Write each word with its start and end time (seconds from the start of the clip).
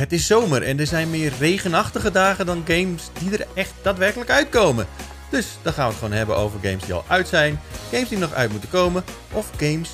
Het 0.00 0.12
is 0.12 0.26
zomer 0.26 0.62
en 0.62 0.80
er 0.80 0.86
zijn 0.86 1.10
meer 1.10 1.32
regenachtige 1.38 2.10
dagen 2.10 2.46
dan 2.46 2.62
games 2.66 3.10
die 3.18 3.38
er 3.38 3.46
echt 3.54 3.72
daadwerkelijk 3.82 4.30
uitkomen. 4.30 4.86
Dus 5.30 5.58
dan 5.62 5.72
gaan 5.72 5.84
we 5.84 5.90
het 5.90 6.00
gewoon 6.00 6.16
hebben 6.16 6.36
over 6.36 6.60
games 6.62 6.84
die 6.84 6.94
al 6.94 7.04
uit 7.08 7.28
zijn, 7.28 7.60
games 7.90 8.08
die 8.08 8.18
nog 8.18 8.32
uit 8.32 8.50
moeten 8.50 8.70
komen 8.70 9.04
of 9.32 9.50
games 9.56 9.90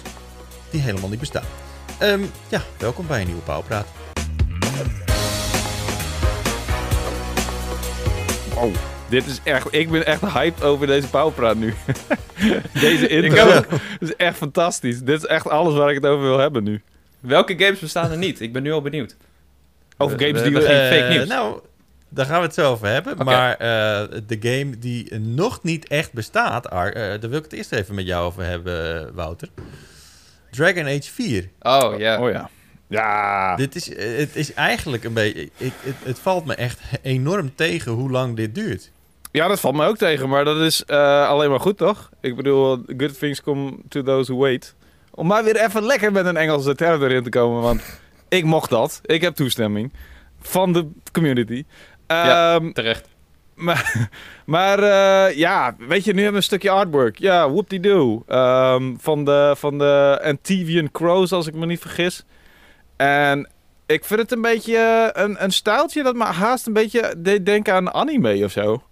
die 0.71 0.81
helemaal 0.81 1.09
niet 1.09 1.21
bestaan. 1.21 1.45
Ehm, 1.99 2.21
ja, 2.49 2.63
welkom 2.79 3.07
bij 3.07 3.21
een 3.21 3.27
nieuwe 3.27 3.43
Pauwpraat. 3.43 3.87
Wow, 8.55 8.75
dit 9.09 9.27
is 9.27 9.41
echt... 9.45 9.67
Ik 9.71 9.91
ben 9.91 10.07
echt 10.07 10.21
hyped 10.21 10.63
over 10.63 10.87
deze 10.87 11.09
powerpraat 11.09 11.57
nu. 11.57 11.75
deze 12.73 13.09
intro. 13.09 13.57
ook. 13.57 13.69
Dit 14.01 14.09
is 14.09 14.17
echt 14.17 14.37
fantastisch. 14.37 15.01
Dit 15.01 15.23
is 15.23 15.27
echt 15.27 15.49
alles 15.49 15.75
waar 15.75 15.89
ik 15.89 15.95
het 15.95 16.07
over 16.07 16.25
wil 16.25 16.39
hebben 16.39 16.65
nu. 16.65 16.83
Welke 17.21 17.59
games 17.59 17.79
bestaan 17.79 18.11
er 18.11 18.19
niet? 18.19 18.41
Ik 18.41 18.53
ben 18.53 18.63
nu 18.63 18.73
al 18.73 18.83
benieuwd. 18.83 19.17
Over 19.97 20.19
games 20.19 20.41
we 20.43 20.49
die... 20.49 20.53
hebben 20.59 20.61
we- 20.63 20.77
geen 20.79 20.89
fake 20.93 21.03
Eh, 21.05 21.11
nieuws. 21.11 21.29
Nou, 21.29 21.61
daar 22.09 22.27
gaan 22.27 22.39
we 22.41 22.45
het 22.47 22.55
zo 22.55 22.71
over 22.71 22.87
hebben. 22.89 23.25
Maar 23.25 23.53
eh, 23.53 24.19
de 24.27 24.37
game 24.41 24.79
die 24.79 25.19
nog 25.19 25.63
niet 25.63 25.89
echt 25.89 26.13
bestaat, 26.13 26.71
Ar, 26.71 26.93
eh, 26.93 27.21
daar 27.21 27.31
wil 27.31 27.39
ik 27.39 27.45
het 27.45 27.53
eerst 27.53 27.73
even 27.73 27.95
met 27.95 28.07
jou 28.07 28.25
over 28.27 28.45
hebben, 28.45 29.11
Wouter. 29.15 29.49
Dragon 30.51 30.87
Age 30.87 31.03
4. 31.13 31.49
Oh 31.61 31.99
ja. 31.99 32.21
Oh 32.23 32.31
ja. 32.31 32.51
Ja. 32.89 33.57
Dit 33.57 33.75
is, 33.75 33.87
het 33.99 34.37
is 34.37 34.55
eigenlijk 34.55 35.05
een 35.05 35.13
beetje. 35.13 35.41
Ik, 35.57 35.73
het, 35.81 35.95
het 36.05 36.19
valt 36.19 36.45
me 36.45 36.55
echt 36.55 36.81
enorm 37.03 37.55
tegen 37.55 37.93
hoe 37.93 38.11
lang 38.11 38.37
dit 38.37 38.55
duurt. 38.55 38.91
Ja, 39.33 39.49
dat 39.49 39.61
valt 39.61 39.75
me 39.75 39.87
ook 39.87 39.97
tegen. 39.97 40.29
Maar 40.29 40.45
dat 40.45 40.57
is 40.61 40.85
eh, 40.85 41.29
alleen 41.29 41.51
maar 41.51 41.61
goed, 41.61 41.77
toch? 41.77 42.11
Ik 42.21 42.37
bedoel, 42.37 42.83
good 42.97 43.19
things 43.19 43.43
come 43.43 43.77
to 43.89 44.03
those 44.03 44.33
who 44.33 44.41
wait. 44.41 44.75
Om 45.11 45.27
maar 45.27 45.45
weer 45.45 45.57
even 45.65 45.83
lekker 45.83 46.13
met 46.13 46.27
een 46.27 46.37
Engelse 46.37 46.75
term 46.75 47.03
erin 47.03 47.23
te 47.23 47.29
komen. 47.29 47.63
Want 47.63 47.83
ik 48.29 48.45
mocht 48.45 48.71
dat. 48.71 49.01
Ik 49.05 49.21
heb 49.21 49.35
toestemming. 49.35 49.93
Van 50.41 50.73
de 50.73 50.89
community. 51.13 51.65
Ja. 52.07 52.55
Ehm, 52.55 52.73
Terecht. 52.73 53.09
Maar, 53.55 54.09
maar 54.47 54.79
eh, 54.79 55.37
ja, 55.37 55.77
weet 55.79 56.05
je, 56.05 56.11
nu 56.13 56.23
hebben 56.23 56.31
we 56.31 56.37
een 56.37 56.43
stukje 56.43 56.71
artwork. 56.71 57.19
Ja, 57.19 57.51
whoop-de-doo. 57.51 58.23
Ehm, 58.27 58.95
van, 58.99 59.25
de, 59.25 59.55
van 59.57 59.79
de 59.79 60.21
Antivian 60.25 60.91
Crows, 60.91 61.33
als 61.33 61.47
ik 61.47 61.55
me 61.55 61.67
niet 61.67 61.81
vergis. 61.81 62.25
En 62.97 63.51
ik 63.87 64.05
vind 64.05 64.21
het 64.21 64.33
een 64.33 64.43
beetje 64.43 64.77
eh, 64.77 65.25
een, 65.25 65.45
een 65.45 65.53
stijltje 65.53 66.03
dat 66.03 66.15
me 66.15 66.25
haast 66.25 66.67
een 66.67 66.73
beetje 66.73 67.15
deed 67.19 67.47
denken 67.47 67.75
aan 67.75 67.95
anime 67.95 68.45
of 68.45 68.51
zo. 68.51 68.83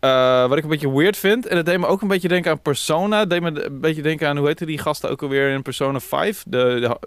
Eh, 0.00 0.46
wat 0.48 0.56
ik 0.58 0.62
een 0.62 0.70
beetje 0.70 0.92
weird 0.92 1.16
vind. 1.16 1.46
En 1.46 1.56
het 1.56 1.66
deed 1.66 1.78
me 1.78 1.86
ook 1.86 2.02
een 2.02 2.08
beetje 2.08 2.28
denken 2.28 2.50
aan 2.50 2.60
Persona. 2.60 3.18
Het 3.18 3.30
deed 3.30 3.40
me 3.40 3.64
een 3.64 3.80
beetje 3.80 4.02
denken 4.02 4.28
aan, 4.28 4.36
hoe 4.36 4.46
heette 4.46 4.66
die 4.66 4.78
gasten 4.78 5.10
ook 5.10 5.22
alweer 5.22 5.50
in 5.50 5.62
Persona 5.62 6.00
5? 6.00 6.44
De, 6.46 6.58
de 6.58 6.98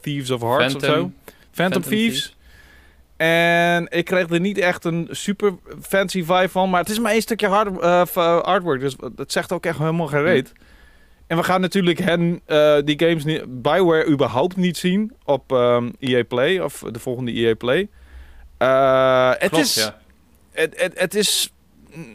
Thieves 0.00 0.30
of 0.30 0.40
Hearts 0.40 0.74
of 0.74 0.84
zo. 0.84 1.10
Phantom, 1.52 1.82
Thieves. 1.82 2.36
En 3.16 3.86
ik 3.90 4.04
kreeg 4.04 4.28
er 4.28 4.40
niet 4.40 4.58
echt 4.58 4.84
een 4.84 5.08
super 5.10 5.54
fancy 5.80 6.24
vibe 6.24 6.48
van. 6.48 6.70
Maar 6.70 6.80
het 6.80 6.90
is 6.90 6.98
maar 6.98 7.12
één 7.12 7.22
stukje 7.22 7.46
hard, 7.46 7.80
eh, 7.80 8.00
eh, 8.14 8.40
artwork. 8.40 8.80
Dus 8.80 8.96
dat 9.12 9.32
zegt 9.32 9.52
ook 9.52 9.66
echt 9.66 9.78
helemaal 9.78 10.06
geen 10.06 10.22
reet. 10.22 10.52
En 11.26 11.36
we 11.36 11.42
gaan 11.42 11.60
natuurlijk 11.60 11.98
hen, 11.98 12.40
eh, 12.46 12.76
die 12.84 12.98
games 12.98 13.24
niet, 13.24 13.62
Bioware 13.62 14.06
überhaupt 14.06 14.56
niet 14.56 14.76
zien 14.76 15.12
op 15.24 15.52
ehm, 15.52 15.90
EA 15.98 16.24
Play. 16.24 16.58
Of 16.58 16.84
de 16.90 16.98
volgende 16.98 17.32
EA 17.32 17.54
Play. 17.54 17.88
Het, 19.38 19.56
is, 19.56 19.74
ja. 19.74 19.98
het, 20.52 20.80
het, 20.80 21.00
het 21.00 21.14
is... 21.14 21.52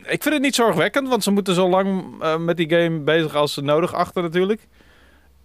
Ik 0.03 0.23
vind 0.23 0.33
het 0.33 0.41
niet 0.41 0.55
zorgwekkend. 0.55 1.07
Want 1.07 1.23
ze 1.23 1.31
moeten 1.31 1.53
zo 1.53 1.69
lang 1.69 2.17
met 2.39 2.57
die 2.57 2.69
game 2.69 2.99
bezig 2.99 3.35
als 3.35 3.53
ze 3.53 3.61
nodig 3.61 3.93
achter 3.93 4.21
natuurlijk. 4.23 4.61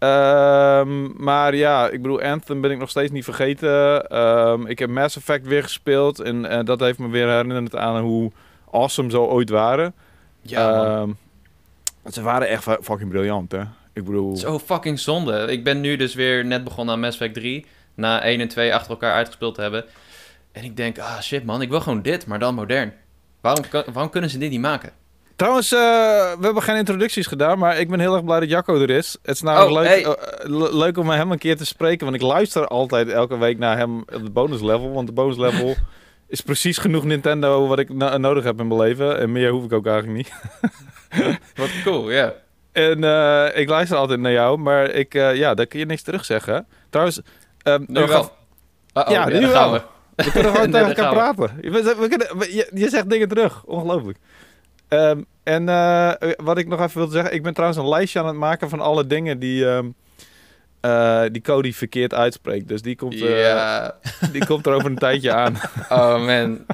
Ehm, 0.02 1.22
maar 1.24 1.54
ja, 1.54 1.88
ik 1.88 2.02
bedoel, 2.02 2.20
Anthem 2.22 2.60
ben 2.60 2.70
ik 2.70 2.78
nog 2.78 2.90
steeds 2.90 3.10
niet 3.10 3.24
vergeten. 3.24 4.06
Ehm, 4.08 4.66
ik 4.66 4.78
heb 4.78 4.90
Mass 4.90 5.16
Effect 5.16 5.46
weer 5.46 5.62
gespeeld. 5.62 6.20
En 6.20 6.44
eh, 6.46 6.64
dat 6.64 6.80
heeft 6.80 6.98
me 6.98 7.08
weer 7.08 7.28
herinnerd 7.28 7.76
aan 7.76 8.02
hoe 8.02 8.32
awesome 8.70 9.10
ze 9.10 9.18
ooit 9.20 9.50
waren. 9.50 9.94
Ja. 10.40 10.84
Ehm, 10.84 11.10
ze 12.12 12.22
waren 12.22 12.48
echt 12.48 12.62
fu- 12.62 12.82
fucking 12.82 13.10
briljant, 13.10 13.52
hè? 13.52 13.60
Ik 13.92 14.04
bedoel... 14.04 14.36
Zo 14.36 14.58
fucking 14.58 14.98
zonde. 14.98 15.46
Ik 15.52 15.64
ben 15.64 15.80
nu 15.80 15.96
dus 15.96 16.14
weer 16.14 16.44
net 16.44 16.64
begonnen 16.64 16.94
aan 16.94 17.00
Mass 17.00 17.18
Effect 17.18 17.34
3. 17.34 17.66
Na 17.94 18.22
1 18.22 18.40
en 18.40 18.48
2 18.48 18.74
achter 18.74 18.90
elkaar 18.90 19.14
uitgespeeld 19.14 19.54
te 19.54 19.60
hebben. 19.60 19.84
En 20.52 20.64
ik 20.64 20.76
denk, 20.76 20.98
ah 20.98 21.20
shit 21.20 21.44
man, 21.44 21.62
ik 21.62 21.68
wil 21.68 21.80
gewoon 21.80 22.02
dit, 22.02 22.26
maar 22.26 22.38
dan 22.38 22.54
modern. 22.54 22.92
Waarom, 23.40 23.68
kan- 23.68 23.84
waarom 23.92 24.10
kunnen 24.10 24.30
ze 24.30 24.38
dit 24.38 24.50
niet 24.50 24.60
maken? 24.60 24.92
Trouwens, 25.36 25.72
eh, 25.72 25.78
we 26.38 26.44
hebben 26.44 26.62
geen 26.62 26.76
introducties 26.76 27.26
gedaan, 27.26 27.58
maar 27.58 27.78
ik 27.78 27.88
ben 27.90 28.00
heel 28.00 28.14
erg 28.14 28.24
blij 28.24 28.40
dat 28.40 28.48
Jacco 28.48 28.80
er 28.80 28.90
is. 28.90 29.16
Het 29.22 29.34
is 29.34 29.42
namelijk 29.42 29.70
Oh, 29.70 29.76
leuk, 29.80 29.88
hey. 29.88 30.04
eh, 30.04 30.48
le- 30.50 30.76
leuk 30.76 30.98
om 30.98 31.08
hem 31.10 31.30
een 31.32 31.38
keer 31.38 31.56
te 31.56 31.66
spreken, 31.66 32.04
want 32.04 32.16
ik 32.16 32.22
luister 32.28 32.66
altijd 32.68 33.08
elke 33.08 33.38
week 33.38 33.58
naar 33.58 33.76
hem 33.78 33.98
op 33.98 34.24
de 34.24 34.30
bonus 34.30 34.60
level, 34.60 34.92
want 34.92 35.06
de 35.06 35.12
bonus 35.12 35.36
level 35.36 35.74
is 36.28 36.40
precies 36.40 36.78
genoeg 36.78 37.04
Nintendo 37.04 37.66
wat 37.66 37.78
ik 37.78 37.88
no- 37.94 38.16
nodig 38.16 38.44
heb 38.44 38.60
in 38.60 38.66
mijn 38.66 38.80
leven. 38.80 39.18
En 39.18 39.32
meer 39.32 39.50
hoef 39.50 39.64
ik 39.64 39.72
ook 39.72 39.86
eigenlijk 39.86 40.16
niet. 40.16 40.32
Wat 41.56 41.68
cool, 41.84 42.10
ja. 42.10 42.32
En 42.72 43.04
eh, 43.04 43.60
ik 43.60 43.68
luister 43.68 43.96
altijd 43.96 44.20
naar 44.20 44.32
jou, 44.32 44.58
maar 44.58 44.90
ik, 44.90 45.12
ja, 45.12 45.54
daar 45.54 45.66
kun 45.66 45.78
je 45.78 45.86
niks 45.86 46.02
terugzeggen. 46.02 46.66
Trouwens, 46.90 47.20
ehm, 47.62 47.80
Nu 47.86 48.00
we 48.00 48.06
wel. 48.06 48.22
gaan- 48.22 48.30
Uh-oh, 48.94 49.10
Ja, 49.12 49.28
nu 49.28 49.46
wel. 49.46 49.72
we. 49.72 49.80
We 50.14 50.30
kunnen 50.30 50.52
gewoon 50.52 50.70
tegen 50.80 50.86
elkaar 50.96 51.12
praten. 51.12 51.58
Je, 51.60 51.70
we 51.70 52.08
kunnen, 52.08 52.38
we- 52.38 52.54
je, 52.54 52.70
je 52.74 52.88
zegt 52.88 53.10
dingen 53.10 53.28
terug. 53.28 53.64
Ongelooflijk. 53.64 54.18
Ehm, 54.92 55.22
en 55.42 55.68
eh, 55.68 56.12
wat 56.36 56.58
ik 56.58 56.68
nog 56.68 56.80
even 56.80 56.96
wilde 56.98 57.12
zeggen. 57.12 57.34
Ik 57.34 57.42
ben 57.42 57.52
trouwens 57.54 57.80
een 57.82 57.88
lijstje 57.88 58.18
aan 58.20 58.26
het 58.26 58.36
maken 58.36 58.68
van 58.68 58.80
alle 58.80 59.06
dingen 59.06 59.38
die, 59.38 59.66
ehm, 59.68 59.86
eh, 60.80 61.22
die 61.32 61.42
Cody 61.42 61.72
verkeerd 61.72 62.14
uitspreekt. 62.14 62.68
Dus 62.68 62.82
die 62.82 62.96
komt, 62.96 63.14
eh, 63.20 63.40
Ja. 63.40 63.94
die 64.32 64.46
komt 64.46 64.66
er 64.66 64.72
over 64.72 64.90
een 64.90 64.96
tijdje 64.98 65.32
aan. 65.32 65.54
Oh 65.88 66.24
man, 66.26 66.66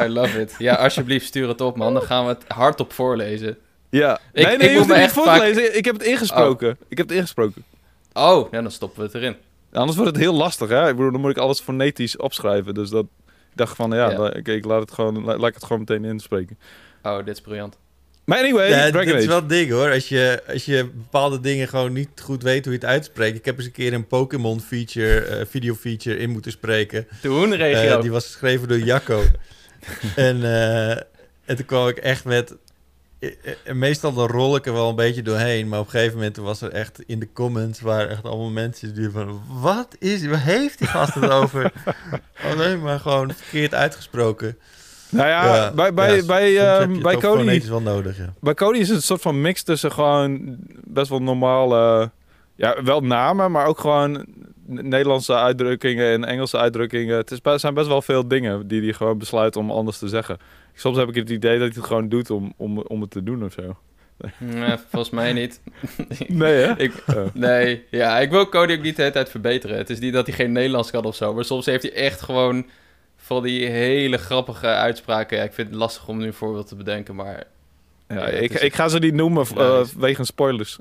I 0.00 0.08
love 0.08 0.40
it. 0.40 0.54
Ja, 0.58 0.74
alsjeblieft 0.74 1.26
stuur 1.26 1.48
het 1.48 1.60
op 1.60 1.76
man, 1.76 1.94
dan 1.94 2.02
gaan 2.02 2.22
we 2.24 2.28
het 2.30 2.44
hardop 2.48 2.92
voorlezen. 2.92 3.56
Ja. 3.90 4.18
Ik- 4.32 4.44
nee, 4.44 4.52
ik 4.54 4.58
nee, 4.60 4.68
je 4.70 4.76
moet 4.78 4.86
hoeft 4.86 4.88
het 4.88 4.96
niet 4.96 5.06
echt 5.06 5.12
voor 5.14 5.22
te 5.24 5.28
vaak- 5.30 5.40
lezen. 5.40 5.76
Ik 5.76 5.84
heb 5.84 5.94
het 5.94 6.04
ingesproken. 6.06 6.76
Ik 6.88 6.96
heb 6.98 7.08
het 7.08 7.16
ingesproken. 7.16 7.64
Oh, 8.12 8.50
ja, 8.52 8.62
dan 8.62 8.70
stoppen 8.70 8.98
we 9.00 9.04
het 9.06 9.14
erin. 9.14 9.36
Anders 9.72 9.96
wordt 9.98 10.12
het 10.12 10.20
heel 10.22 10.34
lastig, 10.34 10.68
hè? 10.68 10.88
Ik 10.88 10.96
bedoel, 10.96 11.12
dan 11.12 11.20
moet 11.20 11.30
ik 11.30 11.38
alles 11.38 11.60
fonetisch 11.60 12.16
opschrijven. 12.16 12.74
Dus 12.74 12.90
dat, 12.90 13.04
ik 13.26 13.30
dacht 13.56 13.76
van, 13.76 13.90
ja, 13.90 14.10
Ja. 14.10 14.18
la- 14.18 14.32
ik, 14.34 14.48
ik 14.48 14.64
laat, 14.64 14.80
het 14.80 14.92
gewoon, 14.92 15.24
la- 15.24 15.36
laat 15.36 15.48
ik 15.48 15.54
het 15.54 15.64
gewoon 15.64 15.78
meteen 15.78 16.04
inspreken. 16.04 16.58
Oh, 17.04 17.16
dit 17.16 17.34
is 17.34 17.40
briljant. 17.40 17.76
Maar 18.24 18.38
anyway, 18.38 18.68
ja, 18.68 18.90
Dragon 18.90 19.14
is 19.14 19.26
wel 19.26 19.46
ding 19.46 19.70
hoor. 19.70 19.90
Als 19.92 20.08
je, 20.08 20.42
als 20.48 20.64
je 20.64 20.84
bepaalde 20.94 21.40
dingen 21.40 21.68
gewoon 21.68 21.92
niet 21.92 22.08
goed 22.22 22.42
weet 22.42 22.64
hoe 22.64 22.72
je 22.72 22.78
het 22.78 22.88
uitspreekt. 22.88 23.36
Ik 23.36 23.44
heb 23.44 23.56
eens 23.56 23.66
een 23.66 23.72
keer 23.72 23.92
een 23.92 24.06
Pokémon 24.06 24.60
feature, 24.60 25.20
eh, 25.20 25.46
video 25.48 25.74
feature 25.74 26.16
in 26.18 26.30
moeten 26.30 26.50
spreken. 26.50 27.06
Toen 27.22 27.52
Eh, 27.52 27.58
regio. 27.58 28.00
die 28.00 28.10
was 28.10 28.24
geschreven 28.26 28.68
door 28.68 28.78
Jacco. 28.78 29.22
en, 30.16 30.44
eh, 30.44 30.90
en 31.44 31.56
toen 31.56 31.64
kwam 31.66 31.88
ik 31.88 31.96
echt 31.96 32.24
met... 32.24 32.54
Meestal 33.72 34.12
dan 34.12 34.26
rol 34.28 34.56
ik 34.56 34.66
er 34.66 34.72
wel 34.72 34.88
een 34.88 34.94
beetje 34.96 35.22
doorheen. 35.22 35.68
Maar 35.68 35.78
op 35.78 35.84
een 35.84 35.90
gegeven 35.90 36.14
moment 36.16 36.36
was 36.36 36.60
er 36.60 36.70
echt 36.72 37.02
in 37.06 37.18
de 37.18 37.32
comments... 37.32 37.80
waren 37.80 38.10
echt 38.10 38.24
allemaal 38.24 38.50
mensen 38.50 38.94
die 38.94 39.10
van... 39.10 39.42
Wat 39.48 39.96
is... 39.98 40.26
Waar 40.26 40.42
heeft 40.44 40.78
die 40.78 40.86
gast 40.86 41.14
het 41.14 41.30
over? 41.30 41.72
Alleen 42.50 42.82
maar 42.82 43.00
gewoon 43.00 43.34
verkeerd 43.34 43.74
uitgesproken. 43.74 44.58
Nou 45.14 45.28
ja, 45.28 45.72
bij, 45.74 45.94
bij, 45.94 46.16
ja, 46.16 46.24
bij, 46.26 46.46
soms 46.54 46.58
heb 46.78 46.90
ehm, 46.90 47.02
bij 47.02 47.16
Cody... 47.16 47.68
wel 47.68 47.80
nodig, 47.80 48.16
ja. 48.18 48.32
Bij 48.40 48.54
Cody 48.54 48.78
is 48.78 48.88
het 48.88 48.96
een 48.96 49.02
soort 49.02 49.20
van 49.22 49.40
mix 49.40 49.62
tussen 49.62 49.92
gewoon 49.92 50.56
best 50.84 51.08
wel 51.08 51.22
normale, 51.22 52.10
ja, 52.56 52.82
wel 52.82 53.00
namen, 53.00 53.50
maar 53.50 53.66
ook 53.66 53.78
gewoon 53.78 54.24
Nederlandse 54.66 55.34
uitdrukkingen 55.34 56.12
en 56.12 56.24
Engelse 56.24 56.58
uitdrukkingen. 56.58 57.16
Het 57.16 57.30
is, 57.30 57.40
best- 57.40 57.60
zijn 57.60 57.74
best 57.74 57.86
wel 57.86 58.02
veel 58.02 58.28
dingen 58.28 58.68
die 58.68 58.82
hij 58.82 58.92
gewoon 58.92 59.18
besluit 59.18 59.56
om 59.56 59.70
anders 59.70 59.98
te 59.98 60.08
zeggen. 60.08 60.38
Soms 60.74 60.96
heb 60.96 61.08
ik 61.08 61.14
het 61.14 61.30
idee 61.30 61.58
dat 61.58 61.68
hij 61.68 61.76
het 61.76 61.86
gewoon 61.86 62.08
doet 62.08 62.30
om, 62.30 62.52
om, 62.56 62.78
om 62.78 63.00
het 63.00 63.10
te 63.10 63.22
doen 63.22 63.44
of 63.44 63.52
zo. 63.52 63.76
Nee, 64.38 64.74
volgens 64.90 65.10
mij 65.14 65.32
niet. 65.32 65.60
Nee, 66.28 66.54
hè? 66.54 66.78
Ik, 66.78 66.92
Oh. 67.06 67.24
nee, 67.32 67.84
ja, 67.90 68.18
ik 68.20 68.30
wil 68.30 68.48
Cody 68.48 68.72
ook 68.72 68.82
niet 68.82 68.96
de 68.96 69.02
hele 69.02 69.14
tijd 69.14 69.30
verbeteren. 69.30 69.76
Het 69.76 69.90
is 69.90 69.98
niet 69.98 70.12
dat 70.12 70.26
hij 70.26 70.36
geen 70.36 70.52
Nederlands 70.52 70.90
kan 70.90 71.04
of 71.04 71.14
zo, 71.16 71.34
maar 71.34 71.44
soms 71.44 71.66
heeft 71.66 71.82
hij 71.82 71.92
echt 71.92 72.20
gewoon 72.22 72.66
van 73.24 73.42
die 73.42 73.66
hele 73.66 74.16
grappige 74.16 74.66
uitspraken. 74.66 75.36
Ja, 75.36 75.42
ik 75.42 75.52
vind 75.52 75.68
het 75.68 75.76
lastig 75.76 76.08
om 76.08 76.18
nu 76.18 76.26
een 76.26 76.32
voorbeeld 76.34 76.66
te 76.66 76.74
bedenken, 76.76 77.14
maar 77.14 77.44
Ja, 78.08 78.14
Ja, 78.16 78.26
ik, 78.26 78.42
het 78.52 78.60
is- 78.60 78.66
ik 78.66 78.74
ga 78.74 78.88
ze 78.88 78.98
niet 78.98 79.14
noemen 79.14 79.46
Ja, 79.54 79.74
eh, 79.74 79.80
is- 79.80 79.94
wegens 79.94 80.28
spoilers. 80.28 80.78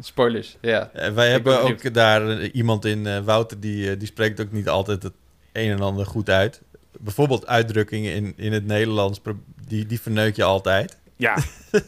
spoilers, 0.00 0.56
ja. 0.60 0.90
Eh, 0.92 1.12
wij 1.12 1.26
Ik 1.26 1.32
hebben 1.32 1.52
ben 1.52 1.62
ook 1.62 1.94
daar 1.94 2.28
eh, 2.38 2.50
iemand 2.54 2.84
in, 2.84 3.06
eh, 3.06 3.18
Wouter, 3.18 3.60
die, 3.60 3.96
die 3.96 4.06
spreekt 4.06 4.40
ook 4.40 4.52
niet 4.52 4.68
altijd 4.68 5.02
het 5.02 5.12
een 5.52 5.70
en 5.70 5.80
ander 5.80 6.06
goed 6.06 6.30
uit. 6.30 6.62
Bijvoorbeeld 7.00 7.46
uitdrukkingen 7.46 8.14
in, 8.14 8.32
in 8.36 8.52
het 8.52 8.66
Nederlands, 8.66 9.20
die, 9.68 9.86
die 9.86 10.00
verneuk 10.00 10.36
je 10.36 10.44
altijd. 10.44 10.98
Ja, 11.16 11.38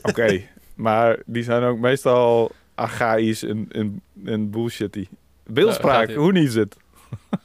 oké. 0.03 0.41
Maar 0.75 1.17
die 1.27 1.43
zijn 1.43 1.63
ook 1.63 1.79
meestal 1.79 2.53
archaïs 2.75 3.43
en, 3.43 3.69
en, 3.73 4.01
en 4.25 4.51
bullshitty. 4.51 5.09
Beeldspraak, 5.47 6.11
hoe 6.13 6.33
niet 6.33 6.53
zit. 6.53 6.77
Ehm, 7.11 7.41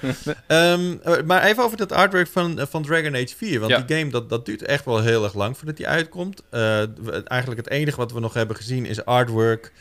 eh, 0.46 0.78
maar 1.26 1.42
even 1.42 1.62
over 1.64 1.76
dat 1.76 1.92
artwork 1.92 2.28
van, 2.28 2.58
eh, 2.58 2.66
van 2.68 2.82
Dragon 2.82 3.14
Age 3.14 3.34
4. 3.36 3.60
Want 3.60 3.72
Ja. 3.72 3.80
die 3.80 3.96
game, 3.96 4.10
dat, 4.10 4.28
dat 4.28 4.46
duurt 4.46 4.62
echt 4.62 4.84
wel 4.84 5.00
heel 5.02 5.24
erg 5.24 5.34
lang 5.34 5.56
voordat 5.56 5.76
die 5.76 5.88
uitkomt. 5.88 6.42
Eh, 6.50 6.78
eigenlijk 7.24 7.60
het 7.64 7.70
enige 7.70 7.96
wat 7.96 8.12
we 8.12 8.20
nog 8.20 8.34
hebben 8.34 8.56
gezien 8.56 8.86
is 8.86 9.04
artwork 9.04 9.72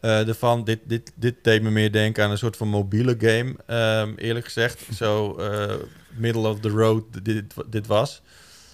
eh 0.00 0.28
ervan. 0.28 0.64
Dit, 0.64 0.78
dit, 0.84 1.12
dit 1.14 1.34
deed 1.42 1.62
me 1.62 1.70
meer 1.70 1.92
denken 1.92 2.24
aan 2.24 2.30
een 2.30 2.38
soort 2.38 2.56
van 2.56 2.68
mobiele 2.68 3.14
game, 3.18 3.54
ehm, 3.66 4.12
eerlijk 4.16 4.44
gezegd. 4.44 4.80
Zo, 4.96 5.36
eh, 5.36 5.74
middle 6.16 6.48
of 6.48 6.60
the 6.60 6.68
road 6.68 7.04
dit, 7.22 7.42
dit 7.66 7.86
was. 7.86 8.22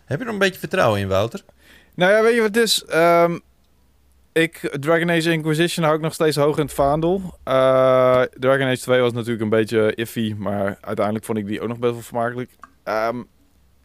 Heb 0.04 0.18
je 0.18 0.24
er 0.24 0.32
een 0.32 0.38
beetje 0.38 0.58
vertrouwen 0.60 1.00
in, 1.00 1.08
Wouter? 1.08 1.40
Nou 1.94 2.12
ja, 2.12 2.22
weet 2.22 2.34
je 2.34 2.40
wat 2.40 2.54
het 2.54 2.64
is? 2.64 2.84
Ehm, 2.84 3.38
ik, 4.32 4.76
Dragon 4.80 5.10
Age 5.10 5.32
Inquisition 5.32 5.84
hou 5.84 5.96
ik 5.96 6.02
nog 6.02 6.14
steeds 6.14 6.36
hoog 6.36 6.56
in 6.56 6.64
het 6.64 6.74
vaandel. 6.74 7.38
Eh, 7.44 8.22
Dragon 8.38 8.66
Age 8.66 8.80
2 8.80 9.00
was 9.00 9.12
natuurlijk 9.12 9.42
een 9.42 9.48
beetje 9.48 9.94
iffy, 9.94 10.34
maar 10.38 10.78
uiteindelijk 10.80 11.24
vond 11.24 11.38
ik 11.38 11.46
die 11.46 11.60
ook 11.60 11.68
nog 11.68 11.78
best 11.78 11.92
wel 11.92 12.02
vermakelijk. 12.02 12.50
Ehm, 12.84 13.22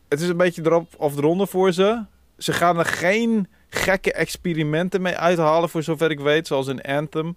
het 0.10 0.22
is 0.22 0.28
een 0.30 0.38
beetje 0.38 0.62
erop 0.66 0.94
of 0.98 1.18
eronder 1.18 1.48
voor 1.48 1.72
ze. 1.72 2.04
Ze 2.38 2.54
gaan 2.54 2.80
er 2.80 2.86
geen 2.86 3.48
gekke 3.70 4.14
experimenten 4.14 5.02
mee 5.02 5.18
uithalen, 5.18 5.70
voor 5.70 5.84
zover 5.84 6.12
ik 6.12 6.20
weet, 6.20 6.48
zoals 6.48 6.68
in 6.68 6.82
Anthem. 6.82 7.36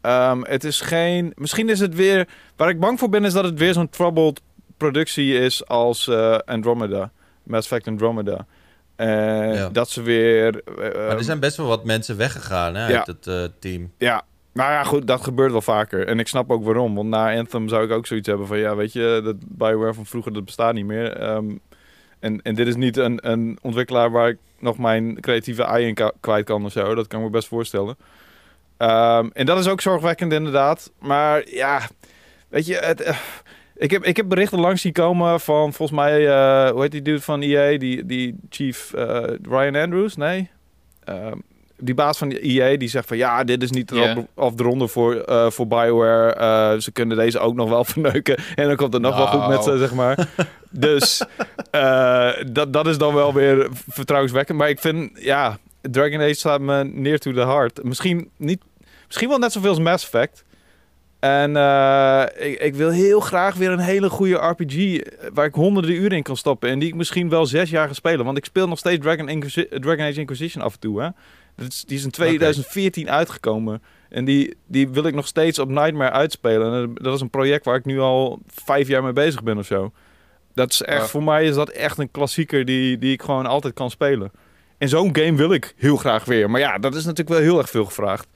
Ehm, 0.00 0.42
het 0.42 0.64
is 0.64 0.80
geen. 0.80 1.32
Misschien 1.36 1.68
is 1.68 1.80
het 1.80 1.94
weer. 1.94 2.28
Waar 2.56 2.68
ik 2.68 2.80
bang 2.80 2.98
voor 2.98 3.08
ben, 3.08 3.24
is 3.24 3.32
dat 3.32 3.44
het 3.44 3.58
weer 3.58 3.72
zo'n 3.72 3.88
troubled 3.88 4.40
productie 4.76 5.38
is 5.38 5.66
als 5.66 6.08
eh, 6.08 6.38
Andromeda. 6.38 7.10
Mass 7.42 7.70
Effect 7.70 7.88
Andromeda. 7.88 8.46
Ja. 8.96 9.68
dat 9.68 9.90
ze 9.90 10.02
weer. 10.02 10.62
eh, 10.64 10.76
maar 11.06 11.16
er 11.16 11.24
zijn 11.24 11.40
best 11.40 11.56
wel 11.56 11.66
wat 11.66 11.84
mensen 11.84 12.16
weggegaan 12.16 12.74
hè, 12.74 12.88
ja. 12.88 12.96
uit 12.96 13.06
het 13.06 13.26
eh, 13.26 13.42
team. 13.58 13.92
Ja, 13.98 14.22
nou 14.52 14.70
ja, 14.72 14.84
goed, 14.84 15.06
dat 15.06 15.22
gebeurt 15.22 15.52
wel 15.52 15.62
vaker. 15.62 16.06
En 16.06 16.18
ik 16.18 16.28
snap 16.28 16.50
ook 16.50 16.64
waarom. 16.64 16.94
Want 16.94 17.08
na 17.08 17.36
Anthem 17.36 17.68
zou 17.68 17.84
ik 17.84 17.90
ook 17.90 18.06
zoiets 18.06 18.28
hebben 18.28 18.46
van... 18.46 18.58
Ja, 18.58 18.76
weet 18.76 18.92
je, 18.92 19.20
dat 19.24 19.36
Bioware 19.48 19.94
van 19.94 20.06
vroeger, 20.06 20.32
dat 20.32 20.44
bestaat 20.44 20.74
niet 20.74 20.86
meer. 20.86 21.16
Ehm, 21.16 21.50
en, 22.18 22.42
en 22.42 22.54
dit 22.54 22.66
is 22.66 22.76
niet 22.76 22.96
een, 22.96 23.30
een 23.30 23.58
ontwikkelaar 23.62 24.10
waar 24.10 24.28
ik 24.28 24.38
nog 24.58 24.78
mijn 24.78 25.20
creatieve 25.20 25.62
ei 25.62 25.86
in 25.86 25.94
ka- 25.94 26.12
kwijt 26.20 26.44
kan 26.44 26.64
of 26.64 26.72
zo. 26.72 26.94
Dat 26.94 27.06
kan 27.06 27.18
ik 27.18 27.24
me 27.26 27.30
best 27.32 27.48
voorstellen. 27.48 27.96
Ehm, 28.76 29.28
en 29.32 29.46
dat 29.46 29.58
is 29.58 29.68
ook 29.68 29.80
zorgwekkend 29.80 30.32
inderdaad. 30.32 30.92
Maar 30.98 31.48
ja, 31.50 31.80
weet 32.48 32.66
je... 32.66 32.74
Het, 32.74 33.00
eh, 33.00 33.16
ik, 33.76 33.90
heb, 33.90 34.04
ik 34.04 34.16
heb 34.16 34.28
berichten 34.28 34.60
langs 34.60 34.80
zien 34.82 34.92
komen 34.92 35.40
van 35.40 35.72
volgens 35.72 35.98
mij... 35.98 36.26
eh, 36.28 36.70
hoe 36.70 36.82
heet 36.82 36.90
die 36.90 37.02
dude 37.02 37.20
van 37.20 37.42
EA? 37.42 37.78
Die, 37.78 38.06
die 38.06 38.36
chief 38.50 38.92
eh, 38.92 39.22
Ryan 39.42 39.76
Andrews? 39.76 40.16
Nee? 40.16 40.50
Ehm, 41.04 41.36
die 41.78 41.94
baas 41.94 42.18
van 42.18 42.28
de 42.28 42.40
EA 42.40 42.76
die 42.76 42.88
zegt 42.88 43.08
van 43.08 43.16
ja, 43.16 43.44
dit 43.44 43.62
is 43.62 43.70
niet 43.70 43.90
Ja. 43.94 44.10
erop 44.10 44.28
of 44.34 44.60
eronder 44.60 44.88
voor, 44.88 45.14
eh, 45.14 45.50
voor 45.50 45.66
Bioware. 45.66 46.80
Ze 46.80 46.92
kunnen 46.92 47.16
deze 47.16 47.38
ook 47.38 47.54
nog 47.54 47.68
wel 47.68 47.84
verneuken. 47.94 48.36
En 48.54 48.66
dan 48.66 48.76
komt 48.76 48.92
het 48.92 49.02
nog 49.02 49.16
wel 49.16 49.26
goed 49.26 49.48
met 49.48 49.62
ze, 49.62 49.68
Nou. 49.68 49.80
zeg 49.80 49.94
maar. 49.94 50.28
dus 50.70 51.22
dat, 52.52 52.72
dat 52.72 52.86
is 52.86 52.98
dan 52.98 53.14
wel 53.14 53.34
weer 53.34 53.68
vertrouwenswekkend. 53.88 54.58
Maar 54.58 54.68
ik 54.68 54.78
vind, 54.80 55.10
ja, 55.14 55.58
Dragon 55.80 56.20
Age 56.20 56.34
staat 56.34 56.60
me 56.60 56.84
neer 56.84 57.18
to 57.18 57.32
the 57.32 57.46
heart. 57.46 57.82
Misschien, 57.82 58.30
niet, 58.36 58.60
misschien 59.06 59.28
wel 59.28 59.38
net 59.38 59.52
zoveel 59.52 59.70
als 59.70 59.78
Mass 59.78 60.04
Effect. 60.04 60.44
En 61.26 61.56
eh, 61.56 62.22
ik, 62.50 62.60
ik 62.60 62.74
wil 62.74 62.90
heel 62.90 63.20
graag 63.20 63.54
weer 63.54 63.70
een 63.70 63.78
hele 63.78 64.08
goede 64.10 64.34
RPG 64.34 64.98
waar 65.34 65.44
ik 65.46 65.54
honderden 65.54 65.94
uren 65.94 66.16
in 66.16 66.22
kan 66.22 66.36
stoppen. 66.36 66.68
En 66.70 66.78
die 66.78 66.88
ik 66.88 66.94
misschien 66.94 67.28
wel 67.28 67.46
zes 67.46 67.70
jaar 67.70 67.86
ga 67.88 67.92
spelen. 67.94 68.24
Want 68.24 68.38
ik 68.38 68.44
speel 68.44 68.68
nog 68.68 68.78
steeds 68.78 69.02
Dragon, 69.02 69.28
Inquisi- 69.28 69.68
Dragon 69.68 70.04
Age 70.04 70.20
Inquisition 70.20 70.62
af 70.64 70.72
en 70.74 70.80
toe. 70.80 71.00
Hè? 71.02 71.08
Dat 71.56 71.68
is, 71.68 71.84
die 71.86 71.96
is 71.96 72.04
in 72.04 72.10
2014 72.10 73.10
uitgekomen. 73.10 73.82
En 74.08 74.24
die, 74.24 74.56
die 74.66 74.88
wil 74.88 75.04
ik 75.06 75.14
nog 75.14 75.26
steeds 75.26 75.58
op 75.58 75.68
Nightmare 75.68 76.10
uitspelen. 76.10 76.82
En 76.82 76.90
dat 76.94 77.14
is 77.14 77.20
een 77.20 77.30
project 77.30 77.64
waar 77.64 77.76
ik 77.76 77.84
nu 77.84 78.00
al 78.00 78.38
vijf 78.46 78.88
jaar 78.88 79.02
mee 79.02 79.12
bezig 79.12 79.42
ben 79.42 79.58
of 79.58 79.66
zo. 79.66 79.92
Dat 80.54 80.72
is 80.72 80.82
echt, 80.82 81.00
Ja. 81.00 81.06
voor 81.06 81.22
mij 81.22 81.44
is 81.44 81.54
dat 81.54 81.68
echt 81.68 81.98
een 81.98 82.10
klassieker 82.10 82.64
die, 82.64 82.98
die 82.98 83.12
ik 83.12 83.22
gewoon 83.22 83.46
altijd 83.46 83.74
kan 83.74 83.90
spelen. 83.90 84.30
En 84.78 84.88
zo'n 84.88 85.16
game 85.16 85.34
wil 85.36 85.52
ik 85.52 85.74
heel 85.76 85.96
graag 85.96 86.24
weer. 86.24 86.50
Maar 86.50 86.60
ja, 86.60 86.78
dat 86.78 86.94
is 86.94 87.04
natuurlijk 87.04 87.36
wel 87.38 87.46
heel 87.48 87.58
erg 87.58 87.70
veel 87.70 87.84
gevraagd. 87.84 88.28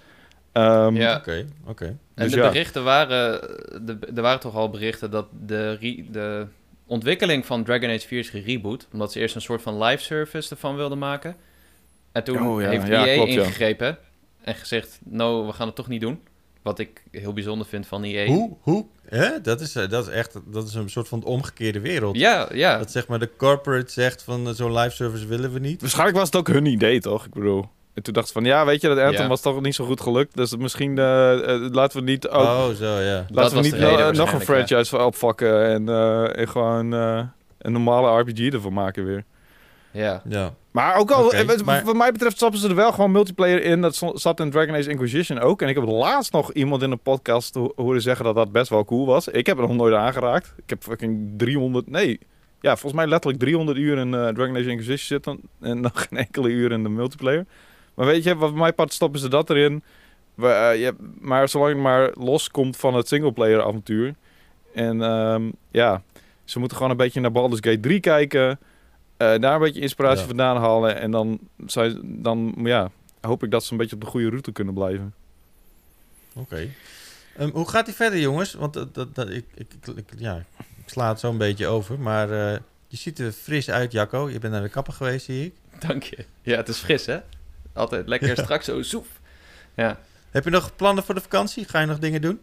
Ehm, 0.52 0.94
Ja. 0.96 1.16
Oké, 1.16 1.46
oké. 1.66 1.96
En 2.20 2.26
Dus 2.26 2.34
de 2.34 2.40
ja. 2.40 2.49
berichten 2.49 2.84
waren... 2.84 3.40
De, 3.87 3.99
er 4.14 4.22
waren 4.22 4.40
toch 4.40 4.55
al 4.55 4.70
berichten 4.70 5.11
dat 5.11 5.26
de, 5.46 5.72
re- 5.75 6.05
de 6.11 6.46
ontwikkeling 6.87 7.46
van 7.46 7.64
Dragon 7.64 7.90
Age 7.90 8.06
4 8.06 8.19
is 8.19 8.28
gereboot. 8.28 8.88
Omdat 8.93 9.12
ze 9.12 9.20
eerst 9.20 9.34
een 9.34 9.40
soort 9.40 9.62
van 9.62 9.82
live 9.82 10.02
service 10.02 10.50
ervan 10.50 10.76
wilden 10.76 10.99
maken. 10.99 11.37
En 12.12 12.25
toen 12.25 12.46
Oh 12.46 12.61
ja, 12.62 12.69
heeft 12.69 12.87
ja, 12.87 13.06
EA 13.06 13.14
klopt, 13.14 13.32
ja. 13.32 13.40
ingegrepen. 13.40 13.99
En 14.40 14.55
gezegd, 14.55 14.99
no, 15.05 15.46
we 15.46 15.52
gaan 15.52 15.67
het 15.67 15.76
toch 15.76 15.88
niet 15.88 16.00
doen. 16.00 16.20
Wat 16.62 16.78
ik 16.78 17.02
heel 17.11 17.32
bijzonder 17.32 17.67
vind 17.67 17.87
van 17.87 18.02
EA. 18.02 18.26
Hoe? 18.26 18.56
Hoe? 18.61 18.87
Hè? 19.08 19.40
Dat, 19.40 19.61
is, 19.61 19.76
eh, 19.76 19.88
dat 19.88 20.06
is 20.06 20.12
echt 20.14 20.38
dat 20.46 20.69
is 20.69 20.75
een 20.75 20.90
soort 20.90 21.08
van 21.08 21.20
de 21.20 21.26
omgekeerde 21.26 21.81
wereld. 21.81 22.17
Ja, 22.17 22.49
ja. 22.52 22.78
Dat 22.78 22.90
zeg 22.90 23.06
maar 23.06 23.19
de 23.19 23.31
corporate 23.37 23.93
zegt 23.93 24.22
van 24.22 24.49
eh, 24.49 24.55
zo'n 24.55 24.78
live 24.78 24.94
service 24.94 25.26
willen 25.26 25.52
we 25.52 25.58
niet. 25.58 25.81
Waarschijnlijk 25.81 26.19
was 26.19 26.26
het 26.26 26.37
ook 26.37 26.49
hun 26.49 26.67
idee, 26.67 27.00
toch? 27.00 27.25
Ik 27.26 27.32
bedoel... 27.32 27.69
En 28.00 28.06
toen 28.06 28.14
dacht 28.14 28.26
ze 28.26 28.32
van, 28.32 28.44
ja, 28.44 28.64
weet 28.67 28.81
je, 28.81 28.88
dat 28.88 28.99
Anthem 28.99 29.23
Ja. 29.23 29.29
was 29.29 29.41
toch 29.41 29.61
niet 29.61 29.75
zo 29.75 29.85
goed 29.85 30.00
gelukt. 30.00 30.37
Dus 30.37 30.56
misschien 30.56 30.99
eh, 30.99 31.32
eh, 31.55 31.70
laten 31.73 31.99
we 31.99 32.05
niet 32.11 32.29
ook... 32.29 32.43
Oh, 32.43 32.69
zo 32.69 32.99
ja. 32.99 33.17
Dat 33.17 33.37
laten 33.37 33.56
we 33.56 33.62
niet 33.62 33.79
no- 33.79 33.91
nog 33.91 33.99
een 33.99 34.17
waarschijnlijk, 34.17 34.49
ja. 34.49 34.85
franchise 34.85 34.99
opvakken 34.99 35.64
en, 35.67 35.88
eh, 35.88 36.38
en 36.38 36.49
gewoon 36.49 36.94
eh, 36.94 37.23
een 37.58 37.73
normale 37.73 38.20
RPG 38.20 38.38
ervan 38.52 38.73
maken 38.73 39.05
weer. 39.05 39.25
ja. 39.91 40.23
Ja. 40.29 40.55
Maar 40.70 40.97
ook 40.97 41.11
al, 41.11 41.32
eh, 41.32 41.47
wat, 41.47 41.64
maar- 41.64 41.85
wat 41.85 41.94
mij 41.97 42.12
betreft 42.12 42.37
stappen 42.37 42.58
ze 42.58 42.69
er 42.69 42.75
wel 42.75 42.93
gewoon 42.93 43.11
multiplayer 43.12 43.62
in. 43.62 43.81
Dat 43.81 44.03
zat 44.14 44.41
in 44.41 44.50
Dragon 44.50 44.75
Age 44.75 44.91
Inquisition 44.91 45.38
ook. 45.38 45.62
En 45.62 45.69
ik 45.69 45.75
heb 45.75 45.85
laatst 45.85 46.32
nog 46.32 46.53
iemand 46.53 46.82
in 46.82 46.91
een 46.91 46.99
podcast 47.00 47.55
ho- 47.55 47.73
horen 47.76 48.03
zeggen 48.03 48.25
dat 48.25 48.35
dat 48.35 48.53
best 48.53 48.69
wel 48.70 48.85
cool 48.85 49.06
was. 49.06 49.29
Ik 49.29 49.46
heb 49.46 49.56
er 49.58 49.62
nog 49.69 49.76
nooit 49.76 49.94
aangeraakt. 49.94 50.53
Ik 50.56 50.70
heb 50.70 50.82
fucking 50.82 51.35
300, 51.37 51.91
nee, 51.91 52.19
ja, 52.61 52.70
volgens 52.70 52.93
mij 52.93 53.06
letterlijk 53.06 53.43
300 53.43 53.79
uur 53.79 53.99
in 53.99 54.11
Dragon 54.11 54.56
Age 54.56 54.70
Inquisition 54.70 54.96
zitten. 55.20 55.41
En 55.61 55.81
nog 55.91 55.93
geen 56.08 56.19
enkele 56.19 56.49
uur 56.49 56.73
in 56.73 56.82
de 56.82 56.88
multiplayer. 56.88 57.46
Maar 58.00 58.08
weet 58.08 58.25
je, 58.25 58.37
wat 58.37 58.55
mij 58.55 58.73
part 58.73 58.93
stoppen 58.93 59.20
ze 59.20 59.29
dat 59.29 59.50
erin. 59.50 59.82
We, 60.35 60.47
eh, 60.49 60.81
je, 60.81 60.94
maar 61.19 61.49
zolang 61.49 61.73
het 61.73 61.82
maar 61.82 62.11
loskomt 62.14 62.76
van 62.76 62.94
het 62.94 63.08
singleplayer 63.08 63.62
avontuur. 63.62 64.14
En 64.75 65.02
ehm, 65.02 65.50
ja, 65.70 66.02
ze 66.44 66.58
moeten 66.58 66.76
gewoon 66.76 66.93
een 66.93 66.99
beetje 66.99 67.20
naar 67.20 67.32
Baldur's 67.32 67.61
Gate 67.64 67.81
3 67.81 68.00
kijken. 68.00 68.58
eh, 69.17 69.38
daar 69.38 69.55
een 69.55 69.61
beetje 69.61 69.81
inspiratie 69.81 70.20
Ja. 70.20 70.26
vandaan 70.26 70.56
halen. 70.56 70.97
En 71.00 71.11
dan, 71.11 71.38
zou, 71.67 72.00
dan 72.02 72.55
ja, 72.58 72.91
hoop 73.20 73.43
ik 73.43 73.50
dat 73.50 73.64
ze 73.64 73.73
een 73.73 73.79
beetje 73.79 73.94
op 73.94 74.00
de 74.00 74.06
goede 74.06 74.29
route 74.29 74.53
kunnen 74.53 74.75
blijven. 74.75 75.14
Oké. 76.35 76.69
Ehm, 77.37 77.50
hoe 77.50 77.69
gaat 77.69 77.85
die 77.87 77.94
verder, 77.94 78.19
jongens? 78.20 78.55
Want 78.55 78.73
dat, 78.73 78.94
dat, 78.94 79.14
dat- 79.14 79.29
ik, 79.31 79.44
ik, 79.55 79.67
ik, 79.87 79.96
ik- 79.96 80.05
ja, 80.19 80.37
ik 80.56 80.88
sla 80.88 81.08
het 81.08 81.20
zo 81.20 81.31
een 81.31 81.38
beetje 81.38 81.67
over. 81.67 81.99
Maar 81.99 82.31
eh, 82.53 82.58
je 82.88 82.96
ziet 82.96 83.19
er 83.19 83.32
fris 83.32 83.70
uit, 83.70 83.93
Jacco. 83.93 84.31
Je 84.31 84.38
bent 84.38 84.53
naar 84.53 84.62
de 84.62 84.69
kapper 84.69 84.93
geweest, 84.93 85.25
zie 85.25 85.44
ik. 85.44 85.55
Dank 85.88 86.03
je. 86.03 86.25
Ja, 86.43 86.56
het 86.56 86.69
is 86.69 86.79
fris, 86.79 87.06
hè? 87.06 87.19
Altijd 87.72 88.08
lekker 88.08 88.28
Ja. 88.28 88.34
straks 88.43 88.64
zo 88.64 88.82
soef. 88.82 89.06
Ja. 89.75 89.99
Heb 90.31 90.44
je 90.44 90.50
nog 90.50 90.76
plannen 90.76 91.05
voor 91.05 91.14
de 91.14 91.20
vakantie? 91.20 91.64
Ga 91.69 91.81
je 91.81 91.87
nog 91.87 91.99
dingen 91.99 92.20
doen? 92.20 92.40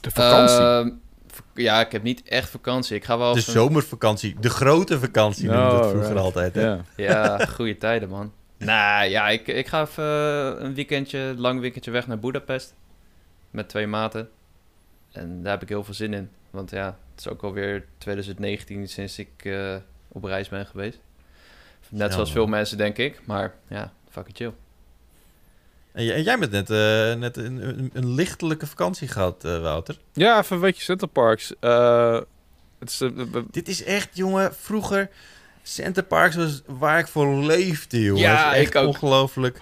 De 0.00 0.10
Ehm, 0.14 0.90
vak- 1.26 1.44
ja, 1.54 1.80
ik 1.80 1.92
heb 1.92 2.02
niet 2.02 2.22
echt 2.22 2.50
vakantie. 2.50 2.96
Ik 2.96 3.04
ga 3.04 3.18
wel... 3.18 3.32
De 3.32 3.38
een- 3.38 3.44
zomervakantie. 3.44 4.36
De 4.40 4.50
grote 4.50 4.98
vakantie 4.98 5.46
noemde 5.48 5.60
Oh, 5.70 5.78
het 5.78 5.88
vroeger 5.88 6.08
right. 6.08 6.24
altijd. 6.24 6.54
Hè? 6.54 6.62
ja. 6.62 6.80
Ja, 6.96 7.38
goede 7.46 7.76
tijden, 7.78 8.08
man. 8.08 8.32
Nou 8.58 9.08
ja, 9.08 9.28
ik, 9.28 9.46
ik 9.46 9.66
ga 9.66 9.80
even 9.80 10.04
eh, 10.04 10.64
een 10.64 10.74
weekendje, 10.74 11.34
lang 11.36 11.60
weekendje 11.60 11.90
weg 11.90 12.06
naar 12.06 12.18
Budapest. 12.18 12.74
Met 13.50 13.68
twee 13.68 13.86
maten. 13.86 14.28
En 15.12 15.42
daar 15.42 15.52
heb 15.52 15.62
ik 15.62 15.68
heel 15.68 15.84
veel 15.84 15.94
zin 15.94 16.14
in. 16.14 16.30
Want 16.50 16.70
ja, 16.70 16.86
het 16.86 17.20
is 17.20 17.28
ook 17.28 17.42
alweer 17.42 17.84
2019 17.98 18.88
sinds 18.88 19.18
ik 19.18 19.28
eh, 19.44 19.74
op 20.08 20.24
reis 20.24 20.48
ben 20.48 20.66
geweest. 20.66 20.98
Net 21.88 22.12
zoals 22.12 22.28
man. 22.28 22.36
veel 22.36 22.46
mensen, 22.46 22.76
denk 22.76 22.96
ik. 22.96 23.20
Maar 23.26 23.54
ja, 23.68 23.92
fucking 24.14 24.36
chill. 24.36 24.52
En, 25.92 26.22
jij 26.22 26.38
bent 26.38 26.50
net, 26.50 26.70
eh, 26.70 27.14
net 27.14 27.36
een, 27.36 27.68
een, 27.68 27.90
een 27.92 28.14
lichtelijke 28.14 28.66
vakantie 28.66 29.08
gehad, 29.08 29.44
eh, 29.44 29.60
Wouter. 29.60 29.98
ja, 30.12 30.38
even 30.38 30.56
een 30.56 30.62
beetje 30.62 30.82
Centerparks. 30.82 31.52
Eh 31.60 32.20
het 32.78 32.90
is, 32.90 33.00
eh, 33.00 33.42
Dit 33.50 33.68
is 33.68 33.84
echt, 33.84 34.08
jongen, 34.12 34.54
vroeger... 34.54 35.10
Center 35.66 36.02
Parks 36.02 36.36
was 36.36 36.62
waar 36.66 36.98
ik 36.98 37.06
voor 37.06 37.44
leefde, 37.44 38.02
jongen. 38.02 38.22
Ja, 38.22 38.54
echt 38.54 38.68
ik 38.68 38.76
ook. 38.76 38.86
ongelooflijk. 38.86 39.60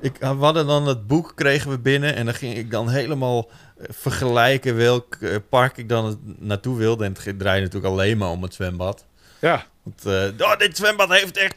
Ik, 0.00 0.16
we 0.18 0.26
hadden 0.26 0.66
dan 0.66 0.86
het 0.86 1.06
boek, 1.06 1.32
kregen 1.34 1.70
we 1.70 1.78
binnen... 1.78 2.14
en 2.14 2.24
dan 2.24 2.34
ging 2.34 2.56
ik 2.56 2.70
dan 2.70 2.88
helemaal 2.88 3.50
vergelijken 3.88 4.76
welk 4.76 5.18
park 5.48 5.76
ik 5.76 5.88
dan 5.88 6.20
naartoe 6.38 6.76
wilde. 6.76 7.04
En 7.04 7.16
het 7.22 7.38
draaide 7.38 7.64
natuurlijk 7.64 7.92
alleen 7.92 8.18
maar 8.18 8.28
om 8.28 8.42
het 8.42 8.54
zwembad. 8.54 9.06
ja, 9.40 9.66
Want 9.82 10.04
eh, 10.38 10.46
oh, 10.46 10.58
dit 10.58 10.76
zwembad 10.76 11.10
heeft 11.10 11.36
echt 11.36 11.54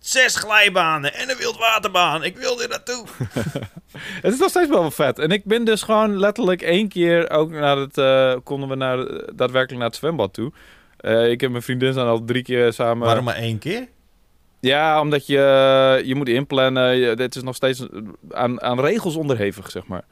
zes 0.00 0.36
glijbanen 0.36 1.14
en 1.14 1.30
een 1.30 1.36
wildwaterbaan. 1.36 2.24
Ik 2.24 2.36
wil 2.36 2.62
er 2.62 2.68
naartoe. 2.68 3.04
Het 4.22 4.32
is 4.32 4.38
nog 4.38 4.48
steeds 4.48 4.68
wel 4.68 4.90
vet. 4.90 5.18
En 5.18 5.30
ik 5.30 5.44
ben 5.44 5.64
dus 5.64 5.82
gewoon 5.82 6.18
letterlijk 6.18 6.62
één 6.62 6.88
keer 6.88 7.30
ook 7.30 7.50
naar 7.50 7.76
het, 7.76 7.98
eh, 7.98 8.34
konden 8.44 8.68
we 8.68 8.74
naar, 8.74 8.96
daadwerkelijk 9.34 9.78
naar 9.78 9.88
het 9.88 9.96
zwembad 9.96 10.32
toe. 10.32 10.52
Eh, 10.96 11.30
ik 11.30 11.42
en 11.42 11.50
mijn 11.50 11.62
vriendin 11.62 11.92
zijn 11.92 12.06
al 12.06 12.24
drie 12.24 12.42
keer 12.42 12.72
samen. 12.72 13.06
Waarom 13.06 13.24
maar 13.24 13.34
één 13.34 13.58
keer? 13.58 13.88
Ja, 14.60 15.00
omdat 15.00 15.26
je, 15.26 16.02
je 16.04 16.14
moet 16.14 16.28
inplannen. 16.28 16.96
Je, 16.96 17.16
dit 17.16 17.36
is 17.36 17.42
nog 17.42 17.54
steeds 17.54 17.86
aan, 18.30 18.62
aan 18.62 18.80
regels 18.80 19.16
onderhevig, 19.16 19.70
zeg 19.70 19.86
maar. 19.86 20.04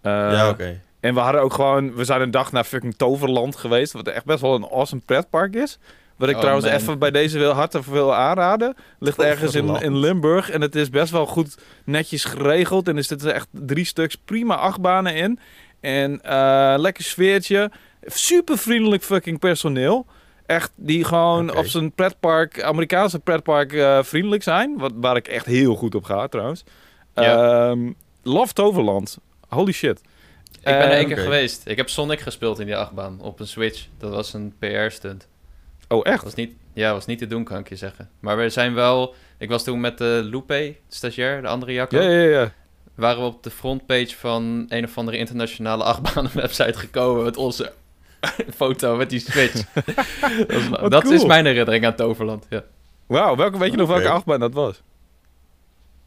Eh, 0.00 0.12
ja, 0.12 0.48
oké. 0.48 0.80
En 1.00 1.14
we 1.14 1.20
hadden 1.20 1.42
ook 1.42 1.52
gewoon, 1.52 1.94
we 1.94 2.04
zijn 2.04 2.20
een 2.20 2.30
dag 2.30 2.52
naar 2.52 2.64
fucking 2.64 2.94
Toverland 2.96 3.56
geweest, 3.56 3.92
wat 3.92 4.08
echt 4.08 4.24
best 4.24 4.40
wel 4.40 4.54
een 4.54 4.68
awesome 4.70 5.02
pretpark 5.04 5.54
is. 5.54 5.78
Wat 6.18 6.28
ik 6.28 6.34
Oh, 6.34 6.40
trouwens 6.40 6.66
man. 6.66 6.76
even 6.76 6.98
bij 6.98 7.10
deze 7.10 7.38
wil 7.38 7.52
hard 7.52 7.74
even 7.74 7.92
wil 7.92 8.14
aanraden. 8.14 8.74
Ligt 8.98 9.18
ergens 9.18 9.54
in, 9.54 9.68
in 9.82 9.96
Limburg 9.96 10.50
en 10.50 10.60
het 10.60 10.74
is 10.74 10.90
best 10.90 11.12
wel 11.12 11.26
goed 11.26 11.58
netjes 11.84 12.24
geregeld. 12.24 12.88
En 12.88 12.96
er 12.96 13.04
zitten 13.04 13.34
echt 13.34 13.48
drie 13.50 13.84
stuks 13.84 14.16
prima 14.16 14.56
achtbanen 14.56 15.14
in. 15.14 15.38
En 15.80 16.20
eh, 16.22 16.74
lekker 16.76 17.04
sfeertje. 17.04 17.70
Super 18.06 18.58
vriendelijk 18.58 19.02
fucking 19.02 19.38
personeel. 19.38 20.06
Echt, 20.46 20.72
die 20.76 21.04
gewoon 21.04 21.56
op 21.56 21.66
zijn 21.66 21.92
pretpark, 21.92 22.62
Amerikaanse 22.62 23.18
pretpark, 23.18 23.72
eh, 23.72 24.02
vriendelijk 24.02 24.42
zijn. 24.42 24.78
Wat, 24.78 24.92
waar 24.94 25.16
ik 25.16 25.28
echt 25.28 25.46
heel 25.46 25.74
goed 25.74 25.94
op 25.94 26.04
ga 26.04 26.28
trouwens. 26.28 26.64
Ja. 27.14 27.68
Ehm, 27.70 27.92
Love 28.22 28.52
Toverland. 28.52 29.18
Holy 29.48 29.72
shit. 29.72 30.00
Ik 30.52 30.64
ben 30.64 30.74
er 30.74 30.90
één 30.90 31.06
keer 31.06 31.12
oké. 31.16 31.22
geweest. 31.22 31.62
Ik 31.64 31.76
heb 31.76 31.88
Sonic 31.88 32.20
gespeeld 32.20 32.58
in 32.58 32.66
die 32.66 32.76
achtbaan 32.76 33.20
op 33.20 33.40
een 33.40 33.46
Switch. 33.46 33.86
Dat 33.98 34.10
was 34.10 34.34
een 34.34 34.54
PR-stunt. 34.58 35.28
Oh, 35.88 36.00
echt? 36.02 36.24
Was 36.24 36.34
niet, 36.34 36.52
ja, 36.72 36.92
was 36.92 37.06
niet 37.06 37.18
te 37.18 37.26
doen, 37.26 37.44
kan 37.44 37.58
ik 37.58 37.68
je 37.68 37.76
zeggen. 37.76 38.10
Maar 38.20 38.36
we 38.36 38.48
zijn 38.48 38.74
wel... 38.74 39.14
Ik 39.38 39.48
was 39.48 39.64
toen 39.64 39.80
met 39.80 39.98
de 39.98 40.20
Lupe, 40.24 40.76
stagiair, 40.88 41.42
de 41.42 41.48
andere 41.48 41.72
Jacco. 41.72 42.00
Ja, 42.00 42.10
ja, 42.10 42.40
ja. 42.40 42.52
Waren 42.94 43.20
we 43.20 43.26
op 43.26 43.42
de 43.42 43.50
frontpage 43.50 44.16
van 44.16 44.66
een 44.68 44.84
of 44.84 44.98
andere 44.98 45.16
internationale 45.16 45.84
achtbanen-website 45.84 46.78
gekomen 46.78 47.24
met 47.24 47.36
onze 47.36 47.72
foto 48.54 48.96
met 48.96 49.10
die 49.10 49.20
Switch. 49.20 49.64
dat 50.88 51.10
is, 51.10 51.24
mijn 51.24 51.46
herinnering 51.46 51.86
aan 51.86 51.94
Toverland, 51.94 52.46
ja. 52.48 52.64
Wauw, 53.06 53.36
welke, 53.36 53.58
weet 53.58 53.70
je 53.70 53.76
nog 53.76 53.88
welke 53.88 54.08
achtbaan 54.08 54.40
dat 54.40 54.52
was? 54.52 54.82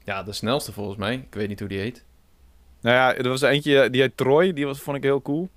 Ja, 0.03 0.23
de 0.23 0.33
snelste 0.33 0.71
volgens 0.71 0.97
mij. 0.97 1.13
Ik 1.13 1.33
weet 1.33 1.47
niet 1.47 1.59
hoe 1.59 1.67
die 1.67 1.79
heet. 1.79 2.03
Nou 2.81 2.95
ja, 2.95 3.15
er 3.15 3.29
was 3.29 3.41
eentje, 3.41 3.89
die 3.89 4.01
heet 4.01 4.17
Troy. 4.17 4.53
Die 4.53 4.65
was, 4.65 4.79
vond 4.79 4.97
ik 4.97 5.03
heel 5.03 5.21
cool. 5.21 5.49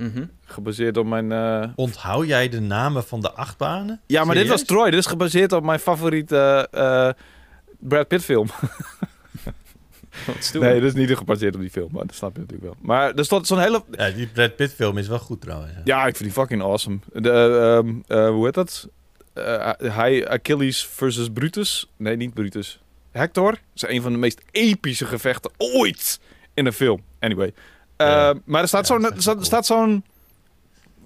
Mhm. 0.00 0.24
Gebaseerd 0.44 0.96
op 0.96 1.06
mijn... 1.06 1.32
eh, 1.32 1.68
Onthoud 1.74 2.26
jij 2.26 2.48
de 2.48 2.60
namen 2.60 3.04
van 3.04 3.20
de 3.20 3.32
achtbanen? 3.32 4.00
Ja, 4.06 4.24
maar 4.24 4.34
dit 4.34 4.48
was? 4.48 4.64
Troy. 4.64 4.90
Dit 4.90 4.98
is 4.98 5.06
gebaseerd 5.06 5.52
op 5.52 5.64
mijn 5.64 5.78
favoriete 5.78 6.68
eh, 6.70 7.10
Brad 7.78 8.08
Pitt 8.08 8.24
film. 8.24 8.46
Nee, 10.52 10.80
dit 10.80 10.82
is 10.82 10.94
niet 10.94 11.16
gebaseerd 11.16 11.54
op 11.54 11.60
die 11.60 11.70
film, 11.70 11.88
maar 11.92 12.06
dat 12.06 12.14
snap 12.14 12.32
je 12.34 12.40
natuurlijk 12.40 12.64
wel. 12.68 12.76
Maar 12.82 13.14
er 13.14 13.24
stond 13.24 13.46
zo'n 13.46 13.58
hele... 13.60 13.82
Ja, 13.90 14.10
die 14.10 14.26
Brad 14.26 14.56
Pitt 14.56 14.72
film 14.72 14.98
is 14.98 15.08
wel 15.08 15.18
goed 15.18 15.40
trouwens. 15.40 15.72
Ja, 15.84 16.06
ik 16.06 16.16
vind 16.16 16.28
die 16.34 16.38
fucking 16.42 16.62
awesome. 16.62 16.98
De, 17.12 17.30
eh, 17.30 17.76
ehm, 17.76 17.94
eh, 18.06 18.28
hoe 18.28 18.44
heet 18.44 18.54
dat? 18.54 18.88
Eh, 19.32 19.70
hij 19.78 20.28
Achilles 20.28 20.86
versus 20.86 21.28
Brutus. 21.32 21.90
Nee, 21.96 22.16
niet 22.16 22.34
Brutus. 22.34 22.80
Hector. 23.10 23.50
Dat 23.50 23.60
is 23.74 23.82
een 23.88 24.02
van 24.02 24.12
de 24.12 24.18
meest 24.18 24.40
epische 24.50 25.04
gevechten 25.06 25.50
ooit 25.58 26.20
in 26.54 26.66
een 26.66 26.72
film. 26.72 27.02
Anyway. 27.18 27.52
Eh, 28.00 28.06
Ja. 28.06 28.34
Maar 28.44 28.62
er 28.62 28.68
staat 28.68 28.88
Ja, 28.88 29.62
zo'n 29.62 30.04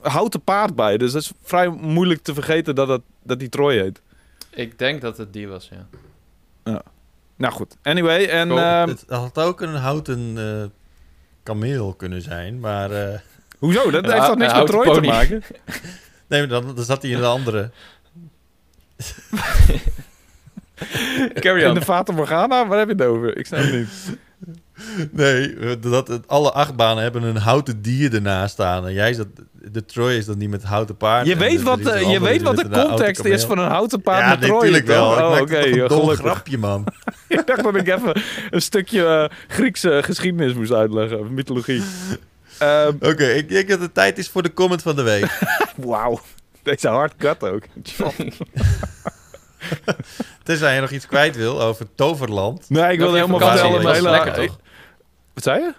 cool. 0.00 0.12
houten 0.12 0.40
paard 0.42 0.74
bij. 0.74 0.96
Dus 0.96 1.12
dat 1.12 1.22
is 1.22 1.32
vrij 1.42 1.68
moeilijk 1.68 2.22
te 2.22 2.34
vergeten 2.34 2.74
dat, 2.74 2.88
dat, 2.88 3.00
dat 3.22 3.38
die 3.38 3.48
Troy 3.48 3.78
heet. 3.78 4.00
Ik 4.50 4.78
denk 4.78 5.00
dat 5.00 5.16
het 5.18 5.32
die 5.32 5.48
was, 5.48 5.70
ja. 6.64 6.82
Nou 7.36 7.52
goed. 7.52 7.76
Anyway. 7.82 8.24
En, 8.26 8.48
Cool. 8.48 8.60
ehm, 8.60 8.88
Het 8.88 9.04
had 9.08 9.38
ook 9.38 9.60
een 9.60 9.74
houten 9.74 10.32
eh, 10.36 10.64
kameel 11.42 11.94
kunnen 11.94 12.22
zijn, 12.22 12.60
maar... 12.60 12.90
eh, 12.90 13.18
hoezo? 13.58 13.90
Dat 13.90 14.12
heeft 14.12 14.26
toch 14.26 14.36
niks 14.36 14.54
met 14.54 14.66
Troy 14.66 14.94
te 14.94 15.00
maken? 15.00 15.42
nee, 16.28 16.40
maar 16.40 16.48
dan, 16.48 16.74
dan 16.74 16.84
zat 16.84 17.02
hij 17.02 17.10
in 17.10 17.18
een 17.18 17.24
andere. 17.24 17.70
Carry 21.34 21.62
In 21.62 21.68
on. 21.68 21.74
de 21.74 21.82
Fata 21.82 22.12
Morgana? 22.12 22.66
Waar 22.66 22.78
heb 22.78 22.88
je 22.88 22.94
het 22.94 23.02
over? 23.04 23.36
Ik 23.36 23.46
snap 23.46 23.60
het 23.60 23.72
niet. 23.72 24.18
Nee, 25.10 25.56
eh, 25.56 25.70
dat 25.80 26.28
alle 26.28 26.52
achtbanen 26.52 27.02
hebben 27.02 27.22
een 27.22 27.36
houten 27.36 27.82
dier 27.82 28.14
ernaast 28.14 28.52
staan. 28.52 28.86
En 28.86 28.92
jij 28.92 29.12
zat, 29.12 29.26
de 29.52 29.84
Troy 29.84 30.12
is 30.12 30.24
dat 30.24 30.36
niet 30.36 30.50
met 30.50 30.62
houten 30.62 30.96
paard. 30.96 31.26
Je 31.26 31.36
weet 31.36 31.62
wat, 31.62 31.78
is 31.78 31.86
eh, 31.86 31.98
je 31.98 32.04
andere 32.04 32.24
weet 32.24 32.42
wat 32.42 32.56
de 32.56 32.68
context 32.68 33.24
is 33.24 33.44
van 33.44 33.58
een 33.58 33.70
houten 33.70 34.02
paard 34.02 34.20
Ja, 34.20 34.28
met 34.28 34.40
Troy. 34.40 34.54
natuurlijk 34.54 34.86
wel. 34.86 35.10
Oh, 35.10 35.40
oké, 35.40 35.58
een 36.10 36.16
grapje, 36.16 36.58
man. 36.58 36.84
Ik 37.28 37.46
dacht 37.46 37.62
dat 37.62 37.74
ik 37.76 37.88
even 37.88 38.22
een 38.50 38.62
stukje 38.62 39.06
eh, 39.06 39.36
Griekse 39.48 40.00
geschiedenis 40.04 40.54
moest 40.54 40.72
uitleggen, 40.72 41.20
of 41.20 41.28
mythologie. 41.28 41.82
Ehm, 42.58 42.92
Oké, 43.00 43.24
ik 43.26 43.48
denk 43.48 43.68
dat 43.68 43.80
het 43.80 43.94
tijd 43.94 44.18
is 44.18 44.28
voor 44.28 44.42
de 44.42 44.52
comment 44.52 44.82
van 44.82 44.96
de 44.96 45.02
week. 45.02 45.38
Wauw, 45.76 46.20
deze 46.62 46.88
hard 46.88 47.16
cut 47.16 47.42
ook. 47.44 47.62
Tenzij 50.42 50.74
je 50.74 50.80
nog 50.80 50.90
iets 50.90 51.06
kwijt 51.06 51.36
wil 51.36 51.62
over 51.62 51.86
Toverland. 51.94 52.70
Nee, 52.70 52.92
ik 52.92 52.98
wilde 52.98 53.16
helemaal 53.16 53.38
vertellen. 53.38 53.82
dat 53.82 53.94
hele... 53.94 54.10
lekker, 54.10 54.32
toch? 54.32 54.58
Wat 55.34 55.42
zei 55.42 55.60
je? 55.60 55.74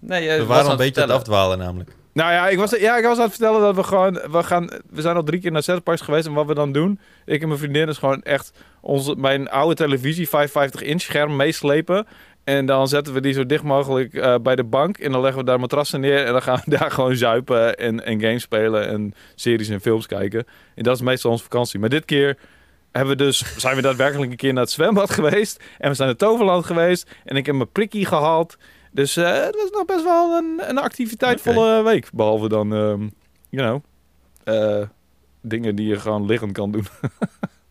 Nee, 0.00 0.22
je 0.22 0.38
We 0.38 0.44
waren 0.44 0.70
een 0.70 0.76
beetje 0.76 1.02
aan 1.02 1.08
het 1.08 1.16
afdwalen 1.16 1.58
namelijk. 1.58 1.90
Nou 2.12 2.32
ja, 2.32 2.48
ik 2.48 2.58
was, 2.58 2.70
ja, 2.70 2.96
ik 2.96 3.04
was 3.04 3.16
aan 3.16 3.22
het 3.22 3.32
vertellen 3.32 3.60
dat 3.60 3.74
we 3.74 3.82
gewoon... 3.82 4.12
We, 4.30 4.42
gaan, 4.42 4.70
we 4.90 5.00
zijn 5.00 5.16
al 5.16 5.22
drie 5.22 5.40
keer 5.40 5.52
naar 5.52 5.62
Zetparks 5.62 6.00
geweest. 6.00 6.26
En 6.26 6.32
wat 6.32 6.46
we 6.46 6.54
dan 6.54 6.72
doen, 6.72 7.00
ik 7.24 7.42
en 7.42 7.48
mijn 7.48 7.60
vriendin, 7.60 7.88
is 7.88 7.98
gewoon 7.98 8.22
echt 8.22 8.52
onze, 8.80 9.14
mijn 9.16 9.48
oude 9.48 9.74
televisie, 9.74 10.28
55 10.28 10.82
inch 10.82 11.00
scherm, 11.00 11.36
meeslepen. 11.36 12.06
En 12.44 12.66
dan 12.66 12.88
zetten 12.88 13.14
we 13.14 13.20
die 13.20 13.32
zo 13.32 13.46
dicht 13.46 13.62
mogelijk 13.62 14.14
eh, 14.14 14.34
bij 14.42 14.56
de 14.56 14.64
bank. 14.64 14.98
En 14.98 15.12
dan 15.12 15.20
leggen 15.20 15.40
we 15.40 15.46
daar 15.46 15.60
matrassen 15.60 16.00
neer. 16.00 16.24
En 16.24 16.32
dan 16.32 16.42
gaan 16.42 16.60
we 16.64 16.70
daar 16.78 16.90
gewoon 16.90 17.16
zuipen 17.16 17.76
en, 17.76 18.04
en 18.04 18.20
games 18.20 18.42
spelen. 18.42 18.88
En 18.88 19.14
series 19.34 19.68
en 19.68 19.80
films 19.80 20.06
kijken. 20.06 20.46
En 20.74 20.82
dat 20.82 20.94
is 20.94 21.02
meestal 21.02 21.30
onze 21.30 21.42
vakantie. 21.42 21.80
Maar 21.80 21.88
dit 21.88 22.04
keer 22.04 22.36
hebben 22.92 23.16
we 23.16 23.24
dus, 23.24 23.56
zijn 23.56 23.76
we 23.76 23.82
daadwerkelijk 23.82 24.30
een 24.30 24.36
keer 24.36 24.52
naar 24.52 24.62
het 24.62 24.72
zwembad 24.72 25.10
geweest. 25.10 25.62
En 25.78 25.88
we 25.88 25.94
zijn 25.94 26.08
naar 26.08 26.16
Toverland 26.16 26.66
geweest. 26.66 27.10
En 27.24 27.36
ik 27.36 27.46
heb 27.46 27.54
mijn 27.54 27.72
prikkie 27.72 28.06
gehaald. 28.06 28.56
Dus 28.92 29.16
eh, 29.16 29.44
het 29.44 29.56
was 29.56 29.70
nog 29.70 29.84
best 29.84 30.04
wel 30.04 30.36
een, 30.36 30.62
een 30.68 30.78
activiteitvolle 30.78 31.82
week. 31.82 32.10
Behalve 32.12 32.48
dan, 32.48 32.74
ehm 32.74 33.08
you 33.48 33.68
know, 33.68 33.82
eh, 34.44 34.88
dingen 35.40 35.74
die 35.74 35.88
je 35.88 36.00
gewoon 36.00 36.26
liggend 36.26 36.52
kan 36.52 36.70
doen. 36.70 36.86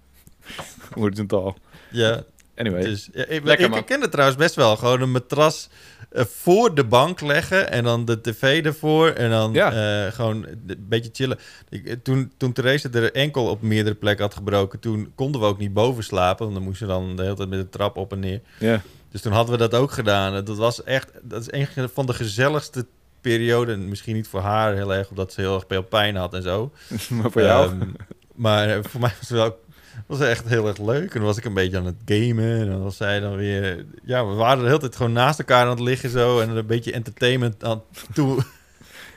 Horizontaal. 1.00 1.58
Ja, 1.92 2.24
Anyway. 2.60 2.82
dus, 2.82 3.10
ja, 3.14 3.26
ik, 3.26 3.44
Lekker, 3.44 3.68
ik 3.68 3.74
herken 3.74 4.02
het 4.02 4.12
trouwens 4.12 4.40
best 4.40 4.56
wel. 4.56 4.76
Gewoon 4.76 5.02
een 5.02 5.12
matras 5.12 5.70
voor 6.12 6.76
de 6.76 6.84
bank 6.84 7.22
leggen 7.22 7.72
en 7.72 7.84
dan 7.84 8.06
de 8.06 8.22
tv 8.22 8.66
ervoor 8.66 9.10
en 9.10 9.30
dan 9.30 9.54
Ja. 9.54 9.72
eh, 10.06 10.12
gewoon 10.14 10.46
een 10.68 10.86
beetje 10.90 11.10
chillen. 11.14 11.38
Ik, 11.70 11.86
eh, 11.86 11.96
toen, 12.04 12.32
toen 12.38 12.54
Therese 12.54 12.90
er 12.90 13.14
enkel 13.14 13.46
op 13.46 13.62
meerdere 13.62 13.96
plekken 13.96 14.26
had 14.26 14.34
gebroken, 14.34 14.80
toen 14.80 15.12
konden 15.16 15.42
we 15.42 15.48
ook 15.48 15.58
niet 15.58 15.74
boven 15.74 16.04
slapen. 16.04 16.44
Want 16.44 16.58
dan 16.58 16.66
moesten 16.68 16.88
we 16.88 16.94
dan 16.94 17.16
de 17.16 17.24
hele 17.24 17.36
tijd 17.36 17.50
met 17.50 17.60
de 17.60 17.70
trap 17.70 17.98
op 17.98 18.12
en 18.12 18.20
neer. 18.20 18.42
Ja. 18.60 18.82
Dus 19.12 19.22
toen 19.22 19.32
hadden 19.32 19.54
we 19.54 19.60
dat 19.70 19.76
ook 19.82 19.92
gedaan. 19.92 20.46
Dat 20.46 20.58
was 20.58 20.84
echt, 20.84 21.12
dat 21.22 21.42
is 21.42 21.52
een 21.52 21.90
van 21.94 22.06
de 22.06 22.14
gezelligste 22.14 22.86
perioden. 23.22 23.90
Misschien 23.90 24.16
niet 24.16 24.28
voor 24.28 24.42
haar 24.42 24.74
heel 24.74 24.94
erg, 24.94 25.10
omdat 25.10 25.34
ze 25.34 25.42
heel 25.42 25.54
erg 25.56 25.64
veel 25.68 25.84
pijn 25.84 26.16
had 26.16 26.34
en 26.34 26.42
zo. 26.44 26.72
maar 27.10 27.32
voor 27.32 27.42
jou? 27.42 27.70
Ehm, 27.70 27.88
maar 28.36 28.70
eh, 28.70 28.80
voor 28.82 29.00
mij 29.00 29.10
was 29.20 29.30
het 29.30 29.38
wel 29.38 29.60
was 30.08 30.20
echt 30.20 30.48
heel 30.48 30.68
erg 30.68 30.78
leuk. 30.78 31.14
En 31.14 31.20
dan 31.20 31.28
was 31.28 31.38
ik 31.38 31.46
een 31.46 31.54
beetje 31.54 31.78
aan 31.78 31.86
het 31.86 32.02
gamen. 32.06 32.60
En 32.60 32.68
dan 32.68 32.84
was 32.84 32.98
zij 32.98 33.20
dan 33.20 33.36
weer... 33.36 33.86
Ja, 34.04 34.28
we 34.28 34.34
waren 34.34 34.60
de 34.60 34.68
hele 34.68 34.80
tijd 34.80 34.96
gewoon 34.96 35.12
naast 35.12 35.40
elkaar 35.40 35.64
aan 35.64 35.70
het 35.70 35.80
liggen 35.80 36.10
zo. 36.10 36.40
En 36.40 36.50
een 36.50 36.66
beetje 36.66 36.92
entertainment 36.92 37.64
aan 37.64 37.82
toe 38.14 38.44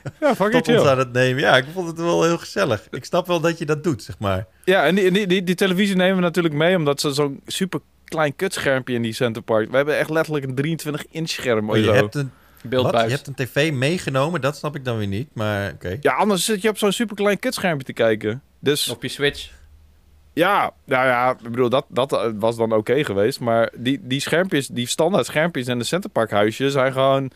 ja, 0.20 0.34
fucking 0.34 0.64
tot 0.64 0.78
ons 0.78 0.88
aan 0.88 0.98
het 0.98 1.12
nemen. 1.12 1.42
Ja, 1.42 1.56
ik 1.56 1.64
vond 1.72 1.86
het 1.86 1.98
wel 1.98 2.22
heel 2.22 2.38
gezellig. 2.38 2.86
Ik 2.90 3.04
snap 3.04 3.26
wel 3.26 3.40
dat 3.40 3.58
je 3.58 3.66
dat 3.66 3.84
doet, 3.84 4.02
zeg 4.02 4.18
maar. 4.18 4.46
Ja, 4.64 4.84
en 4.84 4.94
die, 4.94 5.10
die, 5.10 5.26
die, 5.26 5.44
die 5.44 5.54
televisie 5.54 5.96
nemen 5.96 6.16
we 6.16 6.22
natuurlijk 6.22 6.54
mee, 6.54 6.76
omdat 6.76 7.00
ze 7.00 7.12
zo'n 7.12 7.40
super 7.46 7.80
klein 8.04 8.36
kutschermpje 8.36 8.94
in 8.94 9.02
die 9.02 9.12
Centerpark. 9.12 9.70
We 9.70 9.76
hebben 9.76 9.98
echt 9.98 10.10
letterlijk 10.10 10.44
een 10.44 10.54
23 10.54 11.06
inch 11.10 11.28
scherm. 11.28 11.70
Oh, 11.70 11.76
je, 11.76 11.82
zo. 11.82 11.92
hebt 11.92 12.14
een, 12.14 12.30
wat? 12.62 12.70
Beeldbuis. 12.70 13.10
je 13.10 13.16
hebt 13.16 13.26
een 13.26 13.34
tv 13.34 13.72
meegenomen, 13.72 14.40
dat 14.40 14.56
snap 14.56 14.76
ik 14.76 14.84
dan 14.84 14.98
weer 14.98 15.06
niet. 15.06 15.28
Maar 15.32 15.72
oké. 15.72 15.98
Ja, 16.00 16.12
anders 16.12 16.44
zit 16.44 16.62
je 16.62 16.68
op 16.68 16.78
zo'n 16.78 16.92
super 16.92 17.16
klein 17.16 17.38
kutschermpje 17.38 17.86
te 17.86 17.92
kijken. 17.92 18.42
Dus 18.58 18.88
Op 18.88 19.02
je 19.02 19.08
Switch. 19.08 19.50
Ja, 20.32 20.70
nou 20.84 21.06
ja, 21.06 21.30
ik 21.30 21.50
bedoel, 21.50 21.68
dat, 21.68 21.84
dat 21.88 22.12
eh, 22.12 22.26
was 22.34 22.56
dan 22.56 22.72
oké 22.72 23.04
geweest. 23.04 23.40
Maar 23.40 23.70
die, 23.76 24.00
die 24.02 24.20
schermpjes, 24.20 24.66
die 24.66 24.86
standaard 24.86 25.26
schermpjes 25.26 25.66
in 25.66 25.78
de 25.78 25.84
Centerpark 25.84 26.30
huisje 26.30 26.70
zijn 26.70 26.92
gewoon 26.92 27.30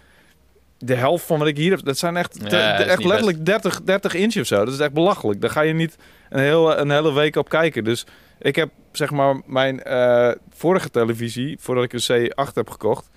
de 0.79 0.95
helft 0.95 1.25
van 1.27 1.39
wat 1.39 1.49
ik 1.49 1.57
hier 1.57 1.71
heb. 1.71 1.85
Dat 1.85 1.99
zijn 1.99 2.17
echt, 2.17 2.39
Ja, 2.43 2.49
te- 2.49 2.75
dat 2.79 2.87
is 2.87 2.93
echt 2.93 3.05
letterlijk 3.05 3.45
30, 3.47 3.83
30 3.83 4.15
inch 4.15 4.37
of 4.37 4.47
zo. 4.47 4.65
Dat 4.65 4.75
is 4.75 4.81
echt 4.81 4.93
belachelijk. 4.93 5.41
Daar 5.41 5.51
ga 5.51 5.61
je 5.61 5.73
niet 5.75 5.97
een, 6.31 6.41
heel, 6.41 6.79
een 6.79 6.91
hele 6.91 7.13
week 7.13 7.37
op 7.37 7.49
kijken. 7.49 7.85
Dus 7.85 8.07
ik 8.39 8.57
heb 8.57 8.71
zeg 8.93 9.11
maar 9.11 9.41
mijn 9.47 9.83
eh, 9.83 10.31
vorige 10.51 10.91
televisie, 10.91 11.57
voordat 11.61 11.85
ik 11.85 11.93
een 11.93 12.31
C8 12.49 12.53
heb 12.55 12.71
gekocht, 12.71 13.11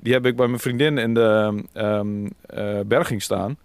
die 0.00 0.12
heb 0.12 0.26
ik 0.26 0.36
bij 0.36 0.46
mijn 0.46 0.60
vriendin 0.60 0.98
in 0.98 1.14
de 1.14 1.62
eh, 1.72 2.80
berging 2.86 3.22
staan. 3.22 3.56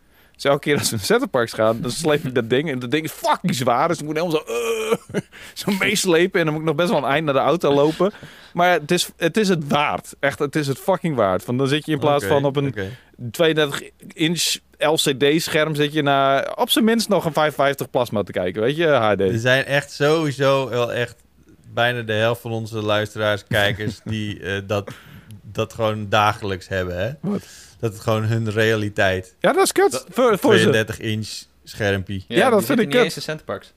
Dus 0.42 0.52
elke 0.52 0.64
keer 0.64 0.78
als 0.78 0.90
we 0.90 0.96
naar 0.96 1.06
Centerparks 1.06 1.54
gaan, 1.54 1.82
dan 1.82 1.92
sleep 1.92 2.26
ik 2.26 2.36
dat 2.36 2.50
ding. 2.50 2.72
En 2.72 2.80
dat 2.80 2.92
ding 2.92 3.04
is 3.04 3.12
fucking 3.12 3.56
zwaar. 3.56 3.88
Dus 3.88 4.00
ik 4.00 4.06
moet 4.06 4.16
helemaal 4.18 4.44
zo, 4.48 4.54
eh, 4.54 5.22
zo 5.64 5.72
meeslepen. 5.80 6.40
En 6.40 6.46
dan 6.46 6.54
moet 6.54 6.64
ik 6.64 6.68
nog 6.68 6.78
best 6.78 6.90
wel 6.90 6.98
een 6.98 7.10
eind 7.10 7.26
naar 7.26 7.34
de 7.34 7.40
auto 7.40 7.74
lopen. 7.74 8.12
Maar 8.54 8.72
het 8.72 8.92
is, 8.92 9.10
het 9.18 9.38
is 9.38 9.50
het 9.50 9.68
waard. 9.68 10.16
Echt, 10.20 10.40
het 10.40 10.56
is 10.56 10.68
het 10.68 10.80
fucking 10.80 11.16
waard. 11.16 11.44
Van 11.44 11.58
dan 11.58 11.68
zit 11.68 11.86
je 11.86 11.92
in 11.92 12.00
plaats 12.00 12.26
van 12.26 12.46
op 12.46 12.56
een 12.56 12.68
oké. 12.68 12.90
32 13.32 13.90
inch 14.14 14.56
LCD-scherm 14.78 15.76
zit 15.76 15.94
je 15.94 16.02
naar 16.02 16.54
op 16.56 16.70
zijn 16.70 16.86
minst 16.86 17.10
nog 17.10 17.26
een 17.26 17.34
550 17.34 17.90
plasma 17.90 18.24
te 18.24 18.32
kijken. 18.32 18.62
Weet 18.62 18.76
je, 18.76 18.88
HD. 18.88 19.20
Er 19.20 19.40
zijn 19.40 19.66
echt 19.66 19.92
sowieso 19.92 20.70
wel 20.70 20.94
echt 20.94 21.16
bijna 21.74 22.02
de 22.02 22.14
helft 22.14 22.42
van 22.42 22.52
onze 22.52 22.82
luisteraars, 22.82 23.44
kijkers, 23.48 24.00
die 24.04 24.40
eh, 24.40 24.62
dat, 24.68 24.92
dat 25.54 25.74
gewoon 25.74 26.10
dagelijks 26.10 26.68
hebben. 26.68 26.98
Hè? 26.98 27.12
Wat? 27.22 27.42
Dat 27.80 27.94
het 27.94 28.02
gewoon 28.02 28.24
hun 28.24 28.52
realiteit. 28.52 29.36
Ja, 29.40 29.54
dat 29.54 29.64
is 29.64 29.72
kut. 29.72 29.92
Dat- 29.92 30.06
voor, 30.10 30.38
voor 30.38 30.54
ze. 30.58 30.62
32 30.70 31.00
inch 31.00 31.30
schermpje. 31.64 32.22
Ja, 32.28 32.50
dat 32.50 32.58
die 32.60 32.68
vind 32.68 32.80
ik 32.80 32.86
niet 32.86 32.96
kut. 32.96 33.04
eens 33.04 33.16
in 33.16 33.22
Centerparks. 33.22 33.74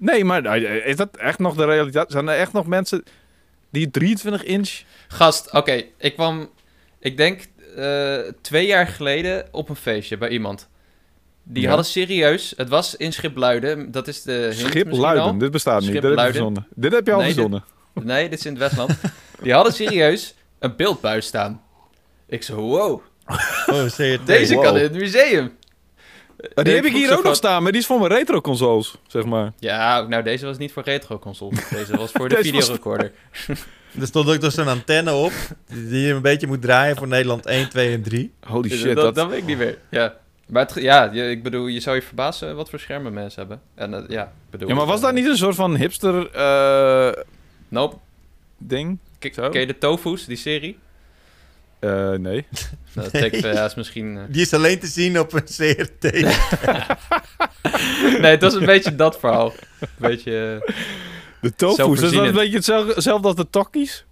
Nee, 0.00 0.24
maar 0.24 0.42
nou, 0.42 0.60
is 0.64 0.96
dat 0.96 1.16
echt 1.16 1.38
nog 1.38 1.54
de 1.56 1.64
realiteit? 1.64 2.10
Zijn 2.10 2.28
er 2.28 2.38
echt 2.38 2.52
nog 2.52 2.66
mensen 2.66 3.02
die 3.70 3.90
23 3.90 4.42
inch... 4.44 4.80
Gast, 5.08 5.52
oké, 5.52 5.82
ik 5.98 6.14
kwam, 6.14 6.50
ik 7.00 7.16
denk 7.16 7.46
eh, 7.76 8.18
twee 8.40 8.66
jaar 8.66 8.86
geleden 8.86 9.48
op 9.50 9.68
een 9.68 9.76
feestje 9.76 10.18
bij 10.18 10.28
iemand. 10.28 10.68
Die 11.42 11.62
Ja. 11.62 11.68
hadden 11.68 11.86
serieus, 11.86 12.54
het 12.56 12.68
was 12.68 12.96
in 12.96 13.12
Schipluiden, 13.12 13.90
dat 13.90 14.08
is 14.08 14.22
de 14.22 14.50
Schipluiden, 14.52 15.38
dit 15.38 15.50
bestaat 15.50 15.80
niet. 15.80 15.92
Dit 15.92 16.02
heb 16.02 16.34
je. 16.34 16.52
Dit 16.74 16.92
heb 16.92 17.06
je 17.06 17.12
al 17.12 17.20
Nee, 17.20 17.34
dit-. 17.34 17.60
Nee, 18.04 18.28
dit 18.28 18.38
is 18.38 18.46
in 18.46 18.52
het 18.52 18.60
Westland. 18.60 18.90
Die 19.42 19.52
hadden 19.52 19.72
serieus 19.72 20.34
een 20.58 20.76
beeldbuis 20.76 21.26
staan. 21.26 21.62
Ik 22.26 22.42
zo, 22.42 22.54
wow, 22.56 23.00
Oh, 23.66 23.96
deze 24.24 24.54
wow. 24.54 24.62
kan 24.64 24.76
in 24.76 24.82
het 24.82 24.92
museum. 24.92 25.56
Maar 26.54 26.64
die 26.64 26.74
heb 26.74 26.84
ik 26.84 26.92
hier 26.92 27.16
ook 27.18 27.24
nog 27.24 27.34
staan, 27.34 27.62
maar 27.62 27.72
die 27.72 27.80
is 27.80 27.86
voor 27.86 27.98
mijn 27.98 28.12
retro 28.12 28.40
consoles, 28.40 28.94
zeg 29.06 29.24
maar. 29.24 29.52
Ja, 29.58 30.00
nou 30.02 30.22
deze 30.22 30.46
was 30.46 30.58
niet 30.58 30.72
voor 30.72 30.82
retro 30.82 31.18
consoles. 31.18 31.68
Deze 31.70 31.96
was 31.96 32.10
voor 32.12 32.28
de 32.28 32.34
Deze 32.34 32.52
was- 32.52 32.60
videorecorder. 32.60 33.12
Er 34.00 34.06
stond 34.06 34.28
ook 34.28 34.40
nog 34.40 34.52
zo'n 34.52 34.68
antenne 34.68 35.12
op, 35.12 35.32
die 35.66 36.00
je 36.06 36.12
een 36.12 36.22
beetje 36.22 36.46
moet 36.46 36.62
draaien 36.62 36.96
voor 36.96 37.08
Nederland 37.08 37.46
1, 37.46 37.68
2 37.68 37.92
en 37.94 38.02
3. 38.02 38.32
Holy 38.46 38.68
Dus 38.68 38.78
shit, 38.78 38.94
dat, 38.94 39.04
dat... 39.04 39.14
dat 39.14 39.28
weet 39.28 39.38
ik 39.38 39.44
niet 39.46 39.58
meer. 39.58 39.78
Ja. 39.90 40.14
Maar 40.46 40.66
het, 40.66 40.74
ja, 40.82 41.10
je, 41.12 41.30
ik 41.30 41.42
bedoel, 41.42 41.66
je 41.66 41.80
zou 41.80 41.96
je 41.96 42.02
verbazen 42.02 42.56
wat 42.56 42.70
voor 42.70 42.78
schermen 42.78 43.12
mensen 43.12 43.38
hebben. 43.40 43.60
En 43.74 43.94
eh, 43.94 44.02
ja, 44.08 44.22
ik 44.22 44.50
bedoel... 44.50 44.68
Ja, 44.68 44.74
maar 44.74 44.86
was 44.86 45.00
dat 45.00 45.12
niet 45.12 45.26
een 45.26 45.36
soort 45.36 45.54
van 45.54 45.76
hipster 45.76 46.30
eh, 46.30 47.22
Nope. 47.68 47.96
ding? 48.58 48.98
K- 49.18 49.34
Zo? 49.34 49.48
Ken 49.48 49.60
je 49.60 49.66
de 49.66 49.78
Tofu's, 49.78 50.24
die 50.26 50.36
serie? 50.36 50.78
Eh, 51.78 52.10
nee. 52.12 52.46
Dat 52.94 53.14
is 53.14 53.74
misschien... 53.74 54.16
eh, 54.18 54.22
Die 54.28 54.40
is 54.42 54.52
alleen 54.54 54.78
te 54.78 54.86
zien 54.86 55.18
op 55.20 55.32
een 55.32 55.44
CRT. 55.44 56.12
Nee, 58.20 58.30
het 58.30 58.42
was 58.42 58.54
een 58.54 58.64
beetje 58.66 58.94
dat 58.94 59.18
verhaal. 59.18 59.52
Een 59.80 59.88
beetje... 59.96 60.60
eh, 60.66 60.74
De 61.40 61.54
tofu's, 61.54 62.00
is 62.02 62.12
dat 62.12 62.26
een 62.26 62.32
beetje 62.32 62.56
hetzelfde, 62.56 62.92
hetzelfde 62.94 63.26
als 63.26 63.36
de 63.36 63.50
tokkies? 63.50 64.04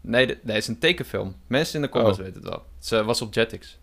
Nee, 0.00 0.26
de- 0.26 0.38
nee, 0.42 0.54
het 0.54 0.62
is 0.62 0.68
een 0.68 0.78
tekenfilm. 0.78 1.36
Mensen 1.46 1.74
in 1.74 1.80
de 1.82 1.88
comments 1.88 2.18
Oh. 2.18 2.24
weten 2.24 2.40
het 2.40 2.50
wel. 2.50 2.64
Het 2.98 3.06
was 3.06 3.22
op 3.22 3.34
Jetix. 3.34 3.78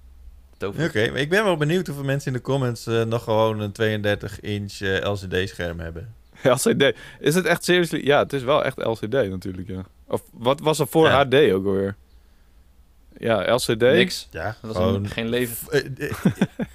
Oké, 0.65 1.09
maar 1.11 1.19
ik 1.19 1.29
ben 1.29 1.43
wel 1.43 1.57
benieuwd 1.57 1.87
hoeveel 1.87 2.05
mensen 2.05 2.27
in 2.27 2.37
de 2.37 2.43
comments 2.43 2.85
nog 2.85 3.23
gewoon 3.23 3.59
een 3.59 4.01
32-inch 4.01 5.03
LCD-scherm 5.03 5.79
hebben. 5.79 6.13
LCD. 6.55 6.93
Is 7.19 7.35
het 7.35 7.45
echt 7.45 7.63
seriously? 7.63 8.05
Ja, 8.05 8.19
het 8.19 8.33
is 8.33 8.43
wel 8.43 8.63
echt 8.63 8.77
LCD 8.85 9.11
natuurlijk, 9.11 9.67
ja. 9.67 9.85
Of 10.07 10.21
wat 10.31 10.59
was 10.59 10.79
er 10.79 10.87
voor 10.87 11.07
Ja. 11.07 11.17
HD 11.25 11.33
ook 11.51 11.65
alweer? 11.65 11.95
Ja, 13.19 13.53
LCD. 13.53 13.79
Niks. 13.81 14.27
Ja, 14.31 14.43
Dat 14.43 14.55
was 14.61 14.75
gewoon... 14.75 14.93
een- 15.03 15.09
geen 15.09 15.29
leven. 15.29 15.55
v- 15.55 15.67
eh, 15.67 16.09
eh, 16.09 16.13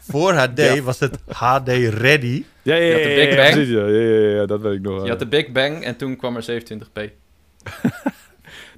voor 0.01 0.33
HD 0.33 0.59
Ja. 0.59 0.81
was 0.83 0.99
het 0.99 1.19
HD 1.29 1.69
ready. 1.89 2.45
Ja, 2.63 2.75
ja, 2.75 2.81
Je 2.83 2.87
ja, 2.87 2.93
had 2.95 3.03
de 3.03 3.09
ja, 3.09 3.17
Big 3.27 3.37
Bang. 3.37 3.51
precies, 3.53 3.73
ja, 3.75 3.87
ja, 3.87 4.01
ja, 4.29 4.41
ja, 4.41 4.47
dat 4.47 4.61
weet 4.61 4.75
ik 4.75 4.81
nog. 4.81 4.95
wel, 4.95 5.05
Je 5.05 5.11
had 5.11 5.19
de 5.19 5.27
Big 5.27 5.53
Bang 5.53 5.85
en 5.85 5.97
toen 5.97 6.17
kwam 6.17 6.37
er 6.37 6.43
27p. 6.45 7.01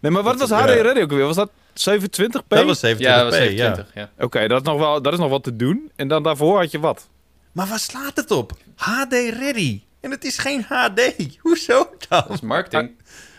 Nee, 0.00 0.12
maar 0.12 0.22
wat 0.22 0.38
Dat 0.38 0.48
was 0.48 0.60
HD 0.60 0.68
ja. 0.68 0.82
ready 0.82 1.00
ook 1.00 1.10
alweer? 1.10 1.26
Was 1.26 1.36
dat 1.36 1.50
720p? 1.72 2.48
Dat 2.48 2.64
was 2.64 2.78
27p, 2.86 2.98
Ja, 2.98 3.16
dat 3.16 3.24
was 3.24 3.34
ja. 3.38 3.44
27, 3.44 3.94
ja. 3.94 4.10
Oké, 4.18 4.46
dat, 4.48 4.60
is 4.60 4.66
nog 4.66 4.78
wel- 4.78 5.02
dat 5.02 5.12
is 5.12 5.18
nog 5.18 5.30
wat 5.30 5.42
te 5.44 5.56
doen. 5.56 5.90
En 5.96 6.08
dan 6.08 6.22
daarvoor 6.22 6.58
had 6.58 6.70
je 6.70 6.80
wat? 6.80 7.08
Maar 7.52 7.66
waar 7.66 7.78
slaat 7.78 8.16
het 8.16 8.30
op? 8.30 8.52
HD 8.76 9.12
ready. 9.12 9.80
En 10.00 10.10
het 10.10 10.24
is 10.24 10.38
geen 10.38 10.64
HD. 10.68 11.00
Hoezo 11.40 11.88
dan? 12.08 12.20
Dat 12.26 12.30
is 12.30 12.40
marketing. 12.40 12.90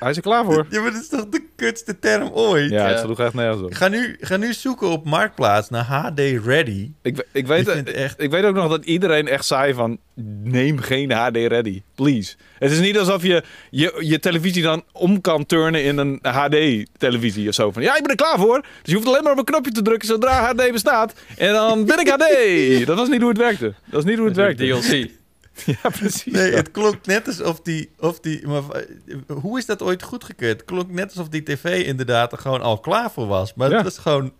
Hij 0.05 0.13
is 0.13 0.19
er 0.19 0.29
klaar 0.29 0.45
voor. 0.45 0.65
Ja, 0.69 0.81
maar 0.81 0.91
dat 0.91 1.01
is 1.01 1.07
toch 1.09 1.29
de 1.29 1.41
kutste 1.55 1.99
term 1.99 2.29
ooit? 2.33 2.69
Ja, 2.71 2.87
het 2.87 2.99
sloeg 2.99 3.19
echt 3.19 3.33
nergens 3.33 3.61
op. 3.61 3.73
Ga, 3.73 3.87
nu, 3.87 4.17
ga 4.19 4.37
nu 4.37 4.53
zoeken 4.53 4.89
op 4.89 5.05
Marktplaats 5.05 5.69
naar 5.69 5.83
HD 5.83 6.19
ready. 6.45 6.91
Ik, 7.01 7.25
ik, 7.31 7.47
weet, 7.47 7.67
Ik 7.67 7.73
vind 7.73 7.87
het 7.87 7.95
echt- 7.97 8.21
ik 8.21 8.31
weet 8.31 8.43
ook 8.43 8.55
nog 8.55 8.69
dat 8.69 8.85
iedereen 8.85 9.27
echt 9.27 9.45
zei 9.45 9.73
van... 9.73 9.97
neem 10.43 10.79
geen 10.79 11.11
HD 11.11 11.35
ready, 11.35 11.81
please. 11.95 12.35
Het 12.59 12.71
is 12.71 12.79
niet 12.79 12.97
alsof 12.97 13.23
je 13.23 13.43
je, 13.69 13.95
je 13.99 14.19
televisie 14.19 14.63
dan 14.63 14.83
om 14.91 15.21
kan 15.21 15.45
turnen 15.45 15.83
in 15.83 15.97
een 15.97 16.19
HD-televisie 16.21 17.47
of 17.47 17.53
zo. 17.53 17.71
Van, 17.71 17.81
ja, 17.83 17.95
ik 17.95 18.01
ben 18.01 18.09
er 18.11 18.15
klaar 18.23 18.39
voor. 18.39 18.61
Dus 18.61 18.69
je 18.83 18.93
hoeft 18.95 19.07
alleen 19.07 19.23
maar 19.23 19.31
op 19.31 19.37
een 19.37 19.43
knopje 19.45 19.71
te 19.71 19.81
drukken 19.81 20.07
zodra 20.07 20.45
HD 20.55 20.71
bestaat. 20.71 21.13
En 21.37 21.53
dan 21.53 21.85
ben 21.85 21.99
ik 21.99 22.07
HD. 22.09 22.25
Dat 22.87 22.97
was 22.97 23.09
niet 23.09 23.19
hoe 23.21 23.29
het 23.29 23.37
werkte. 23.37 23.73
Dat 23.89 23.99
is 24.03 24.09
niet 24.09 24.17
hoe 24.17 24.27
het 24.27 24.35
werkte. 24.35 24.65
DLC. 24.67 25.09
Ja, 25.65 25.89
precies. 25.89 26.33
Nee, 26.33 26.49
ja. 26.51 26.55
het 26.57 26.71
klonk 26.71 27.05
net 27.05 27.27
alsof 27.27 27.61
die... 27.61 27.91
Of 27.99 28.19
die 28.19 28.47
maar, 28.47 28.69
eh, 28.69 28.85
hoe 29.27 29.57
is 29.57 29.65
dat 29.65 29.81
ooit 29.81 30.03
goedgekeurd? 30.03 30.57
Het 30.59 30.65
klonk 30.65 30.89
net 30.89 31.05
alsof 31.09 31.29
die 31.29 31.43
tv 31.43 31.85
inderdaad 31.85 32.31
er 32.31 32.37
gewoon 32.37 32.61
al 32.61 32.79
klaar 32.79 33.11
voor 33.11 33.27
was. 33.27 33.53
Maar 33.53 33.69
Ja. 33.69 33.75
het 33.75 33.83
was 33.83 33.97
gewoon... 33.97 34.33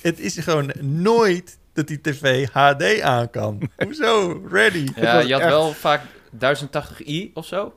Het 0.00 0.20
is 0.20 0.38
gewoon 0.38 0.72
nooit 0.80 1.58
dat 1.72 1.86
die 1.86 2.00
tv 2.00 2.48
HD 2.52 3.00
aan 3.00 3.30
kan. 3.30 3.70
Hoezo? 3.84 4.42
Ready. 4.50 4.86
Ja, 4.96 5.18
je 5.18 5.32
had 5.32 5.42
echt- 5.42 5.50
wel 5.50 5.72
vaak 5.72 6.02
1080i 6.38 7.32
of 7.34 7.46
zo. 7.46 7.74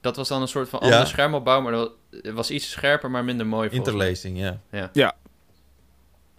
Dat 0.00 0.16
was 0.16 0.28
dan 0.28 0.42
een 0.42 0.48
soort 0.48 0.68
van 0.68 0.78
Ja. 0.82 0.86
andere 0.86 1.06
schermopbouw, 1.06 1.60
maar 1.60 1.72
dat 1.72 1.92
was 2.34 2.50
iets 2.50 2.70
scherper, 2.70 3.10
maar 3.10 3.24
minder 3.24 3.46
mooi. 3.46 3.68
volgens 3.70 3.94
mij. 3.96 4.08
Interlacing, 4.08 4.60
ja. 4.92 5.14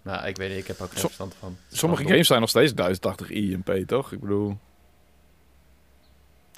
Nou, 0.02 0.26
ik 0.26 0.36
weet 0.36 0.48
niet, 0.50 0.58
ik 0.58 0.66
heb 0.66 0.80
ook 0.80 0.90
geen 0.90 1.00
verstand 1.00 1.34
van. 1.38 1.56
Sommige 1.72 2.02
games 2.06 2.26
zijn 2.26 2.40
nog 2.40 2.48
steeds 2.48 2.72
1080i 2.72 3.52
en 3.52 3.62
P, 3.62 3.88
toch? 3.88 4.12
Ik 4.12 4.20
bedoel, 4.20 4.58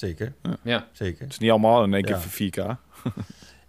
Zeker. 0.06 0.32
Ja, 0.62 0.88
Zeker. 0.92 1.20
het 1.22 1.32
is 1.32 1.38
niet 1.38 1.50
allemaal 1.50 1.84
in 1.84 1.94
één 1.94 2.02
keer 2.04 2.14
Ja. 2.14 2.20
voor 2.20 2.30
4K. 2.32 2.76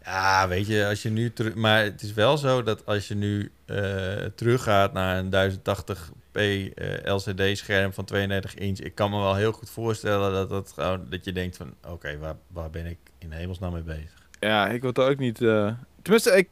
Ja, 0.06 0.48
weet 0.48 0.68
je, 0.68 0.86
als 0.88 1.02
je 1.02 1.10
nu 1.10 1.34
terug... 1.34 1.56
Maar 1.56 1.84
het 1.84 2.02
is 2.02 2.14
wel 2.14 2.38
zo 2.38 2.64
dat 2.64 2.86
als 2.86 3.08
je 3.08 3.16
nu 3.16 3.52
eh, 3.66 4.26
teruggaat 4.36 4.94
naar 4.94 5.18
een 5.18 5.30
1080p 5.60 6.32
eh, 6.34 7.14
LCD-scherm 7.14 7.94
van 7.94 8.06
32 8.06 8.56
inch... 8.56 8.80
Ik 8.80 8.96
kan 8.96 9.10
me 9.12 9.18
wel 9.18 9.36
heel 9.36 9.52
goed 9.52 9.70
voorstellen 9.70 10.32
dat, 10.34 10.50
dat, 10.50 10.72
gewoon, 10.76 11.06
dat 11.10 11.26
je 11.26 11.32
denkt 11.32 11.58
van... 11.58 11.74
Oké, 11.88 12.18
waar, 12.18 12.36
waar 12.48 12.70
ben 12.70 12.86
ik 12.86 12.98
in 13.18 13.32
hemelsnaam 13.32 13.74
mee 13.74 13.82
bezig? 13.82 14.12
Ja, 14.40 14.68
ik 14.68 14.82
word 14.82 14.98
er 14.98 15.10
ook 15.10 15.18
niet... 15.20 15.42
eh, 15.42 15.72
Tenminste, 16.02 16.32
ik... 16.32 16.50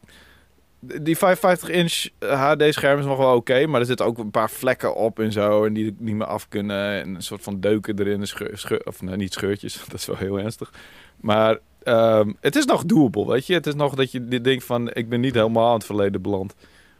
Die 0.84 1.18
55-inch 1.18 2.08
HD-scherm 2.20 3.00
is 3.00 3.06
nog 3.06 3.18
wel 3.18 3.36
oké, 3.36 3.66
maar 3.68 3.80
er 3.80 3.86
zitten 3.86 4.06
ook 4.06 4.18
een 4.18 4.32
paar 4.32 4.50
vlekken 4.50 4.96
op 4.96 5.20
en 5.20 5.32
zo, 5.32 5.66
en 5.66 5.74
die 5.74 5.96
niet 5.98 6.16
meer 6.16 6.28
af 6.28 6.48
kunnen. 6.48 7.02
En 7.02 7.16
een 7.16 7.24
soort 7.24 7.44
van 7.44 7.60
deuken 7.60 8.00
erin, 8.00 8.28
scheur, 8.28 8.58
scheur- 8.58 8.86
of 8.86 9.02
nee, 9.02 9.16
niet 9.16 9.34
scheurtjes, 9.34 9.84
dat 9.90 10.00
is 10.00 10.06
wel 10.06 10.18
heel 10.18 10.40
ernstig. 10.40 10.72
Maar 11.20 11.60
ehm, 11.84 12.32
het 12.40 12.56
is 12.56 12.66
nog 12.66 12.86
doable, 12.86 13.28
weet 13.28 13.46
je. 13.46 13.54
Het 13.54 13.68
is 13.68 13.76
nog 13.76 13.96
dat 13.96 14.12
je 14.12 14.28
dit 14.28 14.44
denkt 14.44 14.64
van, 14.64 14.92
ik 14.94 15.10
ben 15.10 15.20
niet 15.20 15.34
helemaal 15.34 15.68
aan 15.68 15.74
het 15.74 15.86
verleden 15.86 16.22
beland. 16.22 16.56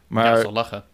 maar... 0.06 0.24
Ja 0.24 0.40
zal 0.40 0.52
lachen. 0.52 0.84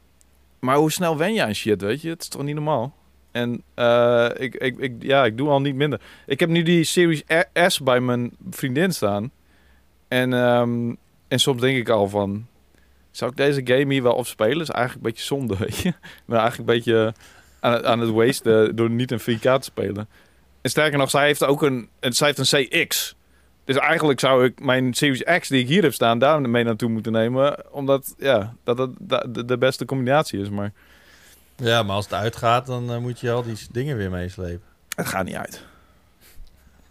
maar 0.58 0.76
hoe 0.76 0.92
snel 0.92 1.16
wen 1.16 1.34
je 1.34 1.42
aan 1.42 1.54
shit, 1.54 1.80
weet 1.80 2.00
je? 2.02 2.08
Het 2.08 2.22
is 2.22 2.28
toch 2.28 2.42
niet 2.42 2.54
normaal? 2.54 2.94
En 3.30 3.62
eh, 3.74 4.28
ik, 4.34 4.54
ik, 4.54 4.78
ik, 4.78 4.92
ja, 4.98 5.24
ik 5.24 5.36
doe 5.36 5.48
al 5.48 5.60
niet 5.60 5.74
minder. 5.74 6.00
Ik 6.26 6.40
heb 6.40 6.48
nu 6.48 6.62
die 6.62 6.84
Series 6.84 7.22
S 7.66 7.80
bij 7.80 8.00
mijn 8.00 8.30
vriendin 8.50 8.92
staan. 8.92 9.30
En, 10.08 10.32
ehm, 10.32 10.94
en 11.28 11.40
soms 11.40 11.60
denk 11.60 11.76
ik 11.76 11.88
al 11.88 12.08
van... 12.08 12.46
Zou 13.18 13.30
ik 13.30 13.36
deze 13.36 13.60
game 13.64 13.92
hier 13.92 14.02
wel 14.02 14.12
opspelen? 14.14 14.60
is 14.60 14.68
eigenlijk 14.70 15.06
een 15.06 15.10
beetje 15.12 15.26
zonde, 15.26 15.56
weet 15.66 15.76
je. 15.76 15.92
Maar 16.24 16.38
eigenlijk 16.40 16.68
een 16.70 16.74
beetje 16.76 17.14
aan, 17.60 17.72
het- 17.72 17.84
aan 17.84 18.00
het 18.00 18.10
wasten 18.10 18.76
door 18.76 18.90
niet 18.90 19.10
een 19.10 19.20
4K 19.20 19.40
te 19.40 19.58
spelen. 19.60 20.08
En 20.60 20.70
sterker 20.70 20.98
nog, 20.98 21.10
zij 21.10 21.26
heeft 21.26 21.44
ook 21.44 21.62
een, 21.62 21.88
en 22.00 22.12
zij 22.12 22.26
heeft 22.34 22.52
een 22.52 22.68
CX. 22.68 23.16
Dus 23.64 23.76
eigenlijk 23.76 24.20
zou 24.20 24.44
ik 24.44 24.60
mijn 24.60 24.94
Series 24.94 25.22
X 25.38 25.48
die 25.48 25.60
ik 25.60 25.68
hier 25.68 25.82
heb 25.82 25.92
staan... 25.94 26.18
daar 26.18 26.40
mee 26.40 26.64
naartoe 26.64 26.88
moeten 26.88 27.12
nemen. 27.12 27.72
Omdat, 27.72 28.14
ja, 28.18 28.54
dat 28.64 28.78
het 28.78 28.90
da- 28.98 29.26
de, 29.44 29.58
beste 29.58 29.84
combinatie 29.84 30.40
is. 30.40 30.48
Maar 30.50 30.72
Ja, 31.56 31.82
maar 31.82 31.94
als 31.96 32.04
het 32.04 32.14
uitgaat, 32.14 32.66
dan 32.66 32.90
eh, 32.92 32.98
moet 32.98 33.20
je 33.20 33.30
al 33.30 33.42
die 33.42 33.56
dingen 33.72 33.96
weer 33.96 34.10
meeslepen. 34.10 34.62
het 34.96 35.06
gaat 35.06 35.24
niet 35.24 35.34
uit. 35.34 35.64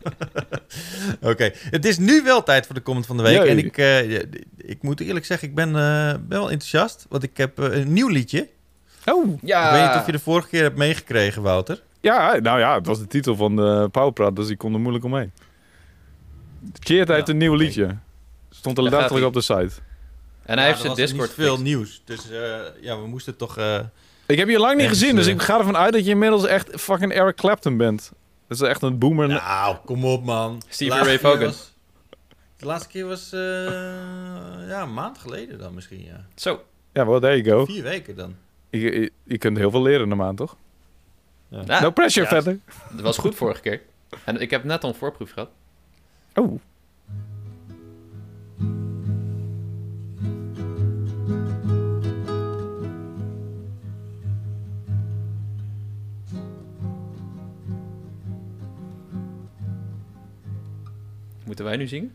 Oké, 1.22 1.52
het 1.56 1.86
is 1.86 1.98
nu 1.98 2.22
wel 2.24 2.44
tijd 2.44 2.66
voor 2.66 2.76
de 2.76 2.82
comment 2.82 3.06
van 3.06 3.18
de 3.18 3.24
week. 3.24 3.38
Jee. 3.38 3.48
En 3.50 3.58
ik, 3.58 3.78
eh, 3.78 4.12
ja, 4.12 4.22
ik 4.58 4.82
moet 4.82 5.00
eerlijk 5.00 5.26
zeggen, 5.26 5.48
ik 5.48 5.56
ben, 5.56 5.68
eh, 5.68 5.74
ben 6.12 6.26
wel 6.30 6.52
enthousiast. 6.52 7.06
Want 7.10 7.24
ik 7.24 7.38
heb 7.38 7.60
eh, 7.60 7.78
een 7.80 7.94
nieuw 7.94 8.08
liedje. 8.08 8.48
Oh, 9.06 9.38
Ja, 9.42 9.66
Ik 9.68 9.72
weet 9.80 9.90
niet 9.92 10.00
of 10.00 10.06
je 10.06 10.12
de 10.12 10.20
vorige 10.20 10.48
keer 10.48 10.64
hebt 10.64 10.78
meegekregen, 10.78 11.42
Wouter. 11.42 11.82
ja, 12.02 12.36
nou 12.38 12.60
ja, 12.60 12.76
het 12.76 12.86
was 12.86 13.00
de 13.00 13.08
titel 13.08 13.36
van 13.36 13.56
de 13.56 13.88
Powerpraat, 13.92 14.36
dus 14.36 14.50
ik 14.50 14.58
kon 14.58 14.74
er 14.74 14.80
moeilijk 14.80 15.06
omheen. 15.06 15.32
Cheert 16.80 17.08
heeft 17.08 17.28
Ja, 17.28 17.34
een 17.34 17.40
nieuw 17.40 17.54
liedje. 17.56 17.98
Stond 18.50 18.78
er 18.78 18.84
letterlijk 18.84 19.26
op 19.26 19.34
de 19.34 19.42
site. 19.42 19.70
en 20.44 20.58
hij 20.58 20.68
heeft 20.68 20.82
zijn 20.82 20.96
Discord 20.96 21.34
veel 21.34 21.60
nieuws. 21.62 22.02
Dus 22.06 22.30
eh, 22.32 22.40
ja, 22.82 23.02
we 23.02 23.08
moesten 23.08 23.36
toch... 23.38 23.58
eh, 23.58 23.80
Ik 24.26 24.38
heb 24.38 24.48
je 24.48 24.60
lang 24.60 24.78
niet 24.78 24.88
gezien, 24.88 25.16
dus 25.16 25.28
ik 25.28 25.42
ga 25.42 25.58
ervan 25.58 25.78
uit 25.78 25.94
dat 25.94 26.06
je 26.06 26.12
inmiddels 26.12 26.46
echt 26.46 26.70
fucking 26.82 27.12
Eric 27.14 27.36
Clapton 27.36 27.78
bent. 27.78 28.12
Dat 28.48 28.62
is 28.62 28.68
echt 28.68 28.82
een 28.82 28.98
boomer. 28.98 29.28
Nou, 29.28 29.78
kom 29.86 30.06
op, 30.06 30.24
man. 30.24 30.62
Stevie 30.68 30.88
laatste 30.94 31.10
Ray 31.10 31.20
Vaughan. 31.20 31.54
de 32.58 32.66
laatste 32.66 32.90
keer 32.90 33.06
was 33.06 33.34
eh, 33.34 33.40
ja, 34.68 34.82
een 34.82 34.94
maand 34.94 35.18
geleden 35.18 35.58
dan 35.60 35.74
misschien, 35.74 36.04
ja. 36.04 36.26
Zo, 36.36 36.64
Ja, 36.94 37.06
well, 37.06 37.20
there 37.20 37.42
you 37.42 37.58
go. 37.58 37.66
Vier 37.66 37.84
weken 37.84 38.16
dan. 38.16 38.36
Je, 38.70 38.80
je, 38.80 39.12
je 39.24 39.38
kunt 39.38 39.58
heel 39.58 39.72
veel 39.72 39.82
leren 39.82 40.06
in 40.06 40.12
een 40.12 40.18
maand, 40.18 40.38
toch? 40.38 40.56
Ja. 41.48 41.62
Ja, 41.66 41.82
no 41.82 41.92
pressure, 41.92 42.26
ja. 42.26 42.32
verder. 42.32 42.60
dat 42.92 43.02
was 43.02 43.18
goed 43.18 43.36
vorige 43.36 43.62
keer. 43.62 43.82
En 44.24 44.42
ik 44.42 44.50
heb 44.52 44.64
net 44.64 44.84
al 44.84 44.90
een 44.90 44.96
voorproef 44.96 45.32
gehad. 45.32 45.50
Oh. 46.34 46.60
Moeten 61.58 61.76
wij 61.76 61.86
nu 61.86 61.88
zingen? 61.88 62.12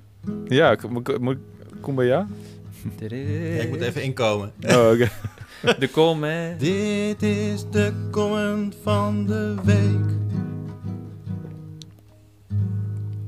Ja, 0.48 0.76
moet- 1.20 1.36
kom 1.80 1.94
bij 1.94 2.06
jou? 2.06 2.26
Ja, 2.98 3.62
ik 3.62 3.68
moet 3.68 3.80
even 3.80 4.02
inkomen. 4.02 4.52
Oh, 4.66 4.90
oké. 4.92 5.08
De 5.78 5.90
comment. 5.90 6.60
Dit 6.60 7.22
is 7.22 7.64
de 7.70 7.92
comment 8.10 8.76
van 8.82 9.26
de 9.26 9.54
week. 9.64 10.16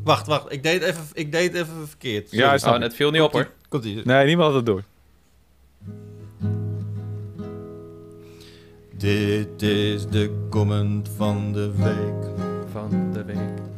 Wacht, 0.05 0.27
wacht. 0.27 0.53
Ik 0.53 0.63
deed 0.63 0.83
even, 0.83 1.03
ik 1.13 1.33
deed 1.33 1.55
even 1.55 1.89
verkeerd. 1.89 2.31
Ja, 2.31 2.49
hij 2.49 2.59
snap 2.59 2.75
Oh, 2.75 2.81
het 2.81 2.95
viel 2.95 3.11
niet 3.11 3.21
op 3.23 3.33
hoor. 3.33 3.51
Komt 3.69 3.85
ie. 3.85 4.01
Nee, 4.05 4.27
niemand 4.27 4.47
had 4.53 4.57
het 4.57 4.67
door. 4.67 4.83
Dit 8.97 9.63
is 9.63 10.07
de 10.09 10.47
comment 10.51 11.09
van 11.17 11.53
de 11.53 11.71
week. 11.77 12.31
Van 12.73 13.13
de 13.13 13.25
week. 13.25 13.74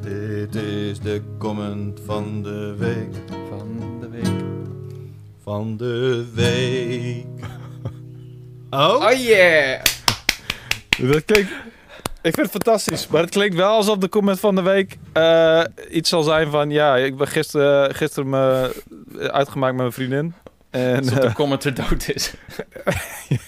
Dit 0.00 0.54
is 0.54 1.00
de 1.00 1.22
comment 1.38 2.00
van 2.04 2.42
de 2.42 2.74
week. 2.78 3.14
Van 3.48 3.98
de 4.00 4.08
week. 4.08 4.42
Van 5.42 5.76
de 5.76 6.26
week. 6.34 7.26
Oh? 8.70 9.04
Oh 9.04 9.12
yeah! 9.12 9.82
Dat 10.98 11.24
klinkt... 11.24 11.50
Ik 12.22 12.34
vind 12.34 12.36
het 12.36 12.50
fantastisch, 12.50 13.06
maar 13.06 13.20
het 13.20 13.30
klinkt 13.30 13.56
wel 13.56 13.70
alsof 13.70 13.98
de 13.98 14.08
comment 14.08 14.40
van 14.40 14.54
de 14.54 14.62
week 14.62 14.98
eh, 15.12 15.64
iets 15.90 16.08
zal 16.08 16.22
zijn 16.22 16.50
van... 16.50 16.70
Ja, 16.70 16.96
ik 16.96 17.16
ben 17.16 17.28
gisteren, 17.28 17.94
gisteren 17.94 18.28
me 18.28 18.74
uitgemaakt 19.32 19.72
met 19.72 19.80
mijn 19.80 19.92
vriendin. 19.92 20.34
En, 20.70 20.96
Alsof 20.96 21.18
eh, 21.18 21.20
de 21.20 21.32
comment 21.32 21.64
er 21.64 21.74
dood 21.74 22.08
is. 22.08 22.32
ik 23.28 23.40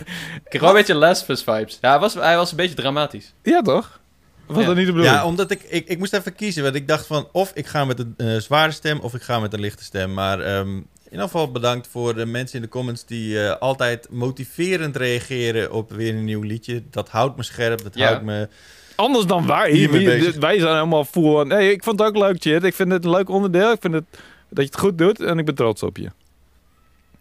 kreeg 0.48 0.60
wel 0.60 0.70
een 0.70 0.76
beetje 0.76 0.94
Last 0.94 1.22
of 1.22 1.28
Us 1.28 1.42
vibes. 1.42 1.78
Ja, 1.80 1.90
hij 1.90 1.98
was, 1.98 2.14
hij 2.14 2.36
was 2.36 2.50
een 2.50 2.56
beetje 2.56 2.74
dramatisch. 2.74 3.34
ja, 3.42 3.62
toch? 3.62 4.00
Was 4.46 4.60
Ja. 4.60 4.66
dat 4.66 4.76
niet 4.76 4.86
de 4.86 4.92
bedoeling? 4.92 5.16
Ja, 5.20 5.26
omdat 5.26 5.50
ik, 5.50 5.62
ik... 5.62 5.88
Ik 5.88 5.98
moest 5.98 6.12
even 6.12 6.34
kiezen, 6.34 6.62
want 6.62 6.74
ik 6.74 6.88
dacht 6.88 7.06
van... 7.06 7.28
Of 7.32 7.50
ik 7.54 7.66
ga 7.66 7.84
met 7.84 7.98
een 7.98 8.14
eh, 8.16 8.36
zware 8.36 8.72
stem, 8.72 8.98
of 9.00 9.14
ik 9.14 9.22
ga 9.22 9.40
met 9.40 9.52
een 9.52 9.60
lichte 9.60 9.84
stem. 9.84 10.14
Maar 10.14 10.40
ehm, 10.40 10.76
in 10.76 10.86
ieder 11.10 11.24
geval 11.26 11.50
bedankt 11.50 11.88
voor 11.90 12.14
de 12.14 12.26
mensen 12.26 12.56
in 12.56 12.62
de 12.62 12.68
comments... 12.68 13.04
die 13.06 13.42
eh, 13.46 13.56
altijd 13.60 14.06
motiverend 14.10 14.96
reageren 14.96 15.72
op 15.72 15.92
weer 15.92 16.14
een 16.14 16.24
nieuw 16.24 16.42
liedje. 16.42 16.82
Dat 16.90 17.08
houdt 17.08 17.36
me 17.36 17.42
scherp, 17.42 17.82
dat 17.82 17.94
Ja. 17.94 18.06
houdt 18.06 18.22
me... 18.22 18.48
Anders 18.96 19.26
dan 19.26 19.46
wij. 19.46 19.88
Bezig. 19.90 20.36
wij 20.36 20.58
zijn 20.58 20.74
helemaal 20.74 21.04
full 21.04 21.34
on. 21.40 21.48
Nee, 21.48 21.72
ik 21.72 21.84
vond 21.84 21.98
het 21.98 22.08
ook 22.08 22.16
leuk, 22.16 22.36
Chit. 22.42 22.64
Ik 22.64 22.74
vind 22.74 22.92
het 22.92 23.04
een 23.04 23.10
leuk 23.10 23.28
onderdeel. 23.28 23.72
Ik 23.72 23.80
vind 23.80 23.94
het, 23.94 24.04
dat 24.48 24.64
je 24.64 24.70
het 24.70 24.78
goed 24.78 24.98
doet 24.98 25.20
en 25.20 25.38
ik 25.38 25.44
ben 25.44 25.54
trots 25.54 25.82
op 25.82 25.96
je. 25.96 26.10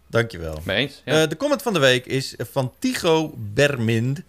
Dankjewel. 0.07 0.61
Mee 0.63 0.77
eens? 0.77 1.01
Ja. 1.05 1.21
Eh, 1.21 1.29
de 1.29 1.35
comment 1.37 1.61
van 1.61 1.73
de 1.73 1.79
week 1.79 2.05
is 2.05 2.35
van 2.37 2.73
Tigo 2.79 3.33
Bermind. 3.53 4.21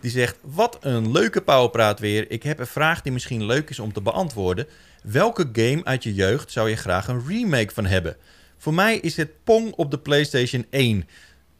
Die 0.00 0.10
zegt: 0.10 0.38
Wat 0.42 0.78
een 0.80 1.12
leuke 1.12 1.40
powerpraat 1.40 2.00
weer. 2.00 2.30
Ik 2.30 2.42
heb 2.42 2.58
een 2.58 2.66
vraag 2.66 3.02
die 3.02 3.12
misschien 3.12 3.44
leuk 3.44 3.70
is 3.70 3.78
om 3.78 3.92
te 3.92 4.00
beantwoorden. 4.00 4.66
Welke 5.02 5.48
game 5.52 5.84
uit 5.84 6.02
je 6.02 6.14
jeugd 6.14 6.52
zou 6.52 6.68
je 6.68 6.76
graag 6.76 7.08
een 7.08 7.26
remake 7.26 7.74
van 7.74 7.86
hebben? 7.86 8.16
Voor 8.58 8.74
mij 8.74 8.96
is 8.96 9.16
het 9.16 9.30
Pong 9.44 9.72
op 9.72 9.90
de 9.90 9.98
PlayStation 9.98 10.66
1. 10.70 11.08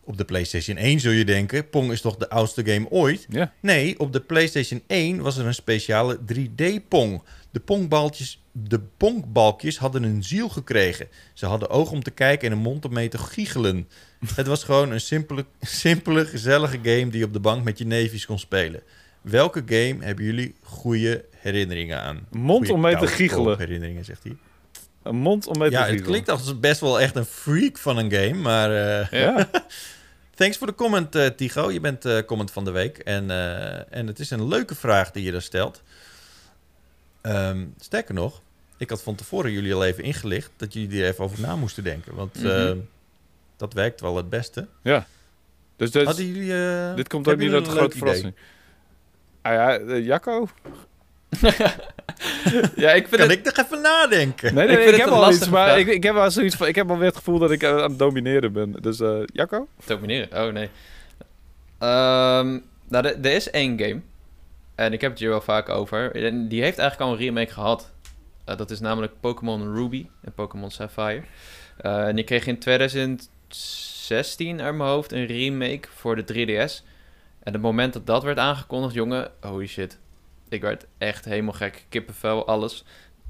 Op 0.05 0.17
de 0.17 0.25
PlayStation 0.25 0.77
1 0.77 1.01
zul 1.01 1.13
je 1.13 1.25
denken: 1.25 1.69
Pong 1.69 1.93
is 1.93 2.01
toch 2.01 2.17
de 2.17 2.31
oudste 2.31 2.65
game 2.65 2.91
ooit? 2.91 3.27
Ja. 3.29 3.53
Nee, 3.61 3.99
op 3.99 4.13
de 4.13 4.21
PlayStation 4.21 4.83
1 4.87 5.21
was 5.21 5.37
er 5.37 5.47
een 5.47 5.55
speciale 5.55 6.19
3D-pong. 6.35 7.23
De 7.51 7.61
pongbaltjes, 7.61 8.43
de 8.53 8.81
pongbalkjes 8.97 9.79
hadden 9.79 10.03
een 10.03 10.23
ziel 10.23 10.49
gekregen. 10.49 11.09
Ze 11.35 11.47
hadden 11.47 11.71
ogen 11.71 11.93
om 11.93 12.03
te 12.03 12.11
kijken 12.11 12.47
en 12.51 12.57
een 12.57 12.63
mond 12.63 12.85
om 12.85 12.93
mee 12.93 13.09
te 13.09 13.19
giechelen. 13.19 13.89
Het 14.35 14.47
was 14.47 14.65
gewoon 14.65 14.91
een 14.91 15.01
simpele, 15.01 15.45
simpele, 15.61 16.25
gezellige 16.27 16.79
game 16.83 17.09
die 17.09 17.19
je 17.19 17.25
op 17.25 17.33
de 17.33 17.41
bank 17.41 17.65
met 17.65 17.79
je 17.79 17.87
neefjes 17.87 18.27
kon 18.27 18.39
spelen. 18.39 18.83
Welke 19.21 19.63
game 19.67 20.05
hebben 20.05 20.25
jullie 20.25 20.55
goede 20.63 21.25
herinneringen 21.37 22.01
aan? 22.01 22.27
Mond 22.31 22.59
Goeie 22.59 22.73
om 22.73 22.81
mee 22.81 22.97
te 22.97 23.07
giechelen. 23.07 23.59
herinneringen, 23.59 24.05
zegt 24.05 24.23
hij. 24.23 24.37
Een 25.03 25.17
mond 25.17 25.47
om 25.47 25.59
mee 25.59 25.69
te 25.69 25.75
Ja, 25.75 25.81
het 25.81 25.89
giechelen. 25.91 26.11
klinkt 26.13 26.29
als 26.29 26.61
best 26.61 26.81
wel 26.81 27.01
echt 27.01 27.17
een 27.17 27.25
freak 27.25 27.79
van 27.79 27.97
een 27.99 28.13
game, 28.13 28.35
maar... 28.35 28.71
eh, 29.01 29.21
Ja. 29.21 29.51
Thanks 30.35 30.57
voor 30.59 30.67
de 30.67 30.75
comment, 30.75 31.15
eh, 31.15 31.27
Tigo. 31.27 31.71
Je 31.71 31.81
bent 31.81 32.05
eh 32.05 32.19
comment 32.27 32.51
van 32.51 32.65
de 32.65 32.71
week. 32.71 32.99
En, 32.99 33.31
en 33.91 34.07
het 34.07 34.19
is 34.19 34.31
een 34.31 34.49
leuke 34.49 34.75
vraag 34.75 35.11
die 35.11 35.23
je 35.25 35.33
er 35.33 35.43
stelt. 35.43 35.83
Ehm, 37.21 37.65
sterker 37.81 38.15
nog, 38.15 38.43
ik 38.77 38.91
had 38.91 39.03
van 39.03 39.15
tevoren 39.15 39.53
jullie 39.53 39.75
al 39.75 39.85
even 39.85 40.05
ingelicht 40.05 40.51
dat 40.57 40.73
jullie 40.73 41.03
er 41.03 41.09
even 41.09 41.25
over 41.25 41.41
na 41.41 41.57
moesten 41.57 41.85
denken. 41.85 42.15
Want 42.15 42.35
Mhm. 42.43 42.47
eh, 42.47 42.73
dat 43.57 43.73
werkt 43.73 44.01
wel 44.01 44.17
het 44.17 44.29
beste. 44.31 44.67
Dus, 45.77 45.91
dus 45.91 46.05
Hadden 46.05 46.27
jullie, 46.27 46.55
eh, 46.65 46.95
dit 46.95 47.09
komt 47.09 47.29
ook 47.29 47.37
niet 47.37 47.53
uit 47.53 47.65
de 47.65 47.71
een 47.71 47.77
grote 47.77 47.97
verrassing. 47.99 48.35
Ah 49.43 49.53
ja, 49.53 49.79
eh, 49.79 50.05
Jacco? 50.07 50.49
ja, 52.77 52.91
ik 52.93 53.09
vind 53.09 53.21
Kan 53.21 53.29
het... 53.31 53.31
ik 53.39 53.45
nog 53.57 53.67
even 53.67 53.81
nadenken? 53.81 54.55
Nee, 54.55 54.65
Ik 54.69 54.71
nee, 54.71 54.79
ik, 54.81 54.91
het 54.91 54.97
heb 55.01 55.07
een 55.07 55.13
al 55.13 55.33
iets, 55.33 55.49
maar 55.49 55.79
ik, 55.79 55.87
ik 55.87 56.03
heb 56.03 56.15
wel 56.15 56.31
zoiets 56.31 56.57
van, 56.57 56.67
ik 56.67 56.75
heb 56.75 56.91
alweer 56.91 57.07
het 57.07 57.17
gevoel 57.17 57.39
dat 57.39 57.51
ik 57.51 57.65
aan 57.65 57.77
het 57.91 57.99
domineren 57.99 58.53
ben. 58.53 58.73
Dus 58.81 59.01
eh 59.01 59.19
Jacco? 59.27 59.69
Domineren? 59.87 60.47
Oh, 60.47 60.53
nee. 60.53 60.71
Ehm, 61.79 62.59
nou, 62.89 63.07
er 63.07 63.25
is 63.25 63.51
één 63.51 63.79
game. 63.81 64.01
En 64.81 64.93
ik 64.93 65.01
heb 65.01 65.11
het 65.11 65.21
hier 65.21 65.29
wel 65.29 65.41
vaak 65.41 65.69
over. 65.69 66.25
En 66.25 66.49
die 66.49 66.63
heeft 66.63 66.79
eigenlijk 66.79 67.11
al 67.11 67.17
een 67.17 67.25
remake 67.25 67.53
gehad. 67.53 67.93
Eh, 68.45 68.57
dat 68.57 68.71
is 68.71 68.81
namelijk 68.81 69.13
Pokémon 69.21 69.75
Ruby 69.75 70.07
en 70.21 70.33
Pokémon 70.33 70.71
Sapphire. 70.71 71.23
Eh, 71.77 72.07
en 72.07 72.17
die 72.17 72.25
kreeg 72.25 72.47
in 72.47 72.59
2016 72.59 74.61
uit 74.61 74.75
mijn 74.75 74.91
hoofd 74.91 75.13
een 75.13 75.27
remake 75.27 75.89
voor 75.95 76.17
de 76.17 76.25
3DS. 76.25 76.85
En 77.43 77.53
het 77.53 77.63
moment 77.63 77.93
dat 77.93 78.07
dat 78.07 78.23
werd 78.23 78.39
aangekondigd, 78.39 78.95
jongen, 78.95 79.31
holy 79.41 79.67
shit. 79.67 79.99
Ik 80.49 80.61
werd 80.61 80.87
echt 80.99 81.25
helemaal 81.25 81.53
gek. 81.53 81.85
Kippenvel, 81.89 82.47
alles. 82.47 82.85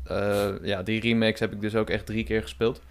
Eh, 0.05 0.51
ja, 0.63 0.83
die 0.83 1.01
remakes 1.01 1.41
heb 1.41 1.53
ik 1.53 1.61
dus 1.61 1.75
ook 1.75 1.91
echt 1.91 2.07
drie 2.07 2.25
keer 2.25 2.43
gespeeld. 2.43 2.83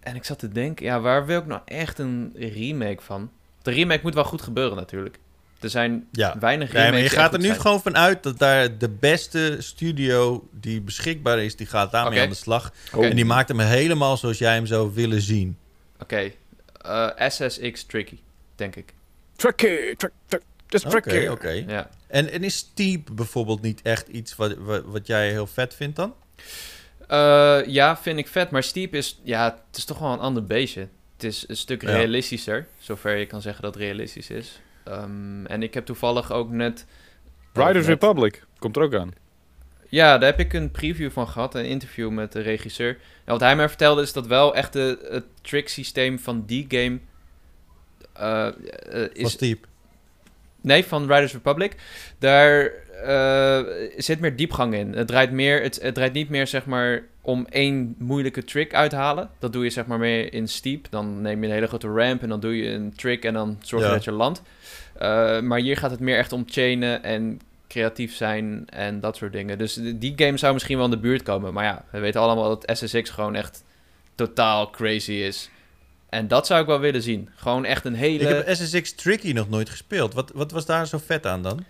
En 0.00 0.16
ik 0.16 0.24
zat 0.24 0.38
te 0.38 0.48
denken, 0.48 0.86
ja, 0.86 1.00
waar 1.00 1.26
wil 1.26 1.38
ik 1.38 1.46
nou 1.46 1.60
echt 1.64 1.98
een 1.98 2.32
remake 2.36 3.02
van? 3.02 3.30
De 3.62 3.70
remake 3.70 4.00
moet 4.02 4.14
wel 4.14 4.24
goed 4.24 4.42
gebeuren 4.42 4.76
natuurlijk. 4.76 5.18
Er 5.64 5.70
zijn 5.70 6.06
Ja. 6.12 6.38
weinig 6.38 6.72
Nee, 6.72 6.82
remakes 6.82 7.00
maar 7.02 7.10
je 7.10 7.16
gaat 7.22 7.32
er 7.32 7.38
nu 7.38 7.46
zijn. 7.46 7.60
gewoon 7.60 7.82
van 7.82 7.96
uit 7.96 8.22
dat 8.22 8.38
daar 8.38 8.78
de 8.78 8.88
beste 8.88 9.56
studio 9.58 10.48
die 10.52 10.80
beschikbaar 10.80 11.38
is, 11.38 11.56
die 11.56 11.66
gaat 11.66 11.90
daarmee 11.92 12.20
aan 12.20 12.28
de 12.28 12.34
slag. 12.34 12.72
En 13.00 13.16
die 13.16 13.24
maakt 13.24 13.48
hem 13.48 13.58
helemaal 13.58 14.16
zoals 14.16 14.38
jij 14.38 14.54
hem 14.54 14.66
zou 14.66 14.94
willen 14.94 15.20
zien. 15.20 15.56
Oké, 16.00 16.30
eh, 16.80 17.08
SSX 17.28 17.84
Tricky, 17.84 18.18
denk 18.54 18.76
ik. 18.76 18.92
Tricky, 19.36 19.94
trick, 19.96 20.10
trick, 20.26 20.42
just 20.68 20.84
Oké, 20.86 21.00
tricky. 21.00 21.26
oké. 21.26 21.50
Ja. 21.66 21.90
En, 22.06 22.30
en 22.32 22.42
is 22.44 22.56
Steep 22.56 23.08
bijvoorbeeld 23.12 23.62
niet 23.62 23.82
echt 23.82 24.08
iets 24.08 24.36
wat, 24.36 24.54
wat, 24.58 24.82
wat 24.84 25.06
jij 25.06 25.30
heel 25.30 25.46
vet 25.46 25.74
vindt 25.74 25.96
dan? 25.96 26.14
Eh, 27.08 27.60
ja, 27.66 27.96
vind 27.96 28.18
ik 28.18 28.28
vet. 28.28 28.50
Maar 28.50 28.62
Steep 28.62 28.94
is, 28.94 29.20
ja, 29.22 29.44
het 29.68 29.76
is 29.76 29.84
toch 29.84 29.98
wel 29.98 30.12
een 30.12 30.18
ander 30.18 30.44
beestje. 30.44 30.88
Het 31.14 31.24
is 31.24 31.44
een 31.48 31.56
stuk 31.56 31.82
Ja. 31.82 31.90
realistischer, 31.90 32.66
zover 32.78 33.16
je 33.16 33.26
kan 33.26 33.42
zeggen 33.42 33.62
dat 33.62 33.74
het 33.74 33.82
realistisch 33.82 34.30
is. 34.30 34.60
Ehm, 34.84 35.46
en 35.46 35.62
ik 35.62 35.74
heb 35.74 35.84
toevallig 35.86 36.32
ook 36.32 36.50
net... 36.50 36.86
Riders 37.52 37.74
net- 37.86 37.86
Republic 37.86 38.44
komt 38.58 38.76
er 38.76 38.82
ook 38.82 38.94
aan. 38.94 39.12
Ja, 39.88 40.18
daar 40.18 40.30
heb 40.30 40.40
ik 40.40 40.52
een 40.52 40.70
preview 40.70 41.10
van 41.10 41.28
gehad, 41.28 41.54
een 41.54 41.64
interview 41.64 42.10
met 42.10 42.32
de 42.32 42.40
regisseur. 42.40 42.90
En 43.24 43.32
wat 43.32 43.40
hij 43.40 43.56
mij 43.56 43.68
vertelde 43.68 44.02
is 44.02 44.12
dat 44.12 44.26
wel 44.26 44.54
echt 44.54 44.72
de, 44.72 45.06
het 45.10 45.24
trick 45.40 45.68
systeem 45.68 46.18
van 46.18 46.44
die 46.46 46.64
game... 46.68 46.98
eh, 48.12 48.46
eh, 48.46 49.10
is, 49.12 49.30
Steep. 49.30 49.66
Nee, 50.60 50.84
van 50.84 51.02
Riders 51.02 51.32
Republic. 51.32 51.76
Daar 52.18 52.72
eh, 53.04 53.90
zit 53.96 54.20
meer 54.20 54.36
diepgang 54.36 54.74
in. 54.74 54.92
Het 54.92 55.06
draait, 55.06 55.30
meer, 55.30 55.62
het, 55.62 55.78
het 55.82 55.94
draait 55.94 56.12
niet 56.12 56.28
meer 56.28 56.46
zeg 56.46 56.66
maar 56.66 57.02
om 57.20 57.46
één 57.50 57.94
moeilijke 57.98 58.44
trick 58.44 58.74
uithalen. 58.74 59.30
Dat 59.38 59.52
doe 59.52 59.64
je 59.64 59.70
zeg 59.70 59.86
maar 59.86 59.98
meer 59.98 60.32
in 60.32 60.48
Steep. 60.48 60.86
Dan 60.90 61.22
neem 61.22 61.40
je 61.42 61.48
een 61.48 61.54
hele 61.54 61.66
grote 61.66 61.88
ramp 61.88 62.22
en 62.22 62.28
dan 62.28 62.40
doe 62.40 62.56
je 62.56 62.70
een 62.70 62.94
trick 62.96 63.24
en 63.24 63.34
dan 63.34 63.58
zorg 63.62 63.82
je 63.82 63.88
Ja. 63.88 63.94
dat 63.94 64.04
je 64.04 64.12
landt. 64.12 64.42
Eh, 64.98 65.40
maar 65.40 65.58
hier 65.58 65.76
gaat 65.76 65.90
het 65.90 66.00
meer 66.00 66.16
echt 66.18 66.32
om 66.32 66.44
chainen 66.46 67.02
en 67.02 67.40
creatief 67.68 68.14
zijn 68.14 68.64
en 68.68 69.00
dat 69.00 69.16
soort 69.16 69.32
dingen. 69.32 69.58
Dus 69.58 69.78
die 69.82 70.12
game 70.16 70.36
zou 70.36 70.52
misschien 70.52 70.76
wel 70.76 70.84
in 70.84 70.90
de 70.90 70.98
buurt 70.98 71.22
komen. 71.22 71.52
Maar 71.52 71.64
ja, 71.64 71.84
we 71.90 71.98
weten 71.98 72.20
allemaal 72.20 72.48
dat 72.48 72.78
SSX 72.78 73.10
gewoon 73.10 73.34
echt 73.34 73.64
totaal 74.14 74.70
crazy 74.70 75.12
is. 75.12 75.50
En 76.08 76.28
dat 76.28 76.46
zou 76.46 76.60
ik 76.60 76.66
wel 76.66 76.80
willen 76.80 77.02
zien. 77.02 77.28
Gewoon 77.36 77.64
echt 77.64 77.84
een 77.84 77.94
hele... 77.94 78.28
Ik 78.28 78.46
heb 78.46 78.56
SSX 78.56 78.94
Tricky 78.94 79.32
nog 79.32 79.48
nooit 79.48 79.68
gespeeld. 79.70 80.14
Wat, 80.14 80.30
wat 80.34 80.50
was 80.50 80.66
daar 80.66 80.86
zo 80.86 80.98
vet 81.06 81.26
aan 81.26 81.42
dan? 81.42 81.64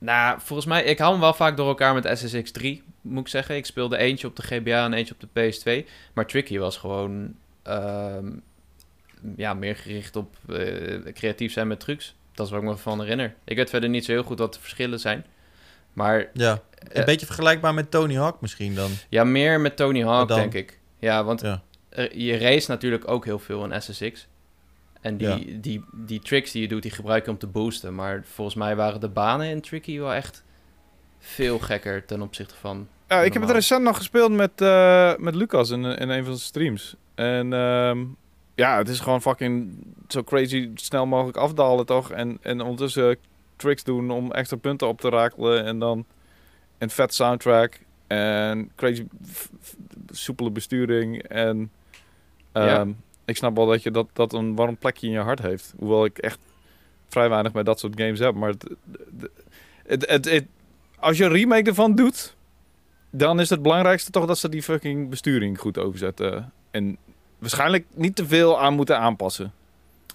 Nou, 0.00 0.40
volgens 0.40 0.68
mij, 0.68 0.82
ik 0.84 0.98
hou 0.98 1.10
hem 1.12 1.20
wel 1.20 1.34
vaak 1.34 1.56
door 1.56 1.68
elkaar 1.68 1.94
met 1.94 2.18
SSX 2.18 2.50
3, 2.50 2.82
moet 3.00 3.20
ik 3.20 3.28
zeggen. 3.28 3.56
Ik 3.56 3.66
speelde 3.66 3.96
eentje 3.96 4.26
op 4.26 4.36
de 4.36 4.42
GBA 4.42 4.84
en 4.84 4.92
eentje 4.92 5.14
op 5.20 5.20
de 5.34 5.52
PS2. 5.84 5.88
Maar 6.14 6.26
Tricky 6.26 6.58
was 6.58 6.76
gewoon 6.76 7.34
ehm, 7.62 8.28
ja, 9.36 9.54
meer 9.54 9.76
gericht 9.76 10.16
op 10.16 10.36
eh, 10.48 11.12
creatief 11.12 11.52
zijn 11.52 11.66
met 11.68 11.80
trucs. 11.80 12.14
Dat 12.34 12.46
is 12.46 12.52
waar 12.52 12.62
ik 12.62 12.68
me 12.68 12.76
van 12.76 13.00
herinner. 13.00 13.34
Ik 13.44 13.56
weet 13.56 13.70
verder 13.70 13.88
niet 13.88 14.04
zo 14.04 14.12
heel 14.12 14.22
goed 14.22 14.38
wat 14.38 14.54
de 14.54 14.60
verschillen 14.60 15.00
zijn. 15.00 15.24
Maar 15.92 16.28
Ja, 16.32 16.60
een 16.78 16.90
Eh. 16.92 17.04
beetje 17.04 17.26
vergelijkbaar 17.26 17.74
met 17.74 17.90
Tony 17.90 18.14
Hawk 18.16 18.40
misschien 18.40 18.74
dan. 18.74 18.90
ja, 19.08 19.24
meer 19.24 19.60
met 19.60 19.76
Tony 19.76 20.02
Hawk, 20.04 20.28
dan? 20.28 20.38
denk 20.38 20.54
ik. 20.54 20.78
Ja, 20.98 21.24
want 21.24 21.40
Ja. 21.40 21.62
je 22.12 22.38
race 22.38 22.70
natuurlijk 22.70 23.08
ook 23.10 23.24
heel 23.24 23.38
veel 23.38 23.64
in 23.64 23.82
SSX. 23.82 24.26
En 25.00 25.16
die, 25.16 25.60
die, 25.60 25.84
die 25.92 26.20
tricks 26.20 26.50
die 26.50 26.62
je 26.62 26.68
doet, 26.68 26.82
die 26.82 26.90
gebruik 26.90 27.24
je 27.24 27.30
om 27.30 27.38
te 27.38 27.46
boosten. 27.46 27.94
Maar 27.94 28.22
volgens 28.24 28.56
mij 28.56 28.76
waren 28.76 29.00
de 29.00 29.08
banen 29.08 29.48
in 29.48 29.60
Tricky 29.60 29.98
wel 29.98 30.12
echt 30.12 30.44
veel 31.18 31.58
gekker 31.58 32.04
ten 32.04 32.22
opzichte 32.22 32.54
van... 32.54 32.88
Ja, 33.08 33.20
ik 33.20 33.32
heb 33.32 33.42
het 33.42 33.50
recent 33.50 33.82
nog 33.82 33.96
gespeeld 33.96 34.32
met, 34.32 34.60
eh, 34.60 35.16
met 35.16 35.34
Lucas 35.34 35.70
in, 35.70 35.84
in 35.84 36.08
een 36.08 36.24
van 36.24 36.32
zijn 36.36 36.38
streams. 36.38 36.96
En 37.14 37.52
ehm, 37.52 38.04
ja, 38.54 38.76
het 38.76 38.88
is 38.88 39.00
gewoon 39.00 39.22
fucking 39.22 39.84
zo 40.08 40.22
crazy 40.22 40.70
snel 40.74 41.06
mogelijk 41.06 41.36
afdalen, 41.36 41.86
toch? 41.86 42.10
En, 42.10 42.38
en 42.42 42.60
ondertussen 42.60 43.16
tricks 43.56 43.84
doen 43.84 44.10
om 44.10 44.32
extra 44.32 44.56
punten 44.56 44.88
op 44.88 45.00
te 45.00 45.08
rakelen. 45.08 45.64
En 45.64 45.78
dan 45.78 46.06
een 46.78 46.90
vet 46.90 47.14
soundtrack. 47.14 47.78
En 48.06 48.70
crazy 48.76 49.06
soepele 50.10 50.50
besturing. 50.50 51.22
En 51.22 51.70
Ja. 52.52 52.86
Ik 53.30 53.36
snap 53.36 53.56
wel 53.56 53.66
dat 53.66 53.82
je 53.82 53.90
dat, 53.90 54.06
dat 54.12 54.32
een 54.32 54.54
warm 54.54 54.76
plekje 54.76 55.06
in 55.06 55.12
je 55.12 55.18
hart 55.18 55.42
heeft. 55.42 55.74
Hoewel 55.78 56.04
ik 56.04 56.18
echt 56.18 56.38
vrij 57.08 57.28
weinig 57.28 57.52
met 57.52 57.66
dat 57.66 57.80
soort 57.80 58.00
games 58.00 58.18
heb. 58.18 58.34
Maar 58.34 58.48
het, 59.86 60.08
het, 60.08 60.24
het, 60.30 60.44
als 60.98 61.16
je 61.16 61.24
een 61.24 61.32
remake 61.32 61.68
ervan 61.68 61.94
doet, 61.94 62.36
dan 63.10 63.40
is 63.40 63.50
het 63.50 63.62
belangrijkste 63.62 64.10
toch 64.10 64.26
dat 64.26 64.38
ze 64.38 64.48
die 64.48 64.62
fucking 64.62 65.08
besturing 65.10 65.58
goed 65.58 65.78
overzetten. 65.78 66.52
En 66.70 66.96
waarschijnlijk 67.38 67.84
niet 67.94 68.16
te 68.16 68.26
veel 68.26 68.60
aan 68.60 68.74
moeten 68.74 68.98
aanpassen. 68.98 69.52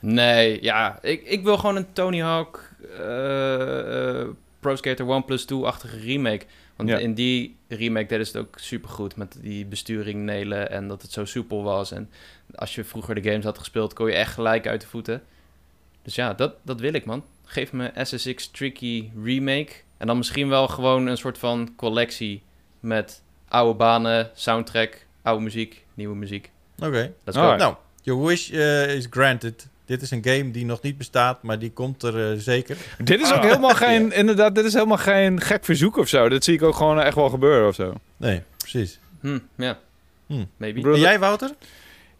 Nee, 0.01 0.63
ja, 0.63 0.99
ik, 1.01 1.23
ik 1.23 1.43
wil 1.43 1.57
gewoon 1.57 1.75
een 1.75 1.93
Tony 1.93 2.19
Hawk 2.21 2.69
eh, 2.97 4.19
eh, 4.21 4.27
Pro 4.59 4.75
Skater 4.75 5.09
1 5.09 5.25
plus 5.25 5.45
2-achtige 5.53 5.97
remake. 5.99 6.45
Want 6.75 6.89
Ja. 6.89 6.97
in 6.97 7.13
die 7.13 7.55
remake 7.67 8.05
deden 8.05 8.25
ze 8.27 8.37
het 8.37 8.47
ook 8.47 8.59
supergoed 8.59 9.15
met 9.15 9.37
die 9.41 9.65
besturing 9.65 10.23
nelen 10.23 10.69
en 10.71 10.87
dat 10.87 11.01
het 11.01 11.11
zo 11.11 11.25
soepel 11.25 11.63
was. 11.63 11.91
En 11.91 12.09
als 12.57 12.75
je 12.75 12.83
vroeger 12.83 13.15
de 13.15 13.29
games 13.29 13.43
had 13.45 13.57
gespeeld, 13.57 13.93
kon 13.93 14.07
je 14.07 14.13
echt 14.13 14.33
gelijk 14.33 14.67
uit 14.67 14.81
de 14.81 14.87
voeten. 14.87 15.21
Dus 16.03 16.15
ja, 16.15 16.33
dat, 16.33 16.53
dat 16.61 16.79
wil 16.79 16.93
ik, 16.93 17.05
man. 17.05 17.23
Geef 17.45 17.71
me 17.71 17.91
SSX 18.03 18.47
Tricky 18.51 19.09
remake. 19.23 19.71
En 19.97 20.07
dan 20.07 20.17
misschien 20.17 20.49
wel 20.49 20.67
gewoon 20.67 21.05
een 21.07 21.17
soort 21.17 21.37
van 21.37 21.73
collectie 21.75 22.41
met 22.79 23.21
oude 23.47 23.73
banen, 23.77 24.29
soundtrack, 24.33 25.05
oude 25.21 25.43
muziek, 25.43 25.85
nieuwe 25.93 26.15
muziek. 26.15 26.51
Oké. 26.79 27.11
Let's 27.23 27.37
go. 27.37 27.43
Alright. 27.43 27.59
Nou, 27.59 27.75
your 28.01 28.25
wish 28.25 28.51
eh, 28.51 28.95
is 28.95 29.07
granted. 29.09 29.67
Dit 29.85 30.01
is 30.01 30.11
een 30.11 30.23
game 30.25 30.51
die 30.51 30.65
nog 30.65 30.81
niet 30.81 30.97
bestaat, 30.97 31.43
maar 31.43 31.59
die 31.59 31.71
komt 31.71 32.03
er 32.03 32.31
eh, 32.31 32.37
zeker. 32.39 32.77
Dit 33.03 33.21
is 33.21 33.31
ook 33.31 33.37
Ah. 33.37 33.43
helemaal 33.43 33.75
geen, 33.75 34.11
inderdaad, 34.11 34.55
dit 34.55 34.65
is 34.65 34.73
helemaal 34.73 34.97
geen 34.97 35.41
gek 35.41 35.65
verzoek 35.65 35.97
of 35.97 36.07
zo. 36.07 36.29
Dit 36.29 36.43
zie 36.43 36.53
ik 36.53 36.61
ook 36.63 36.75
gewoon 36.75 36.99
echt 36.99 37.15
wel 37.15 37.29
gebeuren 37.29 37.67
of 37.67 37.75
zo. 37.75 37.93
Nee, 38.17 38.41
precies. 38.57 38.99
Hm, 39.21 39.39
ja. 39.55 39.79
Hm. 40.27 40.43
Maybe. 40.57 40.81
En 40.91 40.99
jij, 40.99 41.19
Wouter? 41.19 41.51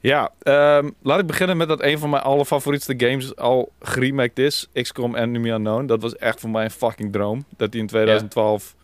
Ja, 0.06 0.32
ehm, 0.42 0.90
laat 1.02 1.20
ik 1.20 1.26
beginnen 1.26 1.58
met 1.58 1.68
dat 1.68 1.82
een 1.82 2.00
van 2.00 2.10
mijn 2.10 2.24
allerfavorietste 2.24 2.94
games 2.98 3.36
al 3.36 3.72
geremaked 3.80 4.40
is. 4.40 4.68
XCOM 4.74 5.16
Enemy 5.16 5.50
Unknown. 5.50 5.86
Dat 5.86 6.02
was 6.02 6.16
echt 6.16 6.40
voor 6.40 6.50
mij 6.50 6.64
een 6.64 6.72
fucking 6.72 7.12
droom. 7.12 7.46
Dat 7.58 7.72
die 7.72 7.82
in 7.82 7.88
2012, 7.88 8.76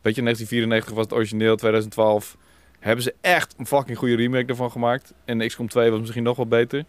weet 0.00 0.14
je, 0.14 0.22
1994 0.22 0.94
was 0.94 1.04
het 1.04 1.12
origineel, 1.14 1.56
2012 1.56 2.36
hebben 2.78 3.04
ze 3.04 3.14
echt 3.20 3.54
een 3.58 3.66
fucking 3.66 3.98
goede 3.98 4.16
remake 4.16 4.46
ervan 4.46 4.70
gemaakt. 4.70 5.14
En 5.24 5.46
XCOM 5.46 5.68
2 5.68 5.90
was 5.90 6.00
misschien 6.00 6.22
nog 6.22 6.36
wel 6.36 6.46
beter. 6.46 6.84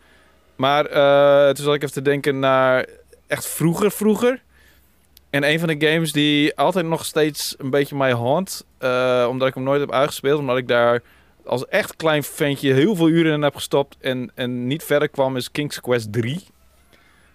Maar 0.55 0.85
eh 0.85 1.53
toen 1.53 1.65
zat 1.65 1.75
ik 1.75 1.81
even 1.81 1.93
te 1.93 2.01
denken 2.01 2.39
naar 2.39 2.85
echt 3.27 3.47
vroeger, 3.47 3.91
vroeger. 3.91 4.41
En 5.29 5.43
een 5.43 5.59
van 5.59 5.67
de 5.67 5.87
games 5.87 6.11
die 6.11 6.55
altijd 6.55 6.85
nog 6.85 7.05
steeds 7.05 7.55
een 7.57 7.69
beetje 7.69 7.95
mij 7.95 8.11
haunt, 8.11 8.65
eh, 8.77 9.25
omdat 9.29 9.47
ik 9.47 9.53
hem 9.53 9.63
nooit 9.63 9.79
heb 9.79 9.91
uitgespeeld, 9.91 10.39
omdat 10.39 10.57
ik 10.57 10.67
daar 10.67 11.01
als 11.47 11.65
echt 11.67 11.95
klein 11.95 12.23
ventje 12.23 12.73
heel 12.73 12.95
veel 12.95 13.09
uren 13.09 13.33
in 13.33 13.41
heb 13.41 13.55
gestopt 13.55 13.95
en, 13.99 14.31
en 14.35 14.67
niet 14.67 14.83
verder 14.83 15.09
kwam, 15.09 15.35
is 15.37 15.51
King's 15.51 15.81
Quest 15.81 16.13
3. 16.13 16.43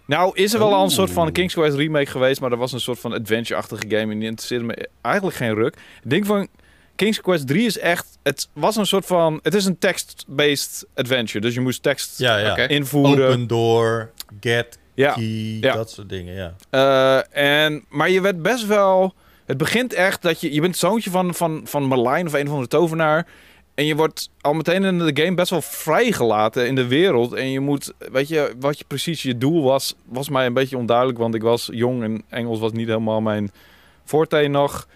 Nou, 0.07 0.31
is 0.37 0.53
er 0.53 0.59
wel 0.59 0.75
al 0.75 0.85
een 0.85 0.91
soort 0.91 1.11
van. 1.11 1.33
King's 1.33 1.55
Quest 1.55 1.77
remake 1.77 2.07
geweest, 2.11 2.41
maar 2.41 2.51
dat 2.51 2.59
was 2.59 2.73
een 2.73 2.81
soort 2.81 2.99
van 2.99 3.13
adventure-achtige 3.13 3.85
game 3.89 4.13
en 4.13 4.19
die 4.19 4.29
interesseerde 4.29 4.65
me 4.65 4.89
eigenlijk 5.01 5.37
geen 5.37 5.55
ruk. 5.55 5.75
Het 6.01 6.11
ding 6.11 6.27
van 6.27 6.49
King's 6.97 7.21
Quest 7.21 7.47
3 7.47 7.67
is 7.67 7.79
echt, 7.79 8.19
het 8.23 8.49
was 8.53 8.77
een 8.77 8.87
soort 8.87 9.07
van, 9.07 9.41
het 9.43 9.55
is 9.55 9.65
een 9.65 9.79
text-based 9.79 10.87
adventure, 10.95 11.41
dus 11.41 11.55
je 11.55 11.61
moest 11.61 11.83
tekst 11.83 12.19
Ja, 12.19 12.37
ja. 12.39 12.57
Invoeren. 12.57 13.27
Open 13.29 13.47
door, 13.47 14.11
get, 14.41 14.79
Ja. 14.95 15.13
key, 15.13 15.59
Ja. 15.61 15.75
dat 15.75 15.91
soort 15.91 16.09
dingen, 16.09 16.35
ja. 16.35 16.55
Eh, 16.71 17.65
en, 17.65 17.85
maar 17.89 18.11
je 18.11 18.21
werd 18.21 18.43
best 18.43 18.67
wel. 18.67 19.15
Het 19.47 19.57
begint 19.57 19.93
echt 19.93 20.23
dat 20.23 20.41
je. 20.41 20.53
Je 20.55 20.61
bent 20.61 20.77
zoontje 20.77 21.11
van, 21.11 21.35
van, 21.35 21.61
van 21.65 21.89
Merlijn 21.89 22.27
of 22.27 22.33
een 22.33 22.47
van 22.49 22.61
de 22.61 22.69
tovenaar. 22.69 23.27
En 23.75 23.85
je 23.85 23.97
wordt 23.97 24.31
al 24.41 24.53
meteen 24.55 24.85
in 24.85 24.99
de 24.99 25.23
game 25.23 25.35
best 25.35 25.51
wel 25.51 25.63
vrijgelaten 25.63 26.67
in 26.67 26.75
de 26.75 26.87
wereld. 26.87 27.33
En 27.33 27.51
je 27.51 27.61
moet. 27.61 27.93
Weet 27.99 28.29
je, 28.29 28.55
wat 28.61 28.79
je 28.79 28.85
precies 28.87 29.23
je 29.23 29.39
doel 29.39 29.63
was. 29.63 29.95
Was 30.05 30.29
mij 30.29 30.47
een 30.47 30.53
beetje 30.53 30.77
onduidelijk. 30.77 31.19
Want 31.19 31.35
ik 31.35 31.43
was 31.43 31.69
jong 31.73 32.03
en 32.03 32.23
Engels 32.29 32.61
was 32.61 32.73
niet 32.73 32.87
helemaal 32.87 33.21
mijn 33.21 33.51
forte 34.05 34.37
nog. 34.37 34.87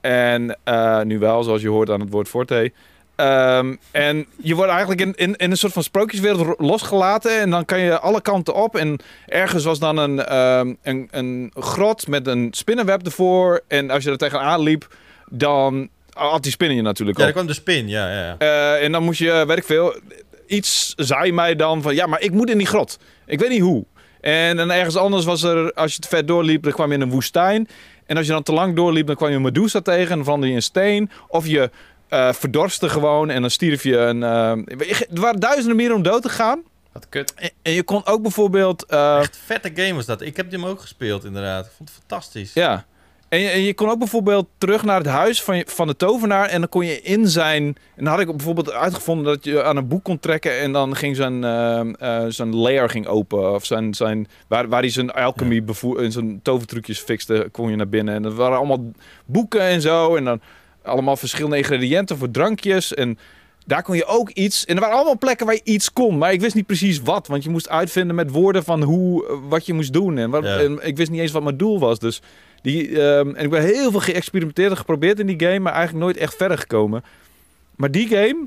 En 0.00 0.58
eh, 0.64 1.00
nu 1.02 1.18
wel, 1.18 1.42
zoals 1.42 1.62
je 1.62 1.68
hoort 1.68 1.90
aan 1.90 2.00
het 2.00 2.10
woord 2.10 2.28
forte. 2.28 2.72
Ehm, 3.16 3.74
en 3.90 4.26
je 4.36 4.54
wordt 4.54 4.70
eigenlijk 4.70 5.00
in, 5.00 5.14
in, 5.36 5.50
een 5.50 5.56
soort 5.56 5.72
van 5.72 5.82
sprookjeswereld 5.82 6.40
ro- 6.46 6.66
losgelaten. 6.66 7.40
En 7.40 7.50
dan 7.50 7.64
kan 7.64 7.80
je 7.80 7.98
alle 7.98 8.20
kanten 8.20 8.54
op. 8.54 8.76
En 8.76 8.98
ergens 9.26 9.64
was 9.64 9.78
dan 9.78 9.96
een, 9.96 10.24
ehm, 10.24 10.74
een, 10.82 11.08
een 11.10 11.52
grot 11.54 12.08
met 12.08 12.26
een 12.26 12.48
spinnenweb 12.50 13.04
ervoor. 13.04 13.60
En 13.68 13.90
als 13.90 14.04
je 14.04 14.10
er 14.10 14.16
tegenaan 14.16 14.60
liep, 14.60 14.96
dan 15.30 15.88
had 16.14 16.42
die 16.42 16.52
spinnen 16.52 16.76
je 16.76 16.82
natuurlijk 16.82 17.18
Ja, 17.18 17.24
daar 17.24 17.32
kwam 17.32 17.46
de 17.46 17.52
spin, 17.54 17.88
ja, 17.88 18.10
ja. 18.10 18.20
ja. 18.26 18.36
Eh, 18.38 18.84
en 18.84 18.92
dan 18.92 19.02
moest 19.02 19.18
je, 19.18 19.44
weet 19.46 19.58
ik 19.58 19.64
veel, 19.64 20.00
iets 20.46 20.92
zei 20.96 21.32
mij 21.32 21.56
dan 21.56 21.82
van... 21.82 21.94
Ja, 21.94 22.06
maar 22.06 22.20
ik 22.20 22.30
moet 22.30 22.50
in 22.50 22.58
die 22.58 22.66
grot. 22.66 22.98
Ik 23.26 23.38
weet 23.38 23.48
niet 23.50 23.60
hoe. 23.60 23.84
En 24.20 24.56
dan 24.56 24.70
ergens 24.70 24.96
anders 24.96 25.24
was 25.24 25.42
er, 25.42 25.72
als 25.72 25.92
je 25.94 25.98
te 25.98 26.08
ver 26.08 26.26
doorliep, 26.26 26.62
dan 26.62 26.72
kwam 26.72 26.88
je 26.88 26.94
in 26.94 27.00
een 27.00 27.10
woestijn. 27.10 27.68
En 28.06 28.16
als 28.16 28.26
je 28.26 28.32
dan 28.32 28.42
te 28.42 28.52
lang 28.52 28.76
doorliep, 28.76 29.06
dan 29.06 29.16
kwam 29.16 29.28
je 29.28 29.34
een 29.36 29.42
Medusa 29.42 29.80
tegen 29.80 30.08
en 30.08 30.14
dan 30.14 30.22
veranderde 30.24 30.48
je 30.52 30.58
in 30.58 30.62
steen. 30.62 31.10
Of 31.28 31.46
je 31.46 31.70
eh 32.08 32.32
verdorste 32.32 32.88
gewoon 32.88 33.30
en 33.30 33.40
dan 33.40 33.50
stierf 33.50 33.82
je 33.82 33.96
een... 33.96 34.22
eh, 34.22 35.00
er 35.14 35.20
waren 35.20 35.40
duizenden 35.40 35.76
meer 35.76 35.94
om 35.94 36.02
dood 36.02 36.22
te 36.22 36.28
gaan. 36.28 36.62
Wat 36.92 37.08
kut. 37.08 37.34
En, 37.34 37.50
en 37.62 37.72
je 37.72 37.82
kon 37.82 38.06
ook 38.06 38.22
bijvoorbeeld... 38.22 38.84
eh, 38.86 39.18
Echt 39.18 39.38
vette 39.44 39.70
game 39.74 39.94
was 39.94 40.06
dat. 40.06 40.20
Ik 40.20 40.36
heb 40.36 40.50
hem 40.50 40.64
ook 40.66 40.80
gespeeld, 40.80 41.24
inderdaad. 41.24 41.66
Ik 41.66 41.72
vond 41.76 41.88
het 41.88 41.98
fantastisch. 41.98 42.52
Ja. 42.52 42.84
En 43.34 43.40
je, 43.40 43.48
en 43.48 43.62
je 43.62 43.74
kon 43.74 43.88
ook 43.90 43.98
bijvoorbeeld 43.98 44.46
terug 44.58 44.84
naar 44.84 44.96
het 44.96 45.06
huis 45.06 45.42
van, 45.42 45.56
je, 45.56 45.64
van 45.68 45.86
de 45.86 45.96
tovenaar. 45.96 46.48
En 46.48 46.60
dan 46.60 46.68
kon 46.68 46.86
je 46.86 47.00
in 47.02 47.28
zijn. 47.28 47.62
En 47.96 48.04
dan 48.04 48.06
had 48.06 48.20
ik 48.20 48.26
bijvoorbeeld 48.26 48.72
uitgevonden 48.72 49.24
dat 49.24 49.44
je 49.44 49.62
aan 49.64 49.76
een 49.76 49.88
boek 49.88 50.04
kon 50.04 50.18
trekken. 50.18 50.58
En 50.60 50.72
dan 50.72 50.96
ging 50.96 51.16
zijn, 51.16 51.44
eh, 51.44 51.80
eh, 51.80 52.24
zijn 52.28 52.54
layer 52.56 52.90
ging 52.90 53.06
open. 53.06 53.54
Of 53.54 53.64
zijn, 53.64 53.94
zijn, 53.94 54.28
waar, 54.48 54.68
waar 54.68 54.80
hij 54.80 54.90
zijn 54.90 55.10
alchemy 55.12 55.64
bevoer, 55.64 56.02
en 56.02 56.12
zijn 56.12 56.40
tovertrucjes 56.42 56.98
fixte, 56.98 57.48
kon 57.52 57.70
je 57.70 57.76
naar 57.76 57.88
binnen. 57.88 58.14
En 58.14 58.22
dat 58.22 58.34
waren 58.34 58.56
allemaal 58.58 58.84
boeken 59.24 59.60
en 59.60 59.80
zo. 59.80 60.16
En 60.16 60.24
dan 60.24 60.40
allemaal 60.82 61.16
verschillende 61.16 61.56
ingrediënten 61.56 62.18
voor 62.18 62.30
drankjes. 62.30 62.94
En 62.94 63.18
daar 63.66 63.82
kon 63.82 63.96
je 63.96 64.04
ook 64.04 64.30
iets. 64.30 64.64
En 64.64 64.74
er 64.74 64.80
waren 64.80 64.96
allemaal 64.96 65.18
plekken 65.18 65.46
waar 65.46 65.54
je 65.54 65.60
iets 65.64 65.92
kon. 65.92 66.18
Maar 66.18 66.32
ik 66.32 66.40
wist 66.40 66.54
niet 66.54 66.66
precies 66.66 67.00
wat. 67.00 67.26
Want 67.26 67.44
je 67.44 67.50
moest 67.50 67.68
uitvinden 67.68 68.16
met 68.16 68.30
woorden 68.30 68.64
van 68.64 68.82
hoe, 68.82 69.26
eh, 69.26 69.36
wat 69.48 69.66
je 69.66 69.72
moest 69.72 69.92
doen. 69.92 70.18
En, 70.18 70.30
wat, 70.30 70.44
Ja. 70.44 70.58
en 70.58 70.78
ik 70.82 70.96
wist 70.96 71.10
niet 71.10 71.20
eens 71.20 71.32
wat 71.32 71.42
mijn 71.42 71.56
doel 71.56 71.78
was. 71.78 71.98
Dus 71.98 72.22
die, 72.64 73.00
ehm, 73.00 73.34
en 73.34 73.44
ik 73.44 73.50
ben 73.50 73.62
heel 73.62 73.90
veel 73.90 74.00
geëxperimenteerd 74.00 74.70
en 74.70 74.76
geprobeerd 74.76 75.18
in 75.18 75.26
die 75.26 75.40
game. 75.40 75.58
Maar 75.58 75.72
eigenlijk 75.72 76.04
nooit 76.04 76.16
echt 76.16 76.34
verder 76.34 76.58
gekomen. 76.58 77.04
Maar 77.76 77.90
die 77.90 78.08
game. 78.08 78.46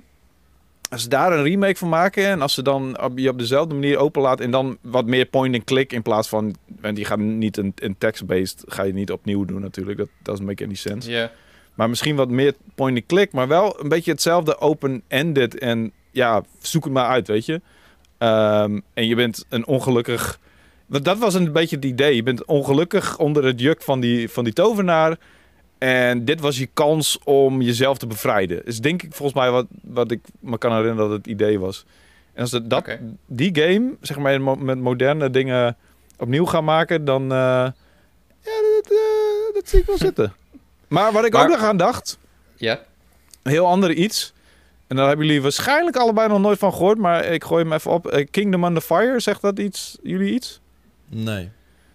Als 0.89 1.01
ze 1.01 1.09
daar 1.09 1.33
een 1.33 1.43
remake 1.43 1.75
van 1.75 1.89
maken 1.89 2.25
en 2.25 2.41
als 2.41 2.53
ze 2.53 2.61
dan 2.61 3.01
op, 3.01 3.17
je 3.17 3.29
op 3.29 3.39
dezelfde 3.39 3.73
manier 3.73 3.97
openlaat 3.97 4.39
en 4.39 4.51
dan 4.51 4.77
wat 4.81 5.05
meer 5.05 5.25
point-and-click 5.25 5.93
in 5.93 6.01
plaats 6.01 6.29
van, 6.29 6.55
want 6.81 6.97
je 6.97 7.05
gaat 7.05 7.19
niet 7.19 7.57
een, 7.57 7.73
een 7.75 7.97
text-based, 7.97 8.63
ga 8.67 8.83
je 8.83 8.93
niet 8.93 9.11
opnieuw 9.11 9.45
doen 9.45 9.61
natuurlijk, 9.61 9.97
dat 9.97 10.09
doesn't 10.21 10.47
make 10.47 10.63
any 10.63 10.75
sense. 10.75 11.09
Ja. 11.09 11.31
Maar 11.73 11.89
misschien 11.89 12.15
wat 12.15 12.29
meer 12.29 12.53
point-and-click, 12.75 13.31
maar 13.31 13.47
wel 13.47 13.79
een 13.81 13.89
beetje 13.89 14.11
hetzelfde 14.11 14.59
open-ended. 14.59 15.57
En 15.57 15.91
ja, 16.11 16.43
zoek 16.59 16.83
het 16.83 16.93
maar 16.93 17.07
uit, 17.07 17.27
weet 17.27 17.45
je. 17.45 17.61
Ehm, 18.17 18.79
en 18.93 19.07
je 19.07 19.15
bent 19.15 19.45
een 19.49 19.65
ongelukkig... 19.65 20.39
Want 20.87 21.05
dat 21.05 21.17
was 21.17 21.33
een 21.33 21.51
beetje 21.51 21.75
het 21.75 21.85
idee. 21.85 22.15
Je 22.15 22.23
bent 22.23 22.45
ongelukkig 22.45 23.17
onder 23.19 23.43
het 23.45 23.59
juk 23.59 23.81
van 23.81 23.99
die, 23.99 24.29
van 24.29 24.43
die 24.43 24.53
tovenaar. 24.53 25.17
En 25.77 26.25
dit 26.25 26.39
was 26.39 26.57
je 26.57 26.67
kans 26.73 27.19
om 27.23 27.61
jezelf 27.61 27.97
te 27.97 28.07
bevrijden. 28.07 28.61
Dus 28.65 28.79
denk 28.79 29.03
ik 29.03 29.13
volgens 29.13 29.37
mij 29.39 29.51
wat, 29.51 29.65
wat 29.83 30.11
ik 30.11 30.19
me 30.39 30.57
kan 30.57 30.71
herinneren 30.75 31.09
dat 31.09 31.17
het 31.17 31.27
idee 31.27 31.59
was. 31.59 31.85
En 32.33 32.41
als 32.41 32.51
dat, 32.63 32.97
die 33.25 33.55
game, 33.55 33.95
zeg 34.01 34.17
maar, 34.17 34.41
met 34.41 34.79
moderne 34.79 35.29
dingen 35.29 35.77
opnieuw 36.17 36.45
gaan 36.45 36.63
maken, 36.63 37.05
dan... 37.05 37.21
eh, 37.23 37.67
ja, 38.41 38.61
dat, 38.81 38.93
dat 39.53 39.69
zie 39.69 39.79
ik 39.79 39.85
wel 39.85 39.97
zitten. 39.97 40.33
Maar 40.87 41.11
wat 41.11 41.25
ik 41.25 41.33
Maar- 41.33 41.41
ook 41.43 41.49
nog 41.49 41.63
aan 41.63 41.77
dacht, 41.77 42.17
Ja. 42.55 42.79
een 43.43 43.51
heel 43.51 43.65
ander 43.67 43.91
iets. 43.93 44.33
En 44.87 44.95
daar 44.95 45.07
hebben 45.07 45.25
jullie 45.25 45.41
waarschijnlijk 45.41 45.95
allebei 45.97 46.27
nog 46.27 46.39
nooit 46.39 46.59
van 46.59 46.73
gehoord, 46.73 46.97
maar 46.97 47.25
ik 47.25 47.43
gooi 47.43 47.63
hem 47.63 47.73
even 47.73 47.91
op. 47.91 48.07
Eh, 48.07 48.25
Kingdom 48.31 48.63
Under 48.63 48.81
Fire, 48.81 49.19
zegt 49.19 49.41
dat 49.41 49.59
iets, 49.59 49.97
jullie 50.03 50.33
iets? 50.33 50.61
Nee. 51.09 51.49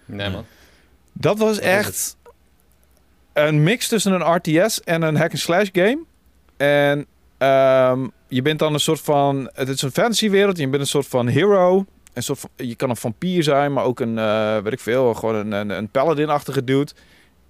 Nee, 0.05 0.31
man. 0.31 0.44
Dat 1.12 1.38
was 1.38 1.59
echt 1.59 2.16
een 3.33 3.62
mix 3.62 3.88
tussen 3.88 4.12
een 4.12 4.35
RTS 4.35 4.81
en 4.81 5.03
een 5.03 5.16
hack-and-slash 5.16 5.68
game. 5.72 5.98
En 6.57 7.07
ehm, 7.38 8.07
je 8.29 8.42
bent 8.42 8.59
dan 8.59 8.72
een 8.75 8.81
soort 8.81 9.01
van... 9.01 9.51
Het 9.55 9.68
is 9.68 9.83
een 9.83 9.90
fantasywereld, 9.92 10.59
je 10.59 10.68
bent 10.68 10.83
een 10.83 10.88
soort 10.88 11.07
van 11.07 11.27
hero. 11.29 11.85
Een 12.12 12.22
soort 12.22 12.38
van, 12.40 12.51
je 12.57 12.75
kan 12.75 12.90
een 12.90 12.96
vampier 12.96 13.42
zijn, 13.42 13.72
maar 13.72 13.85
ook 13.85 14.01
een, 14.01 14.18
eh, 14.18 14.59
weet 14.59 14.72
ik 14.72 14.81
veel, 14.81 15.14
gewoon 15.14 15.35
een, 15.35 15.53
een, 15.53 15.70
een 15.70 15.88
paladin-achtige 15.88 16.64
dude. 16.64 16.92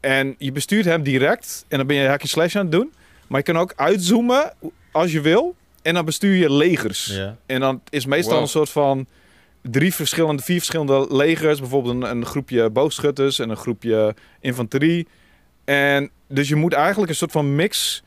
En 0.00 0.34
je 0.38 0.52
bestuurt 0.52 0.84
hem 0.84 1.02
direct 1.02 1.64
en 1.68 1.78
dan 1.78 1.86
ben 1.86 1.96
je 1.96 2.06
hack-and-slash 2.08 2.56
aan 2.56 2.62
het 2.62 2.72
doen. 2.72 2.92
Maar 3.28 3.38
je 3.38 3.44
kan 3.52 3.58
ook 3.58 3.72
uitzoomen 3.76 4.52
als 4.92 5.12
je 5.12 5.20
wil. 5.20 5.54
En 5.82 5.94
dan 5.94 6.04
bestuur 6.04 6.34
je 6.36 6.52
legers. 6.52 7.20
En 7.46 7.60
dan 7.60 7.80
is 7.90 8.06
meestal 8.06 8.32
Wow. 8.32 8.42
een 8.42 8.48
soort 8.48 8.70
van 8.70 9.06
drie 9.62 9.94
verschillende, 9.94 10.42
vier 10.42 10.56
verschillende 10.56 11.06
legers. 11.10 11.60
Bijvoorbeeld 11.60 11.94
een, 11.94 12.10
een 12.10 12.26
groepje 12.26 12.70
boogschutters 12.70 13.38
en 13.38 13.50
een 13.50 13.56
groepje 13.56 14.14
infanterie. 14.40 15.08
En 15.64 16.10
dus 16.28 16.48
je 16.48 16.56
moet 16.56 16.72
eigenlijk 16.72 17.10
een 17.10 17.16
soort 17.16 17.32
van 17.32 17.54
mix 17.54 18.02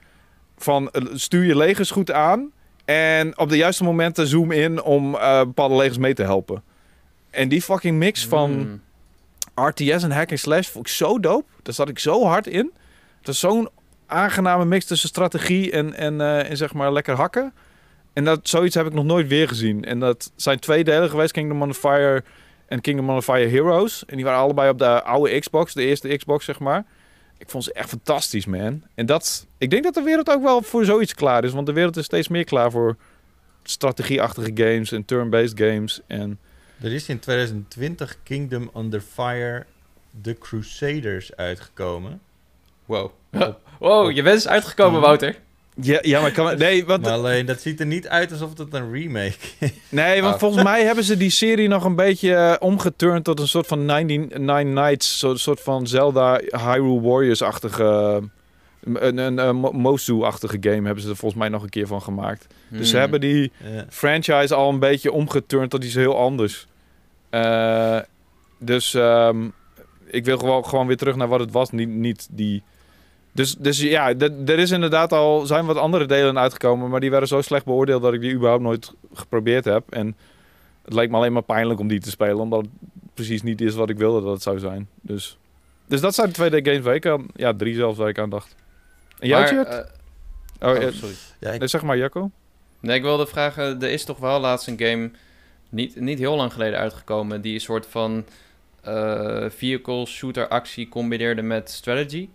van 0.58 0.92
eh, 0.92 1.04
stuur 1.14 1.44
je 1.44 1.58
legers 1.58 1.92
goed 1.92 2.12
aan. 2.12 2.52
En 2.86 3.38
op 3.38 3.50
de 3.50 3.58
juiste 3.58 3.84
momenten 3.84 4.28
zoom 4.28 4.52
in 4.52 4.82
om 4.82 5.16
eh, 5.16 5.40
bepaalde 5.40 5.76
legers 5.76 5.98
mee 5.98 6.14
te 6.14 6.24
helpen. 6.24 6.64
En 7.30 7.50
die 7.50 7.62
fucking 7.62 7.98
mix 7.98 8.26
van 8.26 8.52
Mm. 8.52 8.82
RTS 9.56 10.04
en 10.04 10.12
hack 10.12 10.30
and 10.30 10.40
slash 10.40 10.68
vond 10.68 10.88
ik 10.88 10.94
zo 10.94 11.20
dope. 11.20 11.46
Daar 11.64 11.74
zat 11.74 11.90
ik 11.90 12.00
zo 12.00 12.26
hard 12.26 12.48
in. 12.48 12.72
Het 13.18 13.28
was 13.28 13.40
zo'n 13.40 13.70
aangename 14.06 14.66
mix 14.66 14.86
tussen 14.86 15.10
strategie 15.10 15.72
en, 15.72 15.94
en, 15.94 16.22
eh, 16.22 16.50
en 16.50 16.58
zeg 16.58 16.74
maar 16.74 16.94
lekker 16.94 17.16
hakken. 17.16 17.54
En 18.16 18.24
dat, 18.24 18.50
zoiets 18.50 18.76
heb 18.76 18.86
ik 18.86 18.94
nog 18.94 19.06
nooit 19.06 19.28
weer 19.28 19.48
gezien. 19.48 19.86
En 19.86 20.00
dat 20.00 20.32
zijn 20.36 20.60
twee 20.60 20.84
delen 20.84 21.10
geweest, 21.10 21.32
Kingdom 21.32 21.62
on 21.62 21.72
the 21.72 21.80
Fire 21.80 22.24
en 22.68 22.82
Kingdom 22.82 23.10
on 23.10 23.20
the 23.20 23.24
Fire 23.24 23.48
Heroes. 23.48 24.06
En 24.06 24.16
die 24.16 24.26
waren 24.26 24.40
allebei 24.40 24.70
op 24.70 24.78
de 24.78 25.04
oude 25.04 25.40
Xbox, 25.40 25.74
de 25.74 25.86
eerste 25.86 26.18
Xbox 26.18 26.46
zeg 26.46 26.60
maar. 26.60 26.86
Ik 27.38 27.50
vond 27.50 27.64
ze 27.64 27.74
echt 27.74 27.90
fantastisch, 27.90 28.46
man. 28.46 28.84
En 28.94 29.06
dat, 29.06 29.48
ik 29.58 29.70
denk 29.70 29.84
dat 29.84 29.94
de 29.94 30.02
wereld 30.02 30.30
ook 30.30 30.44
wel 30.44 30.62
voor 30.62 30.86
zoiets 30.86 31.14
klaar 31.14 31.44
is. 31.44 31.52
Want 31.52 31.66
de 31.66 31.74
wereld 31.74 31.98
is 31.98 32.06
steeds 32.06 32.28
meer 32.28 32.44
klaar 32.44 32.72
voor 32.72 32.96
strategieachtige 33.64 34.52
games 34.54 34.92
en 34.92 35.06
turn-based 35.06 35.60
games. 35.60 36.02
En 36.08 36.40
Er 36.82 36.94
is 36.94 37.10
in 37.10 37.20
2020 37.20 38.18
Kingdom 38.24 38.70
Under 38.78 39.02
Fire 39.02 39.66
The 40.22 40.34
Crusaders 40.40 41.36
uitgekomen. 41.36 42.22
Wow. 42.86 43.12
wow, 43.80 44.12
je 44.12 44.22
wens 44.24 44.46
is 44.46 44.48
uitgekomen, 44.48 45.02
Wouter. 45.02 45.36
Ja, 45.82 46.00
ja 46.02 46.22
maar 46.22 46.32
kan, 46.32 46.58
nee, 46.58 46.86
want 46.86 47.02
Maar 47.02 47.12
alleen, 47.12 47.46
dat 47.46 47.62
ziet 47.62 47.80
er 47.80 47.86
niet 47.86 48.08
uit 48.08 48.32
alsof 48.32 48.58
het 48.58 48.74
een 48.74 48.92
remake 48.94 49.34
is. 49.60 49.72
Nee, 49.90 50.22
want 50.22 50.34
Oh. 50.34 50.40
volgens 50.40 50.64
mij 50.64 50.84
hebben 50.84 51.04
ze 51.04 51.18
die 51.18 51.30
serie 51.30 51.68
nog 51.68 51.84
een 51.84 51.96
beetje 51.96 52.34
eh, 52.36 52.54
omgeturnd 52.60 53.24
tot 53.24 53.40
een 53.40 53.48
soort 53.48 53.68
van 53.68 53.86
99 53.86 54.64
Nights, 54.74 55.22
een 55.22 55.40
soort 55.40 55.62
van 55.62 55.88
Zelda 55.88 56.40
Hyrule 56.50 57.02
Warriors-achtige, 57.02 57.84
eh, 57.84 58.24
een, 59.04 59.18
een, 59.18 59.38
een 59.38 59.56
Mo- 59.56 59.72
Mosu-achtige 59.72 60.58
game 60.60 60.86
hebben 60.86 61.04
ze 61.04 61.10
er 61.10 61.16
volgens 61.16 61.40
mij 61.42 61.50
nog 61.50 61.64
een 61.64 61.70
keer 61.70 61.88
van 61.88 62.02
gemaakt. 62.02 62.48
Dus 62.70 62.86
ze 62.90 62.92
Hmm. 62.92 63.00
hebben 63.02 63.22
die 63.22 63.52
franchise 63.90 64.56
al 64.56 64.70
een 64.70 64.80
beetje 64.80 65.12
omgeturnd 65.12 65.70
tot 65.70 65.84
iets 65.84 65.94
heel 65.96 66.18
anders. 66.18 66.68
Eh, 67.30 68.00
dus 68.60 68.94
ehm, 68.94 69.48
ik 70.06 70.26
wil 70.26 70.38
gewoon, 70.38 70.66
gewoon 70.66 70.88
weer 70.88 70.98
terug 70.98 71.16
naar 71.16 71.28
wat 71.28 71.40
het 71.40 71.52
was, 71.52 71.72
niet, 71.72 71.90
niet 71.90 72.28
die... 72.32 72.64
Dus, 73.36 73.56
dus 73.56 73.82
ja, 73.82 74.14
er 74.46 74.60
is 74.60 74.72
inderdaad 74.72 75.12
al 75.12 75.46
zijn 75.46 75.66
wat 75.66 75.78
andere 75.78 76.06
delen 76.06 76.40
uitgekomen, 76.40 76.90
maar 76.90 77.00
die 77.00 77.10
werden 77.10 77.28
zo 77.28 77.42
slecht 77.42 77.66
beoordeeld 77.66 78.02
dat 78.02 78.14
ik 78.14 78.22
die 78.22 78.34
überhaupt 78.34 78.64
nooit 78.64 78.94
geprobeerd 79.14 79.66
heb. 79.66 79.92
En 79.92 80.16
het 80.86 80.94
leek 80.94 81.10
me 81.10 81.16
alleen 81.18 81.34
maar 81.34 81.42
pijnlijk 81.42 81.80
om 81.80 81.88
die 81.88 82.00
te 82.00 82.10
spelen, 82.10 82.38
omdat 82.40 82.62
het 82.62 82.70
precies 83.14 83.42
niet 83.42 83.62
is 83.62 83.76
wat 83.76 83.90
ik 83.90 83.98
wilde 83.98 84.22
dat 84.22 84.34
het 84.34 84.42
zou 84.42 84.60
zijn. 84.60 84.88
Dus, 85.02 85.38
dus 85.88 86.02
dat 86.02 86.16
zijn 86.16 86.28
de 86.28 86.34
twee 86.34 86.50
games 86.66 86.80
waar 86.82 86.96
ik 86.96 87.06
aan, 87.06 87.26
ja, 87.36 87.54
drie 87.54 87.76
zelfs 87.76 87.98
waar 87.98 88.10
ik 88.10 88.20
aan 88.20 88.30
dacht. 88.30 88.56
En 89.20 89.28
jij, 89.28 89.58
eh, 89.58 89.80
oh, 90.62 90.70
oh, 90.70 90.84
eh, 90.84 90.92
sorry. 90.94 91.16
Ja, 91.40 91.52
ik- 91.52 91.60
nee, 91.60 91.68
zeg 91.68 91.82
maar, 91.82 91.98
Jacco. 91.98 92.32
Nee, 92.80 92.96
ik 92.96 93.02
wilde 93.04 93.28
vragen, 93.28 93.82
er 93.82 93.90
is 93.92 94.04
toch 94.06 94.18
wel 94.18 94.40
laatst 94.40 94.68
een 94.68 94.80
game 94.80 95.12
niet, 95.70 96.00
niet 96.00 96.20
heel 96.20 96.36
lang 96.36 96.54
geleden 96.54 96.80
uitgekomen 96.80 97.42
die 97.42 97.54
een 97.54 97.60
soort 97.62 97.86
van 97.86 98.26
eh, 98.82 99.46
vehicle 99.50 100.06
shooter 100.06 100.48
actie 100.48 100.90
combineerde 100.90 101.42
met 101.42 101.70
strategy. 101.70 102.30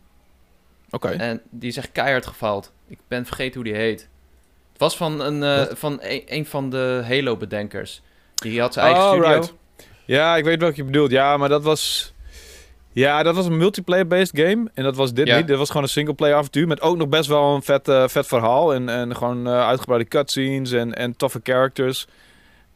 Oké. 0.91 1.09
En 1.09 1.41
die 1.51 1.69
is 1.69 1.77
echt 1.77 1.93
keihard 1.93 2.27
gefaald. 2.27 2.73
Ik 2.89 2.99
ben 3.09 3.27
vergeten 3.27 3.55
hoe 3.55 3.65
die 3.65 3.75
heet. 3.81 4.01
Het 4.73 4.81
was 4.81 4.97
van 4.97 5.21
een, 5.21 5.43
eh, 5.43 5.75
van 5.77 5.99
een, 6.03 6.23
een 6.27 6.47
van 6.47 6.71
de 6.71 7.03
Halo-bedenkers. 7.09 8.03
Die 8.35 8.61
had 8.61 8.73
zijn 8.73 8.87
eigen 8.87 9.05
Oh, 9.05 9.11
studio. 9.11 9.29
right. 9.31 9.55
Ja, 10.05 10.37
ik 10.37 10.45
weet 10.45 10.61
welke 10.61 10.77
je 10.77 10.85
bedoelt. 10.85 11.11
Ja, 11.11 11.37
maar 11.37 11.49
dat 11.49 11.63
was... 11.63 12.13
Ja, 12.93 13.23
dat 13.23 13.35
was 13.35 13.47
een 13.47 13.57
multiplayer-based 13.57 14.39
game. 14.39 14.71
En 14.75 14.83
dat 14.85 14.97
was 14.97 15.13
dit 15.13 15.27
Ja. 15.27 15.37
niet. 15.37 15.47
Dit 15.47 15.57
was 15.57 15.69
gewoon 15.69 15.83
een 15.83 15.89
single-player 15.89 16.35
avontuur. 16.37 16.67
Met 16.67 16.81
ook 16.81 16.97
nog 16.97 17.09
best 17.09 17.29
wel 17.29 17.55
een 17.55 17.63
vet, 17.63 17.89
eh, 17.89 18.09
vet 18.09 18.27
verhaal. 18.27 18.75
En, 18.75 18.89
en 18.89 19.17
gewoon 19.17 19.47
eh, 19.47 19.67
uitgebreide 19.67 20.09
cutscenes 20.09 20.73
en, 20.73 20.95
en 20.95 21.17
toffe 21.17 21.41
characters. 21.43 22.07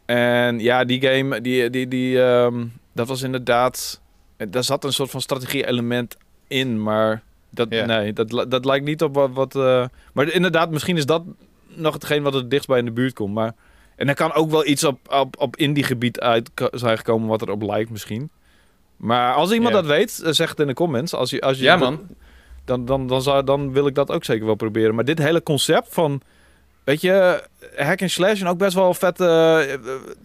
En 0.05 0.59
ja, 0.61 0.85
die 0.85 1.01
game, 1.07 1.41
die, 1.41 1.71
die, 1.71 1.89
die, 1.89 2.23
ehm, 2.23 2.65
dat 2.93 3.09
was 3.09 3.23
inderdaad... 3.23 4.01
Daar 4.49 4.65
zat 4.65 4.85
een 4.85 4.93
soort 4.93 5.11
van 5.11 5.21
strategie-element 5.21 6.17
in. 6.49 6.83
Maar 6.83 7.23
dat, 7.57 7.67
Ja. 7.71 7.85
nee, 7.85 8.13
dat, 8.13 8.47
dat 8.49 8.65
lijkt 8.65 8.85
niet 8.85 9.03
op 9.03 9.15
wat... 9.15 9.31
wat 9.33 9.57
eh, 9.57 9.85
maar 10.13 10.33
inderdaad, 10.33 10.71
misschien 10.71 10.97
is 10.97 11.07
dat 11.07 11.23
nog 11.69 11.93
hetgeen 11.95 12.23
wat 12.23 12.35
het 12.35 12.51
dichtst 12.51 12.69
bij 12.69 12.79
in 12.79 12.85
de 12.85 12.91
buurt 12.91 13.15
komt. 13.15 13.35
Maar 13.35 13.55
en 13.97 14.09
er 14.09 14.15
kan 14.15 14.33
ook 14.33 14.51
wel 14.51 14.67
iets 14.67 14.85
op, 14.85 14.99
op, 15.21 15.41
op 15.41 15.55
gebied 15.59 16.21
uit 16.21 16.51
zijn 16.73 16.97
gekomen 16.97 17.29
wat 17.29 17.43
erop 17.43 17.63
lijkt 17.63 17.91
misschien. 17.91 18.31
Maar 18.97 19.35
als 19.35 19.53
iemand 19.53 19.75
Ja. 19.75 19.81
dat 19.81 19.91
weet, 19.91 20.23
eh, 20.23 20.33
zeg 20.33 20.51
het 20.51 20.61
in 20.61 20.67
de 20.67 20.75
comments. 20.75 21.15
Als 21.15 21.31
je, 21.31 21.41
als 21.41 21.59
je 21.59 21.65
Ja, 21.65 21.77
man. 21.77 22.01
Dan, 22.65 22.85
dan, 22.85 23.07
dan, 23.07 23.23
zou, 23.23 23.45
dan 23.45 23.73
wil 23.73 23.87
ik 23.87 23.95
dat 23.95 24.11
ook 24.11 24.25
zeker 24.25 24.47
wel 24.47 24.55
proberen. 24.55 24.95
Maar 24.95 25.05
dit 25.05 25.19
hele 25.19 25.43
concept 25.43 25.87
van, 25.91 26.21
weet 26.85 27.01
je, 27.01 27.43
hack 27.77 28.01
and 28.01 28.11
slash 28.11 28.41
en 28.41 28.47
ook 28.47 28.59
best 28.59 28.75
wel 28.75 28.95
vette 28.95 29.27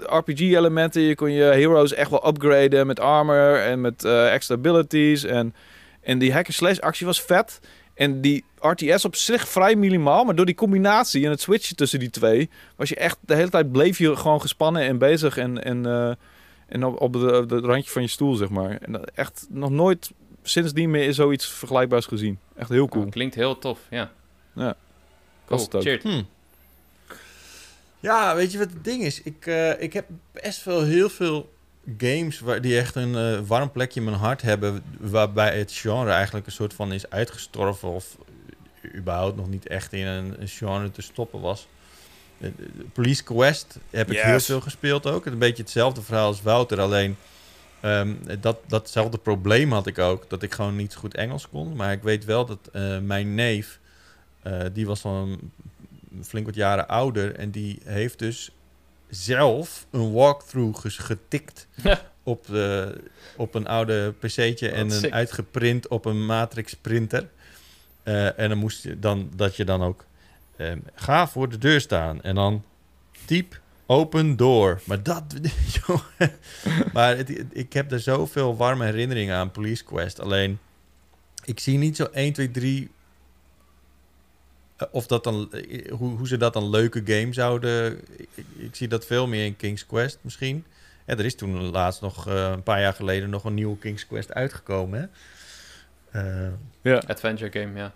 eh, 0.08 0.18
RPG-elementen. 0.18 1.02
Je 1.02 1.16
kon 1.16 1.32
je 1.32 1.44
heroes 1.44 1.94
echt 1.94 2.10
wel 2.10 2.28
upgraden 2.28 2.88
met 2.88 3.00
armor 3.00 3.56
en 3.62 3.82
met 3.82 4.06
extra 4.06 4.56
abilities. 4.56 5.24
En, 5.24 5.54
en 6.10 6.20
die 6.20 6.34
hack 6.34 6.46
and 6.46 6.56
slash 6.56 6.80
actie 6.80 7.06
was 7.06 7.22
vet. 7.22 7.60
En 7.94 8.22
die 8.22 8.44
RTS 8.60 9.06
op 9.06 9.16
zich 9.16 9.48
vrij 9.48 9.76
minimaal, 9.76 10.24
maar 10.24 10.36
door 10.36 10.46
die 10.46 10.56
combinatie 10.56 11.26
en 11.26 11.30
het 11.30 11.42
switchen 11.42 11.76
tussen 11.76 12.00
die 12.00 12.10
twee, 12.10 12.50
was 12.76 12.90
je 12.90 12.96
echt 12.96 13.18
de 13.22 13.36
hele 13.36 13.50
tijd 13.50 13.72
bleef 13.72 13.98
je 13.98 14.16
gewoon 14.16 14.42
gespannen 14.42 14.82
en 14.82 14.98
bezig 14.98 15.38
en, 15.38 15.64
en, 15.64 15.86
eh, 15.86 16.12
en 16.68 16.84
op, 16.86 17.02
op, 17.02 17.14
de, 17.14 17.46
op 17.50 17.64
randje 17.64 17.92
van 17.92 18.02
je 18.02 18.08
stoel, 18.08 18.36
zeg 18.36 18.50
maar. 18.50 18.78
En 18.82 18.92
dat 18.92 19.12
echt 19.14 19.48
nog 19.50 19.70
nooit 19.70 20.12
sindsdien 20.44 20.92
meer 20.92 21.08
is 21.08 21.16
zoiets 21.16 21.48
vergelijkbaars 21.48 22.06
gezien. 22.06 22.40
Echt 22.56 22.70
heel 22.70 22.88
cool. 22.88 23.06
Oh, 23.06 23.12
klinkt 23.12 23.36
heel 23.36 23.60
tof, 23.60 23.80
ja. 23.90 24.12
Ja. 24.56 24.76
Cool. 24.76 24.76
Was 25.46 25.62
het 25.62 25.76
ook. 25.76 25.82
Cheers. 25.82 26.04
Hm. 26.04 26.24
Ja, 28.00 28.36
weet 28.36 28.52
je 28.52 28.58
wat 28.58 28.70
het 28.70 28.84
ding 28.84 29.04
is? 29.04 29.22
Ik, 29.22 29.46
eh, 29.46 29.82
ik 29.82 29.94
heb 29.94 30.06
best 30.32 30.64
wel 30.64 30.84
heel 30.84 31.10
veel 31.10 31.50
games 31.98 32.40
waar, 32.40 32.62
die 32.62 32.78
echt 32.78 32.96
een 32.96 33.16
eh, 33.16 33.40
warm 33.48 33.72
plekje 33.72 34.00
in 34.00 34.06
mijn 34.06 34.18
hart 34.18 34.42
hebben. 34.42 34.84
Waarbij 35.00 35.58
het 35.58 35.72
genre 35.72 36.12
eigenlijk 36.12 36.46
een 36.46 36.52
soort 36.52 36.74
van 36.74 36.92
is 36.92 37.10
uitgestorven. 37.10 37.90
Of 37.90 38.18
überhaupt 38.96 39.36
nog 39.36 39.50
niet 39.50 39.68
echt 39.68 39.94
in 39.94 40.06
een, 40.06 40.42
een 40.42 40.48
genre 40.48 40.92
te 40.92 41.02
stoppen 41.02 41.42
was. 41.42 41.68
Eh, 42.38 42.48
eh, 42.48 42.54
Police 42.94 43.24
Quest 43.24 43.78
heb 43.90 44.08
ik 44.10 44.16
Yes. 44.16 44.26
heel 44.26 44.40
veel 44.40 44.62
gespeeld 44.62 45.06
ook. 45.06 45.26
Een 45.26 45.38
beetje 45.38 45.64
hetzelfde 45.64 46.02
verhaal 46.02 46.28
als 46.28 46.42
Wouter. 46.42 46.80
Alleen 46.80 47.16
ehm, 47.80 48.14
dat, 48.40 48.58
datzelfde 48.68 49.18
probleem 49.18 49.72
had 49.72 49.88
ik 49.88 49.98
ook. 49.98 50.30
Dat 50.30 50.44
ik 50.44 50.54
gewoon 50.54 50.76
niet 50.76 50.96
goed 50.96 51.16
Engels 51.16 51.50
kon. 51.50 51.76
Maar 51.76 51.92
ik 51.92 52.04
weet 52.04 52.26
wel 52.26 52.46
dat 52.46 52.70
mijn 53.02 53.36
neef... 53.36 53.80
die 54.74 54.86
was 54.86 55.00
van 55.00 55.40
flink 56.24 56.46
wat 56.46 56.56
jaren 56.56 56.88
ouder. 56.88 57.36
En 57.36 57.52
die 57.52 57.80
heeft 57.84 58.20
dus 58.20 58.52
zelf 59.10 59.86
een 59.92 60.12
walkthrough 60.12 60.86
getikt 60.88 61.68
Ja. 61.84 62.02
op, 62.24 62.46
de, 62.46 62.98
op 63.38 63.56
een 63.56 63.68
oude 63.68 64.14
pc'tje 64.20 64.70
en 64.70 64.92
een 64.92 65.14
uitgeprint 65.14 65.88
op 65.88 66.06
een 66.06 66.26
matrix 66.26 66.74
printer. 66.74 67.30
Eh, 68.04 68.40
en 68.40 68.50
dan 68.50 68.58
moest 68.58 68.84
je 68.84 69.00
dan 69.00 69.30
dat 69.36 69.56
je 69.56 69.66
dan 69.66 69.82
ook 69.84 70.06
ehm, 70.58 70.78
ga 70.96 71.28
voor 71.28 71.50
de 71.50 71.58
deur 71.58 71.82
staan 71.82 72.22
en 72.22 72.36
dan 72.36 72.64
typ 73.26 73.60
open 73.86 74.36
door. 74.36 74.82
Maar 74.86 75.04
dat, 75.04 75.24
jongen. 75.88 76.32
maar 76.94 77.18
het, 77.18 77.44
ik 77.52 77.74
heb 77.74 77.92
er 77.92 78.00
zoveel 78.00 78.56
warme 78.58 78.86
herinneringen 78.86 79.36
aan 79.36 79.52
Police 79.52 79.84
Quest. 79.84 80.20
Alleen 80.20 80.60
ik 81.44 81.60
zie 81.60 81.78
niet 81.78 81.96
zo 81.96 82.04
1, 82.04 82.34
2, 82.34 82.52
3 82.52 82.84
eh, 82.84 82.90
of 84.92 85.08
dat 85.08 85.24
dan, 85.24 85.54
eh, 85.54 85.92
hoe, 85.92 86.18
hoe 86.18 86.28
ze 86.28 86.38
dat 86.38 86.54
dan 86.54 86.70
leuke 86.70 87.02
game 87.06 87.34
zouden. 87.34 88.00
Ik, 88.58 88.76
zie 88.76 88.88
dat 88.88 89.06
veel 89.06 89.28
meer 89.28 89.46
in 89.46 89.56
King's 89.56 89.86
Quest 89.86 90.18
misschien. 90.22 90.66
Ja, 91.06 91.18
er 91.18 91.26
is 91.26 91.36
toen 91.36 91.62
laatst 91.62 92.02
nog 92.02 92.28
eh, 92.28 92.50
een 92.52 92.64
paar 92.64 92.82
jaar 92.82 92.94
geleden 92.94 93.30
nog 93.30 93.44
een 93.44 93.54
nieuwe 93.54 93.78
King's 93.78 94.08
Quest 94.08 94.34
uitgekomen. 94.34 95.00
Hè? 95.00 95.08
Eh, 96.20 96.52
Ja. 96.82 97.04
Adventure 97.08 97.60
game, 97.60 97.78
ja. 97.78 97.94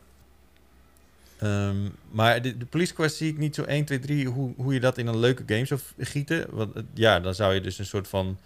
Ehm, 1.38 1.90
maar 2.12 2.42
de, 2.42 2.58
de 2.58 2.66
Police 2.66 2.94
Quest 2.94 3.16
zie 3.16 3.32
ik 3.32 3.38
niet 3.38 3.56
zo 3.56 3.64
1, 3.64 3.86
2, 3.86 4.00
3 4.00 4.28
hoe, 4.28 4.54
hoe 4.56 4.74
je 4.74 4.80
dat 4.80 4.98
in 4.98 5.08
een 5.08 5.20
leuke 5.20 5.44
game 5.46 5.66
zou 5.66 5.80
gieten. 5.98 6.46
Want 6.50 6.74
ja, 6.94 7.20
dan 7.20 7.36
zou 7.36 7.54
je 7.54 7.62
dus 7.62 7.80
een 7.80 7.86
soort 7.86 8.08
van 8.08 8.38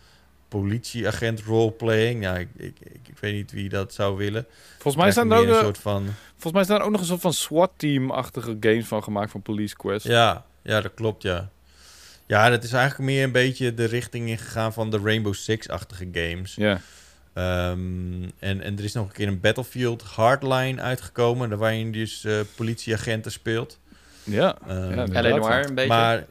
politieagent 0.47 1.41
roleplaying. 1.41 2.23
Ja, 2.23 2.37
ik, 2.37 2.47
ik, 2.55 2.75
ik, 2.79 3.07
ik 3.07 3.17
weet 3.19 3.33
niet 3.33 3.51
wie 3.51 3.69
dat 3.69 3.93
zou 3.93 4.17
willen. 4.17 4.45
Volgens 4.71 5.03
mij, 5.03 5.11
zijn 5.11 5.31
er 5.31 5.37
ook, 5.37 5.47
een 5.47 5.63
soort 5.63 5.77
van. 5.77 6.05
volgens 6.31 6.53
mij 6.53 6.63
zijn 6.63 6.79
er 6.79 6.85
ook 6.85 6.91
nog 6.91 7.01
een 7.01 7.07
soort 7.07 7.21
van 7.21 7.33
SWAT-team-achtige 7.33 8.57
games 8.59 8.85
van 8.85 9.03
gemaakt 9.03 9.31
van 9.31 9.41
Police 9.41 9.75
Quest. 9.75 10.05
Ja, 10.05 10.45
ja, 10.61 10.81
dat 10.81 10.93
klopt, 10.93 11.23
ja. 11.23 11.49
Ja, 12.27 12.49
dat 12.49 12.63
is 12.63 12.71
eigenlijk 12.71 13.11
meer 13.11 13.23
een 13.23 13.31
beetje 13.31 13.73
de 13.73 13.85
richting 13.85 14.27
ingegaan 14.29 14.73
van 14.73 14.91
de 14.91 14.99
Rainbow 15.03 15.33
Six-achtige 15.33 16.07
games. 16.11 16.55
Ja. 16.55 16.81
Ehm, 17.33 18.23
en, 18.39 18.61
en 18.61 18.77
er 18.77 18.83
is 18.83 18.93
nog 18.93 19.07
een 19.07 19.13
keer 19.13 19.27
een 19.27 19.39
Battlefield 19.39 20.01
Hardline 20.01 20.81
uitgekomen, 20.81 21.49
daar 21.49 21.57
waarin 21.57 21.85
je 21.85 21.91
dus 21.91 22.23
eh, 22.23 22.39
politieagenten 22.55 23.31
speelt. 23.31 23.79
Ja. 24.23 24.57
Inderdaad, 24.67 25.39
Noir 25.39 25.65
een 25.65 25.75
beetje. 25.75 25.89
Maar 25.89 26.25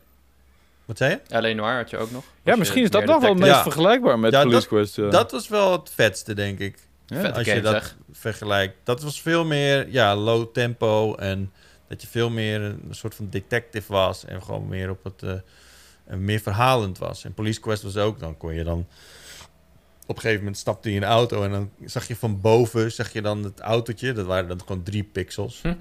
Wat 0.86 0.96
zei 0.98 1.10
je? 1.28 1.38
L.A. 1.40 1.54
Noir 1.54 1.76
had 1.76 1.90
je 1.90 1.96
ook 1.98 2.10
nog. 2.10 2.24
Ja, 2.42 2.56
misschien 2.56 2.82
is 2.82 2.90
dat 2.90 3.04
nog 3.04 3.20
wel 3.20 3.30
het 3.30 3.38
meest 3.38 3.50
Ja. 3.50 3.62
vergelijkbaar 3.62 4.18
met 4.18 4.32
Ja, 4.32 4.38
Police 4.42 4.58
dat- 4.58 4.68
Quest. 4.68 4.96
ja. 4.96 5.08
Dat 5.08 5.30
was 5.32 5.48
wel 5.48 5.72
het 5.72 5.90
vetste, 5.94 6.34
denk 6.34 6.58
ik. 6.58 6.78
Ja. 7.06 7.28
Als 7.28 7.46
je 7.46 7.60
dat 7.60 7.72
zeg. 7.72 7.96
vergelijkt. 8.12 8.74
Dat 8.84 9.02
was 9.02 9.20
veel 9.22 9.44
meer 9.44 9.88
ja, 9.90 10.16
low 10.16 10.52
tempo 10.52 11.14
en 11.14 11.52
dat 11.88 12.02
je 12.02 12.08
veel 12.08 12.30
meer 12.30 12.60
een 12.60 12.86
soort 12.90 13.14
van 13.14 13.26
detective 13.30 13.92
was 13.92 14.24
en 14.24 14.42
gewoon 14.42 14.68
meer 14.68 14.90
op 14.90 15.04
het 15.04 15.22
eh, 15.22 15.32
en 16.06 16.24
meer 16.24 16.40
verhalend 16.40 16.98
was. 16.98 17.24
En 17.24 17.34
Police 17.34 17.60
Quest 17.60 17.82
was 17.82 17.96
ook, 17.96 18.18
dan 18.20 18.36
kon 18.36 18.54
je 18.54 18.64
dan 18.64 18.86
op 20.06 20.14
een 20.16 20.20
gegeven 20.20 20.38
moment 20.38 20.58
stapte 20.58 20.90
je 20.90 20.96
in 20.96 21.02
een 21.02 21.08
auto 21.08 21.42
en 21.42 21.50
dan 21.50 21.70
zag 21.84 22.08
je 22.08 22.16
van 22.16 22.40
boven 22.40 22.92
zag 22.92 23.12
je 23.12 23.22
dan 23.22 23.42
het 23.44 23.60
autootje. 23.60 24.12
Dat 24.12 24.26
waren 24.26 24.48
dan 24.48 24.60
gewoon 24.66 24.82
drie 24.82 25.02
pixels. 25.04 25.60
Ja, 25.62 25.76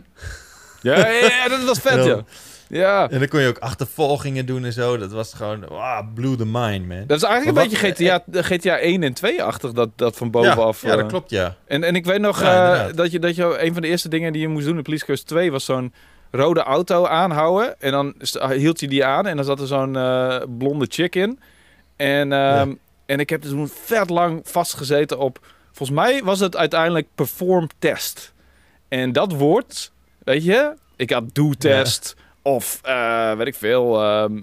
ja, 0.81 1.07
ja, 1.09 1.47
dat 1.47 1.63
was 1.63 1.79
vet, 1.79 1.91
En 1.97 2.03
ja. 2.15 2.23
Ja, 2.69 3.09
En 3.09 3.19
dan 3.19 3.27
kon 3.27 3.41
je 3.41 3.47
ook 3.47 3.57
achtervolgingen 3.57 4.45
doen 4.45 4.65
en 4.65 4.73
zo. 4.73 4.97
Dat 4.97 5.11
was 5.11 5.33
gewoon, 5.33 5.65
wow, 5.67 6.13
blew 6.13 6.35
the 6.35 6.45
mind, 6.45 6.87
man. 6.87 7.03
dat 7.07 7.17
is 7.17 7.23
eigenlijk 7.23 7.55
Maar 7.55 7.65
een 7.65 7.71
wat- 7.71 7.97
beetje 7.97 8.21
GTA, 8.33 8.41
GTA 8.41 8.79
1 8.79 9.03
en 9.03 9.13
2-achtig, 9.13 9.71
dat, 9.71 9.89
dat 9.95 10.15
van 10.17 10.31
bovenaf. 10.31 10.81
ja, 10.81 10.87
ja, 10.89 10.95
dat 10.95 11.03
eh. 11.03 11.09
klopt, 11.09 11.29
ja. 11.29 11.55
En, 11.67 11.83
en 11.83 11.95
ik 11.95 12.05
weet 12.05 12.19
nog 12.21 12.41
Ja, 12.41 12.87
eh, 12.87 12.93
dat, 12.95 13.11
je, 13.11 13.19
dat 13.19 13.35
je 13.35 13.59
een 13.65 13.73
van 13.73 13.81
de 13.81 13.87
eerste 13.87 14.09
dingen 14.09 14.31
die 14.33 14.41
je 14.41 14.47
moest 14.47 14.65
doen 14.65 14.77
in 14.77 14.83
Police 14.83 15.05
Quest 15.05 15.27
2 15.27 15.51
was 15.51 15.65
zo'n 15.65 15.93
rode 16.31 16.59
auto 16.63 17.05
aanhouden. 17.05 17.75
En 17.81 17.91
dan 17.91 18.13
st- 18.19 18.43
hield 18.51 18.79
je 18.79 18.87
die 18.87 19.05
aan 19.05 19.27
en 19.27 19.35
dan 19.35 19.45
zat 19.45 19.59
er 19.59 19.67
zo'n 19.67 19.95
eh, 19.95 20.41
blonde 20.57 20.85
chick 20.89 21.15
in. 21.15 21.39
En, 21.95 22.31
ehm, 22.33 22.73
en 23.05 23.19
ik 23.19 23.29
heb 23.29 23.41
dus 23.41 23.51
toen 23.51 23.69
vet 23.83 24.09
lang 24.09 24.39
vastgezeten 24.43 25.19
op... 25.19 25.39
Volgens 25.71 25.97
mij 25.99 26.21
was 26.23 26.39
het 26.39 26.55
uiteindelijk 26.55 27.07
perform 27.15 27.67
test. 27.79 28.33
En 28.87 29.11
dat 29.11 29.31
woord, 29.31 29.91
weet 30.23 30.43
je... 30.43 30.73
Ik 30.97 31.09
had 31.09 31.23
do 31.35 31.51
test 31.57 32.15
of 32.47 32.79
eh, 32.83 33.33
weet 33.33 33.47
ik 33.47 33.55
veel... 33.55 34.01
ehm, 34.03 34.37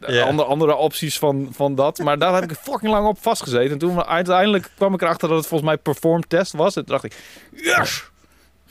eh, 0.00 0.22
andere, 0.22 0.48
andere 0.48 0.74
opties 0.76 1.18
van, 1.18 1.48
van 1.52 1.74
dat. 1.74 1.98
Maar 1.98 2.18
daar 2.18 2.34
heb 2.34 2.50
ik 2.50 2.56
fucking 2.56 2.92
lang 2.92 3.06
op 3.06 3.18
vastgezeten. 3.20 3.70
En 3.72 3.78
toen 3.78 4.04
uiteindelijk 4.04 4.70
kwam 4.76 4.94
ik 4.94 5.02
erachter 5.02 5.28
dat 5.28 5.36
het 5.38 5.46
volgens 5.46 5.70
mij 5.70 5.78
perform 5.78 6.26
test 6.26 6.52
was. 6.52 6.76
En 6.76 6.84
toen 6.84 6.92
dacht 6.92 7.04
ik, 7.04 7.16
yes! 7.52 8.04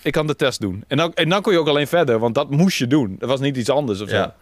Ik 0.01 0.11
kan 0.11 0.27
de 0.27 0.35
test 0.35 0.61
doen. 0.61 0.83
En 0.87 0.97
dan, 0.97 1.13
en 1.13 1.29
dan 1.29 1.41
kon 1.41 1.53
je 1.53 1.59
ook 1.59 1.67
alleen 1.67 1.87
verder, 1.87 2.19
want 2.19 2.35
dat 2.35 2.49
moest 2.49 2.77
je 2.77 2.87
doen. 2.87 3.15
Dat 3.19 3.29
was 3.29 3.39
niet 3.39 3.57
iets 3.57 3.69
anders 3.69 4.01
of 4.01 4.09
zo. 4.09 4.15
Ja. 4.15 4.35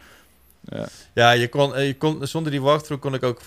Ja. 0.70 0.88
Ja, 1.14 1.32
je 1.32 1.50
kon, 1.50 1.76
eh, 1.76 1.86
je 1.88 1.98
kon, 1.98 2.28
zonder 2.28 2.52
die 2.52 2.62
walkthrough 2.62 3.02
kon 3.04 3.14
ik 3.14 3.24
ook, 3.24 3.40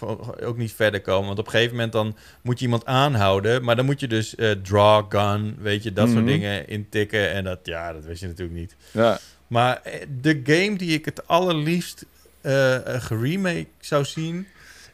ook 0.45 0.57
niet 0.57 0.73
verder 0.73 1.01
komen. 1.01 1.27
Want 1.27 1.39
op 1.39 1.45
een 1.45 1.51
gegeven 1.51 1.75
moment 1.75 1.93
dan 1.93 2.17
moet 2.43 2.59
je 2.59 2.65
iemand 2.65 2.87
aanhouden. 2.87 3.65
Maar 3.65 3.77
dan 3.77 3.85
moet 3.85 4.01
je 4.01 4.09
dus 4.09 4.35
draw, 4.63 5.05
gun, 5.09 5.57
weet 5.61 5.83
je, 5.83 5.93
dat 5.93 6.05
Mhm. 6.07 6.15
soort 6.15 6.27
dingen 6.27 6.69
intikken. 6.69 7.31
En 7.31 7.45
dat, 7.45 7.59
ja, 7.63 7.93
dat 7.93 8.05
wist 8.05 8.21
je 8.21 8.27
natuurlijk 8.27 8.59
niet. 8.59 8.77
Ja. 8.91 9.19
Maar 9.55 9.83
eh, 9.83 10.07
de 10.21 10.41
game 10.45 10.77
die 10.77 10.93
ik 10.93 11.05
het 11.05 11.27
allerliefst 11.27 12.05
eh 12.41 12.95
eh, 12.95 13.03
geremake 13.03 13.67
zou 13.81 14.05
zien... 14.05 14.47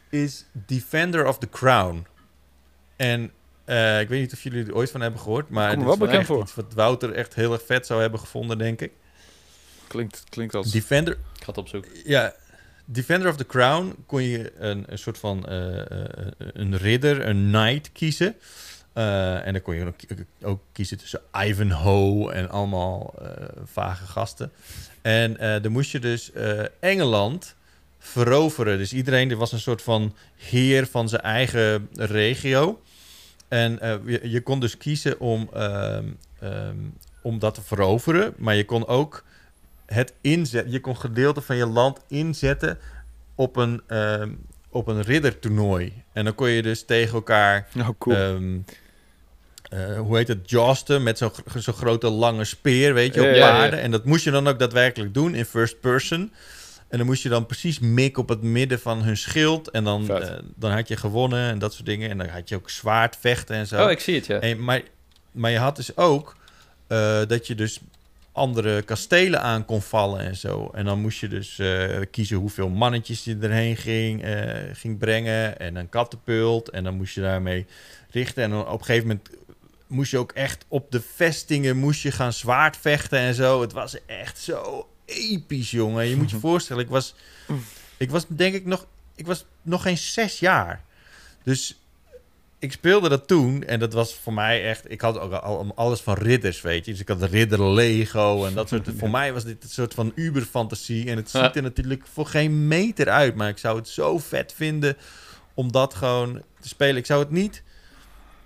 is 0.09 0.45
Defender 0.51 1.27
of 1.27 1.37
the 1.37 1.49
Crown. 1.49 2.05
En 2.95 3.31
eh, 3.65 3.99
ik 3.99 4.09
weet 4.09 4.21
niet 4.21 4.33
of 4.33 4.43
jullie 4.43 4.65
er 4.65 4.75
ooit 4.75 4.91
van 4.91 5.01
hebben 5.01 5.19
gehoord. 5.19 5.49
Maar 5.49 5.75
dit 5.75 5.83
wel 5.83 5.93
is 5.93 5.99
bekend 5.99 6.17
echt 6.17 6.27
voor. 6.27 6.41
iets 6.41 6.55
wat 6.55 6.73
Wouter 6.73 7.13
echt 7.13 7.33
heel 7.33 7.53
erg 7.53 7.65
vet 7.65 7.85
zou 7.85 8.01
hebben 8.01 8.19
gevonden, 8.19 8.57
denk 8.57 8.81
ik. 8.81 8.91
Klinkt, 9.87 10.23
klinkt 10.29 10.55
als... 10.55 10.71
Defender, 10.71 11.13
Ik 11.13 11.43
ga 11.43 11.45
het 11.45 11.57
opzoeken. 11.57 11.91
ja, 12.03 12.33
Defender 12.85 13.29
of 13.29 13.35
the 13.35 13.45
Crown 13.45 13.95
kon 14.05 14.23
je 14.23 14.53
een, 14.57 14.85
een 14.87 14.97
soort 14.97 15.17
van 15.17 15.47
eh, 15.47 15.79
eh, 15.79 16.17
een 16.37 16.77
ridder, 16.77 17.27
een 17.27 17.47
knight 17.51 17.91
kiezen. 17.91 18.35
Eh, 18.93 19.47
en 19.47 19.53
dan 19.53 19.61
kon 19.61 19.75
je 19.75 19.85
ook, 19.85 19.95
ook 20.41 20.61
kiezen 20.71 20.97
tussen 20.97 21.21
Ivanhoe 21.37 22.31
en 22.31 22.49
allemaal 22.49 23.13
eh, 23.21 23.27
vage 23.63 24.05
gasten. 24.05 24.51
En 25.01 25.37
eh, 25.37 25.61
dan 25.61 25.71
moest 25.71 25.91
je 25.91 25.99
dus 25.99 26.31
Engeland 26.79 27.55
veroveren. 27.99 28.77
Dus 28.77 28.93
iedereen 28.93 29.31
er 29.31 29.37
was 29.37 29.51
een 29.51 29.59
soort 29.59 29.81
van 29.81 30.15
heer 30.35 30.87
van 30.87 31.09
zijn 31.09 31.21
eigen 31.21 31.89
regio. 31.93 32.81
En 33.47 33.79
je, 34.05 34.29
je 34.29 34.41
kon 34.41 34.59
dus 34.59 34.77
kiezen 34.77 35.19
om, 35.19 35.49
ehm, 35.53 36.05
ehm, 36.39 36.77
om 37.21 37.39
dat 37.39 37.53
te 37.53 37.61
veroveren. 37.61 38.33
Maar 38.37 38.55
je 38.55 38.65
kon 38.65 38.87
ook 38.87 39.23
het 39.85 40.13
inzetten. 40.21 40.71
Je 40.71 40.79
kon 40.79 40.97
gedeelte 40.97 41.41
van 41.41 41.55
je 41.55 41.65
land 41.65 41.99
inzetten 42.07 42.77
op 43.35 43.55
een, 43.55 43.81
ehm, 43.87 44.31
op 44.69 44.87
een 44.87 45.01
riddertoernooi. 45.01 46.03
En 46.13 46.23
dan 46.23 46.35
kon 46.35 46.49
je 46.49 46.61
dus 46.61 46.85
tegen 46.85 47.13
elkaar 47.13 47.67
Oh, 47.77 47.89
cool. 47.97 48.15
Eh, 49.71 49.99
hoe 49.99 50.17
heet 50.17 50.27
het? 50.27 50.49
Josten 50.49 51.03
met 51.03 51.17
zo'n 51.17 51.31
zo'n 51.55 51.73
grote 51.73 52.09
lange 52.09 52.45
speer, 52.45 52.93
weet 52.93 53.13
je, 53.13 53.21
op 53.21 53.35
Ja, 53.35 53.49
paarden. 53.49 53.81
En 53.81 53.91
dat 53.91 54.05
moest 54.05 54.23
je 54.23 54.31
dan 54.31 54.47
ook 54.47 54.59
daadwerkelijk 54.59 55.13
doen 55.13 55.35
in 55.35 55.45
first 55.45 55.79
person. 55.79 56.33
En 56.87 56.97
dan 56.97 57.05
moest 57.05 57.23
je 57.23 57.29
dan 57.29 57.45
precies 57.45 57.79
mikken 57.79 58.21
op 58.21 58.29
het 58.29 58.41
midden 58.41 58.79
van 58.79 59.01
hun 59.03 59.17
schild. 59.17 59.69
En 59.69 59.83
dan, 59.83 60.09
eh, 60.09 60.29
dan 60.55 60.71
had 60.71 60.87
je 60.87 60.97
gewonnen 60.97 61.49
en 61.49 61.59
dat 61.59 61.73
soort 61.73 61.85
dingen. 61.85 62.09
En 62.09 62.17
dan 62.17 62.27
had 62.27 62.49
je 62.49 62.55
ook 62.55 62.69
zwaardvechten 62.69 63.55
en 63.55 63.67
zo. 63.67 63.85
Oh, 63.85 63.91
ik 63.91 63.99
zie 63.99 64.15
het, 64.15 64.25
ja. 64.25 64.39
En, 64.39 64.63
maar, 64.63 64.81
maar 65.31 65.51
je 65.51 65.57
had 65.57 65.75
dus 65.75 65.97
ook 65.97 66.35
eh, 66.87 67.21
dat 67.27 67.47
je 67.47 67.55
dus 67.55 67.79
andere 68.31 68.81
kastelen 68.81 69.41
aan 69.41 69.65
kon 69.65 69.81
vallen 69.81 70.19
en 70.19 70.35
zo. 70.35 70.69
En 70.73 70.85
dan 70.85 70.99
moest 70.99 71.19
je 71.19 71.27
dus 71.27 71.61
kiezen 72.11 72.37
hoeveel 72.37 72.69
mannetjes 72.69 73.23
je 73.23 73.37
erheen 73.41 73.77
ging, 73.77 74.25
ging 74.73 74.97
brengen. 74.97 75.59
En 75.59 75.75
een 75.75 75.89
katapult. 75.89 76.69
En 76.69 76.83
dan 76.83 76.95
moest 76.95 77.15
je 77.15 77.21
daarmee 77.21 77.65
richten. 78.09 78.43
En 78.43 78.49
dan 78.49 78.67
op 78.67 78.79
een 78.79 78.85
gegeven 78.85 79.07
moment 79.07 79.29
moest 79.91 80.11
je 80.11 80.17
ook 80.17 80.31
echt 80.31 80.65
op 80.67 80.91
de 80.91 81.01
vestingen 81.15 81.77
moest 81.77 82.01
je 82.01 82.11
gaan 82.11 82.33
zwaardvechten 82.33 83.19
en 83.19 83.33
zo. 83.33 83.61
Het 83.61 83.73
was 83.73 84.05
echt 84.05 84.39
zo 84.39 84.87
episch, 85.05 85.71
jongen. 85.71 86.07
Je 86.07 86.15
moet 86.15 86.31
je 86.31 86.39
voorstellen, 86.49 86.83
ik 86.83 86.89
was, 86.89 87.15
ik 87.97 88.11
was 88.11 88.25
denk 88.27 88.53
ik 88.53 88.65
nog, 88.65 88.87
ik 89.15 89.25
was 89.25 89.45
nog 89.61 89.81
geen 89.81 89.97
zes 89.97 90.39
jaar. 90.39 90.83
Dus 91.43 91.81
ik 92.59 92.71
speelde 92.71 93.09
dat 93.09 93.27
toen 93.27 93.63
en 93.63 93.79
dat 93.79 93.93
was 93.93 94.15
voor 94.15 94.33
mij 94.33 94.63
echt... 94.69 94.91
Ik 94.91 95.01
had 95.01 95.19
ook 95.19 95.31
al 95.31 95.71
alles 95.75 96.01
van 96.01 96.13
ridders, 96.13 96.61
weet 96.61 96.85
je. 96.85 96.91
Dus 96.91 97.01
ik 97.01 97.07
had 97.07 97.23
ridder 97.23 97.71
Lego 97.71 98.45
en 98.45 98.53
dat 98.53 98.69
soort... 98.69 98.89
Voor 98.97 99.09
mij 99.09 99.33
was 99.33 99.43
dit 99.43 99.63
een 99.63 99.69
soort 99.69 99.93
van 99.93 100.11
uber-fantasie. 100.15 101.09
En 101.09 101.17
het 101.17 101.29
ziet 101.29 101.55
er 101.55 101.61
natuurlijk 101.61 102.03
voor 102.13 102.25
geen 102.25 102.67
meter 102.67 103.09
uit. 103.09 103.35
Maar 103.35 103.49
ik 103.49 103.57
zou 103.57 103.77
het 103.77 103.87
zo 103.87 104.17
vet 104.17 104.53
vinden 104.53 104.97
om 105.53 105.71
dat 105.71 105.93
gewoon 105.93 106.41
te 106.59 106.67
spelen. 106.67 106.95
Ik 106.95 107.05
zou 107.05 107.19
het 107.19 107.31
niet... 107.31 107.63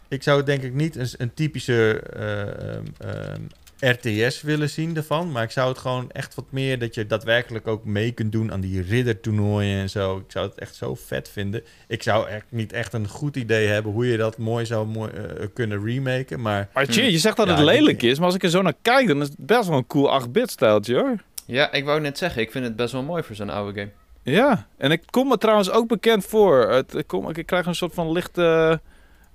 Ik 0.07 0.23
zou 0.23 0.37
het 0.37 0.45
denk 0.45 0.63
ik 0.63 0.73
niet 0.73 0.95
een, 0.95 1.07
een 1.17 1.33
typische 1.33 1.99
eh, 1.99 2.41
ehm, 2.41 2.83
ehm, 2.97 3.41
RTS 3.79 4.41
willen 4.41 4.69
zien 4.69 4.95
ervan. 4.95 5.31
Maar 5.31 5.43
ik 5.43 5.51
zou 5.51 5.69
het 5.69 5.77
gewoon 5.77 6.11
echt 6.11 6.35
wat 6.35 6.45
meer... 6.49 6.79
dat 6.79 6.95
je 6.95 7.07
daadwerkelijk 7.07 7.67
ook 7.67 7.85
mee 7.85 8.11
kunt 8.11 8.31
doen 8.31 8.51
aan 8.51 8.61
die 8.61 8.81
riddertoernooien 8.81 9.79
en 9.79 9.89
zo. 9.89 10.17
Ik 10.17 10.31
zou 10.31 10.47
het 10.47 10.59
echt 10.59 10.75
zo 10.75 10.95
vet 10.95 11.29
vinden. 11.29 11.63
Ik 11.87 12.03
zou 12.03 12.27
echt 12.27 12.45
niet 12.49 12.73
echt 12.73 12.93
een 12.93 13.07
goed 13.07 13.35
idee 13.35 13.67
hebben... 13.67 13.91
hoe 13.91 14.07
je 14.07 14.17
dat 14.17 14.37
mooi 14.37 14.65
zou 14.65 14.87
mooi, 14.87 15.11
eh, 15.11 15.45
kunnen 15.53 15.85
remaken. 15.85 16.41
Maar 16.41 16.69
Maar 16.73 16.85
tje, 16.85 17.11
je 17.11 17.17
zegt 17.17 17.37
dat 17.37 17.47
Ja, 17.47 17.55
het 17.55 17.63
lelijk 17.63 18.03
is, 18.03 18.17
maar 18.17 18.25
als 18.25 18.35
ik 18.35 18.43
er 18.43 18.49
zo 18.49 18.61
naar 18.61 18.73
kijk, 18.81 19.07
dan 19.07 19.21
is 19.21 19.27
het 19.27 19.37
best 19.37 19.67
wel 19.67 19.77
een 19.77 19.87
cool 19.87 20.21
8-bit 20.21 20.51
stijltje 20.51 20.95
hoor. 20.95 21.17
Ja, 21.45 21.71
ik 21.71 21.85
wou 21.85 22.01
net 22.01 22.17
zeggen, 22.17 22.41
ik 22.41 22.51
vind 22.51 22.65
het 22.65 22.75
best 22.75 22.91
wel 22.91 23.03
mooi 23.03 23.23
voor 23.23 23.35
zo'n 23.35 23.49
oude 23.49 23.79
game. 23.79 23.91
Ja, 24.23 24.67
en 24.77 24.91
ik 24.91 25.03
kom 25.09 25.27
me 25.27 25.37
trouwens 25.37 25.69
ook 25.69 25.87
bekend 25.87 26.25
voor. 26.25 26.69
Het, 26.69 26.93
ik, 26.93 27.07
kom, 27.07 27.29
ik 27.29 27.45
krijg 27.45 27.65
een 27.65 27.75
soort 27.75 27.93
van 27.93 28.11
lichte 28.11 28.41
eh, 28.71 28.77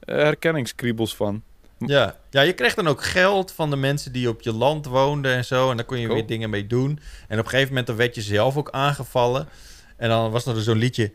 herkenningskriebels 0.04 1.16
van. 1.16 1.42
Ja. 1.86 2.16
ja, 2.30 2.40
je 2.40 2.52
kreeg 2.52 2.74
dan 2.74 2.88
ook 2.88 3.04
geld 3.04 3.52
van 3.52 3.70
de 3.70 3.76
mensen 3.76 4.12
die 4.12 4.28
op 4.28 4.42
je 4.42 4.52
land 4.52 4.86
woonden 4.86 5.34
en 5.34 5.44
zo. 5.44 5.70
En 5.70 5.76
daar 5.76 5.86
kon 5.86 6.00
je 6.00 6.08
weer 6.08 6.26
dingen 6.26 6.50
mee 6.50 6.66
doen. 6.66 7.00
En 7.28 7.38
op 7.38 7.44
een 7.44 7.50
gegeven 7.50 7.68
moment 7.68 7.86
dan 7.86 7.96
werd 7.96 8.14
je 8.14 8.22
zelf 8.22 8.56
ook 8.56 8.70
aangevallen. 8.70 9.48
En 9.96 10.08
dan 10.08 10.30
was 10.30 10.46
er 10.46 10.62
zo'n 10.62 10.78
liedje. 10.78 11.12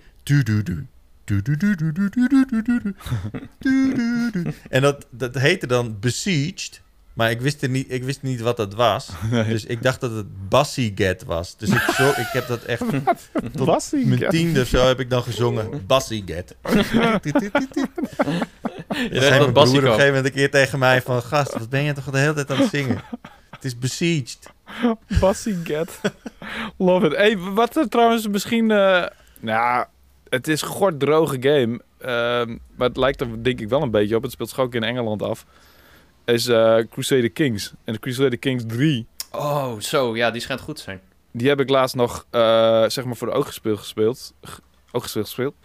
En 4.70 4.82
dat, 4.82 5.06
dat 5.10 5.36
heette 5.36 5.68
dan 5.68 6.00
Besieged. 6.00 6.82
Maar 7.16 7.32
ik 7.32 7.42
wist, 7.42 7.62
er 7.62 7.70
niet, 7.70 7.92
ik 7.92 8.04
wist 8.04 8.22
niet 8.22 8.42
wat 8.42 8.58
dat 8.58 8.74
was. 8.74 9.10
Dus 9.48 9.66
ik 9.66 9.84
dacht 9.84 10.02
dat 10.02 10.12
het 10.12 10.50
Bassiget 10.50 11.24
was. 11.24 11.58
Dus 11.58 11.70
ik, 11.70 11.82
zo, 11.82 12.10
ik 12.10 12.30
heb 12.32 12.48
dat 12.48 12.64
echt... 12.64 12.84
Tot 13.54 13.92
mijn 13.92 14.30
tiende 14.30 14.62
of 14.62 14.68
zo 14.68 14.88
heb 14.88 15.00
ik 15.00 15.10
dan 15.10 15.24
gezongen 15.24 15.86
Bassiget. 15.88 16.56
Je 19.12 19.22
zei 19.22 19.40
dat 19.40 19.54
mijn 19.54 19.54
broer 19.54 19.66
op 19.66 19.74
een 19.76 19.82
gegeven 19.82 20.08
moment 20.08 20.26
een 20.26 20.32
keer 20.32 20.52
tegen 20.52 20.80
mij 20.80 21.02
van... 21.02 21.22
Gast, 21.22 21.54
wat 21.54 21.70
ben 21.70 21.84
je 21.84 21.94
toch 21.94 22.10
de 22.10 22.18
hele 22.18 22.34
tijd 22.34 22.52
aan 22.52 22.58
het 22.58 22.70
zingen? 22.70 23.02
Het 23.52 23.66
is 23.66 23.78
besieged. 23.80 24.50
Bassie 25.20 25.58
Get. 25.64 26.02
Love 26.78 27.06
it. 27.06 27.16
Hey, 27.16 27.38
wat 27.38 27.76
er 27.76 27.90
trouwens 27.90 28.28
misschien... 28.28 28.72
eh, 28.72 29.06
nou, 29.40 29.86
het 30.30 30.48
is 30.48 30.62
een 30.62 30.68
gort 30.68 31.00
droge 31.00 31.38
game. 31.40 31.80
ehm, 31.98 32.58
maar 32.76 32.88
het 32.88 32.98
lijkt 32.98 33.22
er 33.22 33.44
denk 33.44 33.60
ik 33.60 33.70
wel 33.70 33.82
een 33.82 33.92
beetje 33.92 34.16
op. 34.16 34.24
Het 34.24 34.32
speelt 34.32 34.50
zich 34.50 34.60
ook 34.60 34.76
in 34.76 34.84
Engeland 34.84 35.22
af. 35.22 35.46
Is 36.26 36.48
eh, 36.48 36.78
Crusader 36.92 37.30
Kings. 37.30 37.74
En 37.84 37.94
de 37.94 38.00
Crusader 38.00 38.38
Kings 38.38 38.64
3... 38.68 39.08
Oh, 39.32 39.80
zo. 39.80 40.16
Ja, 40.16 40.32
die 40.32 40.42
schijnt 40.42 40.62
goed 40.62 40.76
te 40.76 40.82
zijn. 40.82 41.02
Die 41.32 41.48
heb 41.48 41.60
ik 41.60 41.70
laatst 41.70 41.96
nog, 41.96 42.26
eh, 42.30 42.84
zeg 42.88 43.06
maar, 43.06 43.16
voor 43.16 43.28
de 43.28 43.34
ooggespeeld 43.34 43.80
gespeeld. 43.80 44.34
Ooggespeeld 44.92 45.26
gespeeld. 45.26 45.56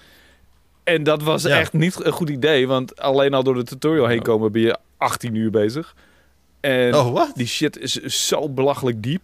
En 0.84 1.02
dat 1.02 1.22
was 1.22 1.42
Ja. 1.42 1.58
echt 1.58 1.72
niet 1.72 2.04
een 2.04 2.12
goed 2.12 2.30
idee. 2.30 2.66
Want 2.68 3.00
alleen 3.00 3.34
al 3.34 3.42
door 3.42 3.54
de 3.54 3.62
tutorial 3.64 4.06
heen 4.06 4.18
Oh. 4.18 4.24
komen 4.24 4.52
ben 4.52 4.62
je 4.62 4.76
18 4.96 5.34
uur 5.34 5.50
bezig. 5.50 5.94
En 6.60 6.94
Oh, 6.94 7.12
wat? 7.12 7.32
die 7.34 7.46
shit 7.46 7.78
is 7.78 7.92
zo 8.28 8.48
belachelijk 8.48 9.02
diep. 9.02 9.22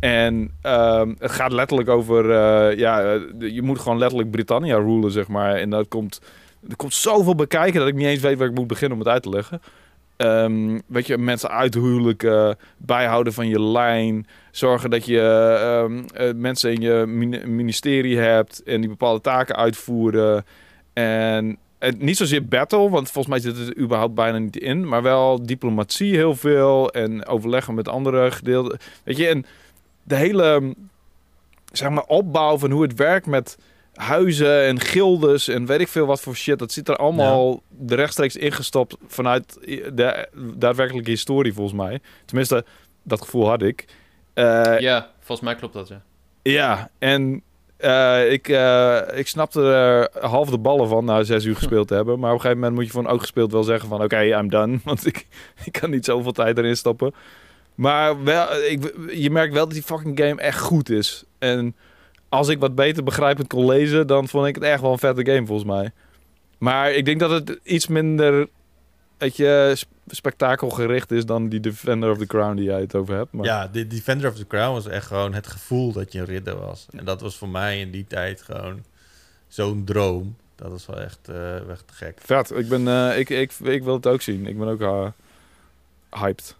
En 0.00 0.50
ehm, 0.62 1.14
het 1.18 1.30
gaat 1.30 1.52
letterlijk 1.52 1.88
over, 1.88 2.30
eh, 2.30 2.78
ja, 2.78 3.02
eh, 3.02 3.20
je 3.38 3.62
moet 3.62 3.78
gewoon 3.78 3.98
letterlijk 3.98 4.30
Britannia 4.30 4.76
rulen, 4.76 5.10
zeg 5.10 5.28
maar. 5.28 5.54
En 5.54 5.70
dat 5.70 5.88
komt, 5.88 6.20
er 6.68 6.76
komt 6.76 6.94
zoveel 6.94 7.34
bekijken 7.34 7.78
dat 7.80 7.88
ik 7.88 7.94
niet 7.94 8.06
eens 8.06 8.20
weet 8.22 8.38
waar 8.38 8.48
ik 8.48 8.54
moet 8.54 8.66
beginnen 8.66 8.98
om 8.98 9.04
het 9.04 9.12
uit 9.12 9.22
te 9.22 9.28
leggen. 9.28 9.60
Ehm, 10.16 10.78
weet 10.86 11.06
je, 11.06 11.18
mensen 11.18 11.50
uithuwelijken, 11.50 12.56
bijhouden 12.76 13.32
van 13.32 13.48
je 13.48 13.62
lijn, 13.62 14.26
zorgen 14.50 14.90
dat 14.90 15.06
je 15.06 15.20
ehm, 15.60 16.02
eh, 16.14 16.34
mensen 16.34 16.72
in 16.72 16.80
je 16.80 17.04
mini- 17.06 17.46
ministerie 17.46 18.18
hebt 18.18 18.62
en 18.62 18.80
die 18.80 18.90
bepaalde 18.90 19.20
taken 19.20 19.56
uitvoeren. 19.56 20.44
En 20.98 21.58
het, 21.78 22.02
niet 22.02 22.16
zozeer 22.16 22.44
battle, 22.44 22.90
want 22.90 23.10
volgens 23.10 23.26
mij 23.26 23.38
zit 23.38 23.58
het 23.58 23.68
er 23.68 23.82
überhaupt 23.82 24.14
bijna 24.14 24.38
niet 24.38 24.56
in, 24.56 24.88
maar 24.88 25.02
wel 25.02 25.46
diplomatie 25.46 26.14
heel 26.14 26.34
veel 26.34 26.90
en 26.90 27.26
overleggen 27.26 27.74
met 27.74 27.88
andere 27.88 28.30
gedeelten. 28.30 28.78
Weet 29.04 29.16
je, 29.16 29.26
en 29.26 29.46
de 30.02 30.14
hele 30.14 30.74
zeg 31.72 31.90
maar, 31.90 32.04
opbouw 32.04 32.58
van 32.58 32.70
hoe 32.70 32.82
het 32.82 32.94
werkt 32.94 33.26
met 33.26 33.58
huizen 33.94 34.66
en 34.66 34.80
gildes 34.80 35.48
en 35.48 35.66
weet 35.66 35.80
ik 35.80 35.88
veel 35.88 36.06
wat 36.06 36.20
voor 36.20 36.36
shit. 36.36 36.58
Dat 36.58 36.72
zit 36.72 36.88
er 36.88 36.96
allemaal 36.96 37.62
de 37.68 37.94
rechtstreeks 37.94 38.36
ingestopt 38.36 38.96
vanuit 39.06 39.58
de 39.92 40.28
daadwerkelijke 40.56 41.10
historie 41.10 41.52
volgens 41.52 41.76
mij. 41.76 42.00
Tenminste, 42.24 42.64
dat 43.02 43.20
gevoel 43.20 43.48
had 43.48 43.62
ik. 43.62 43.84
Eh, 44.34 44.78
ja, 44.78 45.10
volgens 45.18 45.48
mij 45.48 45.56
klopt 45.56 45.74
dat, 45.74 45.88
ja. 45.88 46.02
ja, 46.42 46.90
en 46.98 47.42
eh, 47.78 48.32
ik, 48.32 48.48
eh, 48.48 49.00
ik 49.14 49.28
snapte 49.28 49.62
er 49.62 50.08
half 50.20 50.50
de 50.50 50.58
ballen 50.58 50.88
van 50.88 51.04
na 51.04 51.22
zes 51.22 51.44
uur 51.44 51.56
gespeeld 51.62 51.88
te 51.88 51.94
hebben. 51.94 52.18
Maar 52.18 52.30
op 52.30 52.34
een 52.34 52.40
gegeven 52.40 52.62
moment 52.62 52.78
moet 52.78 52.86
je 52.86 53.02
van 53.02 53.08
ook 53.08 53.20
gespeeld 53.20 53.52
wel 53.52 53.62
zeggen 53.62 53.88
van... 53.88 54.02
Oké, 54.02 54.22
I'm 54.22 54.50
done. 54.50 54.78
Want 54.84 55.06
ik, 55.06 55.26
ik 55.64 55.72
kan 55.72 55.90
niet 55.90 56.04
zoveel 56.04 56.32
tijd 56.32 56.58
erin 56.58 56.76
stoppen. 56.76 57.14
Maar 57.74 58.24
wel, 58.24 58.46
ik, 58.56 58.94
je 59.12 59.30
merkt 59.30 59.52
wel 59.52 59.64
dat 59.64 59.74
die 59.74 59.82
fucking 59.82 60.18
game 60.20 60.40
echt 60.40 60.58
goed 60.58 60.90
is. 60.90 61.24
En 61.38 61.76
als 62.28 62.48
ik 62.48 62.58
wat 62.58 62.74
beter 62.74 63.04
begrijpend 63.04 63.48
kon 63.48 63.66
lezen... 63.66 64.06
dan 64.06 64.28
vond 64.28 64.46
ik 64.46 64.54
het 64.54 64.64
echt 64.64 64.80
wel 64.80 64.92
een 64.92 64.98
vette 64.98 65.32
game 65.32 65.46
volgens 65.46 65.68
mij. 65.68 65.90
Maar 66.58 66.92
ik 66.92 67.04
denk 67.04 67.20
dat 67.20 67.30
het 67.30 67.60
iets 67.62 67.86
minder... 67.86 68.48
Weet 69.18 69.36
je, 69.36 69.76
spektakelgericht 70.14 71.10
is 71.10 71.26
dan 71.26 71.48
die 71.48 71.60
Defender 71.60 72.10
of 72.10 72.18
the 72.18 72.26
Crown 72.26 72.56
die 72.56 72.64
jij 72.64 72.80
het 72.80 72.94
over 72.94 73.14
hebt. 73.14 73.32
Maar... 73.32 73.44
Ja, 73.44 73.66
de 73.66 73.86
Defender 73.86 74.30
of 74.30 74.36
the 74.36 74.46
Crown 74.46 74.72
was 74.72 74.86
echt 74.86 75.06
gewoon 75.06 75.34
het 75.34 75.46
gevoel 75.46 75.92
dat 75.92 76.12
je 76.12 76.18
een 76.18 76.24
ridder 76.24 76.58
was. 76.58 76.86
En 76.90 77.04
dat 77.04 77.20
was 77.20 77.36
voor 77.36 77.48
mij 77.48 77.80
in 77.80 77.90
die 77.90 78.06
tijd 78.06 78.42
gewoon 78.42 78.84
zo'n 79.48 79.84
droom. 79.84 80.36
Dat 80.54 80.70
was 80.70 80.86
wel 80.86 81.00
echt, 81.00 81.28
eh, 81.28 81.70
echt 81.70 81.84
gek. 81.92 82.18
Vet. 82.22 82.50
Ik, 82.50 82.68
ben, 82.68 82.88
eh, 82.88 83.18
ik, 83.18 83.30
ik, 83.30 83.52
ik 83.52 83.82
wil 83.82 83.94
het 83.94 84.06
ook 84.06 84.22
zien. 84.22 84.46
Ik 84.46 84.58
ben 84.58 84.68
ook 84.68 84.80
eh, 84.80 85.06
hyped. 86.20 86.56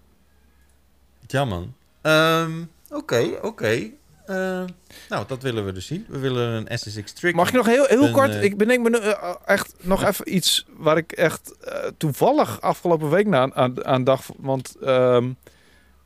Ja, 1.26 1.44
man. 1.44 1.74
Ehm, 2.00 2.52
Oké, 2.90 3.38
oké. 3.42 3.90
Eh, 4.28 4.64
nou, 5.08 5.24
dat 5.26 5.42
willen 5.42 5.64
we 5.64 5.72
dus 5.72 5.86
zien. 5.86 6.04
We 6.08 6.18
willen 6.18 6.48
een 6.48 6.78
SSX 6.78 7.12
Trick. 7.12 7.34
Mag 7.34 7.48
ik 7.48 7.54
nog 7.54 7.66
heel, 7.66 7.84
heel 7.84 8.04
Een, 8.04 8.12
kort? 8.12 8.30
eh, 8.30 8.42
ik 8.42 8.56
bedenk 8.56 8.82
me 8.82 8.90
nu, 8.90 8.96
eh, 8.96 9.34
echt 9.44 9.74
nog 9.80 10.04
even 10.04 10.34
iets 10.34 10.66
waar 10.76 10.96
ik 10.96 11.12
echt 11.12 11.54
toevallig 11.96 12.60
afgelopen 12.60 13.10
week 13.10 13.26
na, 13.26 13.50
aan, 13.52 13.86
aan 13.86 14.04
dacht. 14.04 14.28
Want 14.38 14.76
ehm, 14.82 15.30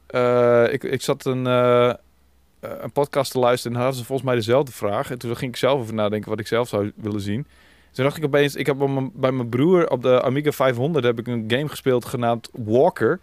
eh, 0.06 0.72
ik, 0.72 0.84
ik 0.84 1.02
zat 1.02 1.24
een, 1.24 1.44
een 2.60 2.92
podcast 2.92 3.32
te 3.32 3.38
luisteren 3.38 3.76
en 3.76 3.82
hadden 3.82 4.00
ze 4.00 4.06
volgens 4.06 4.28
mij 4.28 4.36
dezelfde 4.36 4.72
vraag. 4.72 5.10
En 5.10 5.18
toen 5.18 5.36
ging 5.36 5.50
ik 5.50 5.56
zelf 5.56 5.80
over 5.80 5.94
nadenken 5.94 6.30
wat 6.30 6.40
ik 6.40 6.46
zelf 6.46 6.68
zou 6.68 6.92
willen 6.96 7.20
zien. 7.20 7.46
Toen 7.92 8.04
dacht 8.04 8.16
ik 8.16 8.24
opeens, 8.24 8.54
ik 8.54 8.66
heb 8.66 8.76
bij 9.14 9.32
mijn 9.32 9.48
broer 9.48 9.88
op 9.90 10.02
de 10.02 10.22
Amiga 10.22 10.52
500 10.52 11.04
heb 11.04 11.18
ik 11.18 11.26
een 11.26 11.44
game 11.46 11.68
gespeeld 11.68 12.04
genaamd 12.04 12.48
Walker. 12.52 13.20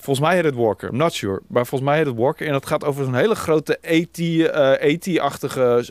Volgens 0.00 0.26
mij 0.26 0.34
heet 0.36 0.44
het 0.44 0.54
Walker, 0.54 0.88
I'm 0.88 0.96
not 0.96 1.12
sure. 1.12 1.40
Maar 1.46 1.66
volgens 1.66 1.90
mij 1.90 1.98
heet 1.98 2.06
het 2.06 2.16
Walker. 2.16 2.46
En 2.46 2.52
dat 2.52 2.66
gaat 2.66 2.84
over 2.84 3.04
zo'n 3.04 3.14
hele 3.14 3.34
grote 3.34 3.78
AT, 3.82 4.18
eh, 4.18 4.94
AT-achtige 4.94 5.88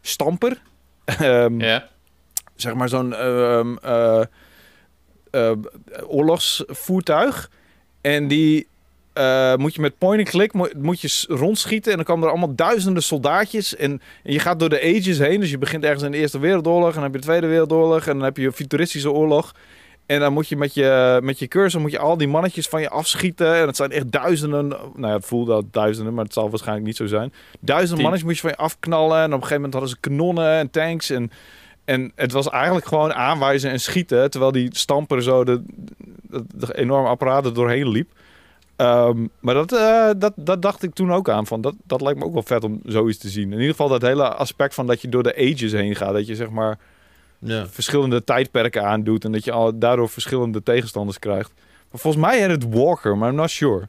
stamper. 0.00 0.62
Ja, 1.58 1.88
zeg 2.56 2.74
maar 2.74 2.88
zo'n 2.88 3.14
ehm, 3.14 3.76
eh, 3.82 4.20
eh, 5.30 5.52
oorlogsvoertuig. 6.06 7.50
En 8.00 8.28
die 8.28 8.66
moet 9.56 9.74
je 9.74 9.80
met 9.80 9.98
point-and-click 9.98 10.52
mo- 10.52 10.68
moet 10.76 11.00
je 11.00 11.24
rondschieten. 11.28 11.90
En 11.90 11.96
dan 11.96 12.06
komen 12.06 12.24
er 12.24 12.30
allemaal 12.30 12.54
duizenden 12.54 13.02
soldaatjes. 13.02 13.76
En, 13.76 13.90
en 14.22 14.32
je 14.32 14.38
gaat 14.38 14.58
door 14.58 14.68
de 14.68 14.80
ages 14.80 15.18
heen. 15.18 15.40
Dus 15.40 15.50
je 15.50 15.58
begint 15.58 15.84
ergens 15.84 16.02
in 16.02 16.10
de 16.10 16.16
Eerste 16.18 16.38
Wereldoorlog. 16.38 16.88
En 16.88 16.94
dan 16.94 17.02
heb 17.02 17.12
je 17.12 17.18
de 17.18 17.26
Tweede 17.26 17.46
Wereldoorlog. 17.46 18.06
En 18.06 18.12
dan 18.14 18.24
heb 18.24 18.36
je 18.36 18.46
een 18.46 18.52
futuristische 18.52 19.10
oorlog. 19.10 19.54
En 20.08 20.20
dan 20.20 20.32
moet 20.32 20.48
je 20.48 20.56
met 20.56 20.74
je, 20.74 21.20
met 21.22 21.38
je 21.38 21.48
cursor 21.48 21.80
moet 21.80 21.90
je 21.90 21.98
al 21.98 22.16
die 22.16 22.28
mannetjes 22.28 22.68
van 22.68 22.80
je 22.80 22.88
afschieten. 22.88 23.54
En 23.54 23.66
het 23.66 23.76
zijn 23.76 23.90
echt 23.90 24.12
duizenden. 24.12 24.68
Nou 24.68 24.92
ja, 24.94 25.12
het 25.12 25.26
voelde 25.26 25.52
al 25.52 25.68
duizenden, 25.70 26.14
maar 26.14 26.24
het 26.24 26.32
zal 26.32 26.50
waarschijnlijk 26.50 26.86
niet 26.86 26.96
zo 26.96 27.06
zijn. 27.06 27.32
Duizenden 27.60 27.94
Tien. 27.94 28.02
mannetjes 28.02 28.28
moet 28.28 28.34
je 28.34 28.40
van 28.40 28.50
je 28.50 28.56
afknallen. 28.56 29.18
En 29.18 29.24
op 29.24 29.32
een 29.32 29.46
gegeven 29.46 29.54
moment 29.54 29.72
hadden 29.72 29.90
ze 29.90 30.00
kanonnen 30.00 30.52
en 30.52 30.70
tanks. 30.70 31.10
En, 31.10 31.30
en 31.84 32.12
het 32.14 32.32
was 32.32 32.48
eigenlijk 32.48 32.86
gewoon 32.86 33.12
aanwijzen 33.12 33.70
en 33.70 33.80
schieten. 33.80 34.30
Terwijl 34.30 34.52
die 34.52 34.68
stamper 34.72 35.22
zo 35.22 35.44
de, 35.44 35.62
de, 36.22 36.44
de 36.54 36.76
enorme 36.76 37.08
apparaat 37.08 37.44
er 37.44 37.54
doorheen 37.54 37.88
liep. 37.88 38.10
Ehm, 38.76 39.26
maar 39.40 39.54
dat, 39.54 39.72
eh, 39.72 40.10
dat, 40.16 40.32
dat 40.36 40.62
dacht 40.62 40.82
ik 40.82 40.94
toen 40.94 41.12
ook 41.12 41.28
aan. 41.28 41.46
Van 41.46 41.60
dat, 41.60 41.74
dat 41.84 42.00
lijkt 42.00 42.18
me 42.18 42.24
ook 42.24 42.32
wel 42.32 42.42
vet 42.42 42.64
om 42.64 42.80
zoiets 42.84 43.18
te 43.18 43.28
zien. 43.28 43.52
In 43.52 43.58
ieder 43.58 43.70
geval 43.70 43.88
dat 43.88 44.02
hele 44.02 44.34
aspect 44.34 44.74
van 44.74 44.86
dat 44.86 45.02
je 45.02 45.08
door 45.08 45.22
de 45.22 45.36
ages 45.36 45.72
heen 45.72 45.96
gaat. 45.96 46.12
Dat 46.12 46.26
je 46.26 46.34
zeg 46.34 46.50
maar 46.50 46.78
Ja. 47.38 47.68
verschillende 47.68 48.24
tijdperken 48.24 48.84
aandoet. 48.84 49.24
En 49.24 49.32
dat 49.32 49.44
je 49.44 49.52
al 49.52 49.78
daardoor 49.78 50.08
verschillende 50.08 50.62
tegenstanders 50.62 51.18
krijgt. 51.18 51.52
Maar 51.90 52.00
volgens 52.00 52.24
mij 52.24 52.40
heet 52.40 52.50
het 52.50 52.74
Walker, 52.74 53.18
maar 53.18 53.28
I'm 53.30 53.34
not 53.34 53.50
sure. 53.50 53.86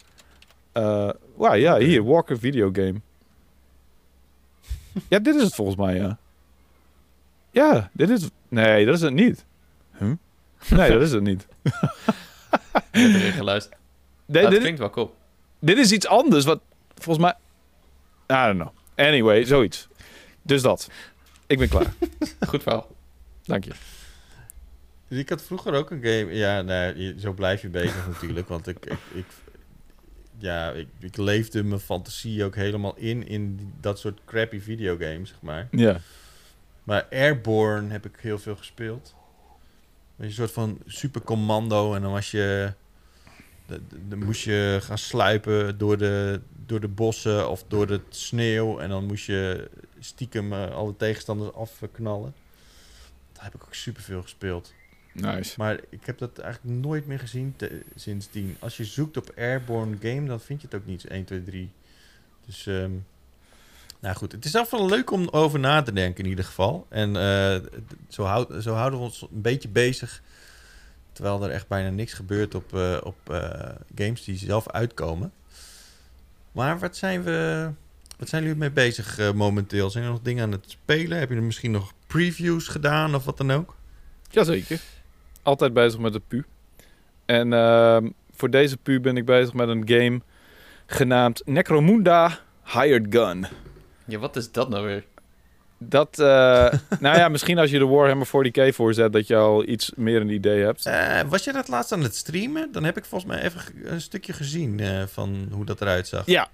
Wow, 1.40 1.56
ja, 1.56 1.78
hier, 1.78 2.04
Walker 2.04 2.40
videogame. 2.40 3.02
ja, 5.08 5.20
dit 5.20 5.36
is 5.36 5.42
het 5.44 5.56
volgens 5.56 5.78
mij, 5.78 5.96
ja. 5.96 6.18
Ja, 7.52 7.90
dit 7.94 8.10
is... 8.10 8.30
Nee, 8.48 8.86
dat 8.86 8.96
is 8.96 9.02
het 9.02 9.14
niet. 9.14 9.46
Huh? 9.98 10.12
Nee, 10.70 10.92
dat 10.92 11.02
is 11.02 11.12
het 11.12 11.24
niet. 11.24 11.48
ik 11.64 11.72
heb 12.92 13.14
erin 13.14 13.32
geluisterd. 13.32 13.76
Nee, 14.26 14.48
dit, 14.48 14.60
klinkt 14.60 14.80
wel 14.80 14.90
cool. 14.90 15.16
dit 15.60 15.78
is 15.78 15.92
iets 15.92 16.08
anders 16.08 16.46
wat 16.46 16.62
volgens 16.96 17.26
mij... 17.26 17.34
I 18.38 18.46
don't 18.46 18.60
know. 18.60 19.08
Anyway, 19.08 19.46
zoiets. 19.46 19.88
Dus 20.42 20.62
dat. 20.62 20.90
Ik 21.48 21.58
ben 21.58 21.70
klaar. 21.70 21.94
Goed 22.48 22.64
verhaal. 22.64 22.88
Dank 23.50 23.64
je. 23.64 23.72
Dus 25.08 25.20
ik 25.20 25.30
had 25.30 25.42
vroeger 25.42 25.74
ook 25.74 25.92
een 25.92 26.04
game. 26.04 26.34
Ja, 26.34 26.62
nou, 26.62 26.98
je- 27.00 27.16
zo 27.20 27.34
blijf 27.34 27.62
je 27.62 27.70
bezig 27.70 28.08
natuurlijk. 28.14 28.48
Want 28.48 28.68
ik, 28.68 28.86
ik, 28.86 28.98
ik, 29.14 29.26
ja, 30.38 30.72
ik, 30.72 30.88
ik 31.00 31.18
leefde 31.18 31.64
mijn 31.64 31.80
fantasie 31.80 32.44
ook 32.44 32.56
helemaal 32.56 32.96
in, 32.96 33.28
in 33.28 33.74
dat 33.80 34.00
soort 34.00 34.20
crappy 34.26 34.60
videogames, 34.60 35.30
zeg 35.30 35.42
maar. 35.42 35.68
Ja. 35.72 36.00
Maar 36.84 37.08
Airborne 37.12 37.92
heb 37.92 38.06
ik 38.06 38.16
heel 38.22 38.40
veel 38.40 38.56
gespeeld. 38.56 39.16
Een 40.18 40.32
soort 40.32 40.52
van 40.52 40.80
supercommando. 40.86 41.94
En 41.96 42.02
dan 42.02 42.12
was 42.12 42.32
je... 42.32 42.74
Dan 44.08 44.24
moest 44.24 44.44
je 44.44 44.78
gaan 44.82 44.98
sluipen 44.98 45.78
door 45.78 45.98
de, 45.98 46.42
door 46.66 46.80
de 46.80 46.88
bossen 46.88 47.50
of 47.50 47.64
door 47.68 47.88
de 47.88 48.02
sneeuw. 48.10 48.80
En 48.80 48.90
dan 48.90 49.06
moest 49.06 49.26
je 49.26 49.70
stiekem 50.00 50.54
eh, 50.54 50.72
alle 50.72 50.96
tegenstanders 50.98 51.54
afknallen. 51.54 52.34
Dat 53.40 53.52
heb 53.52 53.62
ik 53.62 53.68
ook 53.68 53.74
superveel 53.74 54.22
gespeeld. 54.22 54.74
Nice. 55.14 55.54
Maar 55.58 55.80
ik 55.90 56.06
heb 56.06 56.18
dat 56.18 56.40
eigenlijk 56.40 56.76
nooit 56.80 57.08
meer 57.08 57.20
gezien 57.20 57.54
te- 57.58 57.82
sindsdien. 57.96 58.56
Als 58.60 58.78
je 58.78 58.86
zoekt 58.86 59.18
op 59.18 59.32
Airborne 59.38 59.98
Game, 60.02 60.28
dan 60.28 60.40
vind 60.40 60.62
je 60.62 60.68
het 60.72 60.76
ook 60.76 60.86
niet 60.86 61.06
1, 61.06 61.26
2, 61.26 61.44
3. 61.44 61.72
Dus, 62.46 62.68
ehm, 62.68 62.92
nou 64.00 64.16
goed. 64.16 64.32
Het 64.32 64.46
is 64.46 64.52
ieder 64.52 64.66
geval 64.66 64.88
leuk 64.90 65.12
om 65.12 65.28
over 65.28 65.60
na 65.60 65.82
te 65.82 65.94
denken 65.94 66.24
in 66.24 66.30
ieder 66.30 66.46
geval. 66.46 66.86
En 66.90 67.16
eh, 67.16 67.60
zo, 68.08 68.24
houd, 68.24 68.64
zo 68.64 68.74
houden 68.74 69.00
we 69.00 69.06
ons 69.06 69.22
een 69.22 69.42
beetje 69.42 69.70
bezig. 69.70 70.22
Terwijl 71.12 71.44
er 71.44 71.50
echt 71.50 71.68
bijna 71.68 71.90
niks 71.90 72.14
gebeurt 72.14 72.56
op, 72.56 72.74
eh, 72.74 72.98
op 73.04 73.30
eh, 73.30 73.70
games 73.96 74.24
die 74.24 74.38
zelf 74.38 74.70
uitkomen. 74.70 75.32
Maar 76.52 76.80
wat 76.80 76.98
zijn 76.98 77.24
we... 77.24 77.70
Wat 78.20 78.30
zijn 78.30 78.44
jullie 78.44 78.58
mee 78.58 78.72
bezig 78.72 79.20
eh, 79.20 79.32
momenteel? 79.32 79.90
Zijn 79.90 80.04
er 80.04 80.10
nog 80.10 80.22
dingen 80.22 80.44
aan 80.44 80.52
het 80.52 80.64
spelen? 80.68 81.18
Heb 81.18 81.30
je 81.30 81.36
er 81.36 81.44
misschien 81.44 81.72
nog 81.72 81.94
previews 82.08 82.68
gedaan 82.68 83.16
of 83.16 83.26
wat 83.26 83.38
dan 83.38 83.52
ook? 83.52 83.76
Jazeker. 84.30 84.80
Altijd 85.42 85.74
bezig 85.74 86.00
met 86.00 86.14
de 86.14 86.22
pu. 86.28 86.46
En 87.26 87.54
ehm, 87.54 88.10
voor 88.36 88.50
deze 88.50 88.78
pu 88.78 89.00
ben 89.00 89.18
ik 89.18 89.26
bezig 89.26 89.54
met 89.54 89.68
een 89.68 89.84
game 89.86 90.22
genaamd 90.86 91.42
Necromunda 91.46 92.40
Hired 92.64 93.06
Gun. 93.10 93.46
Ja, 94.06 94.18
wat 94.18 94.36
is 94.36 94.52
dat 94.52 94.70
nou 94.70 94.86
weer? 94.86 95.04
Dat, 95.78 96.20
eh, 96.20 96.26
nou 97.00 97.18
ja, 97.18 97.30
misschien 97.30 97.58
als 97.58 97.70
je 97.70 97.80
de 97.80 97.86
Warhammer 97.86 98.28
40k 98.28 98.74
voorzet, 98.74 99.14
dat 99.14 99.28
je 99.28 99.36
al 99.36 99.68
iets 99.68 99.92
meer 99.96 100.22
een 100.22 100.30
idee 100.30 100.64
hebt. 100.64 100.86
Eh, 100.86 101.22
was 101.28 101.44
je 101.44 101.52
dat 101.52 101.68
laatst 101.68 101.92
aan 101.92 102.04
het 102.04 102.16
streamen? 102.16 102.72
Dan 102.72 102.84
heb 102.84 102.98
ik 102.98 103.06
volgens 103.06 103.32
mij 103.32 103.44
even 103.44 103.62
een 103.84 104.02
stukje 104.02 104.34
gezien 104.34 104.80
eh, 104.80 105.04
van 105.08 105.48
hoe 105.52 105.66
dat 105.66 105.82
eruit 105.82 106.08
zag. 106.08 106.26
Ja, 106.26 106.50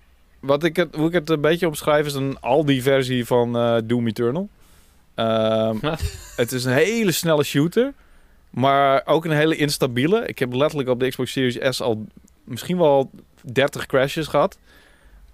wat 0.45 0.63
ik 0.63 0.75
het, 0.75 0.95
hoe 0.95 1.07
ik 1.07 1.13
het 1.13 1.29
een 1.29 1.41
beetje 1.41 1.67
omschrijf 1.67 2.05
is 2.05 2.13
een 2.13 2.37
Aldi-versie 2.39 3.25
van 3.25 3.57
eh, 3.57 3.77
Doom 3.83 4.07
Eternal. 4.07 4.49
Ehm, 5.15 5.77
het 6.35 6.51
is 6.51 6.63
een 6.63 6.73
hele 6.73 7.11
snelle 7.11 7.43
shooter, 7.43 7.93
maar 8.49 9.01
ook 9.05 9.25
een 9.25 9.31
hele 9.31 9.55
instabiele. 9.55 10.25
Ik 10.25 10.39
heb 10.39 10.53
letterlijk 10.53 10.89
op 10.89 10.99
de 10.99 11.07
Xbox 11.07 11.31
Series 11.31 11.75
S 11.75 11.81
al 11.81 12.05
misschien 12.43 12.77
wel 12.77 13.11
30 13.41 13.85
crashes 13.85 14.27
gehad. 14.27 14.57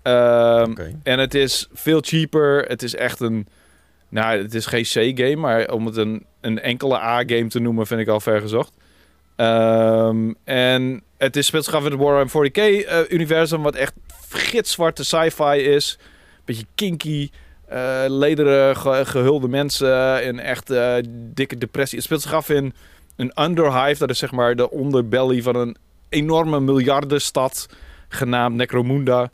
Ehm. 0.02 0.74
En 1.04 1.20
het 1.20 1.34
is 1.34 1.68
veel 1.74 2.00
cheaper. 2.02 2.66
Het 2.68 2.84
is 2.84 2.96
echt 2.96 3.20
een... 3.20 3.48
Nou, 4.10 4.42
het 4.42 4.54
is 4.54 4.66
geen 4.66 4.84
C-game, 4.84 5.36
maar 5.36 5.70
om 5.70 5.86
het 5.86 5.98
een, 5.98 6.26
een 6.42 6.60
enkele 6.60 6.96
A-game 6.96 7.48
te 7.48 7.60
noemen 7.60 7.88
vind 7.88 8.02
ik 8.02 8.08
al 8.08 8.20
ver 8.20 8.42
gezocht. 8.42 8.74
Ehm, 9.36 10.34
en 10.44 11.04
het 11.18 11.36
is 11.36 11.54
af 11.54 11.86
in 11.86 11.92
het 11.92 12.00
Warhammer 12.00 12.52
40k-universum, 12.52 13.62
wat 13.62 13.76
echt 13.76 13.94
gitzwarte 14.34 15.04
sci-fi 15.04 15.56
is. 15.58 15.98
Beetje 16.46 16.66
kinky, 16.76 17.30
eh 17.68 18.04
lederen 18.08 18.76
ge- 18.78 19.06
gehulde 19.06 19.48
mensen 19.48 20.22
en 20.24 20.40
echt 20.40 20.70
eh, 20.70 20.96
dikke 21.14 21.58
depressie. 21.58 21.98
Het 21.98 22.06
speelt 22.06 22.22
zich 22.22 22.34
af 22.34 22.50
in 22.50 22.74
een 23.16 23.32
underhive, 23.42 24.00
dat 24.00 24.10
is 24.10 24.18
zeg 24.18 24.32
maar 24.32 24.56
de 24.56 24.70
onderbelly 24.72 25.42
van 25.42 25.56
een 25.56 25.76
enorme 26.10 26.60
miljardenstad 26.60 27.70
genaamd 28.10 28.56
Necromunda. 28.56 29.32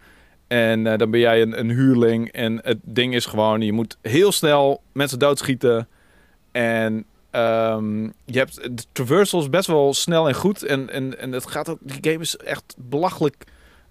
En 0.48 0.88
eh, 0.88 0.98
dan 0.98 1.12
ben 1.12 1.20
jij 1.20 1.42
een, 1.42 1.60
een 1.60 1.70
huurling. 1.70 2.32
En 2.32 2.60
het 2.64 2.78
ding 2.82 3.16
is 3.16 3.26
gewoon, 3.26 3.62
je 3.62 3.74
moet 3.74 3.98
heel 4.02 4.32
snel 4.32 4.82
mensen 4.92 5.20
doodschieten. 5.20 5.88
En 6.52 7.06
ehm, 7.32 8.04
je 8.04 8.38
hebt 8.38 8.78
de 8.78 8.84
traversal 8.92 9.40
is 9.40 9.50
best 9.50 9.68
wel 9.68 9.94
snel 9.94 10.28
en 10.28 10.34
goed. 10.34 10.64
En, 10.64 10.90
en, 10.90 11.20
en 11.20 11.32
het 11.32 11.48
gaat 11.48 11.70
ook, 11.70 11.78
die 11.82 12.12
game 12.12 12.24
is 12.24 12.38
echt 12.38 12.76
belachelijk 12.78 13.44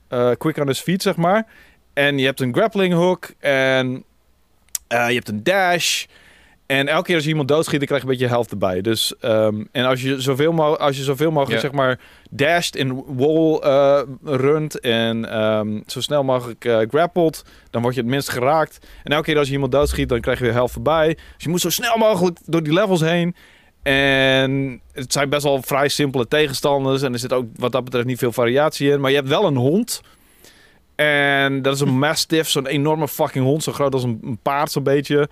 eh, 0.08 0.30
quick 0.38 0.56
on 0.56 0.66
his 0.66 0.80
feet, 0.80 1.02
zeg 1.02 1.16
maar. 1.16 1.46
En 1.92 2.18
je 2.18 2.24
hebt 2.24 2.40
een 2.40 2.54
grappling 2.54 2.94
hook. 2.94 3.30
En 3.38 4.04
eh, 4.88 5.08
je 5.08 5.14
hebt 5.14 5.28
een 5.28 5.42
dash. 5.42 6.04
En 6.66 6.88
elke 6.88 7.04
keer 7.04 7.14
als 7.14 7.24
je 7.24 7.30
iemand 7.30 7.48
doodschiet, 7.48 7.78
dan 7.78 7.86
krijg 7.86 8.02
je 8.02 8.08
een 8.08 8.12
beetje 8.14 8.32
helft 8.32 8.50
erbij. 8.50 8.80
Dus, 8.80 9.14
ehm, 9.20 9.64
en 9.72 9.84
als 9.84 10.02
je 10.02 10.20
zoveel, 10.20 10.52
mo 10.52 10.74
als 10.74 10.96
je 10.96 11.02
zoveel 11.02 11.30
mogelijk, 11.30 11.60
zeg 11.60 11.72
maar, 11.72 12.00
dashed 12.30 12.76
in 12.76 13.04
wall 13.06 13.58
eh, 13.58 14.02
runt 14.24 14.80
en 14.80 15.30
ehm, 15.30 15.80
zo 15.86 16.00
snel 16.00 16.24
mogelijk 16.24 16.88
grappled, 16.90 17.44
dan 17.70 17.82
word 17.82 17.94
je 17.94 18.00
het 18.00 18.10
minst 18.10 18.28
geraakt. 18.28 18.86
En 19.02 19.12
elke 19.12 19.24
keer 19.24 19.38
als 19.38 19.46
je 19.46 19.52
iemand 19.52 19.72
doodschiet, 19.72 20.08
dan 20.08 20.20
krijg 20.20 20.38
je 20.38 20.44
weer 20.44 20.52
helft 20.52 20.72
voorbij. 20.72 21.14
Dus 21.14 21.44
je 21.44 21.48
moet 21.48 21.60
zo 21.60 21.70
snel 21.70 21.96
mogelijk 21.96 22.38
door 22.44 22.62
die 22.62 22.72
levels 22.72 23.00
heen. 23.00 23.34
En 23.86 24.80
het 24.92 25.12
zijn 25.12 25.28
best 25.28 25.42
wel 25.42 25.62
vrij 25.62 25.88
simpele 25.88 26.28
tegenstanders. 26.28 27.02
En 27.02 27.12
er 27.12 27.18
zit 27.18 27.32
ook 27.32 27.46
wat 27.56 27.72
dat 27.72 27.84
betreft 27.84 28.06
niet 28.06 28.18
veel 28.18 28.32
variatie 28.32 28.90
in. 28.90 29.00
Maar 29.00 29.10
je 29.10 29.16
hebt 29.16 29.28
wel 29.28 29.44
een 29.44 29.56
hond. 29.56 30.00
En 30.94 31.62
dat 31.62 31.74
is 31.74 31.80
een 31.80 31.98
mastiff, 32.08 32.48
zo'n 32.48 32.66
enorme 32.66 33.08
fucking 33.08 33.44
hond. 33.44 33.62
Zo 33.62 33.72
groot 33.72 33.94
als 33.94 34.02
een, 34.02 34.38
paard 34.42 34.70
zo'n 34.70 34.82
beetje. 34.82 35.28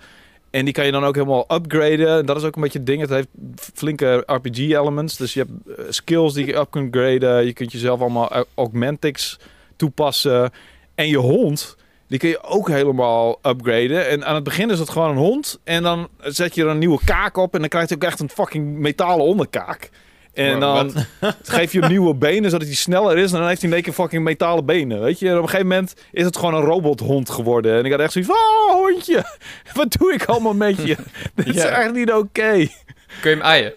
En 0.49 0.65
die 0.65 0.73
kan 0.73 0.85
je 0.85 0.91
dan 0.91 1.03
ook 1.03 1.15
helemaal 1.15 1.45
upgraden. 1.53 2.17
En 2.17 2.25
dat 2.25 2.37
is 2.37 2.43
ook 2.43 2.55
een 2.55 2.61
beetje 2.61 2.77
het 2.77 2.87
ding. 2.87 3.01
Het 3.01 3.09
heeft 3.09 3.27
flinke 3.73 4.23
RPG-elements. 4.25 5.17
Dus 5.17 5.33
je 5.33 5.39
hebt 5.39 5.79
eh, 5.79 5.85
skills 5.89 6.33
die 6.33 6.45
je 6.45 6.55
up 6.55 6.71
kunt 6.71 6.95
graden. 6.95 7.45
Je 7.45 7.53
kunt 7.53 7.71
jezelf 7.71 7.99
allemaal 8.01 8.31
au- 8.31 8.45
augmentics 8.55 9.39
toepassen. 9.75 10.51
En 10.95 11.07
je 11.07 11.17
hond, 11.17 11.75
die 12.07 12.19
kun 12.19 12.29
je 12.29 12.43
ook 12.43 12.69
helemaal 12.69 13.39
upgraden. 13.41 14.09
En 14.09 14.25
aan 14.25 14.35
het 14.35 14.43
begin 14.43 14.69
is 14.69 14.79
het 14.79 14.89
gewoon 14.89 15.09
een 15.09 15.17
hond. 15.17 15.59
En 15.63 15.83
dan 15.83 16.07
zet 16.19 16.55
je 16.55 16.61
er 16.61 16.67
een 16.67 16.77
nieuwe 16.77 16.99
kaak 17.05 17.37
op. 17.37 17.53
En 17.53 17.59
dan 17.59 17.69
krijgt 17.69 17.89
hij 17.89 17.97
ook 17.97 18.03
echt 18.03 18.19
een 18.19 18.29
fucking 18.29 18.77
metalen 18.77 19.25
onderkaak. 19.25 19.89
En 20.33 20.59
dan 20.59 20.91
geef 21.43 21.71
je 21.71 21.79
hem 21.79 21.89
nieuwe 21.89 22.15
benen, 22.15 22.49
zodat 22.49 22.67
hij 22.67 22.75
sneller 22.75 23.17
is. 23.17 23.31
En 23.31 23.39
dan 23.39 23.47
heeft 23.47 23.61
hij 23.61 23.69
in 23.69 23.75
één 23.75 23.83
keer 23.83 23.93
fucking 23.93 24.23
metalen 24.23 24.65
benen, 24.65 25.01
weet 25.01 25.19
je. 25.19 25.27
En 25.29 25.35
op 25.35 25.41
een 25.41 25.49
gegeven 25.49 25.67
moment 25.67 25.95
is 26.11 26.25
het 26.25 26.37
gewoon 26.37 26.53
een 26.53 26.61
robothond 26.61 27.29
geworden. 27.29 27.77
En 27.77 27.85
ik 27.85 27.91
had 27.91 27.99
echt 27.99 28.11
zoiets 28.11 28.31
van, 28.31 28.39
oh 28.39 28.81
hondje, 28.81 29.23
wat 29.73 29.91
doe 29.91 30.13
ik 30.13 30.25
allemaal 30.25 30.53
met 30.53 30.77
je? 30.77 30.95
Dit 31.35 31.47
is 31.47 31.63
echt 31.63 31.93
niet 31.93 32.11
oké. 32.11 32.67
Kun 33.21 33.29
je 33.29 33.29
hem 33.29 33.41
aaien? 33.41 33.73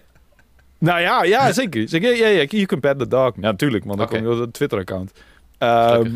Nou 0.78 1.00
ja, 1.00 1.22
ja, 1.22 1.52
zeker. 1.52 1.88
zeker. 1.88 2.16
Ja, 2.16 2.26
ja, 2.26 2.42
you 2.42 2.66
can 2.66 2.80
pet 2.80 2.98
the 2.98 3.08
dog. 3.08 3.32
Ja, 3.34 3.40
natuurlijk, 3.40 3.84
want 3.84 3.98
dan 3.98 4.06
Oké. 4.06 4.16
kom 4.16 4.26
je 4.26 4.34
op 4.34 4.40
het 4.40 4.52
Twitter-account. 4.52 5.12
Ehm, 5.58 6.10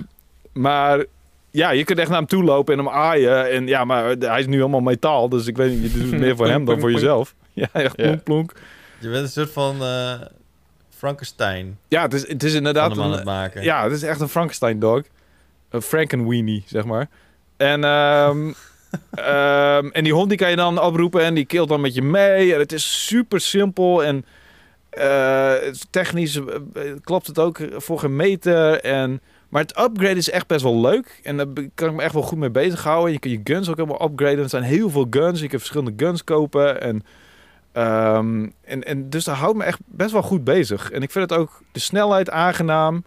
maar 0.52 1.04
ja, 1.52 1.70
je 1.70 1.84
kunt 1.84 1.98
echt 1.98 2.08
naar 2.08 2.18
hem 2.18 2.26
toe 2.26 2.44
lopen 2.44 2.78
en 2.78 2.84
hem 2.84 2.94
aaien. 2.94 3.50
En 3.50 3.66
ja, 3.66 3.84
maar 3.84 4.04
hij 4.18 4.40
is 4.40 4.46
nu 4.46 4.60
allemaal 4.60 4.80
metaal, 4.80 5.28
dus 5.28 5.46
ik 5.46 5.56
weet 5.56 5.70
niet, 5.70 5.92
je 5.92 5.98
doet 5.98 6.10
het 6.10 6.20
meer 6.20 6.36
voor 6.36 6.48
hem 6.48 6.64
dan 6.64 6.80
voor 6.80 6.92
jezelf. 6.92 7.34
Ja, 7.54 7.68
echt 7.72 7.96
Ja. 7.96 8.04
plonk, 8.04 8.22
plonk. 8.22 8.52
Je 8.98 9.08
bent 9.10 9.22
een 9.22 9.28
soort 9.30 9.50
van 9.50 9.82
eh, 9.82 10.12
Frankenstein 10.90 11.78
Ja, 11.88 12.02
het 12.02 12.12
is, 12.14 12.28
het 12.28 12.42
is 12.42 12.54
inderdaad 12.54 12.96
een, 12.96 13.10
het 13.10 13.24
maken. 13.24 13.62
Ja, 13.62 13.82
het 13.82 13.92
is 13.92 14.02
echt 14.02 14.20
een 14.20 14.28
Frankenstein 14.28 14.78
dog. 14.78 15.02
Een 15.70 15.82
Frankenweenie, 15.82 16.64
zeg 16.66 16.84
maar. 16.84 17.08
En, 17.56 17.84
ehm, 17.84 18.52
ehm, 19.10 19.88
en 19.92 20.04
die 20.04 20.12
hond 20.12 20.28
die 20.28 20.38
kan 20.38 20.50
je 20.50 20.56
dan 20.56 20.80
oproepen 20.80 21.22
en 21.22 21.34
die 21.34 21.44
killt 21.46 21.68
dan 21.68 21.80
met 21.80 21.94
je 21.94 22.02
mee. 22.02 22.52
En 22.54 22.58
het 22.58 22.72
is 22.72 23.06
super 23.06 23.40
simpel 23.40 24.04
en 24.04 24.24
eh, 24.90 25.52
technisch 25.90 26.36
eh, 26.36 26.44
klopt 27.04 27.26
het 27.26 27.38
ook 27.38 27.58
voor 27.76 27.98
geen 27.98 28.16
meter. 28.16 28.80
En, 28.80 29.20
maar 29.52 29.62
het 29.62 29.78
upgrade 29.78 30.16
is 30.16 30.30
echt 30.30 30.46
best 30.46 30.62
wel 30.62 30.80
leuk. 30.80 31.20
En 31.22 31.36
daar 31.36 31.46
kan 31.74 31.88
ik 31.88 31.94
me 31.94 32.02
echt 32.02 32.12
wel 32.12 32.22
goed 32.22 32.38
mee 32.38 32.50
bezighouden. 32.50 33.12
Je 33.12 33.18
kan 33.18 33.30
je 33.30 33.40
guns 33.44 33.68
ook 33.68 33.76
helemaal 33.76 34.04
upgraden. 34.04 34.38
Er 34.38 34.48
zijn 34.48 34.62
heel 34.62 34.90
veel 34.90 35.06
guns. 35.10 35.40
Je 35.40 35.48
kan 35.48 35.58
verschillende 35.58 36.04
guns 36.04 36.24
kopen. 36.24 36.80
En, 36.80 37.02
ehm, 37.72 38.48
en, 38.64 38.82
en 38.82 39.10
dus 39.10 39.24
dat 39.24 39.34
houdt 39.34 39.56
me 39.56 39.64
echt 39.64 39.78
best 39.84 40.12
wel 40.12 40.22
goed 40.22 40.44
bezig. 40.44 40.90
En 40.90 41.02
ik 41.02 41.10
vind 41.10 41.30
het 41.30 41.38
ook 41.38 41.62
de 41.72 41.80
snelheid 41.80 42.30
aangenaam. 42.30 43.04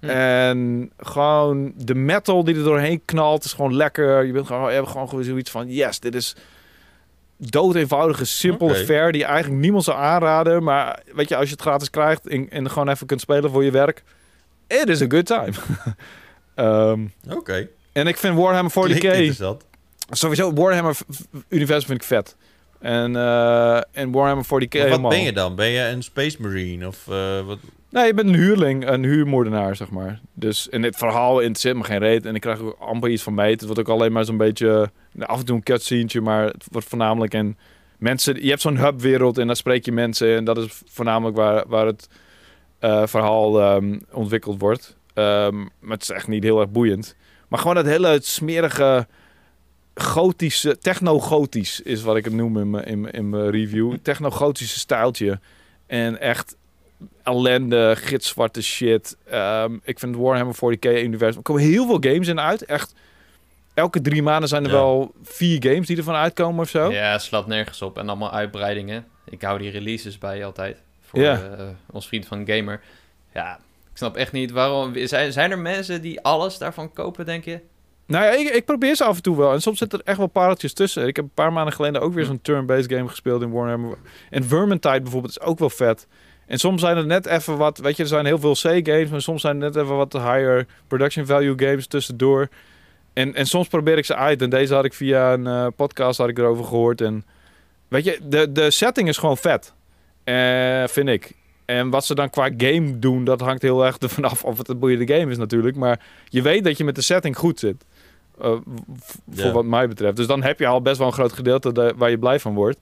Hm. 0.00 0.08
En 0.08 0.90
gewoon 0.98 1.72
de 1.76 1.94
metal 1.94 2.44
die 2.44 2.56
er 2.56 2.64
doorheen 2.64 3.02
knalt 3.04 3.44
is 3.44 3.52
gewoon 3.52 3.74
lekker. 3.74 4.24
Je 4.24 4.32
bent 4.32 4.46
gewoon, 4.46 4.68
je 4.68 4.74
hebt 4.74 4.88
gewoon 4.88 5.24
zoiets 5.24 5.50
van, 5.50 5.68
yes, 5.68 6.00
dit 6.00 6.14
is 6.14 6.36
dood 7.36 7.74
eenvoudige, 7.74 8.24
simpele 8.24 8.70
Oké. 8.70 8.84
fair 8.84 9.12
die 9.12 9.24
eigenlijk 9.24 9.62
niemand 9.62 9.84
zou 9.84 9.98
aanraden. 9.98 10.62
Maar 10.62 11.02
weet 11.14 11.28
je, 11.28 11.36
als 11.36 11.46
je 11.46 11.52
het 11.52 11.62
gratis 11.62 11.90
krijgt 11.90 12.28
en, 12.28 12.50
en 12.50 12.70
gewoon 12.70 12.88
even 12.88 13.06
kunt 13.06 13.20
spelen 13.20 13.50
voor 13.50 13.64
je 13.64 13.70
werk, 13.70 14.02
it 14.68 14.88
is 14.88 15.02
a 15.02 15.06
good 15.08 15.26
time. 15.26 15.52
Ehm, 16.54 17.00
Oké. 17.30 17.68
en 17.92 18.06
ik 18.06 18.16
vind 18.16 18.36
Warhammer 18.36 18.70
40k 18.72 18.74
Klinkt 18.84 19.04
interessant. 19.04 19.64
sowieso 20.10 20.52
Warhammer 20.52 20.94
v- 20.94 21.00
v- 21.08 21.20
universum 21.48 21.86
vind 21.86 22.00
ik 22.00 22.06
vet. 22.06 22.36
En, 22.80 23.16
eh 23.16 23.76
en 23.92 24.10
Warhammer 24.12 24.44
40k 24.44 24.48
Maar 24.48 24.58
wat 24.80 24.88
helemaal. 24.88 25.10
ben 25.10 25.22
je 25.22 25.32
dan? 25.32 25.54
Ben 25.54 25.68
je 25.68 25.80
een 25.88 26.02
Space 26.02 26.36
Marine? 26.40 26.86
Of 26.86 27.08
eh, 27.08 27.40
wat? 27.46 27.58
Nee, 27.90 28.06
je 28.06 28.14
bent 28.14 28.28
een 28.28 28.34
huurling, 28.34 28.88
een 28.88 29.04
huurmoordenaar, 29.04 29.76
zeg 29.76 29.90
maar. 29.90 30.20
Dus 30.34 30.66
in 30.68 30.82
dit 30.82 30.96
verhaal 30.96 31.38
interesseert 31.40 31.76
me 31.76 31.84
geen 31.84 31.98
reet. 31.98 32.26
En 32.26 32.34
ik 32.34 32.40
krijg 32.40 32.58
ook 32.60 32.76
amper 32.80 33.10
iets 33.10 33.22
van 33.22 33.34
mee. 33.34 33.50
Het 33.52 33.64
wordt 33.64 33.78
ook 33.80 33.88
alleen 33.88 34.12
maar 34.12 34.24
zo'n 34.24 34.36
beetje... 34.36 34.90
af 35.18 35.38
en 35.38 35.44
toe 35.44 35.56
een 35.56 35.62
cutscene, 35.62 36.20
maar 36.22 36.44
het 36.44 36.64
wordt 36.70 36.88
voornamelijk... 36.88 37.34
En 37.34 37.58
mensen, 37.98 38.42
je 38.42 38.48
hebt 38.48 38.60
zo'n 38.60 38.78
hubwereld 38.78 39.38
en 39.38 39.46
daar 39.46 39.56
spreek 39.56 39.84
je 39.84 39.92
mensen. 39.92 40.36
En 40.36 40.44
dat 40.44 40.58
is 40.58 40.82
voornamelijk 40.86 41.36
waar, 41.36 41.64
waar 41.68 41.86
het 41.86 42.08
verhaal 43.06 43.60
ehm, 43.60 43.98
ontwikkeld 44.12 44.60
wordt. 44.60 44.96
Ehm, 45.14 45.56
maar 45.58 45.92
het 45.96 46.02
is 46.02 46.10
echt 46.10 46.28
niet 46.28 46.42
heel 46.42 46.60
erg 46.60 46.70
boeiend. 46.70 47.16
Maar 47.48 47.58
gewoon 47.58 47.74
dat 47.74 47.86
hele 47.86 48.18
smerige... 48.22 49.06
Gotische, 49.98 50.78
techno-gotisch 50.78 51.80
is 51.80 52.02
wat 52.02 52.16
ik 52.16 52.24
het 52.24 52.34
noem 52.34 52.58
in 52.58 52.70
mijn, 52.70 52.84
in, 52.84 53.00
mijn- 53.00 53.12
in 53.14 53.28
mijn 53.28 53.50
review. 53.50 53.96
Techno-gotische 54.02 54.78
stijltje. 54.78 55.40
En 55.86 56.20
echt 56.20 56.56
ellende, 57.22 57.94
gitzwarte 57.96 58.62
shit. 58.62 59.16
Ehm, 59.30 59.76
ik 59.84 59.98
vind 59.98 60.16
Warhammer 60.16 60.54
40k-universum... 60.54 61.36
Er 61.36 61.42
komen 61.42 61.62
heel 61.62 61.86
veel 61.86 62.12
games 62.12 62.28
in 62.28 62.40
uit. 62.40 62.64
Echt, 62.64 62.94
elke 63.74 64.00
drie 64.00 64.22
maanden 64.22 64.48
zijn 64.48 64.64
er 64.64 64.70
Ja. 64.70 64.76
wel 64.76 65.12
vier 65.22 65.62
games 65.68 65.86
die 65.86 65.96
ervan 65.96 66.14
uitkomen 66.14 66.60
of 66.60 66.68
zo. 66.68 66.90
Ja, 66.92 67.18
slaat 67.18 67.46
nergens 67.46 67.82
op. 67.82 67.98
En 67.98 68.08
allemaal 68.08 68.32
uitbreidingen. 68.32 69.04
Ik 69.28 69.42
hou 69.42 69.58
die 69.58 69.70
releases 69.70 70.18
bij 70.18 70.44
altijd. 70.44 70.82
Voor 71.06 71.20
Ja. 71.20 71.32
eh, 71.58 71.66
ons 71.90 72.08
vriend 72.08 72.26
van 72.26 72.46
Gamer. 72.46 72.80
Ja, 73.34 73.54
ik 73.90 73.96
snap 73.96 74.16
echt 74.16 74.32
niet 74.32 74.50
waarom... 74.50 74.92
Zijn, 75.06 75.32
zijn 75.32 75.50
er 75.50 75.58
mensen 75.58 76.02
die 76.02 76.20
alles 76.20 76.58
daarvan 76.58 76.92
kopen, 76.92 77.26
denk 77.26 77.44
je? 77.44 77.60
Nou 78.06 78.24
ja, 78.24 78.30
ik, 78.30 78.48
ik 78.48 78.64
probeer 78.64 78.94
ze 78.96 79.04
af 79.04 79.16
en 79.16 79.22
toe 79.22 79.36
wel. 79.36 79.52
En 79.52 79.60
soms 79.62 79.78
zitten 79.78 79.98
er 79.98 80.04
echt 80.04 80.18
wel 80.18 80.26
pareltjes 80.26 80.72
tussen. 80.72 81.06
Ik 81.06 81.16
heb 81.16 81.24
een 81.24 81.30
paar 81.34 81.52
maanden 81.52 81.74
geleden 81.74 82.00
ook 82.00 82.12
weer 82.12 82.22
Hm. 82.24 82.28
zo'n 82.30 82.42
turn-based 82.42 82.92
game 82.92 83.08
gespeeld 83.08 83.42
in 83.42 83.50
Warhammer. 83.50 83.96
En 84.30 84.44
Vermintide 84.44 85.00
bijvoorbeeld 85.00 85.38
is 85.38 85.40
ook 85.46 85.58
wel 85.58 85.70
vet. 85.70 86.06
En 86.46 86.58
soms 86.58 86.80
zijn 86.80 86.96
er 86.96 87.06
net 87.06 87.26
even 87.26 87.56
wat... 87.56 87.78
Weet 87.78 87.96
je, 87.96 88.02
er 88.02 88.08
zijn 88.08 88.26
heel 88.26 88.38
veel 88.38 88.52
C-games... 88.54 89.08
maar 89.10 89.22
soms 89.22 89.40
zijn 89.40 89.54
er 89.62 89.62
net 89.72 89.76
even 89.76 89.96
wat 89.96 90.12
higher 90.12 90.66
production 90.86 91.26
value 91.26 91.54
games 91.56 91.86
tussendoor. 91.86 92.48
En, 93.12 93.34
en 93.34 93.46
soms 93.46 93.68
probeer 93.68 93.98
ik 93.98 94.04
ze 94.04 94.14
uit. 94.16 94.42
En 94.42 94.50
deze 94.50 94.74
had 94.74 94.84
ik 94.84 94.94
via 94.94 95.32
een 95.32 95.46
eh, 95.46 95.66
podcast 95.76 96.18
had 96.18 96.28
ik 96.28 96.38
erover 96.38 96.64
gehoord. 96.64 97.00
En 97.00 97.24
weet 97.88 98.04
je, 98.04 98.18
de, 98.22 98.52
de 98.52 98.70
setting 98.70 99.08
is 99.08 99.18
gewoon 99.18 99.36
vet. 99.36 99.74
Eh, 100.26 100.86
vind 100.86 101.08
ik. 101.08 101.32
En 101.64 101.90
wat 101.90 102.04
ze 102.04 102.14
dan 102.14 102.30
qua 102.30 102.50
game 102.56 102.98
doen, 102.98 103.24
dat 103.24 103.40
hangt 103.40 103.62
heel 103.62 103.84
erg 103.84 103.98
ervan 104.06 104.24
af 104.24 104.44
of 104.44 104.58
het 104.58 104.68
een 104.68 104.78
boeiende 104.78 105.14
game 105.14 105.30
is 105.30 105.38
natuurlijk. 105.38 105.76
Maar 105.76 106.00
je 106.28 106.42
weet 106.42 106.64
dat 106.64 106.78
je 106.78 106.84
met 106.84 106.94
de 106.94 107.02
setting 107.02 107.36
goed 107.36 107.58
zit. 107.58 107.84
Eh, 108.40 108.52
voor 109.30 109.52
wat 109.52 109.64
mij 109.64 109.88
betreft. 109.88 110.16
Dus 110.16 110.26
dan 110.26 110.42
heb 110.42 110.58
je 110.58 110.66
al 110.66 110.82
best 110.82 110.98
wel 110.98 111.06
een 111.06 111.12
groot 111.12 111.32
gedeelte 111.32 111.94
waar 111.96 112.10
je 112.10 112.18
blij 112.18 112.40
van 112.40 112.54
wordt. 112.54 112.78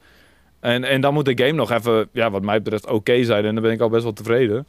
En, 0.61 0.85
en 0.85 1.01
dan 1.01 1.15
moet 1.15 1.25
de 1.25 1.45
game 1.45 1.53
nog 1.57 1.71
even, 1.71 2.09
ja, 2.13 2.31
wat 2.31 2.43
mij 2.43 2.63
betreft, 2.63 2.87
oké 2.87 3.25
zijn. 3.25 3.45
En 3.45 3.55
dan 3.55 3.63
ben 3.63 3.73
ik 3.73 3.81
al 3.81 3.89
best 3.89 4.03
wel 4.03 4.13
tevreden. 4.13 4.67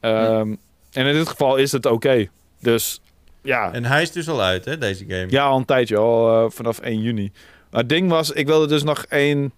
Ehm, 0.00 0.54
En 0.92 1.06
in 1.06 1.12
dit 1.14 1.28
geval 1.28 1.56
is 1.56 1.72
het 1.72 1.86
oké. 1.86 2.28
Dus 2.60 3.00
ja, 3.42 3.72
En 3.72 3.84
hij 3.84 4.02
is 4.02 4.12
dus 4.12 4.28
al 4.28 4.42
uit, 4.42 4.64
hè, 4.64 4.78
deze 4.78 5.04
game? 5.08 5.26
ja, 5.28 5.44
al 5.44 5.56
een 5.58 5.64
tijdje, 5.64 5.96
al 5.96 6.44
eh, 6.44 6.50
vanaf 6.50 6.78
1 6.78 7.00
juni. 7.00 7.32
Maar 7.70 7.80
het 7.80 7.88
ding 7.88 8.10
was, 8.10 8.30
ik 8.30 8.46
wilde 8.46 8.66
dus 8.66 8.82
nog 8.82 9.04
één 9.08 9.52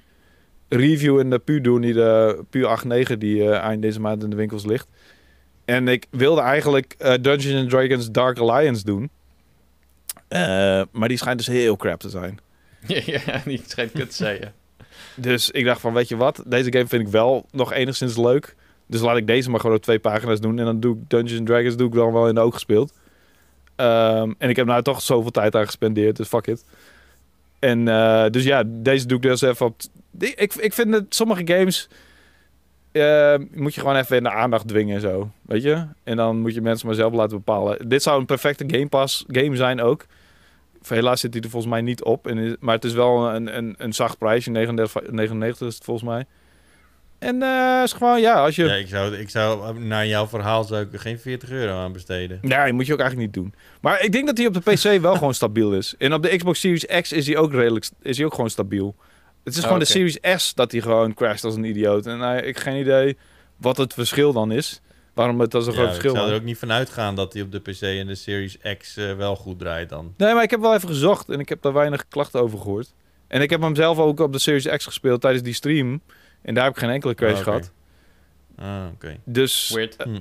review 0.68 1.18
in 1.18 1.30
de 1.30 1.38
PU 1.38 1.60
doen, 1.60 1.80
die 1.80 1.92
de 1.92 2.44
PU 2.50 2.62
8.9, 3.08 3.18
die 3.18 3.50
eh, 3.50 3.58
eind 3.58 3.82
deze 3.82 4.00
maand 4.00 4.22
in 4.22 4.30
de 4.30 4.36
winkels 4.36 4.64
ligt. 4.64 4.88
En 5.64 5.88
ik 5.88 6.06
wilde 6.10 6.40
eigenlijk 6.40 6.94
eh, 6.98 7.14
Dungeons 7.20 7.60
and 7.60 7.70
Dragons 7.70 8.10
Dark 8.10 8.38
Alliance 8.38 8.84
doen. 8.84 9.10
Eh, 10.28 10.82
maar 10.92 11.08
die 11.08 11.16
schijnt 11.16 11.38
dus 11.38 11.46
heel 11.46 11.76
crap 11.76 12.00
te 12.00 12.08
zijn. 12.08 12.38
ja, 12.86 13.40
die 13.44 13.62
schijnt 13.66 13.92
kut 13.92 14.10
te 14.10 14.16
zijn. 14.16 14.40
Dus 15.14 15.50
ik 15.50 15.64
dacht 15.64 15.80
van, 15.80 15.92
weet 15.92 16.08
je 16.08 16.16
wat? 16.16 16.42
Deze 16.46 16.72
game 16.72 16.86
vind 16.86 17.02
ik 17.02 17.08
wel 17.08 17.46
nog 17.50 17.72
enigszins 17.72 18.16
leuk. 18.16 18.54
Dus 18.86 19.00
laat 19.00 19.16
ik 19.16 19.26
deze 19.26 19.50
maar 19.50 19.60
gewoon 19.60 19.76
op 19.76 19.82
twee 19.82 19.98
pagina's 19.98 20.40
doen. 20.40 20.58
En 20.58 20.64
dan 20.64 20.80
doe 20.80 20.96
ik 20.96 21.10
Dungeons 21.10 21.40
Dragons 21.44 21.76
doe 21.76 21.88
ik 21.88 21.94
dan 21.94 22.12
wel 22.12 22.28
in 22.28 22.34
de 22.34 22.40
oog 22.40 22.54
gespeeld. 22.54 22.92
Ehm, 23.76 24.32
en 24.38 24.48
ik 24.48 24.56
heb 24.56 24.66
nou 24.66 24.82
toch 24.82 25.02
zoveel 25.02 25.30
tijd 25.30 25.54
aan 25.56 25.64
gespendeerd, 25.64 26.16
dus 26.16 26.28
fuck 26.28 26.46
it. 26.46 26.64
En 27.59 27.88
eh, 27.88 28.26
dus 28.30 28.44
ja, 28.44 28.62
deze 28.66 29.06
doe 29.06 29.16
ik 29.16 29.22
dus 29.22 29.40
even 29.40 29.66
op... 29.66 29.80
die- 30.11 30.34
Ik, 30.34 30.54
ik 30.54 30.72
vind 30.72 30.92
dat 30.92 31.04
sommige 31.09 31.42
games... 31.44 31.88
eh, 32.92 33.34
moet 33.54 33.74
je 33.74 33.80
gewoon 33.80 33.96
even 33.96 34.16
in 34.16 34.22
de 34.22 34.30
aandacht 34.30 34.68
dwingen 34.68 34.94
en 34.94 35.00
zo. 35.00 35.30
Weet 35.42 35.62
je? 35.62 35.86
En 36.04 36.16
dan 36.16 36.40
moet 36.40 36.54
je 36.54 36.61
mensen 36.61 36.86
maar 36.86 36.96
zelf 36.96 37.12
laten 37.12 37.36
bepalen. 37.36 37.88
Dit 37.88 38.02
zou 38.02 38.20
een 38.20 38.26
perfecte 38.26 38.64
Game 38.66 38.88
Pass 38.88 39.24
game 39.28 39.56
zijn 39.56 39.80
ook. 39.80 40.06
Helaas 40.88 41.20
zit 41.20 41.34
hij 41.34 41.42
er 41.42 41.50
volgens 41.50 41.72
mij 41.72 41.80
niet 41.80 42.02
op. 42.02 42.26
En, 42.26 42.56
maar 42.61 42.74
het 42.74 42.84
is 42.84 42.92
wel 42.92 43.34
een, 43.34 43.56
een, 43.56 43.74
een 43.78 43.92
zacht 43.92 44.18
prijsje. 44.18 44.50
39, 44.50 45.11
99 45.11 45.68
is 45.68 45.74
het 45.74 45.84
volgens 45.84 46.09
mij. 46.09 46.24
En 47.18 47.42
eh 47.42 47.80
is 47.84 47.92
gewoon, 47.92 48.20
ja, 48.20 48.34
als 48.44 48.56
je... 48.56 48.64
Ja, 48.64 48.74
ik 48.74 48.88
zou, 48.88 49.14
ik 49.16 49.30
zou, 49.30 49.78
naar 49.78 50.06
jouw 50.06 50.26
verhaal 50.26 50.64
zou 50.64 50.82
ik 50.82 50.92
er 50.92 50.98
geen 50.98 51.18
40 51.18 51.50
euro 51.50 51.72
aan 51.78 51.92
besteden. 51.92 52.38
Nee, 52.42 52.72
moet 52.72 52.86
je 52.86 52.92
ook 52.92 53.00
eigenlijk 53.00 53.30
niet 53.34 53.44
doen. 53.44 53.54
Maar 53.80 54.02
ik 54.02 54.12
denk 54.12 54.26
dat 54.26 54.36
hij 54.38 54.46
op 54.46 54.54
de 54.54 54.60
PC 54.72 55.00
wel 55.00 55.14
gewoon 55.14 55.34
stabiel 55.34 55.72
is. 55.74 55.94
En 55.98 56.12
op 56.14 56.22
de 56.22 56.36
Xbox 56.36 56.60
Series 56.60 56.86
X 57.00 57.12
is 57.12 57.26
hij 57.26 57.36
ook 57.36 57.52
redelijk, 57.52 57.88
is 58.02 58.16
hij 58.16 58.26
ook 58.26 58.34
gewoon 58.34 58.50
stabiel. 58.50 58.96
Het 59.44 59.52
is 59.52 59.58
Oh, 59.58 59.64
gewoon 59.64 59.78
de 59.78 59.84
Series 59.84 60.18
S 60.36 60.54
dat 60.54 60.72
hij 60.72 60.80
gewoon 60.80 61.14
crasht 61.14 61.44
als 61.44 61.54
een 61.56 61.64
idioot. 61.64 62.06
En 62.06 62.22
eh, 62.22 62.36
ik 62.36 62.44
heb 62.44 62.56
geen 62.56 62.80
idee 62.80 63.16
wat 63.56 63.76
het 63.76 63.94
verschil 63.94 64.32
dan 64.32 64.52
is. 64.52 64.80
Waarom 65.14 65.40
het 65.40 65.54
als 65.54 65.66
een 65.66 65.72
Ja, 65.72 65.78
groot 65.78 65.88
ik 65.88 65.94
verschil 65.94 66.14
zou 66.16 66.26
er 66.28 66.34
is. 66.34 66.40
ook 66.40 66.46
niet 66.46 66.58
van 66.58 66.72
uitgaan 66.72 67.14
dat 67.14 67.32
hij 67.32 67.42
op 67.42 67.52
de 67.52 67.60
PC 67.60 67.80
en 67.82 68.06
de 68.06 68.14
Series 68.14 68.56
X 68.78 68.96
eh, 68.96 69.14
wel 69.16 69.36
goed 69.36 69.58
draait 69.58 69.88
dan. 69.88 70.14
Nee, 70.16 70.34
maar 70.34 70.42
ik 70.42 70.50
heb 70.50 70.60
wel 70.60 70.74
even 70.74 70.88
gezocht 70.88 71.28
en 71.28 71.38
ik 71.40 71.48
heb 71.48 71.62
daar 71.62 71.72
weinig 71.72 72.08
klachten 72.08 72.40
over 72.40 72.58
gehoord. 72.58 72.92
En 73.28 73.42
ik 73.42 73.50
heb 73.50 73.60
hem 73.60 73.74
zelf 73.76 73.98
ook 73.98 74.20
op 74.20 74.32
de 74.32 74.38
Series 74.38 74.66
X 74.76 74.84
gespeeld 74.84 75.20
tijdens 75.20 75.42
die 75.44 75.54
stream. 75.54 76.00
En 76.43 76.55
daar 76.55 76.64
heb 76.64 76.72
ik 76.72 76.78
geen 76.78 76.91
enkele 76.91 77.14
Ah, 77.16 77.30
oké. 77.30 77.43
gehad. 77.43 77.70
Ah, 78.59 78.84
oké. 78.95 79.16
Dus, 79.24 79.70
Weird. 79.74 79.97
Hm. 80.03 80.20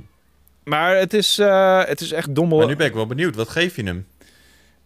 maar 0.64 0.96
het 0.96 1.14
is, 1.14 1.40
eh, 1.40 1.84
het 1.86 2.02
is 2.02 2.12
echt 2.12 2.36
dommel. 2.36 2.58
Maar 2.58 2.68
nu 2.68 2.76
ben 2.76 2.88
ik 2.88 2.94
wel 2.94 3.08
benieuwd. 3.08 3.36
Wat 3.36 3.50
geef 3.50 3.76
je 3.76 3.84
hem? 3.84 4.08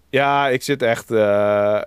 Ja, 0.10 0.48
ik 0.48 0.64
zit 0.64 0.82
echt. 0.82 1.12
eh, 1.12 1.82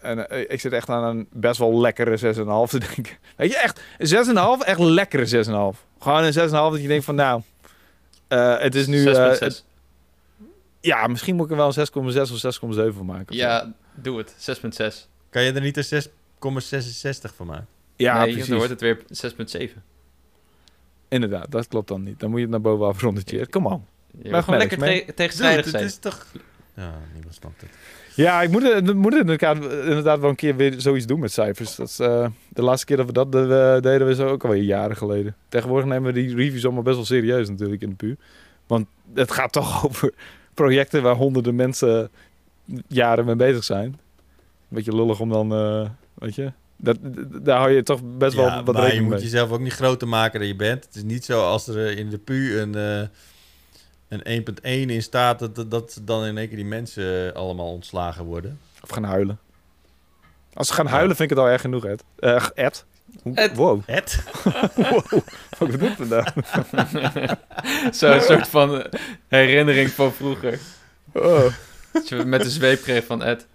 en, 0.00 0.28
eh, 0.30 0.40
ik 0.48 0.60
zit 0.60 0.72
echt 0.72 0.88
aan 0.88 1.04
een 1.04 1.26
best 1.32 1.58
wel 1.58 1.80
lekkere 1.80 2.16
6,5 2.16 2.70
te 2.70 2.78
denken. 2.78 3.16
Weet 3.36 3.50
je, 3.50 3.58
echt 3.58 3.80
een 3.98 4.06
6,5, 4.06 4.64
echt 4.66 4.78
lekkere 4.78 5.26
6,5. 5.26 5.84
Gewoon 5.98 6.24
een 6.24 6.32
6,5 6.32 6.50
dat 6.50 6.80
je 6.82 6.88
denkt 6.88 7.04
van 7.04 7.14
nou. 7.14 7.42
eh, 8.28 8.58
het 8.58 8.74
is 8.74 8.86
nu. 8.86 9.06
eh, 9.06 9.14
6.6. 9.14 9.38
het- 9.38 9.64
ja, 10.80 11.06
misschien 11.06 11.36
moet 11.36 11.44
ik 11.44 11.50
er 11.50 11.56
wel 11.56 11.66
een 11.66 11.72
6,6 11.72 12.32
of 12.32 12.38
6,7 12.38 12.94
van 12.96 13.06
maken. 13.06 13.28
of 13.28 13.34
zo. 13.34 13.40
Ja, 13.42 13.72
doe 13.94 14.18
het. 14.18 14.34
6.6. 14.38 15.08
Kan 15.30 15.42
je 15.42 15.52
er 15.52 15.60
niet 15.60 15.76
een 15.76 15.84
6,66 15.84 17.34
van 17.36 17.46
maken? 17.46 17.66
Ja 18.02 18.18
nee, 18.18 18.30
precies. 18.32 18.48
dan 18.48 18.56
wordt 18.56 18.70
het 18.70 18.80
weer 18.80 18.98
6.7. 19.68 19.72
Inderdaad, 21.08 21.50
dat 21.50 21.68
klopt 21.68 21.88
dan 21.88 22.02
niet. 22.02 22.20
Dan 22.20 22.28
moet 22.30 22.38
je 22.38 22.44
het 22.44 22.52
naar 22.52 22.60
bovenaf 22.60 23.00
rondetje. 23.00 23.46
Kom 23.48 23.66
on. 23.66 23.84
Je 24.22 24.30
Maar 24.30 24.42
gewoon 24.42 24.58
lekker 24.58 24.78
te- 24.78 25.12
tegenstrijdig 25.14 25.68
zijn. 25.68 25.82
het 25.82 25.92
is 25.92 25.98
toch... 25.98 26.26
Ja, 26.74 26.94
niemand 27.12 27.34
snapt 27.34 27.60
het. 27.60 27.70
Ja, 28.16 28.42
ik 28.42 28.50
moet, 28.50 28.62
het- 28.62 28.94
moet 28.94 29.14
inderdaad, 29.14 29.56
inderdaad 29.64 30.20
wel 30.20 30.30
een 30.30 30.36
keer 30.36 30.56
weer 30.56 30.74
zoiets 30.80 31.06
doen 31.06 31.20
met 31.20 31.32
cijfers. 31.32 31.76
Dat 31.76 31.88
is, 31.88 31.98
eh, 31.98 32.26
de 32.48 32.62
laatste 32.62 32.86
keer 32.86 32.96
dat 32.96 33.06
we 33.06 33.12
dat 33.12 33.26
eh, 33.34 33.40
deden, 33.80 34.06
we 34.06 34.14
zo 34.14 34.28
ook 34.28 34.44
alweer 34.44 34.62
jaren 34.62 34.96
geleden. 34.96 35.36
Tegenwoordig 35.48 35.88
nemen 35.88 36.12
we 36.14 36.20
die 36.20 36.36
reviews 36.36 36.64
allemaal 36.64 36.82
best 36.82 36.96
wel 36.96 37.04
serieus 37.04 37.48
natuurlijk 37.48 37.82
in 37.82 37.88
de 37.88 37.94
pu. 37.94 38.16
Want 38.66 38.86
het 39.14 39.30
gaat 39.30 39.52
toch 39.52 39.84
over 39.86 40.12
projecten 40.54 41.02
waar 41.02 41.14
honderden 41.14 41.54
mensen 41.54 42.10
jaren 42.86 43.24
mee 43.24 43.36
bezig 43.36 43.64
zijn. 43.64 43.98
Beetje 44.68 44.94
lullig 44.94 45.20
om 45.20 45.28
dan, 45.28 45.52
eh, 45.54 45.88
weet 46.14 46.34
je, 46.34 46.52
dat, 46.82 46.98
daar 47.42 47.58
hou 47.58 47.70
je 47.70 47.82
toch 47.82 48.00
best 48.18 48.34
wel 48.34 48.64
wat 48.64 48.74
maar 48.74 48.94
je 48.94 49.00
moet 49.00 49.10
mee. 49.10 49.20
jezelf 49.20 49.50
ook 49.50 49.60
niet 49.60 49.72
groter 49.72 50.08
maken 50.08 50.38
dan 50.38 50.48
je 50.48 50.56
bent. 50.56 50.84
Het 50.84 50.94
is 50.94 51.02
niet 51.02 51.24
zo 51.24 51.42
als 51.42 51.66
er 51.68 51.86
eh, 51.86 51.96
in 51.96 52.10
de 52.10 52.18
PU 52.18 52.58
een, 52.58 52.74
eh, 52.74 53.08
een 54.08 54.22
1.1 54.24 54.90
in 54.90 55.02
staat... 55.02 55.38
Dat, 55.38 55.70
dat, 55.70 56.00
dan 56.02 56.24
in 56.24 56.38
één 56.38 56.48
keer 56.48 56.56
die 56.56 56.66
mensen 56.66 57.28
eh, 57.28 57.32
allemaal 57.36 57.72
ontslagen 57.72 58.24
worden. 58.24 58.58
Of 58.82 58.90
gaan 58.90 59.04
huilen. 59.04 59.38
Als 60.54 60.68
ze 60.68 60.74
gaan 60.74 60.86
huilen 60.86 61.16
vind 61.16 61.30
ik 61.30 61.36
het 61.36 61.46
al 61.46 61.52
erg 61.52 61.60
genoeg, 61.60 61.84
Ed. 61.84 62.04
Eh, 62.18 62.46
Ed? 62.54 62.84
Ed. 63.34 63.54
Wow. 63.56 63.82
Het? 63.86 64.22
wow. 64.74 65.20
Wat 65.58 65.68
is 65.68 65.78
dit 65.78 65.92
vandaan? 65.96 66.32
Zo'n 67.92 68.20
soort 68.20 68.48
van 68.48 68.86
herinnering 69.28 69.90
van 69.90 70.12
vroeger. 70.12 70.58
Oh. 71.12 71.44
Dat 71.92 72.08
je 72.08 72.24
met 72.24 72.42
de 72.42 72.50
zweep 72.50 72.82
kreeg 72.82 73.04
van 73.04 73.22
Ed. 73.22 73.46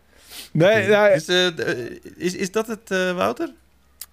Nee, 0.58 0.88
nee, 0.88 1.14
Is, 1.14 1.28
eh, 1.28 1.48
eh, 1.48 1.96
is, 2.16 2.36
is 2.36 2.52
dat 2.52 2.68
het, 2.68 2.92
eh, 2.92 3.12
Wouter? 3.16 3.54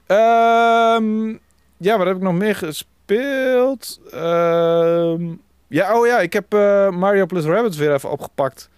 Ehm, 0.06 1.28
ja, 1.76 1.98
wat 1.98 2.06
heb 2.06 2.16
ik 2.16 2.22
nog 2.22 2.34
meer 2.34 2.56
gespeeld? 2.56 4.00
Ehm, 4.10 5.34
ja, 5.68 5.98
oh 5.98 6.06
ja, 6.06 6.20
ik 6.20 6.32
heb 6.32 6.54
eh, 6.54 6.90
Mario 6.90 7.26
plus 7.26 7.44
Rabbids 7.44 7.76
weer 7.76 7.92
even 7.94 8.10
opgepakt. 8.10 8.68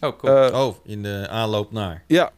Oh, 0.00 0.18
cool. 0.18 0.66
Oh, 0.66 0.76
in 0.84 1.02
de 1.02 1.26
aanloop 1.30 1.72
naar. 1.72 2.02
ja, 2.06 2.30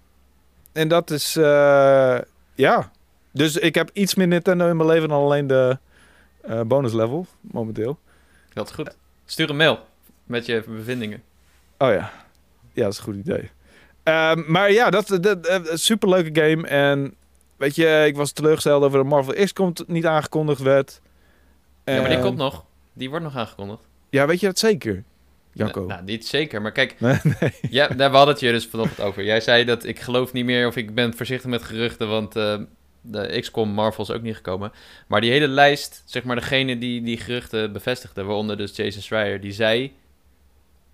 en 0.72 0.88
dat 0.88 1.10
is, 1.10 1.36
eh, 1.36 2.18
ja. 2.54 2.90
Dus 3.32 3.56
ik 3.56 3.74
heb 3.74 3.90
iets 3.92 4.14
meer 4.14 4.26
Nintendo 4.26 4.68
in 4.68 4.76
mijn 4.76 4.88
leven 4.88 5.08
dan 5.08 5.22
alleen 5.22 5.46
de 5.46 5.78
eh, 6.40 6.60
bonus 6.60 6.92
level, 6.92 7.26
momenteel. 7.40 7.98
dat 8.52 8.68
is 8.68 8.74
goed. 8.74 8.96
Stuur 9.24 9.50
een 9.50 9.56
mail 9.56 9.78
met 10.24 10.46
je 10.46 10.64
bevindingen. 10.66 11.22
Oh 11.78 11.88
ja, 11.88 12.12
ja, 12.72 12.82
dat 12.82 12.92
is 12.92 12.98
een 12.98 13.04
goed 13.04 13.16
idee. 13.16 13.50
Ehm, 14.02 14.42
maar 14.46 14.72
ja, 14.72 14.90
dat, 14.90 15.06
dat, 15.08 15.22
dat 15.22 15.68
een 15.70 15.78
superleuke 15.78 16.40
game. 16.42 16.66
En 16.66 17.14
weet 17.56 17.74
je, 17.76 18.04
ik 18.06 18.16
was 18.16 18.32
teleurgesteld 18.32 18.82
over 18.82 18.98
de 18.98 19.04
Marvel 19.08 19.44
X 19.44 19.52
komt 19.52 19.88
niet 19.88 20.06
aangekondigd 20.06 20.60
werd. 20.60 21.00
Ja, 21.84 21.96
maar 22.00 22.08
die 22.08 22.16
En- 22.16 22.22
komt 22.22 22.36
nog. 22.36 22.64
Die 22.92 23.08
wordt 23.10 23.24
nog 23.24 23.36
aangekondigd. 23.36 23.82
Ja, 24.10 24.26
weet 24.26 24.40
je 24.40 24.46
dat 24.46 24.58
zeker? 24.58 25.04
Jacco. 25.52 25.78
Nou, 25.78 25.88
nou, 25.92 26.02
niet 26.04 26.26
zeker, 26.26 26.62
maar 26.62 26.72
kijk, 26.72 27.00
Nee, 27.00 27.16
nee. 27.40 27.52
ja, 27.70 27.88
daar 27.88 28.10
we 28.10 28.16
hadden 28.16 28.34
het 28.34 28.42
je 28.44 28.52
dus 28.52 28.66
vanochtend 28.66 29.00
over. 29.00 29.24
Jij 29.24 29.40
zei 29.40 29.64
dat 29.64 29.84
ik 29.84 30.00
geloof 30.00 30.32
niet 30.32 30.44
meer 30.44 30.66
of 30.66 30.76
ik 30.76 30.94
ben 30.94 31.14
voorzichtig 31.16 31.50
met 31.50 31.62
geruchten, 31.62 32.08
want 32.08 32.36
eh, 32.36 32.58
de 33.00 33.36
XCOM 33.40 33.68
Marvel 33.68 34.04
is 34.04 34.10
ook 34.10 34.22
niet 34.22 34.36
gekomen. 34.36 34.72
Maar 35.06 35.20
die 35.20 35.30
hele 35.30 35.48
lijst, 35.48 36.02
zeg 36.06 36.24
maar 36.24 36.36
degene 36.36 36.78
die 36.78 37.02
die 37.02 37.16
geruchten 37.18 37.72
bevestigde, 37.72 38.22
waaronder 38.22 38.56
dus 38.56 38.76
Jason 38.76 39.02
Schreier, 39.02 39.40
die 39.40 39.52
zei, 39.52 39.92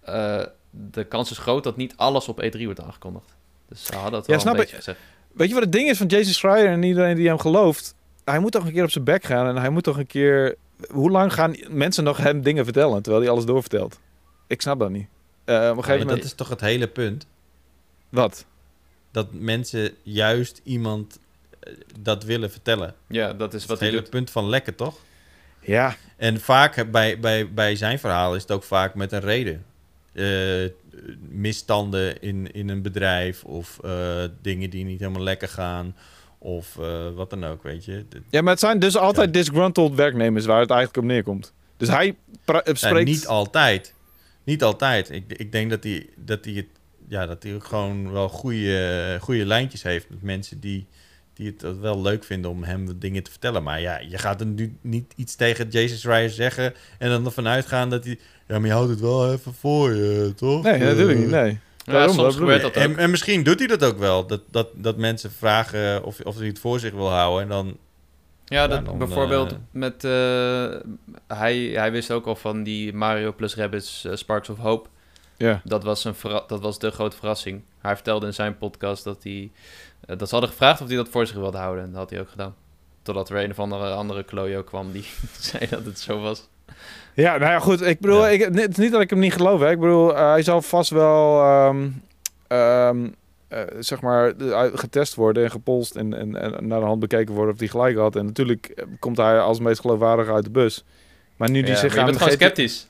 eh, 0.00 0.42
de 0.90 1.04
kans 1.04 1.30
is 1.30 1.38
groot 1.38 1.64
dat 1.64 1.76
niet 1.76 1.96
alles 1.96 2.28
op 2.28 2.42
E3 2.44 2.62
wordt 2.64 2.80
aangekondigd. 2.80 3.34
Dus 3.68 3.84
ze 3.84 3.94
hadden 3.94 4.18
het 4.18 4.26
Ja, 4.26 4.32
wel 4.32 4.40
snap 4.40 4.54
een 4.54 4.60
ik. 4.60 4.64
beetje 4.66 4.76
gezegd. 4.76 4.98
Weet 5.32 5.48
je 5.48 5.54
wat 5.54 5.62
het 5.62 5.72
ding 5.72 5.88
is 5.88 5.98
van 5.98 6.06
Jason 6.06 6.32
Schreier 6.32 6.68
en 6.70 6.82
iedereen 6.82 7.16
die 7.16 7.28
hem 7.28 7.38
gelooft? 7.38 7.94
Hij 8.24 8.38
moet 8.38 8.52
toch 8.52 8.64
een 8.66 8.72
keer 8.72 8.82
op 8.84 8.90
zijn 8.90 9.04
bek 9.04 9.24
gaan 9.24 9.46
en 9.48 9.56
hij 9.56 9.70
moet 9.70 9.84
toch 9.84 9.98
een 9.98 10.06
keer... 10.06 10.56
Hoe 10.90 11.10
lang 11.10 11.32
gaan 11.32 11.56
mensen 11.68 12.04
nog 12.04 12.16
hem 12.16 12.42
dingen 12.42 12.64
vertellen 12.64 13.02
terwijl 13.02 13.22
hij 13.24 13.32
alles 13.32 13.44
doorvertelt? 13.44 13.98
Ik 14.46 14.60
snap 14.62 14.78
dat 14.78 14.90
niet. 14.90 15.06
Eh, 15.44 15.54
op 15.54 15.60
een 15.84 15.92
Ja, 15.92 15.98
moment... 15.98 16.08
dat 16.08 16.24
is 16.24 16.34
toch 16.34 16.48
het 16.48 16.60
hele 16.60 16.86
punt? 16.88 17.26
Wat? 18.08 18.44
Dat 19.10 19.26
mensen 19.32 19.94
juist 20.02 20.60
iemand 20.64 21.18
eh, 21.60 21.72
dat 21.98 22.24
willen 22.24 22.50
vertellen. 22.50 22.94
Ja, 23.06 23.32
dat 23.32 23.54
is 23.54 23.60
Dat 23.60 23.68
wat 23.70 23.78
het 23.80 23.88
hele 23.88 24.00
doet. 24.00 24.10
punt 24.10 24.30
van 24.30 24.48
lekken, 24.48 24.74
toch? 24.74 24.96
Ja, 25.60 25.96
En 26.16 26.40
vaak 26.40 26.90
bij, 26.90 27.18
bij, 27.20 27.52
bij 27.52 27.76
zijn 27.76 27.98
verhaal 27.98 28.34
is 28.34 28.42
het 28.42 28.50
ook 28.50 28.62
vaak 28.62 28.94
met 28.94 29.12
een 29.12 29.20
reden. 29.20 29.64
Eh, 30.18 30.70
misstanden 31.28 32.22
in, 32.22 32.52
in 32.52 32.68
een 32.68 32.82
bedrijf 32.82 33.44
of 33.44 33.78
eh, 33.84 34.24
dingen 34.42 34.70
die 34.70 34.84
niet 34.84 35.00
helemaal 35.00 35.22
lekker 35.22 35.48
gaan 35.48 35.96
of 36.38 36.78
eh, 36.78 37.10
wat 37.14 37.30
dan 37.30 37.44
ook, 37.44 37.62
weet 37.62 37.84
je. 37.84 38.04
Ja, 38.30 38.42
maar 38.42 38.52
het 38.52 38.60
zijn 38.60 38.78
dus 38.78 38.96
altijd 38.96 39.32
disgruntled 39.32 39.94
werknemers 39.94 40.46
waar 40.46 40.60
het 40.60 40.70
eigenlijk 40.70 41.04
op 41.04 41.12
neerkomt. 41.12 41.52
Dus 41.76 41.88
hij 41.88 42.16
spreekt... 42.64 43.08
niet 43.08 43.26
altijd. 43.26 43.94
Niet 44.44 44.62
altijd. 44.62 45.10
Ik, 45.10 45.32
ik 45.32 45.52
denk 45.52 45.70
dat 45.70 45.84
hij, 45.84 46.06
dat 46.16 46.44
hij 46.44 46.54
het, 46.54 46.68
ja, 47.08 47.26
dat 47.26 47.42
hij 47.42 47.54
ook 47.54 47.64
gewoon 47.64 48.12
wel 48.12 48.28
goede, 48.28 49.16
goede 49.20 49.46
lijntjes 49.46 49.82
heeft 49.82 50.10
met 50.10 50.22
mensen 50.22 50.60
die, 50.60 50.86
die 51.38 51.54
het 51.56 51.78
wel 51.80 52.02
leuk 52.02 52.24
vinden 52.24 52.50
om 52.50 52.62
hem 52.62 52.98
dingen 52.98 53.22
te 53.22 53.30
vertellen. 53.30 53.62
Maar 53.62 53.80
ja, 53.80 53.98
je 53.98 54.18
gaat 54.18 54.40
er 54.40 54.46
nu 54.46 54.76
niet 54.80 55.12
iets 55.16 55.36
tegen 55.36 55.68
Jason 55.68 55.96
Schreier 55.96 56.30
zeggen 56.30 56.74
en 56.98 57.08
dan 57.08 57.24
ervan 57.24 57.48
uitgaan 57.48 57.90
dat 57.90 58.04
hij, 58.04 58.18
ja, 58.48 58.58
maar 58.58 58.68
je 58.68 58.74
houdt 58.74 58.90
het 58.90 59.00
wel 59.00 59.32
even 59.32 59.54
voor 59.54 59.94
je, 59.94 60.32
toch? 60.36 60.62
Nee, 60.62 60.78
natuurlijk 60.78 61.18
niet, 61.18 61.32
Eh, 61.32 61.42
nee. 61.42 61.58
Ja, 61.84 61.92
Daarom, 61.92 62.14
soms 62.14 62.36
gebeurt 62.36 62.62
dat 62.62 62.76
ook. 62.76 62.82
En, 62.82 62.96
en 62.96 63.10
misschien 63.10 63.42
doet 63.42 63.58
hij 63.58 63.68
dat 63.68 63.84
ook 63.84 63.98
wel. 63.98 64.26
Dat, 64.26 64.40
dat, 64.50 64.68
dat 64.74 64.96
mensen 64.96 65.30
vragen 65.32 66.04
of, 66.04 66.20
of 66.20 66.36
hij 66.38 66.46
het 66.46 66.58
voor 66.58 66.80
zich 66.80 66.92
wil 66.92 67.10
houden. 67.10 67.42
En 67.42 67.48
dan, 67.48 67.76
Ja, 68.44 68.62
Ja, 68.62 68.66
dat, 68.66 68.84
dan, 68.84 68.98
bijvoorbeeld 68.98 69.52
eh, 69.52 69.58
met... 69.70 70.04
eh, 70.04 70.10
hij, 71.38 71.56
hij 71.58 71.92
wist 71.92 72.10
ook 72.10 72.26
al 72.26 72.36
van 72.36 72.62
die 72.62 72.92
Mario 72.92 73.32
plus 73.32 73.54
Rabbids 73.54 74.04
eh, 74.04 74.14
Sparks 74.14 74.48
of 74.48 74.58
Hope. 74.58 74.88
Ja. 75.36 75.60
Dat 75.64 75.84
was, 75.84 76.04
een 76.04 76.14
dat 76.46 76.60
was 76.60 76.78
de 76.78 76.90
grote 76.90 77.16
verrassing. 77.16 77.62
Hij 77.80 77.94
vertelde 77.94 78.26
in 78.26 78.34
zijn 78.34 78.58
podcast 78.58 79.04
dat, 79.04 79.22
hij, 79.22 79.50
dat 80.16 80.28
ze 80.28 80.34
hadden 80.34 80.50
gevraagd 80.50 80.80
of 80.80 80.86
hij 80.88 80.96
dat 80.96 81.08
voor 81.08 81.26
zich 81.26 81.36
wilde 81.36 81.58
houden. 81.58 81.84
En 81.84 81.90
dat 81.90 81.98
had 81.98 82.10
hij 82.10 82.20
ook 82.20 82.28
gedaan. 82.30 82.54
Totdat 83.02 83.30
er 83.30 83.44
een 83.44 83.50
of 83.50 83.58
andere, 83.58 83.90
andere 83.90 84.22
klojo 84.22 84.62
kwam 84.62 84.92
die 84.92 85.04
zei 85.40 85.66
dat 85.70 85.84
het 85.84 85.98
zo 86.00 86.20
was. 86.20 86.48
Ja, 87.14 87.36
nou 87.36 87.50
ja, 87.52 87.58
goed. 87.58 87.80
Ik 87.82 88.00
bedoel, 88.00 88.18
Ja. 88.26 88.28
ik, 88.28 88.40
het 88.54 88.70
is 88.70 88.76
niet 88.76 88.92
dat 88.92 89.00
ik 89.00 89.10
hem 89.10 89.18
niet 89.18 89.32
geloof. 89.32 89.60
Hè. 89.60 89.70
Ik 89.70 89.80
bedoel, 89.80 90.16
eh, 90.16 90.30
hij 90.30 90.42
zal 90.42 90.62
vast 90.62 90.90
wel, 90.90 91.40
ehm, 91.42 91.88
ehm, 92.46 93.08
eh, 93.48 93.60
zeg 93.78 94.00
maar, 94.00 94.36
eh, 94.36 94.62
getest 94.74 95.14
worden 95.14 95.44
en 95.44 95.50
gepolst 95.50 95.96
en, 95.96 96.14
en, 96.14 96.36
en 96.36 96.66
naar 96.66 96.80
de 96.80 96.86
hand 96.86 97.00
bekeken 97.00 97.34
worden 97.34 97.52
of 97.54 97.58
hij 97.58 97.68
gelijk 97.68 97.96
had. 97.96 98.16
En 98.16 98.24
natuurlijk 98.26 98.66
eh, 98.66 98.84
komt 98.98 99.16
hij 99.16 99.40
als 99.40 99.60
meest 99.60 99.80
geloofwaardige 99.80 100.32
uit 100.32 100.44
de 100.44 100.50
bus. 100.50 100.84
Maar 101.36 101.50
nu 101.50 101.60
die 101.62 101.70
Ja, 101.70 101.76
zich 101.78 101.82
maar 101.88 101.94
je 101.94 102.00
aan 102.00 102.06
bent 102.06 102.18
gewoon 102.18 102.32
GTA 102.34 102.44
sceptisch. 102.44 102.88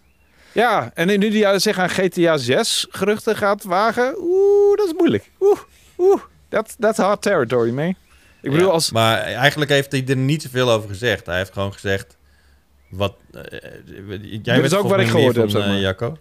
Ja, 0.53 0.91
en 0.95 1.07
nu 1.07 1.19
die 1.19 1.47
eh, 1.47 1.59
zich 1.59 1.79
aan 1.79 1.89
GTA 1.91 2.37
6 2.37 2.87
geruchten 2.91 3.37
gaat 3.37 3.65
wagen, 3.65 4.15
oeh, 4.19 4.77
dat 4.77 4.87
is 4.87 4.93
moeilijk. 4.93 5.31
Oeh, 5.41 5.59
oeh, 5.99 6.21
that's, 6.49 6.77
that's 6.79 6.99
hard 6.99 7.23
territory, 7.23 7.71
man. 7.71 7.95
Ik 8.43 8.51
bedoel, 8.51 8.67
Ja, 8.67 8.73
als... 8.73 8.91
Maar 8.93 9.19
eigenlijk 9.19 9.71
heeft 9.71 9.93
hij 9.93 10.05
er 10.07 10.17
niet 10.17 10.43
zoveel 10.43 10.71
over 10.71 10.89
gezegd. 10.89 11.27
Hij 11.27 11.37
heeft 11.37 11.53
gewoon 11.53 11.73
gezegd... 11.73 12.17
Wat, 12.89 13.15
eh, 13.33 13.41
eh, 13.41 14.21
jij 14.43 14.55
is 14.57 14.61
weet 14.63 14.75
ook 14.75 14.89
wat 14.89 15.01
ik 15.01 15.09
gehoord 15.09 15.37
heb, 15.37 15.51
van, 15.51 15.61
zeg 15.61 15.67
maar. 15.69 15.77
eh, 15.77 15.81
Jacco. 15.83 16.17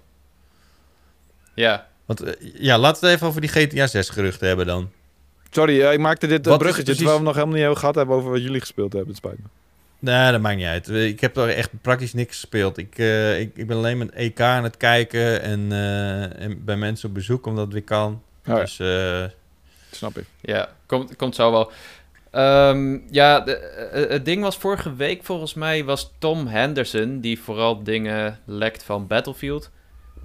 Ja. 1.53 1.87
Want, 2.05 2.23
ja, 2.53 2.77
laten 2.77 3.01
we 3.01 3.07
het 3.07 3.15
even 3.15 3.27
over 3.27 3.41
die 3.41 3.49
GTA 3.49 3.87
6 3.87 4.09
geruchten 4.09 4.47
hebben 4.47 4.65
dan. 4.65 4.89
Sorry, 5.49 5.81
ik 5.81 5.99
maakte 5.99 6.27
dit 6.27 6.45
een 6.45 6.51
is 6.51 6.57
bruggetje, 6.57 6.83
precies- 6.83 6.97
terwijl 6.97 7.17
we 7.19 7.25
nog 7.25 7.33
helemaal 7.33 7.53
niet 7.55 7.63
hebben 7.63 7.79
gehad 7.81 7.95
hebben 7.95 8.15
over 8.15 8.31
wat 8.31 8.41
jullie 8.41 8.59
gespeeld 8.59 8.93
hebben. 8.93 9.09
Het 9.09 9.17
spijt 9.17 9.37
me. 9.37 9.45
Nee, 9.99 10.31
dat 10.31 10.41
maakt 10.41 10.57
niet 10.57 10.65
uit. 10.65 10.89
Ik 10.89 11.19
heb 11.19 11.37
er 11.37 11.49
echt 11.49 11.69
praktisch 11.81 12.13
niks 12.13 12.39
gespeeld. 12.39 12.77
Ik, 12.77 12.97
eh, 12.97 13.39
ik, 13.39 13.51
ik 13.57 13.67
ben 13.67 13.77
alleen 13.77 13.97
met 13.97 14.11
EK 14.11 14.39
aan 14.41 14.63
het 14.63 14.77
kijken 14.77 15.41
en, 15.41 15.71
eh, 15.71 16.41
en 16.43 16.65
bij 16.65 16.75
mensen 16.77 17.07
op 17.07 17.13
bezoek, 17.13 17.45
omdat 17.45 17.63
het 17.63 17.73
weer 17.73 17.83
kan. 17.83 18.11
Oh 18.13 18.55
ja, 18.55 18.59
Dus 18.59 18.79
eh, 18.79 19.23
snap 19.97 20.17
ik. 20.17 20.25
Ja, 20.41 20.69
komt, 20.85 21.15
komt 21.15 21.35
zo 21.35 21.51
wel. 21.51 21.71
Ehm, 22.31 22.97
ja, 23.09 23.39
de- 23.39 23.55
eh, 23.55 24.09
het 24.09 24.25
ding 24.25 24.41
was 24.41 24.57
vorige 24.57 24.95
week 24.95 25.23
volgens 25.23 25.53
mij 25.53 25.83
was 25.83 26.11
Tom 26.19 26.47
Henderson, 26.47 27.19
die 27.19 27.39
vooral 27.39 27.83
dingen 27.83 28.39
lekt 28.45 28.83
van 28.83 29.07
Battlefield. 29.07 29.69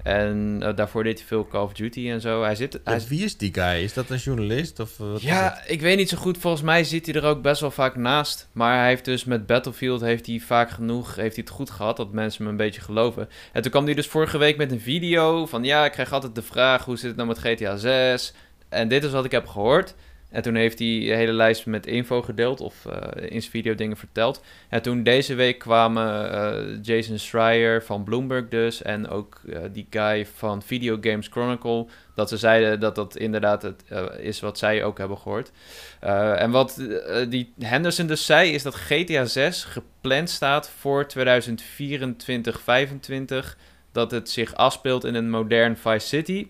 En 0.03 0.57
eh, 0.61 0.75
daarvoor 0.75 1.03
deed 1.03 1.17
hij 1.17 1.27
veel 1.27 1.47
Call 1.47 1.61
of 1.63 1.73
Duty 1.73 2.09
en 2.09 2.21
zo. 2.21 2.43
Hij 2.43 2.55
zit, 2.55 2.79
hij 2.83 3.01
wie 3.07 3.23
is 3.23 3.37
die 3.37 3.53
guy? 3.53 3.83
Is 3.83 3.93
dat 3.93 4.09
een 4.09 4.17
journalist? 4.17 4.79
Of, 4.79 4.99
eh, 4.99 5.11
wat 5.11 5.21
ja, 5.21 5.61
ik 5.65 5.81
weet 5.81 5.97
niet 5.97 6.09
zo 6.09 6.17
goed. 6.17 6.37
Volgens 6.37 6.63
mij 6.63 6.83
zit 6.83 7.05
hij 7.05 7.15
er 7.15 7.23
ook 7.25 7.41
best 7.41 7.61
wel 7.61 7.71
vaak 7.71 7.95
naast. 7.95 8.47
Maar 8.51 8.77
hij 8.79 8.87
heeft 8.87 9.05
dus 9.05 9.23
met 9.23 9.45
Battlefield 9.45 10.01
heeft 10.01 10.25
hij 10.25 10.39
vaak 10.39 10.69
genoeg 10.69 11.15
heeft 11.15 11.35
hij 11.35 11.43
het 11.47 11.53
goed 11.55 11.69
gehad 11.69 11.97
dat 11.97 12.11
mensen 12.11 12.41
hem 12.43 12.51
een 12.51 12.57
beetje 12.57 12.81
geloven. 12.81 13.29
En 13.51 13.61
toen 13.61 13.71
kwam 13.71 13.85
hij 13.85 13.93
dus 13.93 14.07
vorige 14.07 14.37
week 14.37 14.57
met 14.57 14.71
een 14.71 14.81
video 14.81 15.45
van 15.45 15.63
ja, 15.63 15.85
ik 15.85 15.91
krijg 15.91 16.11
altijd 16.13 16.35
de 16.35 16.41
vraag 16.41 16.85
hoe 16.85 16.97
zit 16.97 17.07
het 17.07 17.15
nou 17.15 17.27
met 17.27 17.39
GTA 17.39 17.75
6? 17.75 18.33
En 18.73 18.87
dit 18.87 19.03
is 19.03 19.11
wat 19.11 19.25
ik 19.25 19.31
heb 19.31 19.47
gehoord. 19.47 19.95
En 20.33 20.41
toen 20.41 20.55
heeft 20.55 20.79
hij 20.79 20.87
een 20.87 21.15
hele 21.15 21.31
lijst 21.31 21.65
met 21.65 21.85
info 21.85 22.21
gedeeld 22.21 22.61
of 22.61 22.85
eh, 22.85 23.23
in 23.23 23.39
zijn 23.41 23.51
video 23.51 23.75
dingen 23.75 23.97
verteld. 23.97 24.43
En 24.69 24.81
toen 24.81 25.03
deze 25.03 25.33
week 25.33 25.59
kwamen 25.59 26.31
eh, 26.31 26.77
Jason 26.81 27.17
Schreier 27.17 27.83
van 27.83 28.03
Bloomberg 28.03 28.47
dus 28.47 28.81
en 28.81 29.09
ook 29.09 29.41
eh, 29.49 29.59
die 29.71 29.87
guy 29.89 30.25
van 30.25 30.61
Video 30.61 30.97
Games 31.01 31.27
Chronicle 31.27 31.87
dat 32.15 32.29
ze 32.29 32.37
zeiden 32.37 32.79
dat 32.79 32.95
dat 32.95 33.15
inderdaad 33.15 33.61
het 33.61 33.83
is 34.17 34.39
wat 34.39 34.57
zij 34.57 34.83
ook 34.83 34.97
hebben 34.97 35.17
gehoord. 35.17 35.51
Eh, 35.99 36.41
en 36.41 36.51
wat 36.51 36.81
die 37.29 37.53
Henderson 37.59 38.07
dus 38.07 38.25
zei, 38.25 38.51
is 38.51 38.63
dat 38.63 38.75
GTA 38.75 39.25
6 39.25 39.63
gepland 39.63 40.29
staat 40.29 40.69
voor 40.69 41.07
2024, 41.07 42.61
25. 42.61 43.57
Dat 43.91 44.11
het 44.11 44.29
zich 44.29 44.55
afspeelt 44.55 45.03
in 45.03 45.15
een 45.15 45.29
modern 45.29 45.77
Vice 45.77 46.07
City. 46.07 46.47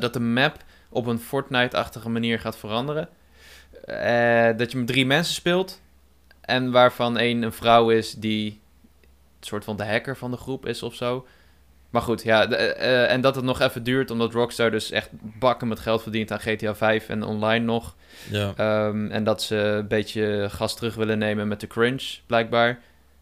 Dat 0.00 0.12
de 0.12 0.20
map 0.20 0.66
op 0.88 1.06
een 1.06 1.18
Fortnite-achtige 1.18 2.08
manier 2.08 2.38
gaat 2.40 2.56
veranderen. 2.58 3.08
Eh, 3.84 4.48
dat 4.56 4.72
je 4.72 4.78
met 4.78 4.86
drie 4.86 5.06
mensen 5.06 5.34
speelt. 5.34 5.80
En 6.40 6.70
waarvan 6.70 7.18
één 7.18 7.42
een 7.42 7.52
vrouw 7.52 7.90
is 7.90 8.12
die 8.14 8.50
een 9.40 9.46
soort 9.46 9.64
van 9.64 9.76
de 9.76 9.84
hacker 9.84 10.16
van 10.16 10.30
de 10.30 10.36
groep 10.36 10.66
is 10.66 10.82
of 10.82 10.94
zo. 10.94 11.26
Maar 11.90 12.02
goed, 12.02 12.22
ja, 12.22 12.46
de- 12.46 12.56
eh, 12.56 13.10
en 13.12 13.20
dat 13.20 13.34
het 13.34 13.44
nog 13.44 13.60
even 13.60 13.82
duurt, 13.82 14.10
omdat 14.10 14.32
Rockstar 14.32 14.70
dus 14.70 14.90
echt 14.90 15.08
bakken 15.12 15.68
met 15.68 15.80
geld 15.80 16.02
verdient 16.02 16.32
aan 16.32 16.40
GTA 16.40 16.74
5 16.74 17.08
en 17.08 17.22
online 17.22 17.64
nog. 17.64 17.94
Ja. 18.30 18.52
Ehm, 18.56 19.10
en 19.10 19.24
dat 19.24 19.42
ze 19.42 19.56
een 19.56 19.88
beetje 19.88 20.46
gas 20.50 20.76
terug 20.76 20.94
willen 20.94 21.18
nemen 21.18 21.48
met 21.48 21.60
de 21.60 21.66
crunch, 21.66 22.18
blijkbaar. 22.26 22.78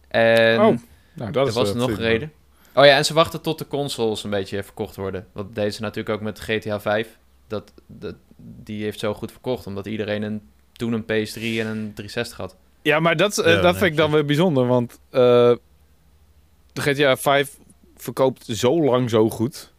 En 0.09 0.61
Oh, 0.61 0.77
Nou, 1.13 1.31
dat 1.33 1.43
er 1.43 1.49
is 1.49 1.55
was 1.55 1.69
eh, 1.71 1.75
nog 1.77 1.89
een 1.89 1.97
reden. 1.97 2.33
Oh 2.75 2.85
ja, 2.85 2.97
en 2.97 3.05
ze 3.05 3.15
wachten 3.15 3.41
tot 3.41 3.59
de 3.59 3.67
consoles 3.67 4.25
een 4.25 4.31
beetje 4.31 4.63
verkocht 4.63 4.97
worden. 4.97 5.27
Want 5.33 5.55
deze 5.55 5.81
natuurlijk 5.81 6.15
ook 6.17 6.21
met 6.23 6.41
GTA 6.41 6.81
5. 6.81 7.19
Dat, 7.49 7.73
dat, 7.87 8.15
die 8.37 8.83
heeft 8.83 8.99
zo 8.99 9.15
goed 9.15 9.31
verkocht, 9.33 9.67
omdat 9.67 9.87
iedereen 9.87 10.23
een, 10.23 10.41
toen 10.73 10.93
een 10.93 11.03
PS3 11.03 11.41
en 11.43 11.67
een 11.67 11.93
360 11.95 12.37
had. 12.37 12.57
Ja, 12.83 13.01
maar 13.01 13.17
dat, 13.17 13.39
eh, 13.39 13.47
Ja, 13.55 13.61
dat 13.61 13.63
nee, 13.71 13.81
vind 13.81 13.91
ik 13.91 13.97
dan 13.97 14.11
weer 14.11 14.25
bijzonder, 14.25 14.67
want 14.67 14.99
eh, 15.11 15.21
de 16.73 16.81
GTA 16.81 17.17
5 17.17 17.57
verkoopt 17.97 18.45
zo 18.47 18.85
lang 18.85 19.11
zo 19.11 19.31
goed. 19.31 19.73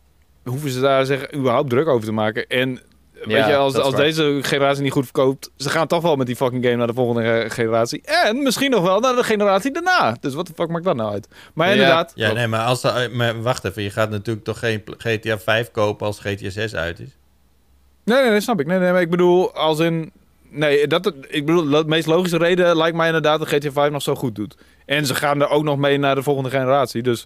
Hoeven 0.44 0.70
ze 0.70 0.80
daar 0.80 1.06
zeg, 1.06 1.34
überhaupt 1.34 1.70
druk 1.70 1.88
over 1.88 2.06
te 2.06 2.12
maken? 2.12 2.48
En 2.48 2.70
weet 3.14 3.38
Ja, 3.38 3.48
je, 3.48 3.56
als, 3.56 3.76
als 3.76 3.96
deze 3.96 4.40
generatie 4.42 4.84
niet 4.84 4.92
goed 4.92 5.04
verkoopt, 5.04 5.52
ze 5.58 5.70
gaan 5.70 5.88
toch 5.88 6.02
wel 6.02 6.16
met 6.16 6.28
die 6.28 6.36
fucking 6.36 6.64
game 6.64 6.76
naar 6.78 6.88
de 6.88 6.94
volgende 6.94 7.22
ge- 7.24 7.50
generatie. 7.50 8.02
En 8.02 8.44
misschien 8.44 8.72
nog 8.72 8.82
wel 8.84 9.00
naar 9.00 9.16
de 9.16 9.24
generatie 9.24 9.72
daarna. 9.72 10.18
Dus 10.20 10.34
wat 10.34 10.48
de 10.48 10.54
fuck 10.56 10.68
maakt 10.70 10.84
dat 10.86 10.96
nou 10.96 11.12
uit? 11.12 11.28
Maar 11.54 11.68
Ja. 11.68 11.74
inderdaad, 11.74 12.12
Ja, 12.16 12.32
nee, 12.34 12.48
maar, 12.48 12.66
als, 12.66 12.82
de- 12.82 13.10
maar 13.14 13.42
wacht 13.42 13.64
even. 13.66 13.84
Je 13.84 13.90
gaat 13.90 14.10
natuurlijk 14.10 14.46
toch 14.46 14.60
geen 14.60 14.84
GTA 14.98 15.40
5 15.40 15.72
kopen 15.72 16.06
als 16.08 16.20
GTA 16.20 16.50
6 16.50 16.76
uit 16.76 17.00
is? 17.00 17.10
Nee, 18.08 18.22
nee, 18.22 18.30
nee, 18.30 18.40
snap 18.40 18.60
ik. 18.60 18.68
Nee, 18.68 18.80
nee, 18.80 18.92
maar 18.92 19.02
ik 19.02 19.10
bedoel, 19.10 19.54
als 19.54 19.80
in... 19.80 20.12
Nee, 20.50 20.88
dat, 20.88 21.14
ik 21.28 21.46
bedoel, 21.46 21.70
de 21.70 21.84
meest 21.86 22.08
logische 22.08 22.38
reden 22.38 22.78
lijkt 22.78 22.96
mij 22.98 23.06
inderdaad 23.06 23.40
dat 23.40 23.48
GTA 23.48 23.72
5 23.72 23.92
nog 23.92 24.02
zo 24.02 24.16
goed 24.16 24.36
doet. 24.36 24.58
En 24.86 25.06
ze 25.06 25.16
gaan 25.16 25.42
er 25.42 25.50
ook 25.50 25.64
nog 25.64 25.78
mee 25.78 25.98
naar 25.98 26.16
de 26.16 26.24
volgende 26.24 26.50
generatie. 26.50 27.02
Dus 27.04 27.26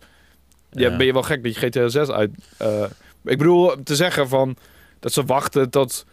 ja. 0.72 0.90
Ja. 0.90 0.98
ben 0.98 1.06
je 1.06 1.14
wel 1.14 1.24
gek 1.24 1.44
dat 1.44 1.56
je 1.56 1.68
GTA 1.68 1.88
6 1.88 2.10
uit... 2.10 2.32
eh, 2.58 2.84
ik 3.24 3.38
bedoel, 3.38 3.74
te 3.84 3.96
zeggen 3.96 4.28
van 4.28 4.56
dat 5.00 5.14
ze 5.14 5.24
wachten 5.24 5.70
tot 5.70 6.06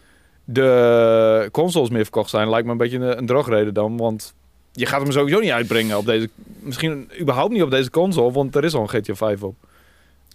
de 0.44 1.48
consoles 1.52 1.90
meer 1.90 2.02
verkocht 2.02 2.30
zijn... 2.30 2.48
lijkt 2.48 2.66
me 2.66 2.72
een 2.72 2.78
beetje 2.78 2.98
een, 2.98 3.18
een 3.18 3.26
drogreden 3.26 3.74
dan. 3.74 3.96
Want 3.96 4.34
je 4.72 4.86
gaat 4.86 5.02
hem 5.02 5.12
sowieso 5.12 5.40
niet 5.40 5.50
uitbrengen 5.50 5.96
op 5.96 6.06
deze... 6.06 6.28
Misschien 6.60 7.10
überhaupt 7.20 7.52
niet 7.52 7.62
op 7.62 7.70
deze 7.70 7.90
console, 7.90 8.32
want 8.32 8.54
er 8.56 8.64
is 8.64 8.74
al 8.74 8.80
een 8.82 8.88
GTA 8.88 9.14
5 9.14 9.42
op. 9.42 9.54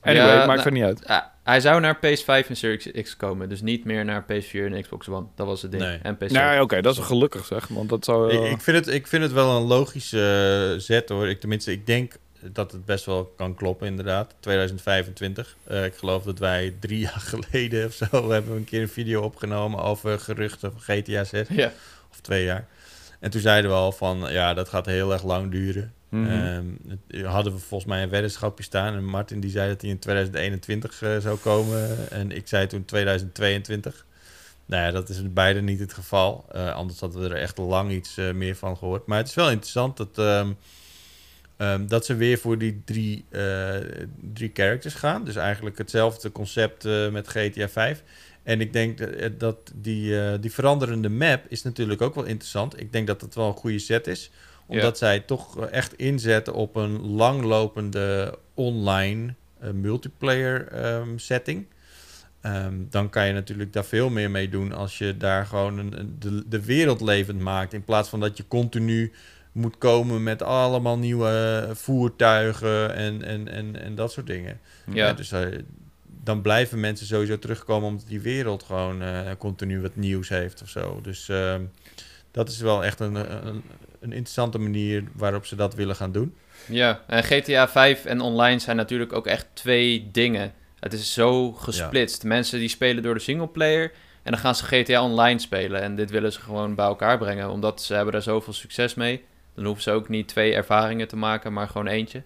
Anyway, 0.02 0.28
Ja, 0.28 0.46
maakt 0.46 0.48
nou- 0.48 0.62
er 0.62 0.72
niet 0.72 0.84
uit. 0.84 1.33
Hij 1.44 1.60
zou 1.60 1.82
naar 1.82 1.98
PS5 1.98 2.48
en 2.48 2.56
Series 2.56 2.92
X 3.02 3.18
komen, 3.18 3.50
dus 3.50 3.62
niet 3.62 3.86
meer 3.86 4.06
naar 4.06 4.24
PS4 4.24 4.52
en 4.52 4.82
Xbox 4.82 5.10
One. 5.10 5.26
Dat 5.36 5.48
was 5.48 5.62
het 5.62 5.72
ding. 5.72 5.84
Nee. 5.84 6.00
En 6.04 6.18
PC. 6.18 6.30
Nee, 6.30 6.62
oké, 6.62 6.82
dat 6.82 6.98
is 6.98 7.04
gelukkig 7.04 7.46
zeg. 7.46 7.68
Want 7.68 7.90
dat 7.90 8.06
zou... 8.06 8.34
Ik, 8.34 8.52
ik, 8.52 8.62
vind 8.62 8.86
het, 8.86 8.96
ik 8.96 9.08
vind 9.08 9.24
het 9.24 9.32
wel 9.32 9.58
een 9.58 9.64
logische 9.64 10.72
eh, 10.74 10.80
zet 10.80 11.10
hoor. 11.10 11.28
Ik, 11.28 11.40
tenminste, 11.40 11.72
ik 11.72 11.86
denk 11.86 12.14
dat 12.42 12.72
het 12.72 12.86
best 12.86 13.06
wel 13.06 13.34
kan 13.38 13.56
kloppen 13.56 13.88
inderdaad. 13.88 14.36
2025. 14.40 15.56
Eh, 15.64 15.86
ik 15.86 15.96
geloof 15.96 16.24
dat 16.24 16.40
wij 16.40 16.76
drie 16.80 17.00
jaar 17.08 17.24
geleden 17.26 17.86
of 17.86 17.94
zo 17.94 18.32
hebben 18.32 18.52
we 18.52 18.58
een 18.58 18.64
keer 18.64 18.82
een 18.82 18.90
video 18.90 19.22
opgenomen 19.22 19.80
over 19.80 20.20
geruchten 20.20 20.72
van 20.72 20.82
GTA 20.82 21.24
6. 21.24 21.48
Ja. 21.50 21.72
Of 22.12 22.20
twee 22.20 22.44
jaar. 22.44 22.68
En 23.20 23.30
toen 23.30 23.42
zeiden 23.42 23.72
we 23.72 23.78
al 23.78 23.92
van, 23.92 24.26
ja, 24.30 24.54
dat 24.54 24.70
gaat 24.70 24.86
heel 24.86 25.14
erg 25.14 25.24
lang 25.24 25.52
duren. 25.52 25.94
Het- 26.18 27.26
hadden 27.26 27.54
we 27.54 27.60
volgens 27.60 27.90
mij 27.90 28.04
een 28.04 28.10
weddenschapje 28.10 28.64
staan. 28.64 28.94
En 28.96 29.06
Martin 29.06 29.40
die 29.40 29.50
zei 29.52 29.70
dat 29.70 29.82
hij 29.82 29.90
in 29.90 30.00
2021 30.00 31.02
eh, 31.02 31.18
zou 31.18 31.38
komen. 31.38 32.12
En 32.12 32.32
ik 32.32 32.48
zei 32.48 32.68
toen 32.68 32.86
2022. 32.86 34.06
Nou 34.66 34.84
ja, 34.84 34.92
dat 34.92 35.10
is 35.10 35.34
beide 35.34 35.62
niet 35.62 35.80
het 35.80 35.94
geval. 35.94 36.46
Eh, 36.52 36.74
anders 36.74 37.00
hadden 37.00 37.22
we 37.22 37.30
er 37.30 37.42
echt 37.42 37.58
lang 37.58 37.92
iets 37.92 38.18
eh, 38.18 38.32
meer 38.32 38.56
van 38.56 38.78
gehoord. 38.78 39.06
Maar 39.06 39.18
het 39.18 39.28
is 39.28 39.34
wel 39.36 39.50
interessant 39.52 39.98
dat, 39.98 40.18
ehm, 40.18 40.52
ehm, 41.58 41.88
dat 41.88 42.06
ze 42.06 42.16
weer 42.16 42.38
voor 42.38 42.58
die 42.58 42.82
drie, 42.86 43.26
drie 44.34 44.52
characters 44.54 44.94
gaan. 44.94 45.26
Dus 45.26 45.36
eigenlijk 45.36 45.78
hetzelfde 45.78 46.32
concept 46.32 46.84
met 47.12 47.28
GTA 47.28 47.70
5. 47.70 48.04
En 48.44 48.62
ik 48.62 48.74
denk 48.74 48.98
dat, 48.98 49.40
dat 49.40 49.72
die, 49.76 50.40
die 50.40 50.52
veranderende 50.52 51.10
map 51.10 51.46
is 51.48 51.64
natuurlijk 51.64 52.02
ook 52.02 52.16
wel 52.16 52.24
interessant. 52.24 52.80
Ik 52.80 52.92
denk 52.92 53.08
dat 53.08 53.22
het 53.22 53.36
wel 53.36 53.48
een 53.48 53.54
goede 53.54 53.80
set 53.80 54.08
is 54.08 54.32
omdat 54.66 54.98
zij 54.98 55.20
toch 55.20 55.66
echt 55.68 55.94
inzetten 55.98 56.54
op 56.54 56.76
een 56.76 57.02
langlopende 57.02 58.38
online 58.54 59.34
eh, 59.60 59.70
multiplayer 59.72 60.68
ehm, 60.68 61.18
setting. 61.18 61.66
Ehm, 62.42 62.74
dan 62.90 63.10
kan 63.10 63.28
je 63.28 63.34
natuurlijk 63.34 63.74
daar 63.74 63.86
veel 63.86 64.10
meer 64.10 64.32
mee 64.32 64.50
doen 64.50 64.72
als 64.74 64.98
je 64.98 65.18
daar 65.18 65.46
gewoon 65.46 65.78
een, 65.78 66.00
een- 66.00 66.16
de, 66.20 66.44
de 66.48 66.66
wereld 66.66 67.02
levend 67.02 67.40
maakt. 67.40 67.74
In 67.74 67.84
plaats 67.84 68.10
van 68.10 68.20
dat 68.20 68.38
je 68.38 68.48
continu 68.48 69.12
moet 69.52 69.78
komen 69.78 70.24
met 70.24 70.42
allemaal 70.42 70.98
nieuwe 70.98 71.68
voertuigen 71.74 72.96
en, 72.96 73.24
en, 73.24 73.48
en, 73.48 73.82
en 73.82 73.96
dat 73.96 74.12
soort 74.12 74.28
dingen. 74.28 74.60
Ja. 74.86 74.94
Ja, 75.08 75.14
dus 75.14 75.32
eh, 75.32 75.42
dan 76.24 76.42
blijven 76.42 76.80
mensen 76.80 77.06
sowieso 77.06 77.40
terugkomen 77.40 77.90
omdat 77.90 78.08
die 78.08 78.22
wereld 78.22 78.64
gewoon 78.64 79.02
eh, 79.02 79.32
continu 79.38 79.82
wat 79.82 79.96
nieuws 79.96 80.30
heeft 80.30 80.62
of 80.62 80.70
zo. 80.70 81.00
Dus 81.02 81.30
ehm, 81.30 81.62
dat 82.32 82.50
is 82.50 82.60
wel 82.60 82.84
echt 82.84 83.00
een, 83.00 83.16
een, 83.48 83.64
een 84.04 84.12
interessante 84.12 84.58
manier 84.58 85.04
waarop 85.14 85.46
ze 85.46 85.56
dat 85.56 85.76
willen 85.76 85.96
gaan 85.96 86.12
doen. 86.12 86.36
Ja, 86.68 87.02
en 87.08 87.24
GTA 87.24 87.68
5 87.68 88.06
en 88.06 88.22
online 88.22 88.60
zijn 88.60 88.76
natuurlijk 88.76 89.14
ook 89.14 89.28
echt 89.28 89.48
twee 89.54 90.10
dingen. 90.12 90.54
Het 90.80 90.94
is 90.94 91.14
zo 91.14 91.52
gesplitst. 91.52 92.24
Mensen 92.24 92.60
die 92.60 92.68
spelen 92.68 93.04
door 93.04 93.14
de 93.14 93.20
singleplayer 93.20 93.92
en 94.24 94.32
dan 94.32 94.40
gaan 94.40 94.56
ze 94.56 94.66
GTA 94.66 95.04
online 95.04 95.40
spelen. 95.40 95.82
En 95.82 95.96
dit 95.96 96.12
willen 96.12 96.34
ze 96.34 96.40
gewoon 96.40 96.76
bij 96.76 96.86
elkaar 96.86 97.18
brengen, 97.18 97.50
omdat 97.50 97.82
ze 97.82 97.94
hebben 97.94 98.14
daar 98.14 98.22
zoveel 98.22 98.54
succes 98.54 98.94
mee. 98.94 99.24
Dan 99.56 99.66
hoeven 99.66 99.84
ze 99.84 99.92
ook 99.92 100.10
niet 100.10 100.28
twee 100.28 100.54
ervaringen 100.54 101.08
te 101.08 101.16
maken, 101.16 101.54
maar 101.54 101.68
gewoon 101.68 101.88
eentje. 101.88 102.24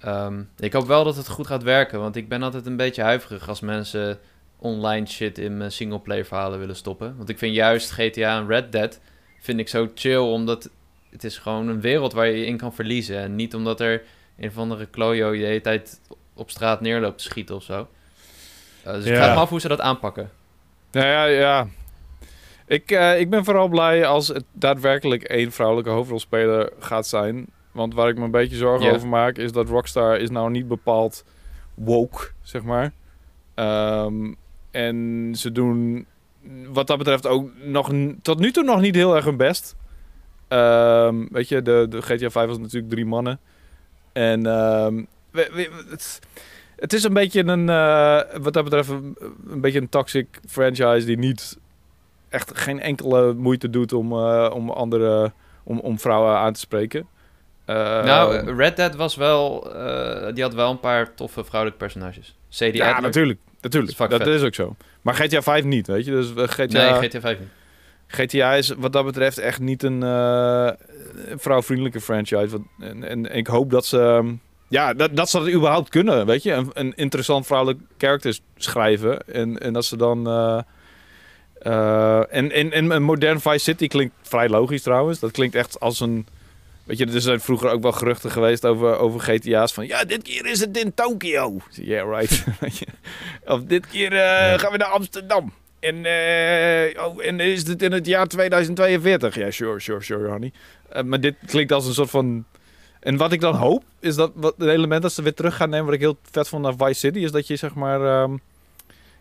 Ehm, 0.00 0.42
ik 0.58 0.72
hoop 0.72 0.86
wel 0.86 1.04
dat 1.04 1.16
het 1.16 1.28
goed 1.28 1.46
gaat 1.46 1.62
werken, 1.62 2.00
want 2.00 2.16
ik 2.16 2.28
ben 2.28 2.42
altijd 2.42 2.66
een 2.66 2.76
beetje 2.76 3.02
huiverig 3.02 3.48
als 3.48 3.60
mensen 3.60 4.18
online 4.58 5.06
shit 5.06 5.38
in 5.38 5.56
mijn 5.56 5.72
singleplayer 5.72 6.24
verhalen 6.24 6.58
willen 6.58 6.76
stoppen. 6.76 7.16
Want 7.16 7.28
ik 7.28 7.38
vind 7.38 7.54
juist 7.54 7.90
GTA 7.90 8.38
en 8.38 8.46
Red 8.46 8.72
Dead 8.72 9.00
vind 9.40 9.58
ik 9.58 9.68
zo 9.68 9.90
chill, 9.94 10.16
omdat 10.16 10.70
het 11.14 11.24
is 11.24 11.38
gewoon 11.38 11.68
een 11.68 11.80
wereld 11.80 12.12
waar 12.12 12.26
je 12.26 12.38
je 12.38 12.46
in 12.46 12.56
kan 12.56 12.74
verliezen. 12.74 13.18
En 13.18 13.34
niet 13.34 13.54
omdat 13.54 13.80
er 13.80 14.02
een 14.38 14.48
of 14.48 14.58
andere 14.58 14.86
klojo 14.86 15.32
je 15.32 15.40
de 15.40 15.46
hele 15.46 15.60
tijd 15.60 16.00
op 16.34 16.50
straat 16.50 16.80
neerloopt 16.80 17.18
te 17.18 17.24
schieten 17.24 17.54
of 17.54 17.62
zo. 17.62 17.88
Uh, 18.86 18.92
dus 18.92 19.04
ik 19.04 19.14
vraag 19.14 19.34
me 19.34 19.40
af 19.40 19.48
hoe 19.48 19.60
ze 19.60 19.68
dat 19.68 19.80
aanpakken. 19.80 20.30
Nou 20.90 21.06
ja, 21.06 21.24
ja. 21.24 21.66
Ik, 22.66 22.90
eh, 22.90 23.20
ik 23.20 23.30
ben 23.30 23.44
vooral 23.44 23.68
blij 23.68 24.06
als 24.06 24.28
het 24.28 24.44
daadwerkelijk 24.52 25.22
één 25.22 25.52
vrouwelijke 25.52 25.90
hoofdrolspeler 25.90 26.72
gaat 26.78 27.06
zijn. 27.06 27.46
Want 27.72 27.94
waar 27.94 28.08
ik 28.08 28.18
me 28.18 28.24
een 28.24 28.30
beetje 28.30 28.56
zorgen 28.56 28.92
over 28.92 29.08
maak, 29.08 29.36
is 29.36 29.52
dat 29.52 29.68
Rockstar 29.68 30.18
is 30.18 30.30
nou 30.30 30.50
niet 30.50 30.68
bepaald 30.68 31.24
woke, 31.74 32.30
zeg 32.42 32.62
maar. 32.62 32.92
Ehm, 33.54 34.32
en 34.70 35.30
ze 35.36 35.52
doen 35.52 36.06
wat 36.66 36.86
dat 36.86 36.98
betreft 36.98 37.26
ook 37.26 37.50
nog 37.62 37.92
tot 38.22 38.38
nu 38.38 38.52
toe 38.52 38.64
nog 38.64 38.80
niet 38.80 38.94
heel 38.94 39.16
erg 39.16 39.24
hun 39.24 39.36
best. 39.36 39.76
Ehm, 40.58 41.26
weet 41.30 41.48
je, 41.48 41.62
de, 41.62 41.86
de 41.88 42.02
GTA 42.02 42.30
5 42.30 42.46
was 42.48 42.58
natuurlijk 42.58 42.92
drie 42.92 43.06
mannen. 43.06 43.40
En 44.12 44.46
ehm, 44.46 44.94
we- 45.30 45.50
we- 45.52 45.70
het, 45.90 46.18
het 46.76 46.92
is 46.92 47.04
een 47.04 47.12
beetje 47.12 47.44
een, 47.46 47.68
eh, 47.68 48.20
wat 48.42 48.52
dat 48.52 48.64
betreft, 48.64 48.88
een, 48.88 49.16
een 49.50 49.60
beetje 49.60 49.80
een 49.80 49.88
toxic 49.88 50.40
franchise 50.48 51.06
die 51.06 51.18
niet 51.18 51.58
echt 52.28 52.58
geen 52.58 52.80
enkele 52.80 53.32
moeite 53.34 53.70
doet 53.70 53.92
om, 53.92 54.12
eh, 54.12 54.50
om 54.54 54.70
andere, 54.70 55.32
om, 55.64 55.78
om 55.78 55.98
vrouwen 55.98 56.36
aan 56.36 56.52
te 56.52 56.60
spreken. 56.60 57.06
Eh, 57.64 57.74
nou, 58.04 58.54
Red 58.56 58.76
Dead 58.76 58.94
was 58.96 59.16
wel, 59.16 59.72
eh, 59.74 60.34
die 60.34 60.42
had 60.42 60.54
wel 60.54 60.70
een 60.70 60.80
paar 60.80 61.14
toffe 61.14 61.44
vrouwelijke 61.44 61.84
personages. 61.84 62.36
Ja, 62.58 62.86
Adler. 62.88 63.02
natuurlijk. 63.02 63.38
Natuurlijk, 63.60 63.96
Dat 63.98 64.10
is 64.12 64.18
dat 64.18 64.34
is 64.34 64.42
ook 64.42 64.54
zo. 64.54 64.76
Maar 65.02 65.14
GTA 65.14 65.42
5 65.42 65.64
niet, 65.64 65.86
weet 65.86 66.04
je. 66.04 66.10
Dus 66.10 66.30
GTA, 66.36 66.90
Nee, 66.98 67.08
GTA 67.08 67.20
5 67.20 67.38
niet. 67.38 67.48
GTA 68.14 68.54
is 68.54 68.68
wat 68.78 68.92
dat 68.92 69.04
betreft 69.04 69.38
echt 69.38 69.60
niet 69.60 69.82
een 69.82 70.02
eh, 70.02 70.68
vrouwvriendelijke 71.36 72.00
franchise. 72.00 72.48
Wat, 72.48 72.60
en, 72.80 73.04
en 73.08 73.34
ik 73.36 73.46
hoop 73.46 73.70
dat 73.70 73.86
ze... 73.86 73.98
ehm, 74.00 74.32
Ja, 74.68 74.94
dat, 74.94 75.16
dat 75.16 75.30
ze 75.30 75.38
dat 75.38 75.48
überhaupt 75.48 75.88
kunnen, 75.88 76.26
weet 76.26 76.42
je. 76.42 76.52
Een, 76.52 76.70
een 76.72 76.92
interessant 76.96 77.46
vrouwelijk 77.46 77.80
character 77.98 78.38
schrijven. 78.56 79.28
En, 79.28 79.58
en 79.58 79.72
dat 79.72 79.84
ze 79.84 79.96
dan... 79.96 80.26
eh, 80.28 80.58
eh, 81.62 82.18
en, 82.34 82.52
en, 82.52 82.72
en 82.72 82.90
een 82.90 83.02
modern 83.02 83.40
Vice 83.40 83.58
City 83.58 83.86
klinkt 83.86 84.14
vrij 84.22 84.48
logisch 84.48 84.82
trouwens. 84.82 85.18
Dat 85.18 85.30
klinkt 85.30 85.54
echt 85.54 85.80
als 85.80 86.00
een... 86.00 86.26
Weet 86.84 86.98
je, 86.98 87.06
er 87.06 87.20
zijn 87.20 87.40
vroeger 87.40 87.70
ook 87.70 87.82
wel 87.82 87.92
geruchten 87.92 88.30
geweest 88.30 88.66
over, 88.66 88.96
over 88.96 89.20
GTA's 89.20 89.72
van... 89.72 89.86
Ja, 89.86 90.04
dit 90.04 90.22
keer 90.22 90.46
is 90.46 90.60
het 90.60 90.76
in 90.76 90.94
Tokio. 90.94 91.56
Yeah, 91.70 92.18
right. 92.18 92.44
Of 93.54 93.62
dit 93.62 93.86
keer 93.86 94.10
gaan 94.58 94.72
we 94.72 94.76
naar 94.76 94.88
Amsterdam. 94.88 95.52
En, 95.84 96.04
eh, 96.04 97.04
oh, 97.04 97.24
en 97.26 97.40
is 97.40 97.66
het 97.68 97.82
in 97.82 97.92
het 97.92 98.06
jaar 98.06 98.26
2042? 98.26 99.34
Ja, 99.34 99.50
sure, 99.50 99.80
sure, 99.80 100.02
sure, 100.02 100.28
honey. 100.28 100.52
Eh, 100.88 101.02
maar 101.02 101.20
dit 101.20 101.34
klinkt 101.46 101.72
als 101.72 101.86
een 101.86 101.94
soort 101.94 102.10
van... 102.10 102.44
En 103.00 103.16
wat 103.16 103.32
ik 103.32 103.40
dan 103.40 103.54
hoop, 103.54 103.82
is 104.00 104.14
dat 104.14 104.32
wat, 104.34 104.54
het 104.58 104.68
element 104.68 105.02
dat 105.02 105.12
ze 105.12 105.22
weer 105.22 105.34
terug 105.34 105.56
gaan 105.56 105.70
nemen... 105.70 105.84
wat 105.84 105.94
ik 105.94 106.00
heel 106.00 106.16
vet 106.30 106.48
vond 106.48 106.62
naar 106.62 106.74
Vice 106.76 106.98
City... 107.00 107.18
is 107.18 107.32
dat 107.32 107.46
je 107.46 107.56
zeg 107.56 107.74
maar... 107.74 108.00
ehm, 108.22 108.36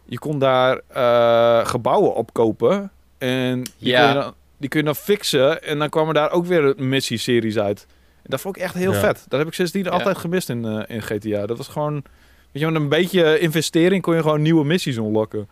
je 0.06 0.20
kon 0.20 0.40
daar 0.40 0.82
eh, 0.88 1.66
gebouwen 1.66 2.16
opkopen. 2.16 2.92
En 3.18 3.62
die, 3.64 3.72
Ja. 3.78 4.00
kun 4.00 4.08
je 4.08 4.22
dan, 4.24 4.34
die 4.58 4.70
kun 4.70 4.80
je 4.80 4.86
dan 4.86 4.96
fixen. 4.96 5.64
En 5.64 5.80
dan 5.80 5.90
kwamen 5.90 6.14
daar 6.14 6.32
ook 6.32 6.46
weer 6.46 6.74
missieseries 6.78 7.58
uit. 7.58 7.86
En 8.16 8.30
dat 8.30 8.42
vond 8.42 8.56
ik 8.56 8.62
echt 8.62 8.74
heel 8.76 8.94
Ja. 8.94 9.00
vet. 9.00 9.26
Dat 9.28 9.40
heb 9.40 9.48
ik 9.48 9.54
sindsdien 9.54 9.84
Ja. 9.84 9.90
altijd 9.90 10.18
gemist 10.18 10.50
in, 10.50 10.66
in 10.88 11.02
GTA. 11.02 11.46
Dat 11.46 11.58
was 11.58 11.68
gewoon... 11.68 11.94
Weet 12.52 12.62
je, 12.64 12.72
met 12.72 12.82
een 12.82 12.90
beetje 12.90 13.40
investering 13.40 14.02
kon 14.02 14.16
je 14.16 14.22
gewoon 14.22 14.42
nieuwe 14.42 14.66
missies 14.66 14.96
unlocken. 14.98 15.48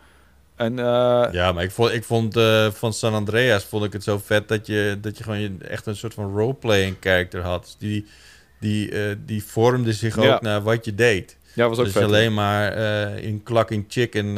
En 0.56 0.80
eh, 0.80 1.28
Ja, 1.32 1.52
maar 1.52 1.64
ik 1.64 1.72
vond, 1.72 1.92
ik 1.94 2.04
vond 2.04 2.36
eh, 2.38 2.72
van 2.72 2.94
San 2.94 3.14
Andreas 3.14 3.64
vond 3.64 3.84
ik 3.86 3.94
het 3.94 4.04
zo 4.04 4.18
vet 4.26 4.48
dat 4.48 4.68
je, 4.68 4.98
dat 5.02 5.18
je 5.18 5.24
gewoon 5.24 5.62
echt 5.62 5.86
een 5.86 5.96
soort 5.96 6.14
van 6.14 6.34
roleplaying 6.36 6.96
character 7.00 7.42
had. 7.42 7.64
Dus 7.64 7.76
die, 7.80 8.06
die, 8.60 8.92
eh, 8.92 9.16
die 9.26 9.44
vormde 9.44 9.94
zich 9.94 10.16
Ja. 10.22 10.34
ook 10.34 10.42
naar 10.42 10.62
wat 10.64 10.86
je 10.86 10.96
deed. 10.96 11.38
ja, 11.54 11.68
was 11.70 11.78
ook 11.78 11.84
dus 11.84 11.94
vet. 11.94 12.04
als 12.04 12.12
je 12.12 12.18
alleen 12.18 12.34
maar 12.34 12.74
in 13.18 13.44
klakking 13.44 13.86
chicken 13.88 14.38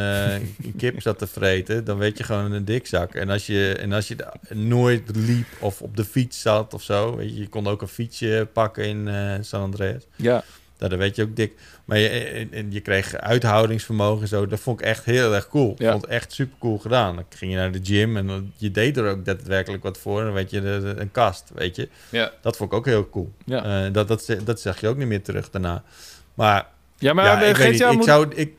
kip 0.77 1.01
zat 1.01 1.17
te 1.17 1.27
vreten, 1.27 1.83
dan 1.83 1.97
werd 1.97 2.17
je 2.17 2.23
gewoon 2.23 2.51
een 2.51 2.65
dikzak. 2.65 3.13
En 3.15 3.29
als 3.29 3.45
je, 3.45 3.75
en 3.79 3.91
als 3.91 4.07
je 4.07 4.15
nooit 4.49 5.15
liep 5.15 5.47
of 5.59 5.81
op 5.81 5.97
de 5.97 6.05
fiets 6.05 6.41
zat 6.41 6.73
of 6.73 6.81
zo, 6.81 7.15
weet 7.15 7.29
je, 7.29 7.39
je 7.41 7.47
kon 7.47 7.67
ook 7.67 7.81
een 7.81 7.87
fietsje 7.87 8.47
pakken 8.53 8.83
in 8.85 9.09
San 9.45 9.61
Andreas. 9.61 10.03
Ja, 10.15 10.43
Nou, 10.83 10.95
dan 10.95 11.03
werd 11.03 11.15
je 11.15 11.23
ook 11.23 11.35
dik. 11.35 11.53
Maar 11.85 11.97
je, 11.97 12.07
en, 12.51 12.71
je 12.71 12.79
kreeg 12.81 13.15
uithoudingsvermogen 13.15 14.21
en 14.21 14.27
zo. 14.27 14.47
Dat 14.47 14.59
vond 14.59 14.79
ik 14.79 14.85
echt 14.85 15.05
heel 15.05 15.33
erg 15.33 15.47
cool. 15.47 15.75
Ja. 15.77 15.85
Ik 15.85 15.91
vond 15.91 16.01
het 16.01 16.11
echt 16.11 16.31
super 16.33 16.57
cool 16.59 16.77
gedaan. 16.77 17.15
Dan 17.15 17.25
ging 17.29 17.51
je 17.51 17.57
naar 17.57 17.71
de 17.71 17.79
gym 17.83 18.17
en 18.17 18.53
je 18.55 18.71
deed 18.71 18.97
er 18.97 19.09
ook 19.09 19.25
daadwerkelijk 19.25 19.83
wat 19.83 19.97
voor. 19.97 20.19
En 20.19 20.25
dan 20.25 20.33
werd 20.33 20.49
je 20.49 20.61
de, 20.61 20.79
de- 20.81 21.01
een 21.01 21.11
kast, 21.11 21.51
weet 21.55 21.75
je. 21.75 21.89
Ja. 22.09 22.31
Dat 22.41 22.57
vond 22.57 22.71
ik 22.71 22.77
ook 22.77 22.85
heel 22.85 23.09
cool. 23.09 23.33
ja. 23.45 23.85
Eh, 23.85 23.93
dat, 23.93 24.07
dat, 24.07 24.35
dat 24.43 24.59
zag 24.61 24.79
je 24.79 24.87
ook 24.87 24.97
niet 24.97 25.07
meer 25.07 25.21
terug 25.21 25.49
daarna. 25.49 25.83
Maar, 26.33 26.67
ja 26.97 27.13
maar 27.13 27.25
ja, 27.25 27.41
ik 27.41 27.55
weet 27.55 27.71
niet. 27.71 27.75
GTA 27.81 27.89
Ik 27.89 27.95
moet... 27.95 28.05
zou, 28.05 28.27
ik, 28.35 28.53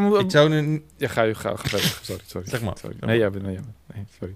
moet... 0.00 0.20
ik 0.20 0.30
zou 0.30 0.48
nu... 0.48 0.84
Ja, 0.96 1.08
ga 1.08 1.22
je 1.22 1.34
ga. 1.34 1.54
Sorry, 2.02 2.22
sorry. 2.26 2.48
Zeg 2.48 2.60
maar. 2.62 2.76
Sorry. 2.80 2.96
Nee, 3.00 3.18
jij 3.18 3.30
bent... 3.30 3.44
Nee, 3.44 3.52
jij 3.52 3.62
bent- 3.62 3.96
nee, 3.96 4.04
sorry. 4.18 4.34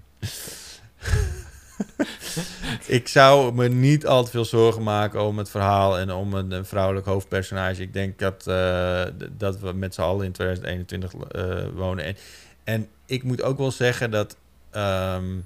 Ik 2.86 3.08
zou 3.08 3.54
me 3.54 3.68
niet 3.68 4.06
al 4.06 4.24
te 4.24 4.30
veel 4.30 4.44
zorgen 4.44 4.82
maken 4.82 5.22
om 5.22 5.38
het 5.38 5.50
verhaal 5.50 5.98
en 5.98 6.12
om 6.12 6.34
een, 6.34 6.64
vrouwelijk 6.64 7.06
hoofdpersonage. 7.06 7.82
Ik 7.82 7.92
denk 7.92 8.18
dat, 8.18 8.46
eh, 8.46 9.04
dat 9.30 9.58
we 9.58 9.72
met 9.72 9.94
z'n 9.94 10.00
allen 10.00 10.24
in 10.24 10.32
2021 10.32 11.14
eh, 11.14 11.66
wonen. 11.74 12.04
En, 12.04 12.16
en 12.64 12.88
ik 13.06 13.22
moet 13.22 13.42
ook 13.42 13.58
wel 13.58 13.70
zeggen 13.70 14.10
dat 14.10 14.36
ehm, 14.70 15.36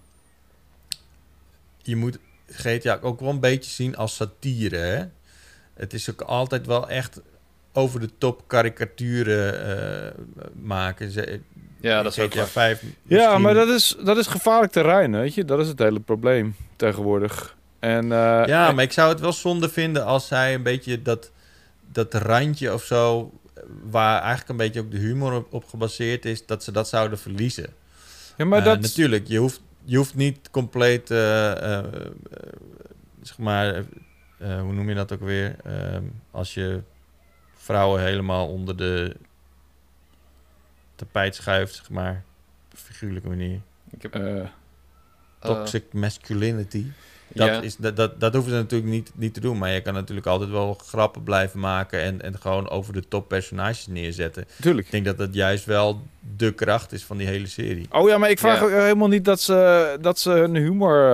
je 1.83 1.97
moet 1.97 2.19
GTA 2.49 2.99
ook 3.03 3.21
wel 3.21 3.31
een 3.31 3.41
beetje 3.41 3.71
zien 3.71 3.97
als 3.97 4.15
satire. 4.15 4.77
Hè? 4.77 5.05
Het 5.75 5.93
is 5.93 6.11
ook 6.11 6.21
altijd 6.21 6.67
wel 6.67 6.89
echt 6.89 7.21
over 7.73 8.01
de 8.01 8.11
top 8.19 8.43
karikaturen 8.47 9.65
eh, 9.67 10.13
maken. 10.55 11.13
Ja, 11.83 12.03
dat 12.03 12.13
is 12.13 12.19
ook 12.19 12.31
GTA 12.31 12.39
waar. 12.39 12.47
5 12.49 12.83
Ja, 13.03 13.39
maar 13.39 13.55
dat 13.55 13.69
is, 13.69 13.97
dat 14.05 14.17
is 14.17 14.27
gevaarlijk 14.27 14.73
terrein, 14.73 15.13
weet 15.13 15.35
je. 15.35 15.45
Dat 15.45 15.59
is 15.61 15.69
het 15.69 15.79
hele 15.79 16.01
probleem 16.01 16.57
tegenwoordig. 16.77 17.57
En, 17.79 18.03
eh, 18.13 18.43
Ja, 18.47 18.69
en- 18.69 18.75
maar 18.75 18.85
ik 18.85 18.93
zou 18.93 19.09
het 19.09 19.21
wel 19.21 19.33
zonde 19.33 19.69
vinden 19.69 20.05
als 20.05 20.27
zij 20.27 20.55
een 20.55 20.63
beetje 20.63 21.03
dat, 21.03 21.31
dat 21.93 22.15
randje 22.15 22.73
of 22.73 22.83
zo, 22.85 23.33
waar 23.91 24.19
eigenlijk 24.21 24.49
een 24.49 24.57
beetje 24.57 24.81
ook 24.81 24.91
de 24.91 24.99
humor 24.99 25.33
op, 25.33 25.53
op 25.53 25.65
gebaseerd 25.69 26.25
is, 26.25 26.47
dat 26.47 26.65
ze 26.65 26.73
dat 26.73 26.89
zouden 26.89 27.19
verliezen. 27.19 27.67
ja, 28.37 28.45
maar 28.45 28.59
Eh, 28.59 28.65
dat... 28.65 28.81
Natuurlijk, 28.81 29.27
je 29.29 29.39
hoeft, 29.39 29.61
je 29.85 29.97
hoeft 29.97 30.15
niet 30.15 30.51
compleet, 30.51 31.11
eh, 31.11 31.51
eh, 31.51 31.79
eh, 31.79 31.85
zeg 33.23 33.39
maar, 33.39 33.75
eh, 33.75 33.79
eh, 34.39 34.61
hoe 34.61 34.73
noem 34.73 34.89
je 34.89 34.95
dat 34.95 35.13
ook 35.13 35.21
weer? 35.23 35.57
Ehm, 35.65 36.03
als 36.31 36.55
je 36.55 36.81
vrouwen 37.57 38.03
helemaal 38.03 38.49
onder 38.49 38.77
de 38.77 39.17
tapijt 40.95 41.35
schuift, 41.35 41.75
zeg 41.75 41.91
maar, 41.91 42.23
op 42.67 42.73
een 42.73 42.79
figuurlijke 42.79 43.29
manier. 43.29 43.61
Ik 43.91 44.03
heb, 44.03 44.15
eh, 44.15 44.41
eh, 44.41 44.47
Toxic 45.39 45.85
masculinity. 45.93 46.85
Dat, 47.35 47.63
is, 47.63 47.77
dat, 47.77 47.97
dat, 47.97 48.21
dat 48.21 48.33
hoeven 48.35 48.53
ze 48.53 48.59
natuurlijk 48.59 48.91
niet, 48.91 49.13
niet 49.15 49.35
te 49.35 49.41
doen. 49.41 49.59
Maar 49.59 49.71
je 49.71 49.81
kan 49.81 49.95
natuurlijk 49.95 50.27
altijd 50.27 50.51
wel 50.51 50.75
grappen 50.75 51.23
blijven 51.23 51.61
maken. 51.61 52.01
En, 52.03 52.23
en 52.23 52.39
gewoon 52.41 52.69
over 52.69 52.93
de 52.93 53.09
top 53.09 53.29
personages 53.29 53.87
neerzetten. 53.87 54.45
tuurlijk. 54.61 54.87
Ik 54.87 54.93
denk 54.93 55.05
dat 55.05 55.19
dat 55.19 55.35
juist 55.35 55.65
wel 55.65 56.03
de 56.37 56.53
kracht 56.53 56.93
is 56.93 57.05
van 57.05 57.17
die 57.17 57.27
hele 57.27 57.47
serie. 57.47 57.87
Oh 57.91 58.09
ja, 58.09 58.19
maar 58.19 58.31
ik 58.31 58.39
vraag 58.39 58.59
Ja. 58.59 58.65
ook 58.65 58.71
helemaal 58.71 59.09
niet 59.09 59.25
dat 59.25 59.41
ze, 59.41 59.97
dat 60.01 60.19
ze 60.19 60.31
hun 60.31 60.55
humor 60.57 61.09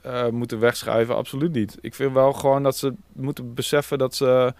eh, 0.00 0.28
moeten 0.28 0.58
wegschuiven. 0.58 1.16
Absoluut 1.16 1.52
niet. 1.52 1.76
Ik 1.80 1.94
vind 1.94 2.12
wel 2.12 2.32
gewoon 2.32 2.62
dat 2.62 2.76
ze 2.76 2.94
moeten 3.12 3.54
beseffen 3.54 3.98
dat 3.98 4.14
ze 4.14 4.54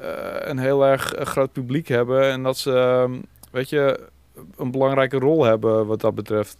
een 0.38 0.58
heel 0.58 0.86
erg 0.86 1.14
groot 1.18 1.52
publiek 1.52 1.88
hebben. 1.88 2.30
En 2.30 2.42
dat 2.42 2.58
ze, 2.58 2.72
ehm, 2.72 3.14
weet 3.52 3.68
je, 3.68 4.08
een 4.56 4.70
belangrijke 4.70 5.18
rol 5.18 5.44
hebben 5.44 5.86
wat 5.86 6.00
dat 6.00 6.14
betreft. 6.14 6.56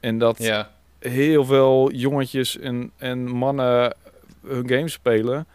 En 0.00 0.18
dat 0.18 0.42
ja. 0.42 0.70
heel 0.98 1.44
veel 1.44 1.90
jongetjes 1.92 2.58
en, 2.58 2.90
en 2.96 3.28
mannen 3.28 3.94
hun 4.46 4.68
games 4.68 4.92
spelen. 4.92 5.46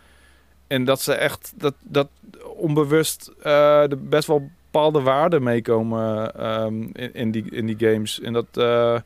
En 0.68 0.86
dat 0.86 1.02
ze 1.02 1.14
echt 1.14 1.54
dat, 1.56 1.74
dat 1.84 2.08
onbewust 2.56 3.32
eh 3.44 3.92
er 3.92 4.04
best 4.04 4.28
wel 4.28 4.50
bepaalde 4.72 5.02
waarden 5.02 5.44
meekomen 5.44 6.36
ehm, 6.36 6.82
in, 6.94 7.14
in, 7.14 7.32
die, 7.32 7.52
in 7.52 7.66
die 7.66 7.90
games. 7.90 8.20
En 8.22 8.34
dat 8.34 8.46
eh, 8.54 9.00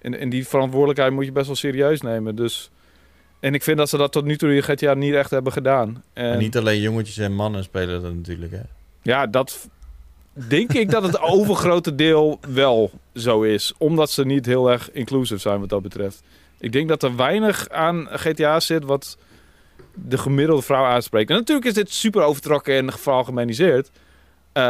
in, 0.00 0.18
in 0.18 0.30
die 0.30 0.46
verantwoordelijkheid 0.46 1.12
moet 1.12 1.24
je 1.24 1.32
best 1.32 1.46
wel 1.46 1.56
serieus 1.56 2.00
nemen. 2.00 2.36
Dus, 2.36 2.70
en 3.40 3.54
ik 3.54 3.62
vind 3.62 3.78
dat 3.78 3.88
ze 3.88 3.96
dat 3.96 4.12
tot 4.12 4.24
nu 4.24 4.36
toe 4.36 4.54
in 4.54 4.62
GTA 4.62 4.94
niet 4.94 5.14
echt 5.14 5.30
hebben 5.30 5.52
gedaan. 5.52 6.04
En, 6.12 6.28
Maar 6.28 6.38
niet 6.38 6.56
alleen 6.56 6.80
jongetjes 6.80 7.18
en 7.18 7.34
mannen 7.34 7.62
spelen 7.62 8.02
dat 8.02 8.14
natuurlijk. 8.14 8.52
Hè? 8.52 8.60
ja, 9.02 9.26
dat 9.26 9.68
denk 10.48 10.72
ik 10.72 10.90
dat 10.90 11.02
het 11.02 11.20
overgrote 11.20 11.94
deel 11.94 12.38
wel 12.48 12.90
zo 13.14 13.42
is. 13.42 13.72
Omdat 13.78 14.10
ze 14.10 14.24
niet 14.24 14.46
heel 14.46 14.70
erg 14.70 14.90
inclusive 14.92 15.40
zijn 15.40 15.60
wat 15.60 15.68
dat 15.68 15.82
betreft. 15.82 16.22
Ik 16.58 16.72
denk 16.72 16.88
dat 16.88 17.02
er 17.02 17.16
weinig 17.16 17.68
aan 17.68 18.08
GTA 18.10 18.60
zit 18.60 18.84
wat, 18.84 19.18
de 19.94 20.18
gemiddelde 20.18 20.62
vrouw 20.62 20.84
aanspreekt. 20.84 21.30
En 21.30 21.36
natuurlijk 21.36 21.66
is 21.66 21.74
dit 21.74 21.92
super 21.92 22.22
overtrokken 22.22 22.74
en 22.74 22.92
veralgemeniseerd. 22.92 23.90
Uh, 24.58 24.62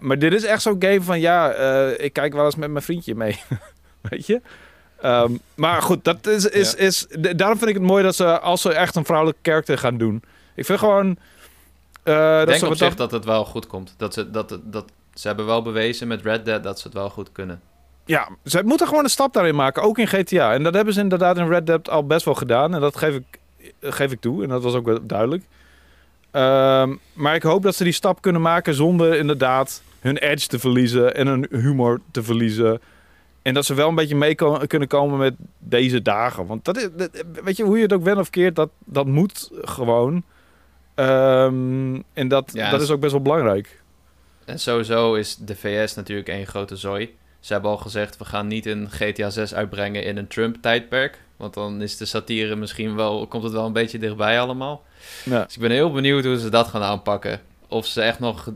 maar 0.00 0.18
dit 0.18 0.32
is 0.32 0.44
echt 0.44 0.62
zo'n 0.62 0.76
game 0.78 1.02
van, 1.02 1.20
ja, 1.20 1.58
uh, 1.58 2.04
ik 2.04 2.12
kijk 2.12 2.32
wel 2.32 2.44
eens 2.44 2.56
met 2.56 2.70
mijn 2.70 2.84
vriendje 2.84 3.14
mee. 3.14 3.40
Weet 4.10 4.26
je? 4.26 4.40
Um, 5.04 5.40
maar 5.54 5.82
goed, 5.82 6.04
dat 6.04 6.26
is, 6.26 6.46
is, 6.46 6.70
ja. 6.70 6.78
is, 6.78 7.06
daarom 7.36 7.58
vind 7.58 7.70
ik 7.70 7.76
het 7.76 7.86
mooi 7.86 8.02
dat 8.02 8.14
ze, 8.14 8.40
als 8.40 8.60
ze 8.60 8.72
echt 8.72 8.96
een 8.96 9.04
vrouwelijke 9.04 9.42
karakter 9.42 9.78
gaan 9.78 9.96
doen. 9.96 10.22
Ik 10.54 10.64
vind 10.64 10.78
gewoon... 10.78 11.18
Uh, 12.04 12.40
ik 12.40 12.46
denk 12.46 12.62
op 12.62 12.74
zich 12.74 12.94
dat 12.94 13.10
het 13.10 13.24
wel 13.24 13.44
goed 13.44 13.66
komt. 13.66 13.94
Dat 13.96 14.14
ze, 14.14 14.30
dat, 14.30 14.58
dat, 14.62 14.84
ze 15.14 15.26
hebben 15.26 15.46
wel 15.46 15.62
bewezen 15.62 16.08
met 16.08 16.22
Red 16.22 16.44
Dead 16.44 16.62
dat 16.62 16.78
ze 16.78 16.86
het 16.86 16.96
wel 16.96 17.10
goed 17.10 17.32
kunnen. 17.32 17.60
Ja, 18.04 18.28
ze 18.44 18.62
moeten 18.64 18.86
gewoon 18.86 19.04
een 19.04 19.10
stap 19.10 19.32
daarin 19.32 19.54
maken, 19.54 19.82
ook 19.82 19.98
in 19.98 20.06
GTA. 20.06 20.52
En 20.52 20.62
dat 20.62 20.74
hebben 20.74 20.94
ze 20.94 21.00
inderdaad 21.00 21.36
in 21.36 21.48
Red 21.48 21.66
Dead 21.66 21.88
al 21.88 22.06
best 22.06 22.24
wel 22.24 22.34
gedaan. 22.34 22.74
En 22.74 22.80
dat 22.80 22.96
geef 22.96 23.14
ik, 23.14 23.38
geef 23.80 24.12
ik 24.12 24.20
toe. 24.20 24.42
En 24.42 24.48
dat 24.48 24.62
was 24.62 24.74
ook 24.74 24.84
wel 24.84 24.98
duidelijk. 25.02 25.44
Um, 26.32 27.00
maar 27.12 27.34
ik 27.34 27.42
hoop 27.42 27.62
dat 27.62 27.74
ze 27.74 27.84
die 27.84 27.92
stap 27.92 28.22
kunnen 28.22 28.42
maken 28.42 28.74
zonder 28.74 29.14
inderdaad 29.14 29.82
hun 30.00 30.16
edge 30.16 30.46
te 30.46 30.58
verliezen 30.58 31.14
en 31.14 31.26
hun 31.26 31.46
humor 31.50 32.00
te 32.10 32.22
verliezen. 32.22 32.80
En 33.42 33.54
dat 33.54 33.64
ze 33.64 33.74
wel 33.74 33.88
een 33.88 33.94
beetje 33.94 34.16
mee 34.16 34.34
kunnen 34.66 34.88
komen 34.88 35.18
met 35.18 35.34
deze 35.58 36.02
dagen. 36.02 36.46
Want 36.46 36.64
dat 36.64 36.76
is, 36.76 36.88
weet 37.44 37.56
je, 37.56 37.64
hoe 37.64 37.76
je 37.76 37.82
het 37.82 37.92
ook 37.92 38.02
bent 38.02 38.18
of 38.18 38.30
keert, 38.30 38.56
dat, 38.56 38.70
dat 38.84 39.06
moet 39.06 39.50
gewoon. 39.62 40.22
Um, 41.00 42.04
en 42.12 42.28
dat, 42.28 42.50
ja, 42.54 42.70
dat 42.70 42.80
is 42.80 42.90
ook 42.90 43.00
best 43.00 43.12
wel 43.12 43.22
belangrijk. 43.22 43.80
En 44.44 44.58
sowieso 44.58 45.14
is 45.14 45.36
de 45.36 45.56
VS 45.56 45.94
natuurlijk 45.94 46.28
één 46.28 46.46
grote 46.46 46.76
zooi. 46.76 47.16
Ze 47.40 47.52
hebben 47.52 47.70
al 47.70 47.76
gezegd, 47.76 48.16
we 48.16 48.24
gaan 48.24 48.46
niet 48.46 48.66
een 48.66 48.90
GTA 48.90 49.30
6 49.30 49.54
uitbrengen 49.54 50.04
in 50.04 50.16
een 50.16 50.26
Trump-tijdperk. 50.26 51.18
Want 51.36 51.54
dan 51.54 51.82
is 51.82 51.96
de 51.96 52.04
satire 52.04 52.56
misschien 52.56 52.96
wel, 52.96 53.26
komt 53.26 53.42
het 53.42 53.52
wel 53.52 53.66
een 53.66 53.72
beetje 53.72 53.98
dichtbij 53.98 54.40
allemaal. 54.40 54.82
Ja. 55.24 55.44
Dus 55.44 55.54
ik 55.54 55.60
ben 55.60 55.70
heel 55.70 55.92
benieuwd 55.92 56.24
hoe 56.24 56.38
ze 56.38 56.48
dat 56.48 56.68
gaan 56.68 56.82
aanpakken. 56.82 57.40
Of 57.68 57.86
ze 57.86 58.02
echt 58.02 58.18
nog 58.18 58.50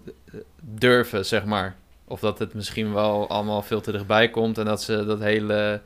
durven, 0.61 1.27
zeg 1.27 1.45
maar. 1.45 1.77
Of 2.05 2.21
dat 2.21 2.39
het 2.39 2.55
misschien 2.55 2.93
wel 2.93 3.29
allemaal 3.29 3.63
veel 3.63 3.81
te 3.81 3.93
dichtbij 3.93 4.31
komt 4.31 4.59
en 4.59 4.65
dat 4.65 4.83
ze 4.83 5.05
dat 5.05 5.21
hele 5.21 5.81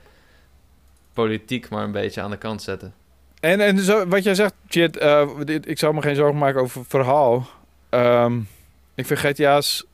politiek 1.13 1.69
maar 1.69 1.85
een 1.85 1.93
beetje 1.93 2.21
aan 2.21 2.31
de 2.31 2.37
kant 2.37 2.63
zetten. 2.63 2.95
En, 3.41 3.61
en 3.61 3.79
zo, 3.79 4.07
wat 4.07 4.25
jij 4.25 4.35
zegt, 4.35 4.55
Chit, 4.69 5.03
uh, 5.03 5.29
ik 5.47 5.79
zou 5.79 5.95
me 5.95 6.03
geen 6.03 6.15
zorgen 6.15 6.39
maken 6.39 6.61
over 6.61 6.85
verhaal. 6.85 7.47
Um, 7.91 8.49
ik 8.95 9.07
vind 9.07 9.19
GTA's 9.19 9.87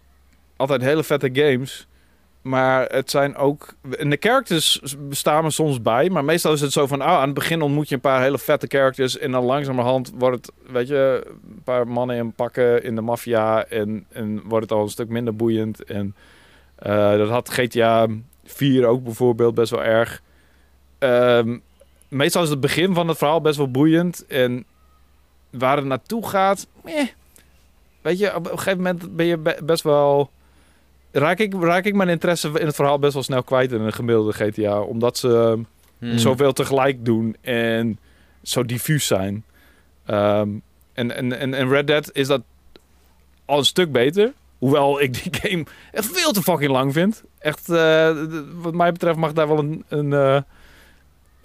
altijd 0.57 0.83
hele 0.83 1.05
vette 1.05 1.31
games. 1.33 1.87
Maar 2.43 2.87
het 2.87 3.11
zijn 3.11 3.37
ook. 3.37 3.75
En 3.99 4.11
de 4.11 4.17
characters 4.21 4.83
bestaan 4.99 5.45
er 5.45 5.53
soms 5.53 5.83
bij. 5.83 6.11
Maar 6.11 6.25
meestal 6.25 6.53
is 6.53 6.61
het 6.61 6.73
zo 6.73 6.87
van. 6.87 7.01
Ah, 7.01 7.13
aan 7.13 7.25
het 7.25 7.35
begin 7.35 7.63
ontmoet 7.63 7.89
je 7.89 7.95
een 7.95 8.01
paar 8.01 8.23
hele 8.23 8.39
vette 8.39 8.67
characters. 8.67 9.19
En 9.19 9.31
dan 9.31 9.45
langzamerhand 9.45 10.13
wordt 10.15 10.47
het. 10.47 10.73
Weet 10.73 10.89
je. 10.89 11.27
Een 11.49 11.63
paar 11.65 11.89
mannen 11.89 12.17
in 12.17 12.33
pakken 12.33 12.83
in 12.83 12.95
de 12.95 13.01
maffia. 13.01 13.65
En, 13.65 14.07
en 14.13 14.43
wordt 14.45 14.71
het 14.71 14.79
al 14.79 14.83
een 14.83 14.91
stuk 14.91 15.09
minder 15.09 15.37
boeiend. 15.37 15.85
En 15.85 16.15
uh, 16.87 17.17
dat 17.17 17.29
had 17.29 17.49
GTA 17.49 18.07
4 18.45 18.87
ook 18.87 19.05
bijvoorbeeld 19.05 19.55
best 19.55 19.71
wel 19.71 19.85
erg. 19.85 20.23
Um, 20.99 21.63
meestal 22.15 22.43
is 22.43 22.49
het 22.49 22.61
begin 22.61 22.95
van 22.95 23.09
het 23.09 23.19
verhaal 23.19 23.41
best 23.41 23.57
wel 23.57 23.71
boeiend. 23.71 24.27
En 24.27 24.65
waar 25.51 25.77
het 25.77 25.87
naartoe 25.87 26.29
gaat. 26.29 26.67
Eh, 26.85 27.07
weet 28.03 28.19
je, 28.19 28.35
op 28.35 28.51
een 28.51 28.59
gegeven 28.59 28.77
moment 28.77 29.17
ben 29.17 29.27
je 29.27 29.39
best 29.63 29.83
wel 29.83 30.31
raak 31.13 31.39
ik, 31.39 31.55
raak 31.61 31.85
ik 31.85 31.95
mijn 31.95 32.09
interesse 32.09 32.49
in 32.49 32.67
het 32.67 32.75
verhaal 32.75 32.99
best 32.99 33.15
wel 33.15 33.23
snel 33.23 33.43
kwijt 33.43 33.73
in 33.73 33.81
een 33.81 33.93
gemiddelde 33.93 34.33
GTA. 34.33 34.81
Omdat 34.81 35.19
ze 35.19 35.59
hmm. 35.99 36.19
zoveel 36.19 36.53
tegelijk 36.53 37.05
doen 37.05 37.37
en 37.41 37.99
zo 38.43 38.65
diffuus 38.65 39.07
zijn. 39.07 39.45
Um, 40.07 40.63
en, 40.93 41.17
en, 41.17 41.55
en, 41.55 41.69
Red 41.69 41.87
Dead 41.87 42.11
is 42.13 42.27
dat 42.27 42.43
al 43.45 43.59
een 43.59 43.65
stuk 43.65 43.93
beter. 43.93 44.33
Hoewel 44.59 45.01
ik 45.01 45.23
die 45.23 45.35
game 45.41 45.65
echt 45.93 46.07
veel 46.07 46.33
te 46.33 46.43
fucking 46.43 46.71
lang 46.71 46.93
vind. 46.93 47.23
Echt, 47.39 47.69
uh, 47.69 48.17
wat 48.55 48.75
mij 48.75 48.93
betreft 48.93 49.19
mag 49.19 49.33
daar 49.33 49.49
wel 49.49 49.59
een... 49.59 49.85
een 49.89 50.07
uh, 50.07 50.41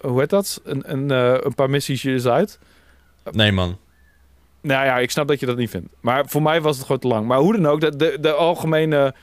hoe 0.00 0.20
heet 0.20 0.30
dat? 0.30 0.60
Een, 0.64 0.92
een, 0.92 1.10
uh, 1.10 1.40
een 1.40 1.54
paar 1.54 1.70
missies 1.70 2.26
uit. 2.26 2.58
Nee, 3.30 3.52
man. 3.52 3.78
Nou 4.60 4.84
ja, 4.84 4.98
ik 4.98 5.10
snap 5.10 5.28
dat 5.28 5.40
je 5.40 5.46
dat 5.46 5.56
niet 5.56 5.70
vindt. 5.70 5.88
Maar 6.00 6.28
voor 6.28 6.42
mij 6.42 6.60
was 6.60 6.76
het 6.76 6.86
gewoon 6.86 7.00
te 7.00 7.08
lang. 7.08 7.26
Maar 7.26 7.38
hoe 7.38 7.52
dan 7.52 7.66
ook, 7.66 7.80
de, 7.80 7.96
de, 7.96 8.16
de 8.20 8.32
algemene 8.32 9.14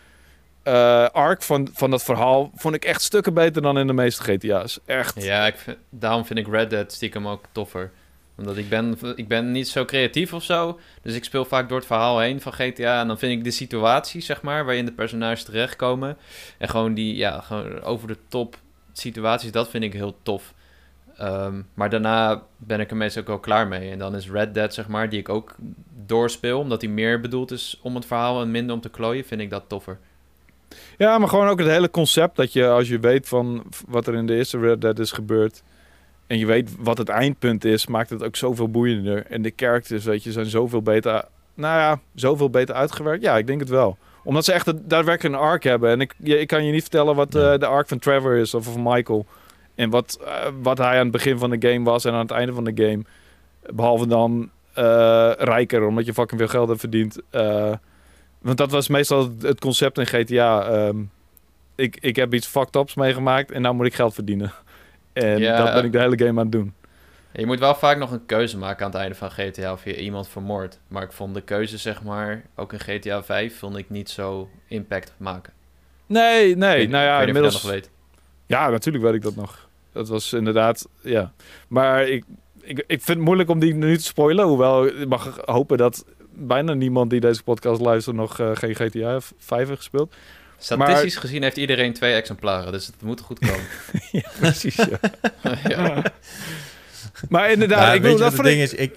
uh, 0.67 1.07
arc 1.09 1.41
van, 1.41 1.69
van 1.73 1.89
dat 1.89 2.03
verhaal 2.03 2.51
vond 2.55 2.75
ik 2.75 2.85
echt 2.85 3.01
stukken 3.01 3.33
beter 3.33 3.61
dan 3.61 3.77
in 3.77 3.87
de 3.87 3.93
meeste 3.93 4.23
GTA's. 4.23 4.79
Echt. 4.85 5.23
Ja, 5.23 5.47
ik 5.47 5.55
vind, 5.55 5.77
daarom 5.89 6.25
vind 6.25 6.39
ik 6.39 6.47
Red 6.47 6.69
Dead 6.69 6.91
stiekem 6.91 7.27
ook 7.27 7.43
toffer. 7.51 7.91
Omdat 8.37 8.57
ik 8.57 8.69
ben, 8.69 8.97
ik 9.15 9.27
ben 9.27 9.51
niet 9.51 9.67
zo 9.67 9.85
creatief 9.85 10.33
of 10.33 10.43
zo. 10.43 10.79
Dus 11.01 11.15
ik 11.15 11.23
speel 11.23 11.45
vaak 11.45 11.69
door 11.69 11.77
het 11.77 11.87
verhaal 11.87 12.19
heen 12.19 12.41
van 12.41 12.53
GTA. 12.53 13.01
En 13.01 13.07
dan 13.07 13.19
vind 13.19 13.31
ik 13.31 13.43
de 13.43 13.51
situatie, 13.51 14.21
zeg 14.21 14.41
maar, 14.41 14.65
waarin 14.65 14.85
de 14.85 14.91
personages 14.91 15.43
terechtkomen. 15.43 16.17
En 16.57 16.69
gewoon 16.69 16.93
die, 16.93 17.15
ja, 17.15 17.41
gewoon 17.41 17.81
over 17.81 18.07
de 18.07 18.17
top 18.27 18.57
situaties, 18.93 19.51
dat 19.51 19.69
vind 19.69 19.83
ik 19.83 19.93
heel 19.93 20.17
tof. 20.23 20.53
Um, 21.21 21.67
maar 21.73 21.89
daarna 21.89 22.43
ben 22.57 22.79
ik 22.79 22.89
er 22.89 22.97
meestal 22.97 23.21
ook 23.21 23.27
wel 23.27 23.39
klaar 23.39 23.67
mee. 23.67 23.91
En 23.91 23.99
dan 23.99 24.15
is 24.15 24.29
Red 24.29 24.53
Dead, 24.53 24.73
zeg 24.73 24.87
maar, 24.87 25.09
die 25.09 25.19
ik 25.19 25.29
ook 25.29 25.55
doorspeel. 26.05 26.59
Omdat 26.59 26.79
die 26.79 26.89
meer 26.89 27.21
bedoeld 27.21 27.51
is 27.51 27.79
om 27.81 27.95
het 27.95 28.05
verhaal 28.05 28.41
en 28.41 28.51
minder 28.51 28.75
om 28.75 28.81
te 28.81 28.89
klooien, 28.89 29.25
vind 29.25 29.41
ik 29.41 29.49
dat 29.49 29.63
toffer. 29.67 29.97
Ja, 30.97 31.17
maar 31.17 31.29
gewoon 31.29 31.47
ook 31.47 31.59
het 31.59 31.67
hele 31.67 31.89
concept 31.89 32.35
dat 32.35 32.53
je 32.53 32.67
als 32.67 32.87
je 32.87 32.99
weet 32.99 33.27
van 33.27 33.63
wat 33.87 34.07
er 34.07 34.13
in 34.13 34.25
de 34.25 34.35
eerste 34.35 34.59
Red 34.59 34.81
Dead 34.81 34.99
is 34.99 35.11
gebeurd 35.11 35.63
en 36.27 36.37
je 36.37 36.45
weet 36.45 36.75
wat 36.79 36.97
het 36.97 37.09
eindpunt 37.09 37.65
is, 37.65 37.87
maakt 37.87 38.09
het 38.09 38.23
ook 38.23 38.35
zoveel 38.35 38.69
boeiender. 38.69 39.25
En 39.25 39.41
de 39.41 39.53
characters, 39.55 40.05
weet 40.05 40.23
je, 40.23 40.31
zijn 40.31 40.45
zoveel 40.45 40.81
beter, 40.81 41.25
nou 41.53 41.79
ja, 41.79 41.99
zoveel 42.15 42.49
beter 42.49 42.75
uitgewerkt. 42.75 43.23
Ja, 43.23 43.37
ik 43.37 43.47
denk 43.47 43.59
het 43.59 43.69
wel. 43.69 43.97
Omdat 44.23 44.45
ze 44.45 44.53
echt 44.53 44.89
daadwerkelijk 44.89 45.35
een 45.35 45.41
arc 45.41 45.63
hebben. 45.63 45.89
En 45.89 46.01
ik, 46.01 46.13
ik 46.23 46.47
kan 46.47 46.65
je 46.65 46.71
niet 46.71 46.81
vertellen 46.81 47.15
wat 47.15 47.35
uh, 47.35 47.57
de 47.57 47.65
arc 47.65 47.87
van 47.87 47.99
Trevor 47.99 48.35
is 48.35 48.53
of 48.53 48.63
van 48.63 48.83
Michael. 48.83 49.25
En 49.77 49.89
wat, 49.89 50.19
uh, 50.21 50.47
wat 50.61 50.77
hij 50.77 50.97
aan 50.97 51.03
het 51.03 51.11
begin 51.11 51.37
van 51.37 51.49
de 51.49 51.69
game 51.69 51.83
was 51.83 52.05
en 52.05 52.13
aan 52.13 52.19
het 52.19 52.31
einde 52.31 52.53
van 52.53 52.63
de 52.63 52.83
game. 52.83 53.01
Behalve 53.73 54.07
dan 54.07 54.49
uh, 54.77 55.31
rijker, 55.37 55.85
omdat 55.85 56.05
je 56.05 56.13
fucking 56.13 56.39
veel 56.39 56.49
geld 56.49 56.67
hebt 56.67 56.79
verdiend. 56.79 57.19
Want 58.41 58.57
dat 58.57 58.71
was 58.71 58.87
meestal 58.87 59.29
het 59.41 59.59
concept 59.59 59.97
in 59.97 60.05
GTA. 60.05 60.67
Um, 60.67 60.73
ehm, 60.73 61.03
ik, 61.75 61.97
ik 61.99 62.15
heb 62.15 62.33
iets 62.33 62.47
fucked 62.47 62.75
ups 62.75 62.95
meegemaakt 62.95 63.51
en 63.51 63.61
nou 63.61 63.75
moet 63.75 63.85
ik 63.85 63.95
geld 63.95 64.13
verdienen. 64.13 64.51
En 65.13 65.39
ja, 65.39 65.57
dat 65.63 65.73
ben 65.73 65.85
ik 65.85 65.91
de 65.91 65.99
hele 65.99 66.17
game 66.17 66.39
aan 66.39 66.45
het 66.45 66.51
doen. 66.51 66.73
Je 67.31 67.45
moet 67.45 67.59
wel 67.59 67.75
vaak 67.75 67.97
nog 67.97 68.11
een 68.11 68.25
keuze 68.25 68.57
maken 68.57 68.85
aan 68.85 68.91
het 68.91 68.99
einde 68.99 69.15
van 69.15 69.31
GTA 69.31 69.71
of 69.71 69.83
je 69.83 70.01
iemand 70.01 70.27
vermoordt. 70.27 70.79
Maar 70.87 71.03
ik 71.03 71.11
vond 71.11 71.33
de 71.33 71.41
keuze, 71.41 71.77
zeg 71.77 72.03
maar, 72.03 72.43
ook 72.55 72.73
in 72.73 72.79
GTA 72.79 73.23
5, 73.23 73.57
vond 73.57 73.77
ik 73.77 73.89
niet 73.89 74.09
zo 74.09 74.49
impact 74.67 75.13
maken. 75.17 75.53
Nee, 76.05 76.55
nee. 76.55 76.87
Nou 76.87 77.03
ja, 77.03 77.21
inmiddels... 77.21 77.63
nog 77.63 77.71
weet. 77.71 77.89
Ja, 78.45 78.69
natuurlijk 78.69 79.03
weet 79.03 79.13
ik 79.13 79.21
dat 79.21 79.35
nog. 79.35 79.66
Dat 79.97 80.07
was 80.07 80.33
inderdaad, 80.33 80.87
ja. 81.01 81.33
Maar 81.67 82.07
ik, 82.07 82.23
ik, 82.61 82.77
ik 82.77 82.85
vind 82.87 83.07
het 83.07 83.19
moeilijk 83.19 83.49
om 83.49 83.59
die 83.59 83.73
nu 83.73 83.97
te 83.97 84.03
spoilen. 84.03 84.45
Hoewel 84.45 84.85
ik 84.85 85.07
mag 85.07 85.39
hopen 85.45 85.77
dat 85.77 86.05
bijna 86.33 86.73
niemand 86.73 87.09
die 87.09 87.19
deze 87.19 87.43
podcast 87.43 87.81
luistert 87.81 88.15
nog 88.15 88.39
uh, 88.39 88.51
geen 88.53 88.75
GTA 88.75 89.19
5 89.37 89.67
heeft 89.67 89.79
gespeeld. 89.79 90.15
Statistisch 90.57 91.15
gezien 91.15 91.43
heeft 91.43 91.57
iedereen 91.57 91.93
twee 91.93 92.13
exemplaren, 92.13 92.71
dus 92.71 92.85
het 92.85 93.01
moet 93.01 93.21
goed 93.21 93.39
komen. 93.39 93.65
ja, 94.11 94.29
precies. 94.39 94.75
Ja. 95.43 95.57
ja. 95.67 96.03
Maar 97.29 97.51
inderdaad, 97.51 97.95
ik 97.95 98.01
wil 98.01 98.17
dat 98.17 98.33
het 98.33 98.43
ding 98.43 98.61
is, 98.61 98.73
ik, 98.73 98.93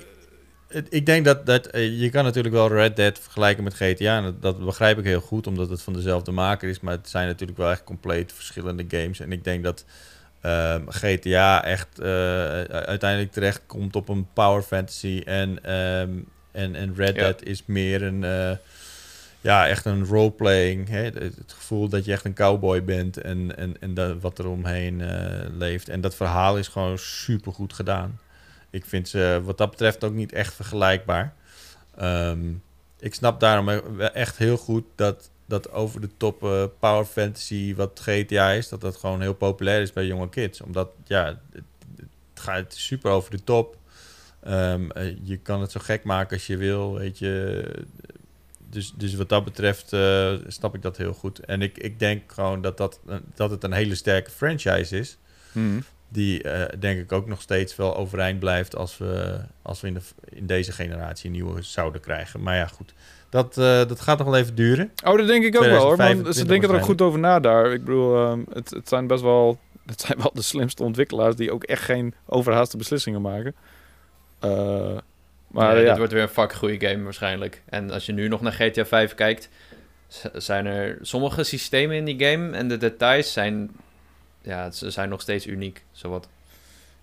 ik 0.89 1.07
denk 1.07 1.25
dat, 1.25 1.47
dat 1.47 1.67
eh, 1.67 2.01
je 2.01 2.11
kan 2.11 2.25
natuurlijk 2.25 2.55
wel 2.55 2.69
Red 2.69 2.97
Dead 2.97 3.19
vergelijken 3.19 3.65
met 3.65 3.75
GTA. 3.75 4.17
En 4.17 4.23
dat, 4.23 4.43
dat, 4.43 4.65
begrijp 4.65 4.99
ik 4.99 5.05
heel 5.05 5.21
goed, 5.21 5.47
omdat 5.47 5.71
het 5.71 5.83
van 5.83 5.93
dezelfde 5.93 6.31
maker 6.31 6.69
is. 6.69 6.81
Maar 6.81 6.95
het 6.95 7.09
zijn 7.09 7.27
natuurlijk 7.27 7.59
wel 7.59 7.71
echt 7.71 7.85
compleet 7.85 8.33
verschillende 8.33 8.85
games. 8.89 9.21
En 9.21 9.33
ik 9.33 9.45
denk 9.45 9.65
dat 9.65 9.85
um, 10.43 10.91
GTA 10.91 11.65
echt 11.65 11.89
uh, 12.01 12.07
uiteindelijk 12.63 13.33
terecht 13.33 13.63
komt 13.67 13.97
op 13.97 14.09
een 14.09 14.27
power 14.33 14.63
fantasy. 14.63 15.23
En 15.25 15.75
um, 15.75 16.27
en, 16.53 16.75
en 16.75 16.95
Red 16.95 17.15
Dead 17.15 17.43
is 17.43 17.63
meer 17.67 18.03
een, 18.03 18.23
uh, 18.23 18.57
ja, 19.41 19.69
echt 19.69 19.85
een 19.85 20.05
roleplaying. 20.05 20.89
Hè? 20.89 21.03
Het, 21.03 21.35
gevoel 21.47 21.89
dat 21.89 22.05
je 22.05 22.13
echt 22.13 22.25
een 22.25 22.35
cowboy 22.35 22.85
bent 22.85 23.17
en, 23.17 23.57
en, 23.57 23.77
en 23.81 23.95
dat, 23.95 24.21
wat 24.21 24.39
er 24.39 24.49
omheen 24.49 25.01
uh, 25.01 25.09
leeft. 25.59 25.89
En 25.89 26.01
dat 26.01 26.15
verhaal 26.15 26.59
is 26.59 26.69
gewoon 26.69 26.99
super 26.99 27.53
goed 27.53 27.73
gedaan. 27.73 28.21
Ik 28.71 28.85
vind 28.85 29.09
ze 29.09 29.41
wat 29.45 29.59
dat 29.59 29.71
betreft 29.71 30.05
ook 30.05 30.15
niet 30.15 30.33
echt 30.33 30.55
vergelijkbaar. 30.55 31.35
Um, 32.03 32.63
ik 32.99 33.15
snap 33.15 33.41
daarom 33.41 33.69
echt 33.99 34.37
heel 34.37 34.57
goed 34.57 34.85
dat, 34.95 35.31
dat 35.51 35.73
over 35.73 36.01
de 36.01 36.11
top 36.17 36.43
uh, 36.43 36.65
power 36.79 37.05
fantasy 37.05 37.75
wat 37.75 38.01
GTA 38.03 38.51
is, 38.51 38.69
dat 38.69 38.81
dat 38.81 38.97
gewoon 38.97 39.21
heel 39.21 39.35
populair 39.35 39.81
is 39.81 39.93
bij 39.93 40.07
jonge 40.07 40.29
kids. 40.29 40.61
Omdat 40.61 40.91
ja, 41.05 41.41
het, 41.53 41.65
gaat 42.35 42.75
super 42.75 43.11
over 43.11 43.31
de 43.31 43.45
top. 43.45 43.77
Um, 44.49 44.89
je 45.23 45.37
kan 45.37 45.61
het 45.61 45.71
zo 45.71 45.81
gek 45.83 46.05
maken 46.05 46.37
als 46.37 46.47
je 46.47 46.57
wil, 46.57 46.95
weet 46.95 47.19
je. 47.19 47.65
Dus, 48.69 48.93
dus 48.97 49.15
wat 49.15 49.29
dat 49.29 49.45
betreft 49.45 49.93
uh, 49.93 50.33
snap 50.47 50.75
ik 50.75 50.83
dat 50.83 50.97
heel 50.97 51.13
goed. 51.13 51.39
En 51.39 51.63
ik, 51.63 51.79
ik 51.79 51.99
denk 51.99 52.33
gewoon 52.33 52.63
dat, 52.63 52.77
dat, 52.77 53.01
dat 53.35 53.51
het 53.51 53.65
een 53.65 53.73
hele 53.73 53.95
sterke 53.95 54.31
franchise 54.31 54.99
is. 54.99 55.17
Hmm. 55.53 55.85
Die 56.13 56.43
eh, 56.43 56.79
denk 56.79 57.01
ik 57.01 57.13
ook 57.13 57.27
nog 57.27 57.41
steeds 57.41 57.77
wel 57.77 57.97
overeind 57.97 58.39
blijft 58.39 58.77
als 58.77 58.99
we, 58.99 59.39
als 59.63 59.81
we 59.81 59.87
in, 59.87 59.95
de, 59.95 60.01
in 60.29 60.47
deze 60.47 60.73
generatie 60.73 61.27
een 61.27 61.33
nieuwe 61.33 61.63
zouden 61.63 62.01
krijgen. 62.01 62.43
Maar 62.43 62.57
ja, 62.57 62.67
goed. 62.67 62.95
Dat, 63.29 63.59
eh, 63.59 63.65
dat 63.65 64.01
gaat 64.01 64.19
nog 64.19 64.27
wel 64.27 64.37
even 64.37 64.55
duren. 64.55 64.91
Oh, 65.05 65.17
dat 65.17 65.27
denk 65.27 65.45
ik 65.45 65.57
ook 65.57 65.65
wel 65.65 65.71
hoor. 65.71 65.97
Maar 65.97 66.07
2025 66.07 66.35
ze 66.35 66.47
denken 66.47 66.69
er 66.69 66.75
ook 66.75 66.85
goed 66.85 67.01
over 67.01 67.19
na 67.19 67.41
daar. 67.41 67.73
Ik 67.73 67.85
bedoel, 67.85 68.17
ehm, 68.17 68.41
het, 68.53 68.71
het 68.71 68.89
zijn 68.89 69.07
best 69.07 69.23
wel... 69.23 69.59
Het 69.87 70.01
zijn 70.01 70.19
wel 70.19 70.31
de 70.35 70.43
slimste 70.43 70.83
ontwikkelaars 70.83 71.37
die 71.37 71.53
ook 71.53 71.65
echt 71.65 71.83
geen 71.83 72.15
overhaaste 72.27 72.77
beslissingen 72.77 73.21
maken. 73.21 73.55
Eh, 74.39 74.97
maar 75.49 75.75
Ja, 75.75 75.81
ja, 75.81 75.89
Dit 75.89 75.97
wordt 75.97 76.13
weer 76.13 76.23
een 76.23 76.29
fucking 76.29 76.59
goede 76.59 76.87
game 76.87 77.03
waarschijnlijk. 77.03 77.63
En 77.69 77.91
als 77.91 78.07
je 78.07 78.13
nu 78.13 78.29
nog 78.29 78.41
naar 78.41 78.53
GTA 78.53 78.87
5 78.87 79.15
kijkt, 79.15 79.49
zijn 80.33 80.67
er 80.67 80.99
sommige 81.01 81.43
systemen 81.43 81.97
in 81.97 82.05
die 82.05 82.25
game 82.25 82.57
en 82.57 82.69
de 82.69 82.77
details 82.77 83.33
zijn, 83.33 83.71
ja, 84.43 84.71
ze 84.71 84.91
zijn 84.91 85.09
nog 85.09 85.21
steeds 85.21 85.47
uniek, 85.47 85.85
zowat. 85.93 86.29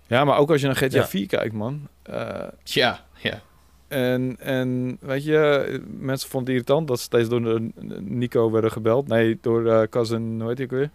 ja, 0.06 0.24
maar 0.24 0.38
ook 0.38 0.50
als 0.50 0.60
je 0.60 0.66
naar 0.66 0.76
GTA 0.76 0.96
Ja. 0.98 1.06
4 1.06 1.26
kijkt, 1.26 1.54
man. 1.54 1.88
Eh, 2.02 2.42
Ja, 2.64 3.04
ja. 3.16 3.40
en, 3.88 4.36
en 4.40 4.98
weet 5.00 5.24
je, 5.24 5.80
mensen 5.98 6.28
vonden 6.28 6.54
het 6.54 6.62
irritant 6.62 6.88
dat 6.88 6.98
ze 6.98 7.04
steeds 7.04 7.28
door 7.28 7.42
de 7.42 7.70
Nico 8.00 8.50
werden 8.50 8.72
gebeld. 8.72 9.08
Nee, 9.08 9.38
door 9.40 9.66
eh 9.72 9.88
cousin, 9.90 10.36
hoe 10.40 10.48
heet 10.48 10.56
hij 10.58 10.66
ook 10.66 10.72
weer? 10.72 10.90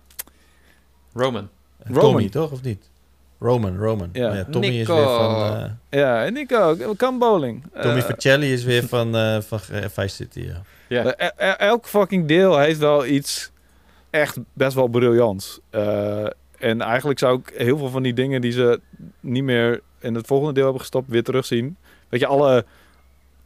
Roman. 1.13 1.49
Roman. 1.83 2.01
Tommy, 2.01 2.29
toch? 2.29 2.51
Of 2.51 2.61
niet? 2.61 2.89
Roman, 3.39 3.77
Roman. 3.77 4.09
Ja. 4.13 4.27
Maar 4.29 4.49
Tommy 4.49 4.67
is 4.67 4.87
weer 4.87 5.03
van... 5.03 5.35
eh, 5.55 5.99
Ja, 5.99 6.25
en 6.25 6.33
Nico, 6.33 6.77
come 6.97 7.17
bowling. 7.17 7.63
Tommy 7.81 7.97
Eh, 7.97 8.03
Vercelli 8.05 8.53
is 8.53 8.63
weer 8.63 8.87
van, 8.87 9.15
eh 9.15 9.41
van 9.41 9.59
eh, 9.71 9.85
Vice 9.89 10.15
City, 10.15 10.39
ja. 10.39 10.61
Ja. 10.87 11.03
Eh, 11.15 11.27
e- 11.49 11.51
elk 11.51 11.85
fucking 11.87 12.27
deel 12.27 12.57
heeft 12.59 12.79
wel 12.79 13.05
iets 13.05 13.51
echt 14.14 14.38
best 14.53 14.73
wel 14.76 14.88
briljants. 14.88 15.60
Eh, 15.69 16.26
en 16.60 16.81
eigenlijk 16.81 17.19
zou 17.19 17.40
ik 17.40 17.53
heel 17.57 17.77
veel 17.77 17.90
van 17.90 18.03
die 18.03 18.14
dingen 18.14 18.41
die 18.41 18.52
ze 18.52 18.80
niet 19.19 19.44
meer 19.44 19.81
in 19.99 20.15
het 20.15 20.27
volgende 20.27 20.53
deel 20.53 20.64
hebben 20.64 20.81
gestopt, 20.81 21.10
weer 21.10 21.23
terugzien. 21.23 21.77
Weet 22.10 22.19
je, 22.19 22.26
alle 22.27 22.65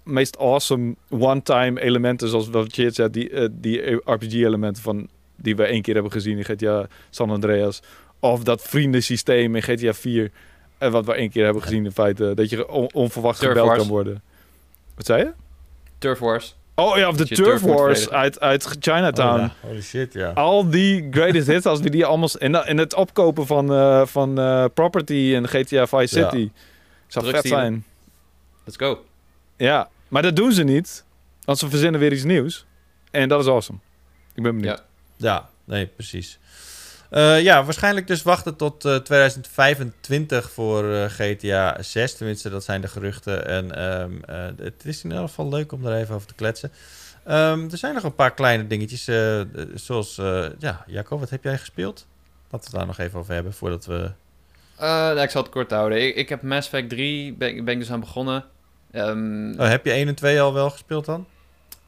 meest 0.03 0.37
awesome 0.37 0.95
one-time 1.09 1.81
elementen, 1.81 2.27
zoals 2.29 2.49
wat 2.49 2.75
je 2.75 2.83
het 2.83 2.95
zegt, 2.95 3.13
die, 3.13 3.29
eh, 3.29 3.47
die 3.51 4.01
RPG-elementen 4.05 4.83
van 4.83 5.07
die 5.35 5.55
we 5.55 5.63
één 5.63 5.81
keer 5.81 5.93
hebben 5.93 6.11
gezien 6.11 6.37
in 6.37 6.43
GTA 6.45 6.87
San 7.09 7.29
Andreas. 7.29 7.81
Of 8.19 8.43
dat 8.43 8.61
vriendensysteem 8.61 9.55
in 9.55 9.61
GTA 9.61 9.93
4. 9.93 10.31
En 10.77 10.91
wat 10.91 11.05
we 11.05 11.13
één 11.13 11.29
keer 11.29 11.43
hebben 11.43 11.63
gezien 11.63 11.85
in 11.85 11.91
feite. 11.91 12.31
Dat 12.35 12.49
je 12.49 12.69
on- 12.69 12.93
onverwacht 12.93 13.39
gebeld 13.39 13.67
kan 13.77 13.87
worden. 13.87 14.21
Wat 14.95 15.05
zei 15.05 15.23
je? 15.23 15.31
Turf 15.97 16.19
Wars. 16.19 16.55
Oh 16.79 16.97
ja, 16.97 17.07
of 17.07 17.15
de 17.15 17.27
Turf 17.27 17.61
Wars 17.61 18.09
uit, 18.09 18.39
uit 18.39 18.67
Chinatown. 18.79 19.39
Oh, 19.39 19.45
ja. 19.61 19.67
Holy 19.67 19.81
shit, 19.81 20.13
ja. 20.13 20.31
Al 20.31 20.69
die 20.69 21.07
greatest 21.11 21.47
hits, 21.47 21.65
als 21.65 21.79
we 21.79 21.89
die 21.89 22.05
allemaal... 22.05 22.29
En, 22.39 22.65
en 22.65 22.77
het 22.77 22.93
opkopen 22.93 23.45
van, 23.45 23.73
eh, 23.73 24.05
van 24.05 24.39
eh, 24.39 24.65
property 24.73 25.13
in 25.13 25.47
GTA 25.47 25.87
Vice 25.87 26.19
Ja. 26.19 26.29
City. 26.29 26.51
Zou 27.07 27.25
vet 27.25 27.33
Drugsdealer. 27.33 27.65
zijn. 27.65 27.85
Let's 28.63 28.77
go. 28.77 29.05
Ja, 29.55 29.89
maar 30.07 30.21
dat 30.21 30.35
doen 30.35 30.51
ze 30.51 30.63
niet. 30.63 31.03
Want 31.45 31.57
ze 31.57 31.69
verzinnen 31.69 31.99
weer 31.99 32.13
iets 32.13 32.23
nieuws. 32.23 32.65
En 33.11 33.29
dat 33.29 33.39
is 33.41 33.47
awesome. 33.47 33.79
Ik 34.35 34.43
ben 34.43 34.55
benieuwd. 34.55 34.77
Ja. 34.77 34.85
Ja, 35.17 35.49
nee, 35.63 35.85
precies. 35.85 36.39
Eh, 37.09 37.41
ja, 37.41 37.63
waarschijnlijk 37.63 38.07
dus 38.07 38.21
wachten 38.23 38.55
tot 38.55 38.85
eh, 38.85 38.95
2025 38.95 40.51
voor 40.51 40.93
eh, 40.93 41.05
GTA 41.09 41.81
6. 41.81 42.13
Tenminste, 42.15 42.49
dat 42.49 42.63
zijn 42.63 42.81
de 42.81 42.87
geruchten. 42.87 43.47
En 43.47 43.75
ehm, 43.75 44.11
eh, 44.25 44.45
het 44.65 44.85
is 44.85 45.03
in 45.03 45.09
ieder 45.09 45.27
geval 45.27 45.49
leuk 45.49 45.71
om 45.71 45.85
er 45.85 45.95
even 45.97 46.15
over 46.15 46.27
te 46.27 46.33
kletsen. 46.33 46.71
Ehm, 47.25 47.67
er 47.71 47.77
zijn 47.77 47.93
nog 47.93 48.03
een 48.03 48.15
paar 48.15 48.33
kleine 48.33 48.67
dingetjes. 48.67 49.07
eh, 49.07 49.39
eh, 49.41 49.47
zoals, 49.73 50.17
eh, 50.17 50.45
ja, 50.59 50.83
Jacob, 50.87 51.19
wat 51.19 51.29
heb 51.29 51.43
jij 51.43 51.57
gespeeld? 51.57 52.07
Laten 52.49 52.71
we 52.71 52.77
het 52.77 52.87
daar 52.87 52.95
nog 52.97 52.97
even 53.07 53.19
over 53.19 53.33
hebben 53.33 53.53
voordat 53.53 53.85
we... 53.85 54.11
Eh, 54.77 54.87
nou, 54.87 55.19
ik 55.21 55.29
zal 55.29 55.41
het 55.41 55.51
kort 55.51 55.71
houden. 55.71 56.05
Ik, 56.07 56.15
ik 56.15 56.29
heb 56.29 56.41
Mass 56.41 56.67
Effect 56.67 56.89
3, 56.89 57.33
ben, 57.33 57.63
ben 57.65 57.73
ik 57.73 57.79
dus 57.79 57.91
aan 57.91 57.99
begonnen. 57.99 58.45
Ehm, 58.91 59.53
Oh, 59.59 59.67
heb 59.67 59.85
je 59.85 59.91
1 59.91 60.07
en 60.07 60.15
2 60.15 60.41
al 60.41 60.53
wel 60.53 60.69
gespeeld 60.69 61.05
dan? 61.05 61.27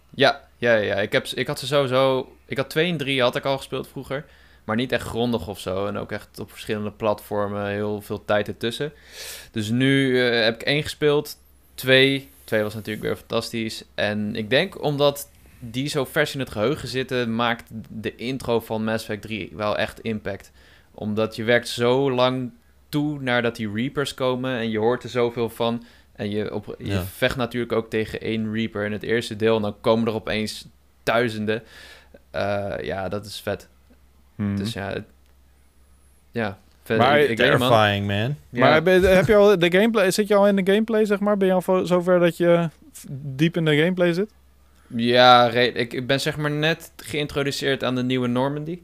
Ja, 0.10 0.41
ja, 0.58 0.74
ja. 0.76 0.96
Ik, 0.96 1.12
heb, 1.12 1.26
ik 1.26 1.48
had 1.48 1.60
ze 1.60 1.68
sowieso... 1.68 2.36
Ik 2.46 2.58
had 2.58 2.70
2 2.70 2.91
en 2.91 2.98
3 2.98 3.22
had 3.22 3.36
ik 3.36 3.46
al 3.46 3.58
gespeeld 3.58 3.88
vroeger. 3.88 4.26
Maar 4.70 4.78
niet 4.78 4.91
echt 4.91 5.08
grondig 5.08 5.48
of 5.48 5.60
zo. 5.60 5.86
En 5.86 5.98
ook 5.98 6.12
echt 6.12 6.40
op 6.40 6.52
verschillende 6.52 6.91
platformen. 6.91 7.66
Heel 7.68 8.02
veel 8.02 8.26
tijd 8.26 8.48
ertussen. 8.48 8.91
Dus 9.52 9.70
nu 9.70 10.22
eh, 10.22 10.44
heb 10.44 10.56
ik 10.56 10.62
1 10.62 10.84
gespeeld. 10.84 11.38
2. 11.76 12.30
2 12.44 12.64
was 12.64 12.74
natuurlijk 12.74 13.06
weer 13.06 13.16
fantastisch. 13.16 13.84
En 13.96 14.36
ik 14.36 14.50
denk 14.50 14.84
omdat 14.84 15.30
die 15.60 15.88
zo 15.88 16.06
vers 16.06 16.34
in 16.34 16.40
het 16.40 16.50
geheugen 16.50 16.88
zitten... 16.88 17.36
maakt 17.36 17.70
de 17.90 18.16
intro 18.16 18.60
van 18.60 18.84
Mass 18.84 19.04
Effect 19.04 19.22
3 19.22 19.52
wel 19.54 19.78
echt 19.78 20.00
impact. 20.00 20.52
Omdat 20.91 21.36
je 21.36 21.44
werkt 21.44 21.68
zo 21.68 22.12
lang 22.12 22.52
toe 22.90 23.22
naar 23.22 23.41
dat 23.41 23.56
die 23.56 23.72
Reapers 23.74 24.14
komen. 24.14 24.58
En 24.58 24.70
je 24.70 24.80
hoort 24.80 25.04
er 25.04 25.10
zoveel 25.10 25.50
van... 25.50 25.84
En 26.14 26.30
je, 26.30 26.54
op, 26.54 26.76
je 26.78 26.86
Ja. 26.86 27.04
vecht 27.04 27.36
natuurlijk 27.36 27.72
ook 27.72 27.90
tegen 27.90 28.22
één 28.22 28.54
Reaper 28.54 28.86
in 28.86 28.91
het 28.91 29.04
eerste 29.04 29.36
deel. 29.36 29.56
En 29.56 29.62
dan 29.62 29.76
komen 29.82 30.08
er 30.08 30.14
opeens 30.14 30.66
duizenden. 31.04 31.64
Eh, 32.32 32.74
ja, 32.82 33.10
dat 33.10 33.26
is 33.26 33.40
vet. 33.40 33.68
Hmm. 34.40 34.57
Dus 34.57 34.74
ja, 34.74 34.90
het- 34.90 35.06
ja. 36.32 36.57
Vet. 36.84 36.98
Maar 36.98 37.20
ik, 37.20 37.28
man. 37.28 37.36
Terrifying, 37.38 38.07
man. 38.07 38.36
Ja. 38.49 38.60
Maar 38.70 38.84
ben- 38.84 39.16
heb 39.16 39.28
je 39.28 39.36
al 39.36 39.60
de 39.60 39.72
gameplay, 39.72 40.11
zit 40.11 40.28
je 40.28 40.36
al 40.36 40.48
in 40.48 40.56
de 40.56 40.72
gameplay, 40.72 41.06
zeg 41.06 41.20
maar? 41.20 41.38
Ben 41.38 41.48
je 41.48 41.53
al 41.53 41.86
zover 41.86 42.20
dat 42.20 42.38
je 42.38 42.70
diep 43.10 43.57
in 43.57 43.66
de 43.66 43.78
gameplay 43.78 44.14
zit? 44.14 44.30
Ja, 44.88 45.49
ik, 45.49 45.94
ik 45.94 46.07
ben 46.07 46.20
zeg 46.22 46.38
maar 46.38 46.52
net 46.52 46.91
geïntroduceerd 46.98 47.84
aan 47.84 47.95
de 47.95 48.03
nieuwe 48.03 48.28
Normandy. 48.28 48.80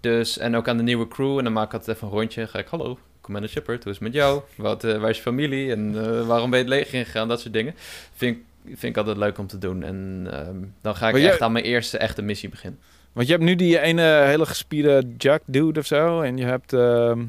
Dus, 0.00 0.38
en 0.38 0.56
ook 0.56 0.68
aan 0.68 0.76
de 0.76 0.82
nieuwe 0.82 1.08
crew. 1.08 1.38
En 1.38 1.44
dan 1.44 1.52
maak 1.52 1.66
ik 1.66 1.72
altijd 1.72 1.96
even 1.96 2.08
een 2.08 2.14
rondje. 2.14 2.46
Ga 2.46 2.58
ik, 2.58 2.66
hallo, 2.66 2.98
Commander 3.20 3.50
Shepard, 3.50 3.82
hoe 3.84 3.92
is 3.92 3.98
het 3.98 4.06
met 4.08 4.16
jou? 4.16 4.40
Wat, 4.56 4.84
eh, 4.84 4.96
waar 4.98 5.10
is 5.10 5.16
je 5.16 5.22
familie? 5.22 5.70
En 5.72 5.94
eh, 6.04 6.26
waarom 6.26 6.50
ben 6.50 6.58
je 6.58 6.64
het 6.64 6.74
leger 6.74 6.94
ingegaan? 6.98 7.28
Dat 7.28 7.40
soort 7.40 7.52
dingen. 7.52 7.74
Vind, 8.14 8.36
ik- 8.36 8.42
vind 8.78 8.82
ik 8.82 8.96
altijd 8.96 9.16
leuk 9.16 9.38
om 9.38 9.46
te 9.46 9.58
doen. 9.58 9.82
En 9.82 10.26
ehm, 10.30 10.56
dan 10.80 10.96
ga 10.96 11.08
ik 11.08 11.16
jij- 11.16 11.30
echt 11.30 11.40
aan 11.40 11.52
mijn 11.52 11.64
eerste 11.64 11.98
echte 11.98 12.22
missie 12.22 12.48
beginnen. 12.48 12.80
Want 13.12 13.26
je 13.26 13.32
hebt 13.32 13.44
nu 13.44 13.54
die 13.54 13.80
ene 13.80 14.02
hele 14.02 14.46
gespierde 14.46 15.08
Jack 15.18 15.42
dude 15.46 15.80
of 15.80 15.86
zo. 15.86 16.20
En 16.20 16.36
je 16.36 16.44
hebt... 16.44 16.72
ehm 16.72 17.20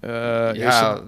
eh, 0.00 0.52
ja, 0.52 1.00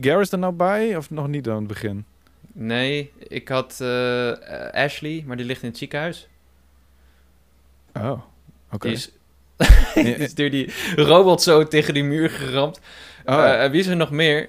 Garrus 0.00 0.32
er 0.32 0.38
nou 0.38 0.52
bij? 0.52 0.96
Of 0.96 1.10
nog 1.10 1.28
niet 1.28 1.48
aan 1.48 1.56
het 1.56 1.66
begin? 1.66 2.04
nee, 2.52 3.12
ik 3.18 3.48
had 3.48 3.80
eh, 3.80 4.32
Ashley, 4.72 5.22
maar 5.26 5.36
die 5.36 5.46
ligt 5.46 5.62
in 5.62 5.68
het 5.68 5.78
ziekenhuis. 5.78 6.28
Oh, 7.94 8.22
oké. 8.72 8.88
Die 8.88 8.96
is, 8.96 9.10
die 9.94 10.14
is 10.16 10.34
door 10.34 10.50
die 10.50 10.72
robot 10.96 11.42
zo 11.42 11.64
tegen 11.64 11.94
die 11.94 12.04
muur 12.04 12.30
geramd. 12.30 12.80
Oh, 13.24 13.64
Eh, 13.64 13.70
wie 13.70 13.80
is 13.80 13.86
er 13.86 13.96
nog 13.96 14.10
meer? 14.10 14.48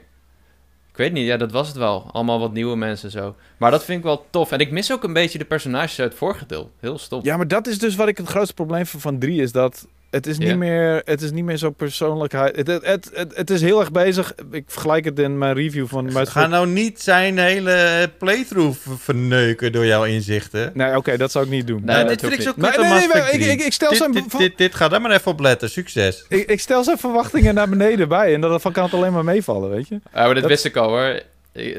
Ik 0.99 1.05
weet 1.05 1.13
niet, 1.13 1.27
ja, 1.27 1.37
dat 1.37 1.51
was 1.51 1.67
het 1.67 1.77
wel. 1.77 2.09
Allemaal 2.11 2.39
wat 2.39 2.53
nieuwe 2.53 2.75
mensen 2.75 3.11
zo. 3.11 3.35
Maar 3.57 3.71
dat 3.71 3.83
vind 3.83 3.97
ik 3.97 4.03
wel 4.03 4.25
tof. 4.29 4.51
En 4.51 4.59
ik 4.59 4.71
mis 4.71 4.91
ook 4.91 5.03
een 5.03 5.13
beetje 5.13 5.37
de 5.37 5.45
personages 5.45 5.99
uit 5.99 6.09
het 6.09 6.17
vorige 6.17 6.45
deel. 6.45 6.71
Heel 6.79 6.97
stom. 6.97 7.19
Ja, 7.23 7.37
maar 7.37 7.47
dat 7.47 7.67
is 7.67 7.79
dus 7.79 7.95
wat 7.95 8.07
ik 8.07 8.17
het 8.17 8.27
grootste 8.27 8.53
probleem 8.53 8.85
vind 8.85 9.01
van 9.01 9.19
3 9.19 9.41
is 9.41 9.51
dat 9.51 9.87
het 10.09 10.27
is 10.27 10.37
niet 10.37 10.57
meer 10.57 11.01
het 11.05 11.21
is 11.21 11.31
niet 11.31 11.43
meer 11.43 11.57
zo 11.57 11.69
persoonlijkheid. 11.69 12.55
Het, 12.55 12.67
het, 12.67 12.85
het, 12.85 13.09
het, 13.13 13.35
het 13.37 13.49
is 13.49 13.61
heel 13.61 13.79
erg 13.79 13.91
bezig. 13.91 14.33
Ik 14.51 14.63
vergelijk 14.67 15.05
het 15.05 15.19
in 15.19 15.37
mijn 15.37 15.53
review 15.53 15.87
van 15.87 16.27
Ga 16.27 16.47
nou 16.47 16.67
niet 16.67 17.01
zijn 17.01 17.37
hele 17.37 18.09
playthrough 18.17 18.79
verneuken 18.97 19.71
door 19.71 19.85
jouw 19.85 20.03
inzichten. 20.03 20.71
Nee, 20.73 20.97
oké, 20.97 21.17
dat 21.17 21.31
zou 21.31 21.45
ik 21.45 21.51
niet 21.51 21.67
doen. 21.67 21.77
Nee, 21.77 21.85
Nou, 21.95 21.99
dat 21.99 22.09
dit 22.09 22.19
vind 22.19 22.33
ik 22.33 22.41
zo 22.41 22.51
Nee, 22.55 22.71
kut 22.71 22.81
nee, 22.81 22.89
nee, 23.07 23.07
ik, 23.07 23.39
3. 23.41 23.51
ik, 23.51 23.61
ik 23.61 23.73
stel 23.73 23.89
dit, 23.89 23.97
zijn 23.97 24.11
dit, 24.11 24.37
dit, 24.37 24.57
dit, 24.57 24.75
ga 24.75 24.87
daar 24.87 25.01
maar 25.01 25.11
even 25.11 25.31
op 25.31 25.39
letten. 25.39 25.69
Succes. 25.69 26.25
ik, 26.29 26.49
ik 26.49 26.59
stel 26.59 26.83
zijn 26.83 26.97
verwachtingen 26.97 27.53
naar 27.55 27.69
beneden 27.69 28.07
bij 28.07 28.33
en 28.33 28.41
dat 28.41 28.61
kan 28.71 28.83
het 28.83 28.93
alleen 28.93 29.13
maar 29.13 29.23
meevallen, 29.23 29.69
weet 29.69 29.87
je? 29.87 29.95
Ja, 29.95 30.01
maar 30.13 30.25
dat, 30.33 30.35
Dat- 30.35 30.45
wist 30.51 30.65
ik 30.65 30.75
al 30.75 30.87
hoor. 30.87 31.21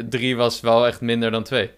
Drie 0.09 0.36
was 0.36 0.61
wel 0.61 0.86
echt 0.86 1.01
minder 1.01 1.31
dan 1.31 1.43
twee. 1.43 1.70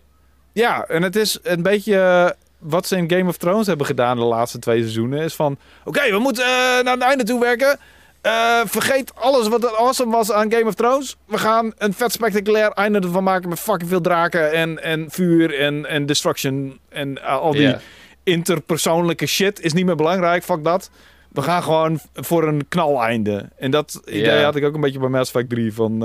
Ja, 0.52 0.84
en 0.88 1.02
het 1.02 1.16
is 1.16 1.38
een 1.42 1.62
beetje 1.62 1.96
eh, 1.96 2.30
wat 2.62 2.86
ze 2.86 2.96
in 2.96 3.10
Game 3.10 3.28
of 3.28 3.36
Thrones 3.36 3.66
hebben 3.66 3.86
gedaan 3.86 4.16
de 4.16 4.24
laatste 4.24 4.58
twee 4.58 4.80
seizoenen. 4.80 5.20
Is 5.20 5.34
van, 5.34 5.56
oké, 5.84 6.10
we 6.10 6.18
moeten 6.18 6.44
eh, 6.44 6.50
naar 6.84 6.94
het 6.94 7.02
einde 7.02 7.24
toe 7.24 7.40
werken. 7.40 7.78
Eh, 8.20 8.60
vergeet 8.64 9.12
alles 9.14 9.48
wat 9.48 9.64
er 9.64 9.76
awesome 9.76 10.12
was 10.12 10.32
aan 10.32 10.52
Game 10.52 10.64
of 10.66 10.74
Thrones. 10.74 11.16
We 11.26 11.38
gaan 11.38 11.72
een 11.78 11.92
vet 11.92 12.12
spectaculair 12.12 12.70
einde 12.70 12.98
ervan 13.00 13.24
maken 13.24 13.48
met 13.48 13.60
fucking 13.60 13.88
veel 13.90 14.00
draken 14.00 14.52
en, 14.52 14.82
en 14.82 15.06
vuur 15.10 15.58
en, 15.60 15.86
en 15.86 16.06
destruction. 16.06 16.78
En 16.88 17.22
eh, 17.22 17.38
al 17.38 17.52
die 17.52 17.76
interpersoonlijke 18.24 19.26
shit 19.26 19.60
is 19.60 19.72
niet 19.72 19.84
meer 19.86 19.96
belangrijk. 19.96 20.42
Fuck 20.44 20.64
dat. 20.64 20.90
We 21.28 21.42
gaan 21.42 21.62
gewoon 21.62 22.00
voor 22.14 22.48
een 22.48 22.68
knaleinde. 22.68 23.48
En 23.58 23.70
dat 23.70 24.00
idee 24.04 24.42
had 24.44 24.56
ik 24.56 24.64
ook 24.64 24.74
een 24.74 24.80
beetje 24.80 24.98
bij 24.98 25.08
Mass 25.08 25.32
Effect 25.32 25.50
3. 25.50 25.72
Van, 25.74 25.98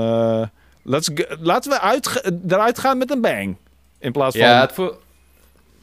let's 0.84 1.10
go- 1.16 1.36
laten 1.40 1.72
we 1.72 2.02
eruit 2.48 2.80
gaan 2.80 2.98
met 2.98 3.12
een 3.12 3.22
bang. 3.22 3.56
In 4.00 4.12
plaats 4.12 4.38
van... 4.38 4.46
Ja, 4.46 4.62
het 4.62 4.72
voelt, 4.72 4.98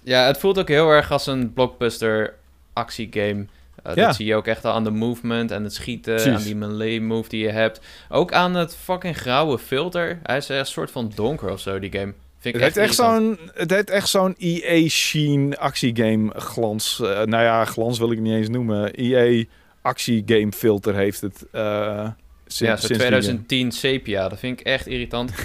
ja, 0.05 0.27
het 0.27 0.39
voelt 0.39 0.59
ook 0.59 0.69
heel 0.69 0.91
erg 0.91 1.11
als 1.13 1.27
een 1.27 1.53
blockbuster 1.53 2.35
actiegame. 2.73 3.47
Eh, 3.83 3.95
Ja. 3.95 4.07
Dat 4.07 4.15
zie 4.17 4.27
je 4.27 4.35
ook 4.35 4.47
echt 4.47 4.65
al 4.65 4.73
aan 4.73 4.85
de 4.85 4.91
movement 4.91 5.51
en 5.51 5.63
het 5.65 5.75
schieten, 5.75 6.15
Precies. 6.15 6.33
aan 6.33 6.43
die 6.43 6.57
melee 6.57 7.01
move 7.01 7.29
die 7.29 7.43
je 7.43 7.51
hebt. 7.51 7.81
Ook 8.09 8.33
aan 8.33 8.55
het 8.55 8.77
fucking 8.77 9.17
grauwe 9.17 9.59
filter. 9.59 10.19
Hij 10.23 10.37
is 10.37 10.49
echt 10.49 10.59
een 10.61 10.67
soort 10.67 10.91
van 10.91 11.13
donker 11.15 11.51
of 11.51 11.61
zo, 11.61 11.79
die 11.79 11.93
game. 11.93 12.13
Vind 12.39 12.55
ik 12.55 12.61
Het 12.63 12.75
heeft 12.75 12.87
echt 12.87 12.95
zo'n, 12.95 13.39
het 13.55 13.71
heeft 13.71 13.91
echt 13.91 14.09
zo'n 14.09 14.35
EA 14.39 14.89
Sheen 14.89 15.57
actiegame 15.59 16.33
glans. 16.41 17.01
Eh, 17.01 17.07
nou 17.23 17.43
ja, 17.43 17.65
glans 17.65 17.99
wil 17.99 18.11
ik 18.13 18.19
niet 18.21 18.35
eens 18.35 18.49
noemen. 18.49 18.93
EA 18.93 19.45
actiegame 19.83 20.53
filter 20.53 20.95
heeft 20.95 21.21
het. 21.21 21.45
Eh, 21.53 22.09
Sinds, 22.47 22.59
ja, 22.59 22.77
sinds 22.77 22.87
die 22.87 22.97
2010 22.97 23.73
sepia. 23.73 24.29
Dat 24.29 24.39
vind 24.39 24.61
ik 24.61 24.67
echt 24.67 24.87
irritant. 24.87 25.31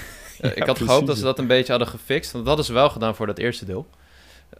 Ik 0.41 0.57
had 0.57 0.65
precies, 0.65 0.85
gehoopt 0.85 1.07
dat 1.07 1.17
ze 1.17 1.23
dat 1.23 1.39
een 1.39 1.47
beetje 1.47 1.71
hadden 1.71 1.87
gefixt. 1.89 2.31
Want 2.31 2.45
dat 2.45 2.65
ze 2.65 2.73
wel 2.73 2.89
gedaan 2.89 3.15
voor 3.15 3.25
dat 3.27 3.37
eerste 3.37 3.65
deel. 3.65 3.87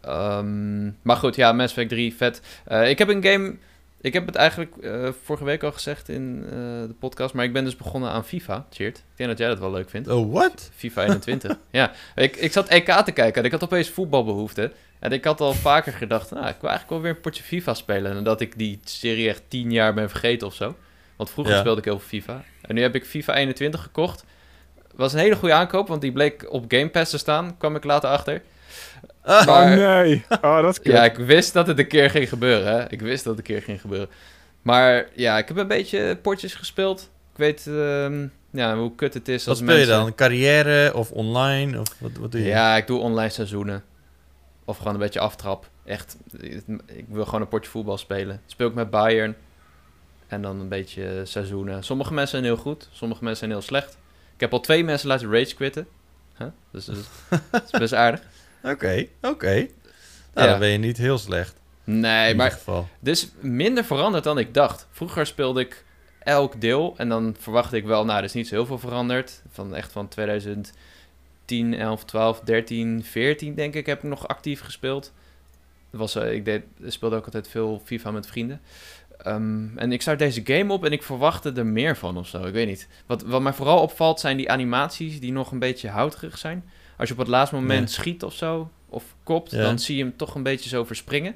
Ehm, 0.02 0.86
maar 1.02 1.16
goed, 1.16 1.36
ja, 1.36 1.52
Mass 1.52 1.70
Effect 1.74 1.90
3, 1.90 2.16
vet. 2.16 2.42
Eh, 2.66 2.90
ik 2.90 2.98
heb 2.98 3.08
een 3.08 3.24
game... 3.24 3.56
Ik 4.02 4.14
heb 4.14 4.26
het 4.26 4.36
eigenlijk 4.36 4.78
eh, 4.78 5.10
vorige 5.24 5.46
week 5.46 5.64
al 5.64 5.72
gezegd 5.72 6.10
in 6.10 6.42
eh, 6.46 6.52
de 6.88 6.96
podcast. 7.00 7.34
Maar 7.34 7.46
ik 7.46 7.54
ben 7.54 7.64
dus 7.64 7.76
begonnen 7.76 8.10
aan 8.10 8.26
FIFA, 8.26 8.66
Cheert. 8.70 8.98
Ik 8.98 9.04
denk 9.16 9.30
dat 9.30 9.38
jij 9.38 9.48
dat 9.48 9.60
wel 9.60 9.72
leuk 9.72 9.90
vindt. 9.90 10.08
Oh, 10.08 10.34
what? 10.34 10.72
FIFA 10.76 11.04
21. 11.04 11.58
ja, 11.72 11.92
ik, 12.16 12.36
ik 12.36 12.52
zat 12.52 12.68
EK 12.68 12.86
te 12.92 13.12
kijken 13.12 13.36
en 13.42 13.46
ik 13.46 13.52
had 13.52 13.64
opeens 13.64 13.90
voetbalbehoefte. 13.90 14.72
En 15.00 15.12
ik 15.12 15.24
had 15.24 15.42
al 15.42 15.54
vaker 15.54 15.94
gedacht, 15.94 16.32
nou, 16.32 16.48
ik 16.48 16.56
wil 16.60 16.70
eigenlijk 16.70 16.90
wel 16.90 17.02
weer 17.02 17.12
een 17.16 17.22
potje 17.22 17.44
FIFA 17.44 17.74
spelen. 17.74 18.18
En 18.18 18.24
dat 18.24 18.42
ik 18.42 18.58
die 18.58 18.80
serie 18.84 19.30
echt 19.30 19.42
tien 19.48 19.72
jaar 19.72 19.94
ben 19.94 20.10
vergeten 20.10 20.48
of 20.48 20.54
zo. 20.54 20.76
Want 21.16 21.30
vroeger 21.30 21.54
Ja. 21.54 21.60
speelde 21.60 21.80
ik 21.80 21.86
heel 21.86 22.00
veel 22.00 22.20
FIFA. 22.20 22.44
En 22.62 22.76
nu 22.76 22.82
heb 22.82 22.96
ik 22.96 23.06
FIFA 23.06 23.36
21 23.36 23.82
gekocht. 23.84 24.26
Was 24.96 25.14
een 25.14 25.20
hele 25.20 25.36
goede 25.36 25.54
aankoop, 25.54 25.88
want 25.88 26.02
die 26.02 26.12
bleek 26.12 26.52
op 26.52 26.66
Game 26.68 26.90
Pass 26.90 27.12
te 27.12 27.18
staan. 27.18 27.58
Kwam 27.58 27.76
ik 27.76 27.84
later 27.84 28.10
achter. 28.10 28.42
Ah, 29.22 29.46
Maar- 29.46 29.72
Oh 29.72 29.78
nee. 30.02 30.26
Oh, 30.42 30.62
dat 30.62 30.72
is 30.72 30.80
kut. 30.82 30.94
Ja, 30.94 31.04
ik 31.04 31.16
wist 31.18 31.54
dat 31.54 31.68
het 31.68 31.80
een 31.80 31.88
keer 31.88 32.10
ging 32.10 32.30
gebeuren. 32.30 32.74
Hè? 32.74 32.90
Ik 32.92 33.02
wist 33.02 33.24
dat 33.24 33.38
het 33.38 33.48
een 33.48 33.54
keer 33.56 33.64
ging 33.64 33.82
gebeuren. 33.82 34.10
Maar 34.62 35.06
ja, 35.14 35.38
ik 35.38 35.48
heb 35.48 35.58
een 35.58 35.68
beetje 35.68 36.18
potjes 36.22 36.54
gespeeld. 36.56 37.02
Ik 37.32 37.38
weet 37.38 37.68
ehm, 37.68 38.28
ja, 38.52 38.78
hoe 38.78 38.96
kut 38.96 39.14
het 39.14 39.28
is 39.28 39.46
wat 39.46 39.48
als 39.48 39.58
speel 39.64 39.76
je 39.80 39.86
dan? 39.86 40.16
Carrière 40.16 40.94
of 40.94 41.12
online? 41.12 41.80
Of 41.80 41.88
wat, 42.00 42.12
wat 42.20 42.32
doe 42.32 42.42
je? 42.42 42.48
Ja, 42.48 42.76
ik 42.78 42.88
doe 42.88 43.00
online 43.00 43.30
seizoenen. 43.30 43.84
Of 44.66 44.78
gewoon 44.78 44.94
een 44.94 45.00
beetje 45.00 45.20
aftrap. 45.20 45.70
Echt, 45.86 46.18
ik 46.86 47.06
wil 47.08 47.26
gewoon 47.26 47.42
een 47.42 47.48
potje 47.48 47.70
voetbal 47.70 47.98
spelen. 47.98 48.42
Speel 48.46 48.68
ik 48.68 48.74
met 48.74 48.90
Bayern. 48.90 49.36
En 50.28 50.42
dan 50.42 50.60
een 50.60 50.68
beetje 50.68 51.22
seizoenen. 51.24 51.84
Sommige 51.84 52.14
mensen 52.14 52.30
zijn 52.40 52.44
heel 52.54 52.62
goed, 52.62 52.88
sommige 52.92 53.24
mensen 53.24 53.40
zijn 53.40 53.52
heel 53.60 53.68
slecht. 53.68 53.98
Ik 54.34 54.40
heb 54.40 54.54
al 54.54 54.60
twee 54.60 54.84
mensen 54.84 55.08
laten 55.08 55.32
rage 55.32 55.56
quitten. 55.56 55.88
Huh? 56.38 56.48
Dus 56.72 56.86
dat 56.86 56.96
is, 56.96 57.06
dat 57.52 57.64
is 57.72 57.80
best 57.80 57.94
aardig. 57.94 58.22
Oké, 58.64 59.06
oké. 59.22 59.54
Nou, 59.54 59.68
Ja. 60.34 60.46
dan 60.48 60.60
ben 60.60 60.70
je 60.70 60.78
niet 60.78 60.98
heel 60.98 61.18
slecht. 61.18 61.58
Nee, 61.84 62.30
in 62.30 62.36
maar 62.36 62.52
geval. 62.52 62.88
Dus 63.00 63.32
minder 63.40 63.84
veranderd 63.86 64.24
dan 64.24 64.38
ik 64.38 64.54
dacht. 64.54 64.88
Vroeger 64.92 65.26
speelde 65.26 65.62
ik 65.62 65.84
elk 66.20 66.62
deel 66.62 66.94
en 66.98 67.10
dan 67.10 67.36
verwachtte 67.40 67.78
ik 67.78 67.86
wel, 67.86 68.06
nou, 68.06 68.18
er 68.18 68.24
is 68.24 68.34
niet 68.34 68.48
zo 68.48 68.56
heel 68.56 68.66
veel 68.66 68.80
veranderd. 68.80 69.42
Van 69.52 69.76
echt 69.76 69.92
van 69.92 70.08
2010, 70.08 71.74
11, 71.74 72.06
12, 72.06 72.40
13, 72.40 73.04
14 73.04 73.56
denk 73.56 73.74
ik 73.76 73.86
heb 73.86 73.98
ik 74.04 74.10
nog 74.10 74.28
actief 74.28 74.62
gespeeld. 74.62 75.12
Dat 75.92 76.00
was, 76.00 76.16
eh, 76.16 76.34
ik 76.34 76.46
deed, 76.46 76.64
speelde 76.86 77.16
ook 77.16 77.26
altijd 77.26 77.48
veel 77.48 77.82
FIFA 77.86 78.12
met 78.12 78.28
vrienden. 78.28 78.62
Ehm, 79.18 79.78
en 79.78 79.92
ik 79.92 80.02
start 80.02 80.20
deze 80.20 80.42
game 80.44 80.74
op 80.74 80.86
en 80.86 80.92
ik 80.92 81.04
verwachtte 81.04 81.52
er 81.52 81.66
meer 81.66 81.98
van 81.98 82.18
of 82.18 82.28
zo. 82.28 82.44
Ik 82.44 82.54
weet 82.54 82.68
niet. 82.68 82.88
Wat, 83.06 83.22
wat 83.22 83.42
mij 83.42 83.54
vooral 83.54 83.82
opvalt 83.82 84.20
zijn 84.20 84.38
die 84.38 84.52
animaties 84.52 85.20
die 85.20 85.32
nog 85.32 85.52
een 85.52 85.60
beetje 85.60 85.90
houterig 85.90 86.38
zijn. 86.38 86.70
Als 87.00 87.08
je 87.08 87.14
op 87.14 87.20
het 87.20 87.30
laatste 87.30 87.56
moment 87.56 87.92
schiet 87.92 88.24
of 88.24 88.34
zo, 88.34 88.72
of 88.90 89.04
kopt, 89.24 89.52
Ja. 89.52 89.62
dan 89.62 89.80
zie 89.80 89.98
je 89.98 90.04
hem 90.04 90.18
toch 90.18 90.36
een 90.36 90.44
beetje 90.44 90.70
zo 90.70 90.84
verspringen. 90.84 91.36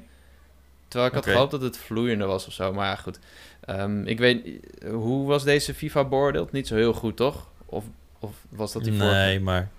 Terwijl 0.88 1.10
ik 1.10 1.16
had 1.16 1.26
gehoopt 1.26 1.50
dat 1.50 1.60
het 1.62 1.76
vloeiender 1.76 2.26
was 2.26 2.46
of 2.46 2.52
zo. 2.52 2.72
Maar 2.72 2.86
ja, 2.86 2.96
goed. 2.96 3.18
Ehm, 3.60 4.06
ik 4.06 4.18
weet, 4.18 4.46
hoe 4.90 5.26
was 5.26 5.44
deze 5.44 5.74
FIFA 5.74 6.04
beoordeeld? 6.04 6.52
Niet 6.52 6.66
zo 6.66 6.74
heel 6.74 6.92
goed, 6.92 7.16
toch? 7.16 7.48
Of, 7.66 7.84
of 8.18 8.36
was 8.48 8.72
dat 8.72 8.84
die? 8.84 8.92
Nee, 8.92 9.40
maar 9.40 9.70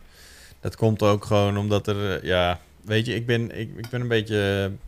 dat 0.60 0.76
komt 0.76 1.02
ook 1.02 1.26
gewoon 1.26 1.58
omdat 1.58 1.88
er, 1.88 2.16
eh, 2.16 2.24
ja, 2.24 2.60
weet 2.82 3.06
je, 3.06 3.16
ik 3.16 3.26
ben, 3.26 3.60
ik, 3.60 3.78
ik 3.78 3.90
ben 3.90 4.02
een 4.02 4.08
beetje, 4.08 4.38
een 4.38 4.80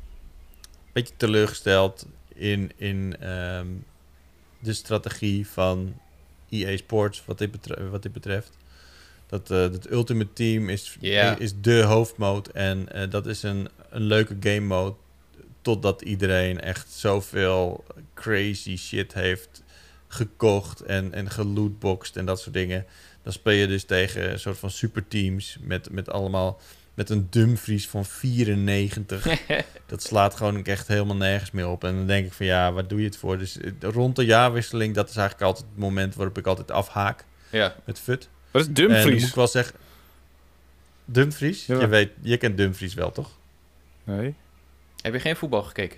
beetje 0.94 1.14
teleurgesteld 1.18 2.06
in, 2.34 2.72
in 2.76 3.16
ehm, 3.20 3.68
de 4.60 4.74
strategie 4.74 5.48
van 5.48 5.94
EA 6.50 6.78
Sports 6.78 7.24
wat 7.26 7.38
dit, 7.38 7.50
wat 7.92 8.04
dit 8.04 8.14
betreft. 8.14 8.58
Dat 9.28 9.52
eh 9.52 9.58
het 9.58 9.92
Ultimate 9.92 10.34
Team 10.34 10.70
is, 10.70 10.98
Ja. 11.00 11.38
is 11.38 11.54
de 11.62 11.82
hoofdmode 11.82 12.52
en 12.52 12.92
eh, 12.92 13.10
dat 13.10 13.26
is 13.26 13.44
een, 13.44 13.70
een 13.90 14.02
leuke 14.02 14.36
game 14.40 14.60
mode 14.60 14.96
totdat 15.62 16.02
iedereen 16.02 16.62
echt 16.62 16.92
zoveel 16.92 17.84
crazy 18.14 18.78
shit 18.78 19.14
heeft 19.14 19.64
gekocht 20.08 20.82
en, 20.82 21.14
en 21.14 21.30
gelootboxed 21.30 22.16
en 22.16 22.26
dat 22.26 22.40
soort 22.40 22.54
dingen. 22.54 22.86
Dan 23.24 23.34
speel 23.34 23.54
je 23.54 23.68
dus 23.68 23.84
tegen 23.84 24.32
een 24.32 24.40
soort 24.40 24.58
van 24.58 24.72
superteams 24.72 25.58
met, 25.62 25.92
met 25.92 26.10
allemaal 26.10 26.60
met 26.94 27.10
een 27.10 27.28
Dumfries 27.30 27.88
van 27.88 28.06
94. 28.06 29.28
dat 29.86 30.04
slaat 30.04 30.36
gewoon 30.36 30.66
echt 30.66 30.88
helemaal 30.88 31.16
nergens 31.16 31.52
meer 31.52 31.68
op. 31.68 31.84
En 31.84 31.96
dan 31.96 32.08
denk 32.08 32.26
ik 32.26 32.34
van 32.34 32.46
ja, 32.46 32.72
waar 32.72 32.88
doe 32.88 33.00
je 33.00 33.06
het 33.06 33.18
voor? 33.18 33.38
Dus 33.38 33.58
eh, 33.58 33.72
rond 33.80 34.16
de 34.16 34.26
jaarwisseling, 34.26 34.96
dat 34.96 35.10
is 35.10 35.16
eigenlijk 35.16 35.48
altijd 35.48 35.66
het 35.70 35.80
moment 35.80 36.16
waarop 36.16 36.38
ik 36.38 36.48
altijd 36.48 36.72
afhaak 36.72 37.26
ja. 37.50 37.76
met 37.86 38.00
FUT. 38.00 38.30
Wat 38.58 38.62
is 38.62 38.68
En 38.68 38.74
dan 38.74 38.86
moet 38.86 38.94
Dumfries? 39.04 39.28
ik 39.30 39.36
wel 39.36 39.48
zeggen... 39.48 39.76
Dumfries? 41.06 41.66
Ja. 41.66 41.80
Je, 41.80 41.88
weet, 41.88 42.10
je 42.22 42.38
kent 42.38 42.58
Dumfries 42.58 42.94
wel, 42.94 43.12
toch? 43.12 43.30
Nee. 44.04 44.36
Heb 45.02 45.14
je 45.14 45.20
geen 45.20 45.36
voetbal 45.36 45.64
gekeken? 45.64 45.98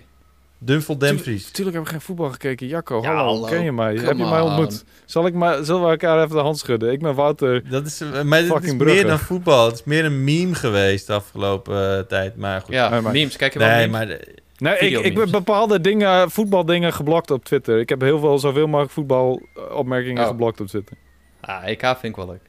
Dumfel 0.62 0.98
Dumfries. 0.98 1.50
Tuurlijk 1.50 1.76
heb 1.76 1.84
ik 1.86 1.90
geen 1.92 2.00
voetbal 2.00 2.30
gekeken. 2.30 2.66
Jacco, 2.66 3.00
Ja, 3.02 3.14
hallo, 3.14 3.24
hallo. 3.32 3.46
ken 3.46 3.64
je 3.64 3.72
mij? 3.72 3.94
Come 3.94 4.06
heb 4.06 4.16
je 4.16 4.24
mij 4.24 4.40
on. 4.40 4.48
ontmoet? 4.48 4.84
Zal 5.04 5.26
ik 5.26 5.34
maar, 5.34 5.64
zullen 5.64 5.82
we 5.82 5.88
elkaar 5.88 6.22
even 6.22 6.36
de 6.36 6.42
hand 6.42 6.58
schudden? 6.58 6.92
Ik 6.92 7.00
ben 7.00 7.14
Wouter. 7.14 7.68
Dat 7.70 7.86
is, 7.86 8.00
eh, 8.00 8.22
maar 8.22 8.38
dit 8.42 8.48
is 8.48 8.54
Fucking 8.56 8.82
meer 8.82 9.06
dan 9.06 9.18
voetbal. 9.18 9.66
Het 9.66 9.74
is 9.74 9.84
meer 9.84 10.04
een 10.04 10.24
meme 10.24 10.54
geweest 10.54 11.06
de 11.06 11.12
afgelopen 11.12 11.96
eh, 11.98 12.04
tijd. 12.04 12.36
Maar 12.36 12.60
goed. 12.60 12.74
Ja, 12.74 12.88
Nee, 12.88 13.00
maar- 13.00 13.12
memes. 13.12 13.36
Kijk 13.36 13.52
je 13.52 13.58
wel 13.58 13.68
nee, 13.68 13.76
memes? 13.76 13.92
maar 13.96 14.06
de- 14.06 14.38
Nee, 14.58 14.78
ik, 14.78 14.98
ik 15.04 15.14
ben 15.14 15.30
bepaalde 15.30 15.80
dingen, 15.80 16.30
voetbaldingen 16.30 16.92
geblokt 16.92 17.30
op 17.30 17.44
Twitter. 17.44 17.78
Ik 17.78 17.88
heb 17.88 18.00
heel 18.00 18.18
veel, 18.18 18.38
zoveel 18.38 18.66
mogelijk 18.66 18.92
voetbalopmerkingen 18.92 20.22
Oh. 20.22 20.28
geblokt 20.28 20.60
op 20.60 20.66
Twitter. 20.66 20.96
Ah, 21.40 21.66
EK 21.68 21.80
vind 21.80 22.02
ik 22.02 22.16
wel 22.16 22.26
leuk. 22.26 22.40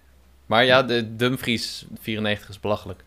Maar 0.51 0.65
ja, 0.65 0.83
de 0.83 1.15
Dumfries 1.15 1.85
94 2.01 2.49
is 2.49 2.59
belachelijk. 2.59 3.03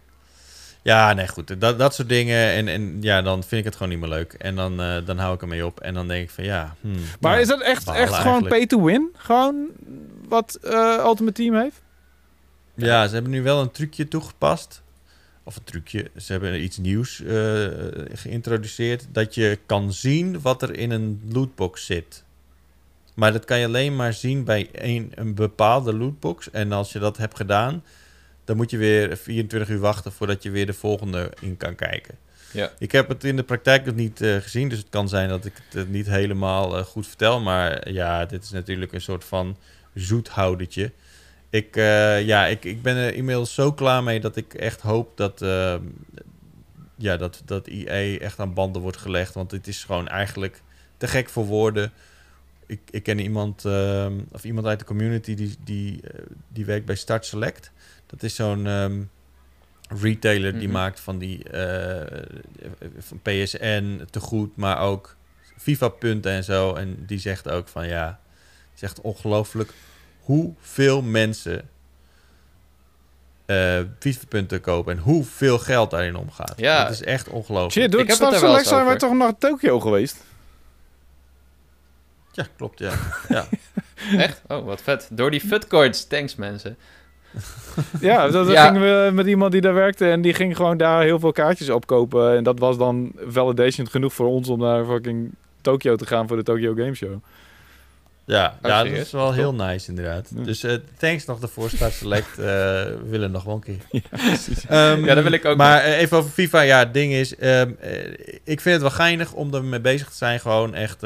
ja, 0.82 1.12
nee, 1.12 1.28
goed. 1.28 1.60
Dat, 1.60 1.78
dat 1.78 1.94
soort 1.94 2.08
dingen. 2.08 2.52
En, 2.52 2.68
en 2.68 3.02
ja, 3.02 3.22
dan 3.22 3.42
vind 3.42 3.60
ik 3.60 3.64
het 3.64 3.76
gewoon 3.76 3.88
niet 3.88 4.00
meer 4.00 4.08
leuk. 4.08 4.32
En 4.32 4.54
dan, 4.54 4.80
eh, 4.80 4.96
dan 5.04 5.18
hou 5.18 5.34
ik 5.34 5.42
ermee 5.42 5.66
op. 5.66 5.80
En 5.80 5.94
dan 5.94 6.08
denk 6.08 6.22
ik 6.22 6.30
van 6.30 6.44
ja. 6.44 6.76
hmm, 6.80 6.94
Maar 7.20 7.34
ja, 7.34 7.40
is 7.40 7.48
dat 7.48 7.60
echt, 7.60 7.88
echt 7.88 8.14
gewoon 8.14 8.48
pay 8.48 8.66
to 8.66 8.82
win? 8.84 9.10
Gewoon 9.16 9.66
wat 10.28 10.58
eh 10.62 11.02
Ultimate 11.04 11.32
Team 11.42 11.54
heeft? 11.54 11.82
Ja, 12.74 13.06
ze 13.06 13.14
hebben 13.14 13.32
nu 13.32 13.42
wel 13.42 13.60
een 13.60 13.70
trucje 13.70 14.08
toegepast. 14.08 14.82
Of 15.42 15.56
een 15.56 15.64
trucje. 15.64 16.10
Ze 16.16 16.32
hebben 16.32 16.62
iets 16.62 16.76
nieuws 16.76 17.22
eh, 17.22 17.66
geïntroduceerd. 18.12 19.06
Dat 19.12 19.34
je 19.34 19.58
kan 19.66 19.92
zien 19.92 20.40
wat 20.40 20.62
er 20.62 20.76
in 20.76 20.90
een 20.90 21.22
lootbox 21.32 21.86
zit. 21.86 22.24
Maar 23.14 23.32
dat 23.32 23.44
kan 23.44 23.58
je 23.58 23.66
alleen 23.66 23.96
maar 23.96 24.12
zien 24.12 24.44
bij 24.44 24.68
een, 24.72 25.12
een 25.14 25.34
bepaalde 25.34 25.94
lootbox. 25.94 26.50
En 26.50 26.72
als 26.72 26.92
je 26.92 26.98
dat 26.98 27.16
hebt 27.16 27.36
gedaan, 27.36 27.84
dan 28.44 28.56
moet 28.56 28.70
je 28.70 28.76
weer 28.76 29.16
24 29.16 29.68
uur 29.68 29.80
wachten 29.80 30.12
voordat 30.12 30.42
je 30.42 30.50
weer 30.50 30.66
de 30.66 30.72
volgende 30.72 31.32
in 31.40 31.56
kan 31.56 31.74
kijken. 31.74 32.14
Ja. 32.50 32.70
Ik 32.78 32.92
heb 32.92 33.08
het 33.08 33.24
in 33.24 33.36
de 33.36 33.42
praktijk 33.42 33.84
nog 33.84 33.94
niet 33.94 34.20
eh, 34.20 34.36
gezien, 34.36 34.68
dus 34.68 34.78
het 34.78 34.88
kan 34.90 35.08
zijn 35.08 35.28
dat 35.28 35.44
ik 35.44 35.52
het 35.70 35.88
niet 35.88 36.06
helemaal 36.06 36.76
eh, 36.76 36.84
goed 36.84 37.06
vertel. 37.06 37.40
Maar 37.40 37.90
ja, 37.92 38.26
dit 38.26 38.44
is 38.44 38.50
natuurlijk 38.50 38.92
een 38.92 39.00
soort 39.00 39.24
van 39.24 39.56
zoethoudertje. 39.94 40.92
Ik, 41.54 41.76
eh, 41.76 42.26
ja, 42.26 42.46
ik, 42.46 42.64
ik 42.64 42.82
ben 42.82 42.96
er 42.96 43.14
inmiddels 43.14 43.54
zo 43.54 43.72
klaar 43.72 44.02
mee 44.02 44.20
dat 44.20 44.36
ik 44.36 44.54
echt 44.54 44.80
hoop 44.80 45.16
dat, 45.16 45.42
eh, 45.42 45.74
ja, 46.96 47.16
dat, 47.16 47.42
dat 47.44 47.66
EA 47.66 48.18
echt 48.18 48.38
aan 48.38 48.54
banden 48.54 48.82
wordt 48.82 48.96
gelegd. 48.96 49.34
Want 49.34 49.50
het 49.50 49.66
is 49.66 49.84
gewoon 49.84 50.08
eigenlijk 50.08 50.62
te 50.96 51.06
gek 51.06 51.28
voor 51.28 51.44
woorden. 51.44 51.92
Ik, 52.66 52.80
ik 52.90 53.02
ken 53.02 53.18
iemand, 53.18 53.64
eh, 53.64 54.06
of 54.32 54.44
iemand 54.44 54.66
uit 54.66 54.78
de 54.78 54.84
community 54.84 55.34
die, 55.34 55.56
die, 55.64 56.00
eh, 56.02 56.20
die 56.48 56.64
werkt 56.64 56.86
bij 56.86 56.94
Start 56.94 57.26
Select. 57.26 57.70
Dat 58.06 58.22
is 58.22 58.34
zo'n 58.34 58.66
ehm, 58.66 59.02
retailer 60.00 60.52
die 60.52 60.62
Mhm. 60.68 60.72
maakt 60.72 61.00
van 61.00 61.18
die 61.18 61.48
eh, 61.48 62.22
van 62.98 63.20
PSN 63.22 64.06
te 64.10 64.20
goed, 64.20 64.56
maar 64.56 64.78
ook 64.80 65.16
FIFA-punten 65.58 66.32
en 66.32 66.44
zo. 66.44 66.74
En 66.74 67.04
die 67.06 67.18
zegt 67.18 67.48
ook 67.48 67.68
van 67.68 67.86
ja, 67.88 68.06
het 68.70 68.74
is 68.76 68.82
echt 68.82 69.00
ongelooflijk 69.00 69.72
hoeveel 70.20 71.02
mensen 71.02 71.68
eh 73.46 73.80
FIFA-punten 73.98 74.60
kopen 74.60 74.92
en 74.92 74.98
hoeveel 75.02 75.58
geld 75.58 75.90
daarin 75.90 76.16
omgaat. 76.16 76.52
Ja. 76.56 76.82
Het 76.84 76.92
is 76.92 77.02
echt 77.02 77.28
ongelooflijk. 77.28 77.72
Shit, 77.72 77.92
door 77.92 78.00
Ik 78.00 78.08
het 78.08 78.18
heb 78.18 78.30
het 78.30 78.40
wel 78.40 78.50
Select 78.50 78.68
zijn 78.68 78.84
wij 78.84 78.96
toch 78.96 79.12
naar 79.12 79.38
Tokio 79.38 79.80
geweest? 79.80 80.16
Ja, 82.34 82.46
klopt, 82.56 82.78
ja. 82.78 82.92
ja. 83.28 83.44
Echt? 84.18 84.42
Oh, 84.48 84.64
wat 84.64 84.82
vet. 84.82 85.08
Door 85.12 85.30
die 85.30 85.40
futcoins. 85.40 86.04
Thanks, 86.04 86.34
mensen. 86.36 86.76
Ja, 88.00 88.28
dat, 88.28 88.48
Ja. 88.50 88.66
gingen 88.66 88.80
we 89.06 89.10
met 89.12 89.26
iemand 89.26 89.52
die 89.52 89.60
daar 89.60 89.74
werkte 89.74 90.10
en 90.10 90.20
die 90.22 90.34
ging 90.34 90.56
gewoon 90.56 90.76
daar 90.76 91.02
heel 91.02 91.18
veel 91.18 91.32
kaartjes 91.32 91.70
opkopen. 91.70 92.36
En 92.36 92.44
dat 92.44 92.58
was 92.58 92.78
dan 92.78 93.12
validation 93.26 93.88
genoeg 93.88 94.12
voor 94.14 94.26
ons 94.26 94.48
om 94.48 94.58
naar 94.58 94.84
fucking 94.84 95.30
Tokio 95.60 95.96
te 95.96 96.06
gaan 96.06 96.28
voor 96.28 96.36
de 96.36 96.42
Tokyo 96.42 96.74
Game 96.74 96.94
Show. 96.94 97.22
Ja, 98.26 98.58
Oh, 98.62 98.70
ja 98.70 98.82
dat 98.84 98.92
is 98.92 99.10
wel 99.10 99.26
Top. 99.26 99.34
heel 99.34 99.54
nice 99.54 99.88
inderdaad. 99.88 100.30
Ja. 100.36 100.42
Dus 100.42 100.62
eh, 100.62 100.74
thanks 100.98 101.24
nog 101.24 101.38
daarvoor, 101.38 101.70
Start 101.70 101.92
Select. 101.92 102.28
eh, 102.38 102.44
we 102.44 102.98
willen 103.08 103.30
nog 103.30 103.44
wel 103.44 103.54
een 103.54 103.60
keer. 103.60 103.78
Ja. 103.90 104.00
Ehm, 104.68 105.04
Ja, 105.04 105.14
dat 105.14 105.22
wil 105.24 105.32
ik 105.32 105.44
ook 105.44 105.56
Maar 105.56 105.80
eh, 105.82 105.98
even 106.00 106.16
over 106.16 106.30
FIFA. 106.30 106.60
Ja, 106.60 106.78
het 106.78 106.94
ding 106.94 107.12
is... 107.12 107.36
ehm, 107.36 107.70
eh, 107.80 108.12
ik 108.44 108.60
vind 108.60 108.64
het 108.64 108.80
wel 108.80 108.90
geinig 108.90 109.32
om 109.32 109.54
er 109.54 109.64
mee 109.64 109.80
bezig 109.80 110.08
te 110.10 110.16
zijn. 110.16 110.40
Gewoon 110.40 110.74
echt... 110.74 111.02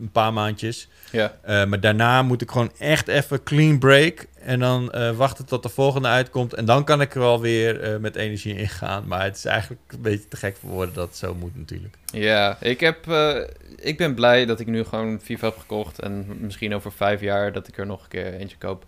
een 0.00 0.10
paar 0.10 0.32
maandjes. 0.32 0.88
Ja. 1.12 1.34
Eh, 1.42 1.64
maar 1.64 1.80
daarna 1.80 2.22
moet 2.22 2.42
ik 2.42 2.50
gewoon 2.50 2.72
echt 2.78 3.08
even 3.08 3.42
clean 3.42 3.78
break. 3.78 4.26
En 4.44 4.58
dan 4.60 4.92
eh, 4.92 5.10
wachten 5.16 5.44
tot 5.46 5.62
de 5.62 5.68
volgende 5.68 6.08
uitkomt. 6.08 6.54
En 6.54 6.64
dan 6.64 6.84
kan 6.84 7.00
ik 7.00 7.14
er 7.14 7.20
wel 7.20 7.40
weer 7.40 7.80
eh, 7.80 7.96
met 7.98 8.16
energie 8.16 8.54
in 8.54 8.68
gaan. 8.68 9.06
Maar 9.06 9.22
het 9.24 9.36
is 9.36 9.44
eigenlijk 9.44 9.80
een 9.88 10.00
beetje 10.02 10.28
te 10.28 10.36
gek 10.36 10.56
voor 10.56 10.70
woorden 10.70 10.94
dat 10.94 11.08
het 11.08 11.16
zo 11.16 11.34
moet 11.34 11.56
natuurlijk. 11.56 11.94
Ja, 12.12 12.56
ik, 12.60 12.80
heb, 12.80 13.08
eh, 13.08 13.36
ik 13.76 13.96
ben 13.96 14.14
blij 14.14 14.46
dat 14.46 14.60
ik 14.60 14.66
nu 14.66 14.84
gewoon 14.84 15.20
FIFA 15.22 15.46
heb 15.46 15.58
gekocht. 15.58 15.98
En 16.00 16.26
misschien 16.40 16.74
over 16.74 16.92
vijf 16.92 17.20
jaar 17.20 17.52
dat 17.52 17.68
ik 17.68 17.78
er 17.78 17.86
nog 17.86 18.02
een 18.02 18.08
keer 18.08 18.34
eentje 18.34 18.56
koop. 18.58 18.84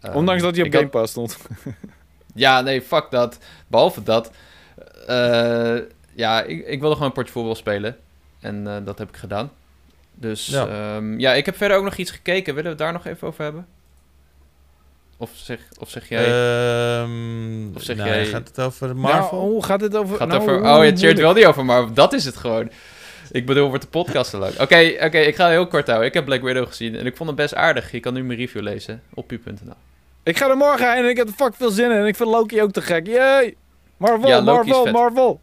Ehm, 0.00 0.14
Ondanks 0.16 0.42
dat 0.42 0.56
je 0.56 0.62
op 0.64 0.68
Game 0.72 0.82
had- 0.82 0.90
Pass 0.92 1.10
stond. 1.12 1.36
Ja, 2.34 2.60
nee, 2.60 2.82
fuck 2.82 3.06
dat. 3.10 3.38
Behalve 3.66 4.02
dat. 4.02 4.30
eh, 5.06 5.76
ja, 6.14 6.42
ik, 6.42 6.66
ik 6.66 6.80
wilde 6.80 6.94
gewoon 6.94 7.08
een 7.08 7.14
potje 7.14 7.32
voetbal 7.32 7.54
spelen. 7.54 7.96
En 8.40 8.66
eh, 8.66 8.76
dat 8.84 8.98
heb 8.98 9.08
ik 9.08 9.16
gedaan. 9.16 9.50
Dus 10.18 10.46
Ja. 10.46 10.66
ja. 10.66 11.00
ja, 11.16 11.34
ik 11.34 11.46
heb 11.46 11.56
verder 11.56 11.76
ook 11.76 11.84
nog 11.84 11.96
iets 11.96 12.10
gekeken. 12.10 12.54
Willen 12.54 12.62
we 12.62 12.68
het 12.68 12.78
daar 12.78 12.92
nog 12.92 13.06
even 13.06 13.28
over 13.28 13.44
hebben? 13.44 13.66
Of 15.18 15.30
zeg, 15.34 15.58
of 15.78 15.90
zeg 15.90 16.08
jij... 16.08 16.24
Ehm, 16.24 17.74
Of 17.76 17.82
zeg 17.82 17.96
nou, 17.96 18.08
jij- 18.08 18.26
Gaat 18.26 18.48
het 18.48 18.60
over 18.60 18.96
Marvel? 18.96 19.38
Nou, 19.38 19.50
hoe 19.50 19.64
gaat 19.64 19.80
het 19.80 19.96
over... 19.96 20.16
gaat 20.16 20.28
nou, 20.28 20.40
over... 20.40 20.62
Oh, 20.78 20.84
je 20.84 20.96
cheert 20.96 21.18
wel 21.18 21.32
niet 21.32 21.44
over, 21.44 21.64
maar 21.64 21.94
dat 21.94 22.12
is 22.12 22.24
het 22.24 22.36
gewoon. 22.36 22.70
Ik 23.30 23.46
bedoel, 23.46 23.68
wordt 23.68 23.82
de 23.82 23.88
podcast 23.90 24.30
te 24.30 24.36
lang. 24.36 24.60
Oké, 24.60 24.92
oké, 25.00 25.18
ik 25.18 25.36
ga 25.36 25.48
heel 25.48 25.66
kort 25.66 25.86
houden. 25.86 26.08
Ik 26.08 26.14
heb 26.14 26.24
Black 26.24 26.42
Widow 26.42 26.66
gezien 26.66 26.96
en 26.96 27.06
ik 27.06 27.16
vond 27.16 27.28
het 27.28 27.38
best 27.38 27.54
aardig. 27.54 27.92
Je 27.92 28.00
kan 28.00 28.14
nu 28.14 28.24
mijn 28.24 28.38
review 28.38 28.62
lezen 28.62 29.02
op 29.14 29.26
pu.nl. 29.26 29.74
Ik 30.22 30.36
ga 30.38 30.48
er 30.50 30.56
morgen 30.56 30.92
heen 30.92 31.04
en 31.04 31.10
ik 31.10 31.16
heb 31.16 31.26
er 31.28 31.32
fuck 31.34 31.54
veel 31.54 31.70
zin 31.70 31.90
in. 31.90 31.96
En 31.96 32.06
ik 32.06 32.16
vind 32.16 32.28
Loki 32.28 32.62
ook 32.62 32.72
te 32.72 32.82
gek. 32.82 33.06
Yay! 33.06 33.54
Marvel, 33.96 34.28
Ja, 34.28 34.40
Marvel. 34.40 34.86
Marvel. 34.90 35.40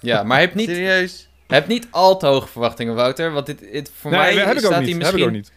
Ja, 0.00 0.22
maar 0.22 0.40
heb 0.40 0.54
niet, 0.54 0.68
Serieus? 0.68 1.28
Heb 1.52 1.66
niet 1.66 1.86
al 1.90 2.18
te 2.18 2.26
hoge 2.26 2.48
verwachtingen, 2.48 2.94
Wouter. 2.94 3.32
Want 3.32 3.46
dit, 3.46 3.58
dit, 3.58 3.90
voor 3.94 4.10
nee, 4.10 4.20
mij 4.20 4.34
heb 4.34 4.48
ik 4.48 4.52
ook 4.52 4.58
staat 4.58 4.70
niet. 4.70 4.72
hij 4.72 4.88
Heb 4.88 4.98
misschien... 4.98 5.18
ik 5.18 5.26
ook 5.26 5.32
niet. 5.32 5.52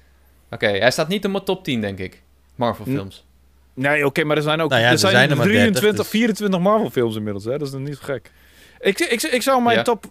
Oké, 0.51 0.67
hij 0.67 0.91
staat 0.91 1.07
niet 1.07 1.23
in 1.23 1.31
mijn 1.31 1.43
top 1.43 1.63
10, 1.63 1.81
denk 1.81 1.99
ik. 1.99 2.22
Marvel 2.55 2.85
films. 2.85 3.26
Nee, 3.73 4.05
oké, 4.05 4.23
maar 4.23 4.38
er 4.38 4.43
zijn 4.43 4.61
ook 4.61 4.69
Nou 4.69 4.81
ja, 4.81 4.88
er 4.88 4.93
er 4.93 4.99
zijn, 4.99 5.11
zijn 5.11 5.30
er 5.30 5.35
maar 5.38 5.45
23, 5.45 5.81
30, 5.81 6.01
dus- 6.01 6.09
24 6.09 6.59
Marvel 6.59 6.89
films 6.89 7.15
inmiddels, 7.15 7.43
hè? 7.45 7.51
Dat 7.51 7.67
is 7.67 7.73
nog 7.73 7.81
niet 7.81 7.95
zo 7.95 8.01
gek. 8.03 8.31
Ik, 8.80 8.99
ik, 8.99 9.22
ik 9.22 9.41
zou 9.41 9.61
mijn 9.61 9.77
Ja. 9.77 9.84
top 9.84 10.05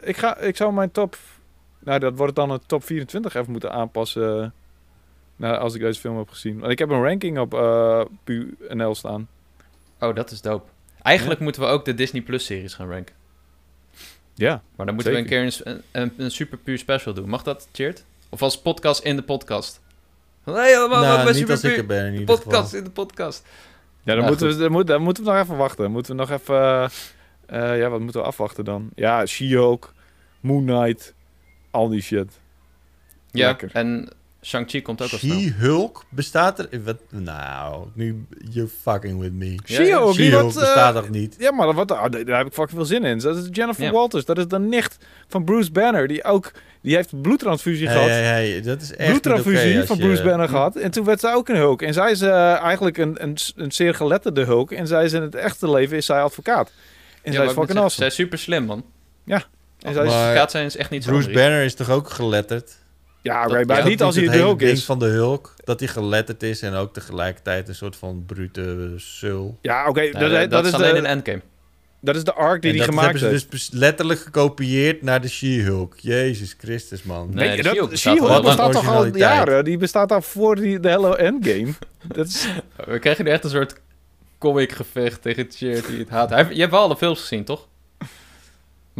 ik, 0.00 0.16
ga, 0.16 0.36
ik 0.38 0.56
zou 0.56 0.72
mijn 0.72 0.90
top 0.90 1.16
nou 1.78 1.98
dat 1.98 2.16
wordt 2.16 2.34
dan 2.34 2.50
een 2.50 2.60
top 2.66 2.84
24 2.84 3.34
even 3.34 3.52
moeten 3.52 3.72
aanpassen 3.72 4.42
eh, 4.42 4.48
nou, 5.36 5.56
als 5.58 5.74
ik 5.74 5.80
deze 5.80 6.00
film 6.00 6.18
heb 6.18 6.28
gezien. 6.28 6.58
Want 6.58 6.72
ik 6.72 6.78
heb 6.78 6.88
een 6.90 7.02
ranking 7.02 7.38
op 7.38 7.54
eh 7.54 8.00
PU.nl 8.24 8.94
staan. 8.94 9.28
Oh, 10.00 10.14
dat 10.14 10.30
is 10.30 10.40
dope. 10.40 10.68
Eigenlijk 11.02 11.40
moeten 11.40 11.62
we 11.62 11.68
ook 11.68 11.84
de 11.84 11.94
Disney 11.94 12.22
Plus 12.22 12.44
series 12.44 12.74
gaan 12.74 12.90
ranken. 12.90 13.14
Ja. 14.38 14.62
Maar 14.76 14.86
dan 14.86 14.94
moeten 14.94 15.12
we 15.12 15.18
een 15.18 15.26
keer 15.26 15.60
een, 15.64 15.82
een, 15.92 16.12
een 16.16 16.30
super 16.30 16.58
puur 16.58 16.78
special 16.78 17.14
doen. 17.14 17.28
Mag 17.28 17.42
dat, 17.42 17.68
Cheert? 17.72 18.04
Of 18.28 18.42
als 18.42 18.60
podcast 18.60 19.02
in 19.04 19.16
de 19.16 19.22
podcast? 19.22 19.80
Nee, 20.44 20.56
helemaal 20.56 21.02
nou, 21.02 21.16
bij 21.16 21.24
niet 21.24 21.36
super 21.36 21.50
als 21.50 21.64
ik 21.64 21.70
puur. 21.70 21.78
er 21.78 21.86
ben 21.86 22.06
in 22.06 22.12
ieder 22.12 22.26
Podcast 22.36 22.62
geval. 22.64 22.78
in 22.78 22.84
de 22.84 22.90
podcast. 22.90 23.42
Ja, 24.02 24.14
dan, 24.14 24.22
Ja, 24.22 24.28
moeten 24.28 24.48
we, 24.48 24.56
dan, 24.56 24.70
moet, 24.72 24.86
dan 24.86 25.02
moeten 25.02 25.24
we 25.24 25.30
nog 25.30 25.40
even 25.40 25.56
wachten. 25.56 25.82
Dan 25.82 25.92
moeten 25.92 26.12
we 26.16 26.20
nog 26.20 26.30
even 26.30 26.56
eh, 26.56 27.72
eh, 27.72 27.78
ja, 27.78 27.88
wat 27.88 28.00
moeten 28.00 28.20
we 28.20 28.26
afwachten 28.26 28.64
dan? 28.64 28.90
Ja, 28.94 29.26
She-Hulk, 29.26 29.94
Moon 30.40 30.64
Knight, 30.64 31.14
al 31.70 31.88
die 31.88 32.00
shit. 32.02 32.38
Ja, 33.30 33.46
Lekker. 33.46 33.70
en 33.72 34.08
Shang-Chi 34.48 34.82
komt 34.82 35.02
ook 35.02 35.10
al 35.12 35.18
snel. 35.18 35.38
She-Hulk 35.38 36.04
bestaat 36.08 36.58
er... 36.58 36.68
Wat, 36.84 36.96
nou, 37.10 37.86
nu 37.94 38.26
you're 38.50 38.70
fucking 38.82 39.20
with 39.20 39.32
me. 39.32 39.50
Ja, 39.50 39.58
She-Hulk, 39.64 40.16
eh, 40.18 40.44
bestaat 40.44 40.94
toch 40.94 41.08
niet? 41.08 41.36
Ja, 41.38 41.52
maar 41.52 41.72
wat, 41.74 41.92
ah, 41.92 42.10
daar 42.12 42.36
heb 42.38 42.46
ik 42.46 42.52
fucking 42.52 42.70
veel 42.78 42.84
zin 42.84 43.04
in. 43.04 43.18
Dat 43.18 43.36
is 43.36 43.48
Jennifer 43.50 43.84
Ja. 43.84 43.90
Walters. 43.90 44.24
Dat 44.24 44.38
is 44.38 44.46
de 44.48 44.58
nicht 44.58 44.96
van 45.28 45.44
Bruce 45.44 45.70
Banner. 45.72 46.08
Die 46.08 46.24
ook, 46.24 46.50
die 46.82 46.94
heeft 46.94 47.22
bloedtransfusie 47.22 47.86
Hey, 47.86 47.94
gehad. 47.96 48.10
hey, 48.10 48.22
hey, 48.24 48.62
dat 48.62 48.80
is 48.82 48.94
echt 48.96 49.10
bloedtransfusie 49.10 49.82
van 49.84 49.96
je- 49.96 50.02
Bruce 50.02 50.22
Banner 50.22 50.48
gehad. 50.48 50.76
En 50.76 50.90
toen 50.90 51.04
werd 51.04 51.20
zij 51.20 51.34
ook 51.34 51.48
een 51.48 51.56
Hulk. 51.56 51.82
En 51.82 51.92
zij 51.94 52.10
is 52.10 52.20
eh, 52.20 52.60
eigenlijk 52.60 52.98
een, 52.98 53.22
een, 53.22 53.36
een 53.56 53.72
zeer 53.72 53.94
geletterde 53.94 54.44
Hulk. 54.44 54.72
En 54.72 54.86
zij 54.86 55.04
is 55.04 55.12
in 55.12 55.22
het 55.22 55.34
echte 55.34 55.70
leven 55.70 55.96
is 55.96 56.06
zij 56.06 56.20
advocaat. 56.22 56.70
En 57.22 57.32
zij 57.32 57.44
is 57.44 57.52
fucking 57.52 57.78
awesome. 57.78 57.90
Zij 57.90 58.06
is 58.06 58.14
super 58.14 58.38
slim, 58.38 58.64
man. 58.64 58.84
En 59.78 59.94
zij 59.94 60.04
is, 60.06 60.12
Advocaat 60.12 60.50
zijn 60.50 60.64
is 60.64 60.76
echt 60.76 60.90
niet 60.90 61.04
zo 61.04 61.10
Bruce. 61.10 61.30
Banner 61.30 61.64
is 61.64 61.74
toch 61.74 61.90
ook 61.90 62.10
geletterd? 62.10 62.76
Ja, 63.32 63.46
dat- 63.46 63.66
maar 63.66 63.78
ja, 63.78 63.84
niet 63.84 64.02
als 64.02 64.14
hij 64.14 64.24
het 64.24 64.32
de 64.32 64.38
hele 64.38 64.48
Hulk 64.48 64.58
ding 64.60 64.70
is. 64.72 64.84
van 64.84 64.98
de 64.98 65.06
Hulk, 65.06 65.54
dat 65.64 65.78
hij 65.80 65.88
geletterd 65.88 66.42
is 66.42 66.62
en 66.62 66.74
ook 66.74 66.92
tegelijkertijd 66.92 67.68
een 67.68 67.74
soort 67.74 67.96
van 67.96 68.22
brute 68.26 68.92
sul. 68.96 69.58
Ja, 69.62 69.88
oké, 69.88 70.00
Nee, 70.00 70.12
dat, 70.12 70.30
dat, 70.30 70.50
dat, 70.50 70.66
is 70.66 70.72
alleen 70.72 70.92
de, 70.92 70.98
in 70.98 71.06
Endgame. 71.06 71.40
dat 72.00 72.16
is 72.16 72.24
de 72.24 72.32
arc 72.34 72.62
die 72.62 72.70
hij 72.70 72.80
dat 72.80 72.88
gemaakt 72.88 73.10
hebben 73.12 73.30
heeft. 73.30 73.42
ze 73.42 73.48
dus 73.50 73.70
letterlijk 73.72 74.20
gekopieerd 74.20 75.02
naar 75.02 75.20
de 75.20 75.28
She-Hulk. 75.28 75.94
Jezus 75.98 76.54
Christus, 76.58 77.02
man. 77.02 77.30
Nee, 77.32 77.56
de 77.56 77.62
She-Hulk 77.62 77.78
dat, 77.80 77.90
bestaat 77.90 78.20
al 78.20 78.28
lang. 78.28 78.44
bestaat 78.44 78.72
toch 78.72 78.88
al 78.88 79.16
jaren? 79.16 79.64
Die 79.64 79.76
bestaat 79.78 80.12
al 80.12 80.22
voor 80.22 80.56
die, 80.56 80.80
de 80.80 80.88
hele 80.88 81.16
Endgame. 81.16 81.72
Dat 82.14 82.26
is, 82.26 82.48
We 82.86 82.98
krijgen 82.98 83.24
nu 83.24 83.30
echt 83.30 83.44
een 83.44 83.50
soort 83.50 83.80
comic 84.38 84.72
gevecht 84.72 85.22
tegen 85.22 85.46
Cheert 85.50 85.86
die 85.86 85.98
het 85.98 86.08
haat. 86.08 86.28
Je 86.30 86.60
hebt 86.60 86.70
wel 86.72 86.80
alle 86.80 86.96
films 86.96 87.20
gezien, 87.20 87.44
toch? 87.44 87.68
Ik 87.98 88.06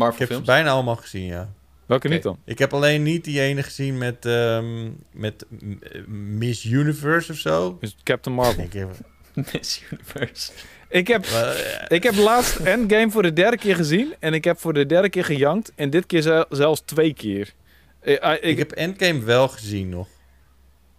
Marvel 0.05 0.18
heb 0.18 0.26
ze 0.28 0.32
films? 0.34 0.46
bijna 0.46 0.70
allemaal 0.70 0.96
gezien, 0.96 1.24
ja. 1.24 1.48
Welke 1.89 2.09
niet 2.09 2.23
dan? 2.23 2.39
Ik 2.44 2.59
heb 2.59 2.73
alleen 2.74 3.02
niet 3.02 3.24
die 3.24 3.40
ene 3.40 3.62
gezien 3.62 3.98
met, 3.98 4.27
ehm, 4.27 4.90
met 5.12 5.44
eh, 5.82 6.06
Miss 6.06 6.65
Universe 6.65 7.32
of 7.32 7.39
zo. 7.39 7.77
Is 7.81 7.97
Captain 8.02 8.36
Marvel. 8.36 8.65
Ik 8.65 8.73
heb, 8.73 8.89
Miss 9.52 9.82
Universe. 9.90 10.52
Ik 10.89 11.09
heb, 11.09 11.24
eh, 11.24 11.51
ik 11.89 12.02
heb 12.02 12.15
laatst 12.16 12.56
Endgame 12.56 13.10
voor 13.10 13.23
de 13.23 13.32
derde 13.32 13.56
keer 13.56 13.74
gezien. 13.77 14.15
En 14.19 14.35
ik 14.35 14.44
heb 14.44 14.59
voor 14.59 14.73
de 14.73 14.86
derde 14.86 15.09
keer 15.09 15.24
gejankt. 15.24 15.73
En 15.74 15.90
dit 15.90 16.06
keer 16.06 16.23
zel- 16.23 16.47
zelfs 16.51 16.81
twee 16.81 17.15
keer. 17.15 17.52
Eh, 18.01 18.19
ah, 18.20 18.32
ik, 18.35 18.43
ik 18.43 18.59
heb 18.59 18.70
Endgame 18.73 19.20
wel 19.20 19.48
gezien 19.48 19.89
nog. 19.89 20.09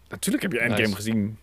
natuurlijk 0.10 0.44
heb 0.44 0.52
je 0.52 0.60
Endgame 0.60 0.82
Nice. 0.84 0.96
gezien. 0.96 1.38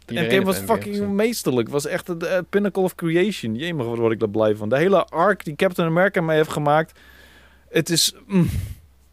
Iedereen 0.00 0.22
Endgame 0.24 0.44
was 0.44 0.56
Endgame 0.58 0.78
fucking 0.78 0.96
gezien. 0.96 1.14
meesterlijk. 1.14 1.62
Het 1.66 1.72
was 1.82 1.86
echt 1.86 2.06
de 2.20 2.44
pinnacle 2.50 2.82
of 2.82 2.94
creation. 2.94 3.54
Jemig, 3.54 3.86
wat 3.86 3.98
word 3.98 4.12
ik 4.12 4.18
daar 4.20 4.28
blij 4.30 4.54
van. 4.54 4.68
De 4.68 4.76
hele 4.76 5.04
arc 5.04 5.44
die 5.44 5.56
Captain 5.56 5.88
America 5.88 6.20
mee 6.20 6.36
heeft 6.36 6.50
gemaakt. 6.52 6.98
Het 7.70 7.90
is... 7.90 8.14
mm, 8.26 8.48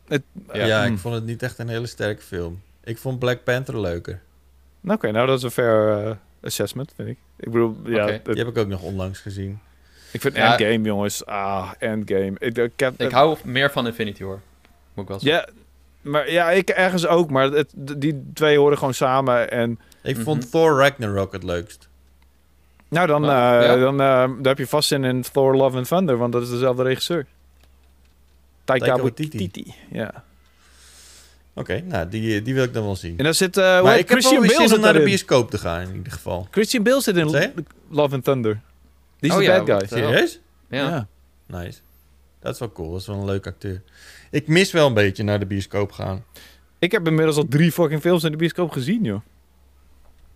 het, 0.07 0.21
Ja. 0.53 0.65
Ja, 0.65 0.85
mm. 0.85 0.93
ik 0.93 0.99
vond 0.99 1.15
het 1.15 1.25
niet 1.25 1.43
echt 1.43 1.57
een 1.59 1.67
hele 1.69 1.87
sterke 1.87 2.21
film. 2.21 2.61
Ik 2.83 2.97
vond 2.97 3.19
Black 3.19 3.43
Panther 3.43 3.79
leuker. 3.81 4.21
Nou, 4.81 4.97
Oké, 4.97 5.11
nou 5.11 5.27
dat 5.27 5.37
is 5.37 5.43
een 5.43 5.51
fair 5.51 6.05
eh, 6.07 6.11
assessment, 6.43 6.91
vind 6.95 7.09
ik. 7.09 7.17
Ik 7.39 7.51
bedoel, 7.51 7.77
ja, 7.85 8.07
het- 8.07 8.25
Die 8.25 8.35
heb 8.35 8.47
ik 8.47 8.57
ook 8.57 8.67
nog 8.67 8.81
onlangs 8.81 9.19
gezien. 9.19 9.59
ik 10.11 10.21
vind 10.21 10.35
Ja. 10.35 10.51
Endgame, 10.57 10.81
jongens. 10.87 11.25
Ah, 11.25 11.71
Endgame. 11.79 12.33
Ik, 12.39 12.57
ik, 12.57 12.79
heb- 12.79 13.01
Ik 13.01 13.11
hou 13.11 13.37
meer 13.43 13.71
van 13.71 13.85
Infinity 13.87 14.23
War. 14.23 14.39
Moet 14.93 15.03
ik 15.03 15.09
wel 15.09 15.19
zeggen. 15.19 15.53
Ja, 16.03 16.09
maar 16.11 16.31
ja, 16.31 16.51
ik 16.51 16.69
ergens 16.69 17.07
ook. 17.07 17.29
Maar 17.29 17.51
het, 17.51 17.71
die 17.75 18.23
twee 18.33 18.57
horen 18.57 18.77
gewoon 18.77 18.93
samen. 18.93 19.51
En 19.51 19.79
Ik 20.03 20.15
Mhm. 20.15 20.23
vond 20.23 20.51
Thor 20.51 20.77
Ragnarok 20.77 21.31
het 21.31 21.43
leukst. 21.43 21.87
nou, 22.87 23.07
dan, 23.07 23.23
Oh, 23.23 23.29
eh, 23.29 23.65
ja? 23.65 23.75
dan, 23.77 24.01
eh, 24.01 24.21
dan 24.21 24.47
heb 24.47 24.57
je 24.57 24.67
vast 24.67 24.87
zin 24.87 25.03
in 25.03 25.21
Thor, 25.21 25.55
Love 25.55 25.77
and 25.77 25.87
Thunder. 25.87 26.17
Want 26.17 26.33
dat 26.33 26.41
is 26.41 26.49
dezelfde 26.49 26.83
regisseur. 26.83 27.25
Taika 28.65 28.85
Taika 28.85 29.01
Waititi. 29.01 29.37
Waititi. 29.37 29.73
Ja. 29.91 30.23
Oké, 31.53 31.81
nou, 31.81 32.09
die, 32.09 32.41
die 32.41 32.53
wil 32.53 32.63
ik 32.63 32.73
dan 32.73 32.83
wel 32.83 32.95
zien. 32.95 33.17
En 33.17 33.23
daar 33.23 33.33
zit... 33.33 33.57
eh, 33.57 33.83
maar 33.83 33.93
ik 33.97 34.09
heb 34.09 34.17
Christian 34.17 34.41
weer 34.41 34.49
Bale 34.49 34.59
zin 34.59 34.67
zit 34.67 34.77
om 34.77 34.83
naar 34.83 34.93
de 34.93 35.03
bioscoop 35.03 35.49
te 35.49 35.57
gaan, 35.57 35.81
in 35.81 35.95
ieder 35.95 36.11
geval. 36.11 36.47
Christian 36.51 36.83
Bale 36.83 37.01
zit 37.01 37.15
in 37.17 37.53
Love 37.89 38.15
and 38.15 38.23
Thunder. 38.23 38.59
Die 39.19 39.29
is 39.29 39.35
Oh 39.35 39.41
de 39.41 39.45
ja, 39.51 39.63
bad 39.63 39.67
guy. 39.67 39.99
eh, 39.99 40.05
Serieus? 40.05 40.39
Ja. 40.69 41.07
Nice. 41.45 41.79
Dat 42.39 42.53
is 42.53 42.59
wel 42.59 42.71
cool. 42.71 42.91
Dat 42.91 43.01
is 43.01 43.07
wel 43.07 43.15
een 43.15 43.25
leuk 43.25 43.47
acteur. 43.47 43.81
Ik 44.31 44.47
mis 44.47 44.71
wel 44.71 44.87
een 44.87 44.93
beetje 44.93 45.23
naar 45.23 45.39
de 45.39 45.45
bioscoop 45.45 45.91
gaan. 45.91 46.23
Ik 46.79 46.91
heb 46.91 47.07
inmiddels 47.07 47.37
al 47.37 47.47
drie 47.47 47.71
fucking 47.71 48.01
films 48.01 48.23
in 48.23 48.31
de 48.31 48.37
bioscoop 48.37 48.71
gezien, 48.71 49.03
joh. 49.03 49.21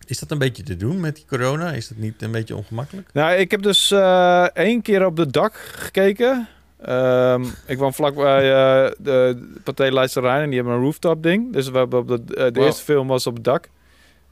Is 0.06 0.18
dat 0.18 0.30
een 0.30 0.38
beetje 0.38 0.62
te 0.62 0.76
doen 0.76 1.00
met 1.00 1.14
die 1.16 1.24
corona? 1.28 1.72
Is 1.72 1.88
dat 1.88 1.98
niet 1.98 2.22
een 2.22 2.30
beetje 2.30 2.56
ongemakkelijk? 2.56 3.08
Nou, 3.12 3.32
ik 3.36 3.50
heb 3.50 3.62
dus 3.62 3.90
eh, 3.90 4.42
één 4.52 4.82
keer 4.82 5.06
op 5.06 5.16
de 5.16 5.26
dak 5.26 5.54
gekeken. 5.56 6.48
Ehm, 6.84 7.44
ik 7.66 7.78
woon 7.78 7.94
vlakbij 7.94 8.52
eh 8.52 8.90
de 8.98 9.48
Pathé 9.64 9.90
Leidse 9.90 10.20
Rijn 10.20 10.42
en 10.42 10.48
die 10.50 10.58
hebben 10.58 10.76
een 10.76 10.82
rooftop 10.82 11.22
ding. 11.22 11.52
Dus 11.52 11.70
we 11.70 11.78
hebben 11.78 11.98
op 11.98 12.08
de, 12.08 12.34
eh, 12.34 12.44
de 12.44 12.50
Wow. 12.52 12.64
eerste 12.64 12.82
film 12.84 13.06
was 13.08 13.26
op 13.26 13.34
het 13.34 13.44
dak. 13.44 13.68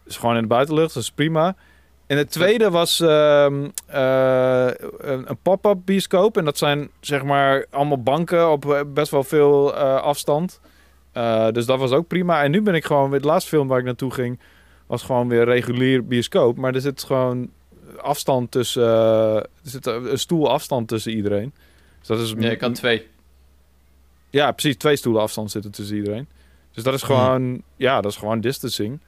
Dus 0.04 0.16
gewoon 0.16 0.34
in 0.36 0.42
de 0.42 0.48
buitenlucht, 0.48 0.94
dat 0.94 1.02
is 1.02 1.10
prima. 1.10 1.56
En 2.06 2.16
de 2.16 2.26
tweede 2.26 2.70
was 2.70 3.00
ehm, 3.00 3.68
eh, 3.86 4.68
een, 4.98 5.38
pop-up 5.42 5.78
bioscoop. 5.84 6.36
En 6.36 6.44
dat 6.44 6.58
zijn 6.58 6.90
zeg 7.00 7.24
maar 7.24 7.66
allemaal 7.70 8.02
banken 8.02 8.50
op 8.50 8.84
best 8.86 9.10
wel 9.10 9.24
veel 9.24 9.74
afstand. 9.74 10.60
Dus 11.52 11.66
dat 11.66 11.78
was 11.78 11.92
ook 11.92 12.06
prima. 12.06 12.42
En 12.42 12.50
nu 12.50 12.62
ben 12.62 12.74
ik 12.74 12.84
gewoon 12.84 13.10
weer, 13.10 13.20
de 13.20 13.26
laatste 13.26 13.50
film 13.50 13.68
waar 13.68 13.78
ik 13.78 13.84
naartoe 13.84 14.10
ging, 14.10 14.38
was 14.86 15.02
gewoon 15.02 15.28
weer 15.28 15.44
regulier 15.44 16.06
bioscoop. 16.06 16.56
Maar 16.56 16.74
er 16.74 16.80
zit 16.80 17.02
gewoon 17.02 17.50
afstand 17.96 18.50
tussen, 18.50 18.82
er 18.82 19.46
zit 19.62 19.86
een 19.86 20.18
stoel 20.18 20.50
afstand 20.50 20.88
tussen 20.88 21.12
iedereen. 21.12 21.52
Dus 22.08 22.16
dat 22.16 22.38
is 22.38 22.44
Ja, 22.44 22.50
je 22.50 22.56
kan 22.56 22.72
twee. 22.72 23.06
ja, 24.30 24.52
precies. 24.52 24.76
Twee 24.76 24.96
stoelen 24.96 25.22
afstand 25.22 25.50
zitten 25.50 25.70
tussen 25.70 25.96
iedereen. 25.96 26.28
Dus 26.72 26.82
dat 26.84 26.94
is 26.94 27.02
gewoon, 27.02 27.62
ja, 27.76 28.00
dat 28.00 28.10
is 28.10 28.16
gewoon 28.16 28.40
distancing. 28.40 29.00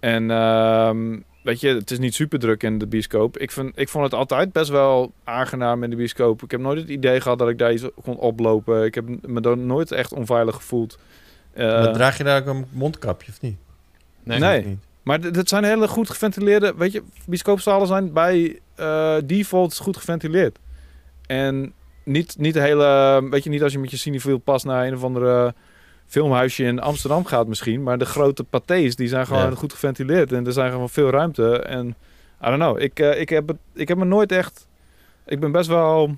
En 0.00 0.30
ehm, 0.30 1.18
weet 1.42 1.60
je, 1.60 1.68
het 1.68 1.90
is 1.90 1.98
niet 1.98 2.14
super 2.14 2.38
druk 2.38 2.62
in 2.62 2.78
de 2.78 2.86
bioscoop. 2.86 3.38
Ik, 3.38 3.50
vind, 3.50 3.72
ik 3.78 3.88
vond 3.88 4.04
het 4.04 4.14
altijd 4.14 4.52
best 4.52 4.70
wel 4.70 5.12
aangenaam 5.24 5.82
in 5.82 5.90
de 5.90 5.96
bioscoop. 5.96 6.42
Ik 6.42 6.50
heb 6.50 6.60
nooit 6.60 6.80
het 6.80 6.88
idee 6.88 7.20
gehad 7.20 7.38
dat 7.38 7.48
ik 7.48 7.58
daar 7.58 7.72
iets 7.72 7.84
kon 8.02 8.16
oplopen. 8.16 8.84
Ik 8.84 8.94
heb 8.94 9.26
me 9.26 9.40
daar 9.40 9.58
nooit 9.58 9.92
echt 9.92 10.12
onveilig 10.12 10.54
gevoeld. 10.54 10.98
Eh, 11.52 11.66
maar 11.66 11.92
draag 11.92 12.18
je 12.18 12.24
daar 12.24 12.40
ook 12.40 12.46
een 12.46 12.66
mondkapje 12.70 13.32
of 13.32 13.40
niet? 13.40 13.56
Nee. 14.22 14.38
Nee. 14.38 14.64
Niet. 14.64 14.78
Maar 15.02 15.32
dat 15.32 15.48
zijn 15.48 15.64
hele 15.64 15.88
goed 15.88 16.10
geventileerde... 16.10 16.74
Weet 16.76 16.92
je, 16.92 17.02
bioscoopzalen 17.26 17.86
zijn 17.86 18.12
bij 18.12 18.58
eh, 18.74 19.16
default 19.24 19.76
goed 19.76 19.96
geventileerd. 19.96 20.58
En 21.26 21.72
niet, 22.08 22.34
niet 22.38 22.54
hele... 22.54 23.20
Weet 23.30 23.44
je, 23.44 23.50
niet 23.50 23.62
als 23.62 23.72
je 23.72 23.78
met 23.78 23.90
je 23.90 23.96
cinefiel 23.96 24.38
pas 24.38 24.64
naar 24.64 24.86
een 24.86 24.94
of 24.94 25.04
andere 25.04 25.54
filmhuisje 26.06 26.64
in 26.64 26.80
Amsterdam 26.80 27.24
gaat 27.24 27.46
misschien. 27.46 27.82
Maar 27.82 27.98
de 27.98 28.04
grote 28.04 28.44
pathés, 28.44 28.96
die 28.96 29.08
zijn 29.08 29.26
gewoon 29.26 29.50
Ja. 29.50 29.54
goed 29.54 29.72
geventileerd. 29.72 30.32
En 30.32 30.46
er 30.46 30.52
zijn 30.52 30.70
gewoon 30.70 30.88
veel 30.88 31.10
ruimte. 31.10 31.58
En 31.58 31.86
I 32.44 32.46
don't 32.46 32.56
know. 32.56 32.80
Ik, 32.80 33.00
eh, 33.00 33.20
ik, 33.20 33.28
heb, 33.28 33.48
het, 33.48 33.56
ik 33.74 33.88
heb 33.88 33.98
me 33.98 34.04
nooit 34.04 34.32
echt... 34.32 34.66
Ik 35.26 35.40
ben 35.40 35.52
best 35.52 35.68
wel 35.68 36.16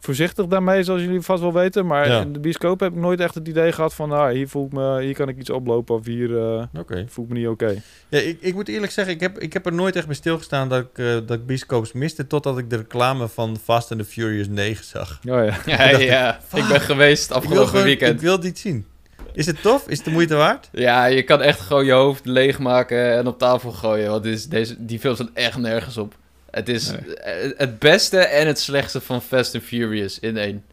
voorzichtig 0.00 0.46
daarmee, 0.46 0.82
zoals 0.82 1.00
jullie 1.00 1.20
vast 1.20 1.42
wel 1.42 1.52
weten. 1.52 1.86
Maar 1.86 2.08
Ja. 2.08 2.20
in 2.20 2.32
de 2.32 2.38
bioscoop 2.40 2.80
heb 2.80 2.92
ik 2.92 2.98
nooit 2.98 3.20
echt 3.20 3.34
het 3.34 3.48
idee 3.48 3.72
gehad 3.72 3.94
van... 3.94 4.12
Ah, 4.12 4.30
hier, 4.30 4.48
voel 4.48 4.66
ik 4.66 4.72
me, 4.72 5.00
hier 5.02 5.14
kan 5.14 5.28
ik 5.28 5.38
iets 5.38 5.50
oplopen 5.50 5.94
of 5.94 6.06
hier 6.06 6.38
eh, 6.38 6.62
Oké. 6.78 7.04
voel 7.08 7.24
ik 7.24 7.30
me 7.30 7.38
niet 7.38 7.48
oké. 7.48 7.82
Ja, 8.08 8.18
ik, 8.18 8.38
ik 8.40 8.54
moet 8.54 8.68
eerlijk 8.68 8.92
zeggen, 8.92 9.14
ik 9.14 9.20
heb, 9.20 9.38
ik 9.38 9.52
heb 9.52 9.66
er 9.66 9.72
nooit 9.72 9.96
echt 9.96 10.06
bij 10.06 10.14
stilgestaan 10.14 10.68
dat 10.68 10.80
ik, 10.82 10.98
eh, 10.98 11.06
dat 11.12 11.30
ik 11.30 11.46
bioscoops 11.46 11.92
miste... 11.92 12.26
totdat 12.26 12.58
ik 12.58 12.70
de 12.70 12.76
reclame 12.76 13.28
van 13.28 13.56
Fast 13.62 13.90
and 13.92 14.00
the 14.00 14.06
Furious 14.06 14.48
9 14.48 14.84
zag. 14.84 15.20
Oh 15.28 15.44
ja. 15.44 15.56
Ja, 15.66 15.76
dacht 15.76 16.00
ik, 16.00 16.08
ja. 16.08 16.40
Ik 16.54 16.68
ben 16.68 16.80
geweest 16.80 17.32
afgelopen 17.32 17.68
gewoon, 17.68 17.84
weekend. 17.84 18.12
ik 18.14 18.20
wil 18.20 18.40
dit 18.40 18.58
zien. 18.58 18.86
Is 19.32 19.46
het 19.46 19.62
tof? 19.62 19.88
Is 19.88 19.96
het 19.96 20.04
de 20.06 20.12
moeite 20.12 20.34
waard? 20.34 20.68
Ja, 20.72 21.04
je 21.04 21.22
kan 21.22 21.42
echt 21.42 21.60
gewoon 21.60 21.84
je 21.84 21.92
hoofd 21.92 22.26
leegmaken 22.26 23.12
en 23.16 23.26
op 23.26 23.38
tafel 23.38 23.70
gooien. 23.72 24.10
Want 24.10 24.24
is, 24.24 24.46
deze, 24.48 24.84
die 24.84 24.98
film 24.98 25.14
staat 25.14 25.30
echt 25.34 25.58
nergens 25.58 25.96
op. 25.96 26.14
Het 26.56 26.68
is 26.68 26.90
Nee. 26.90 27.14
eh, 27.16 27.50
het 27.56 27.78
beste 27.78 28.18
en 28.18 28.46
het 28.46 28.58
slechtste 28.60 29.00
van 29.00 29.22
Fast 29.22 29.54
and 29.54 29.64
Furious 29.64 30.18
in 30.18 30.36
één. 30.36 30.64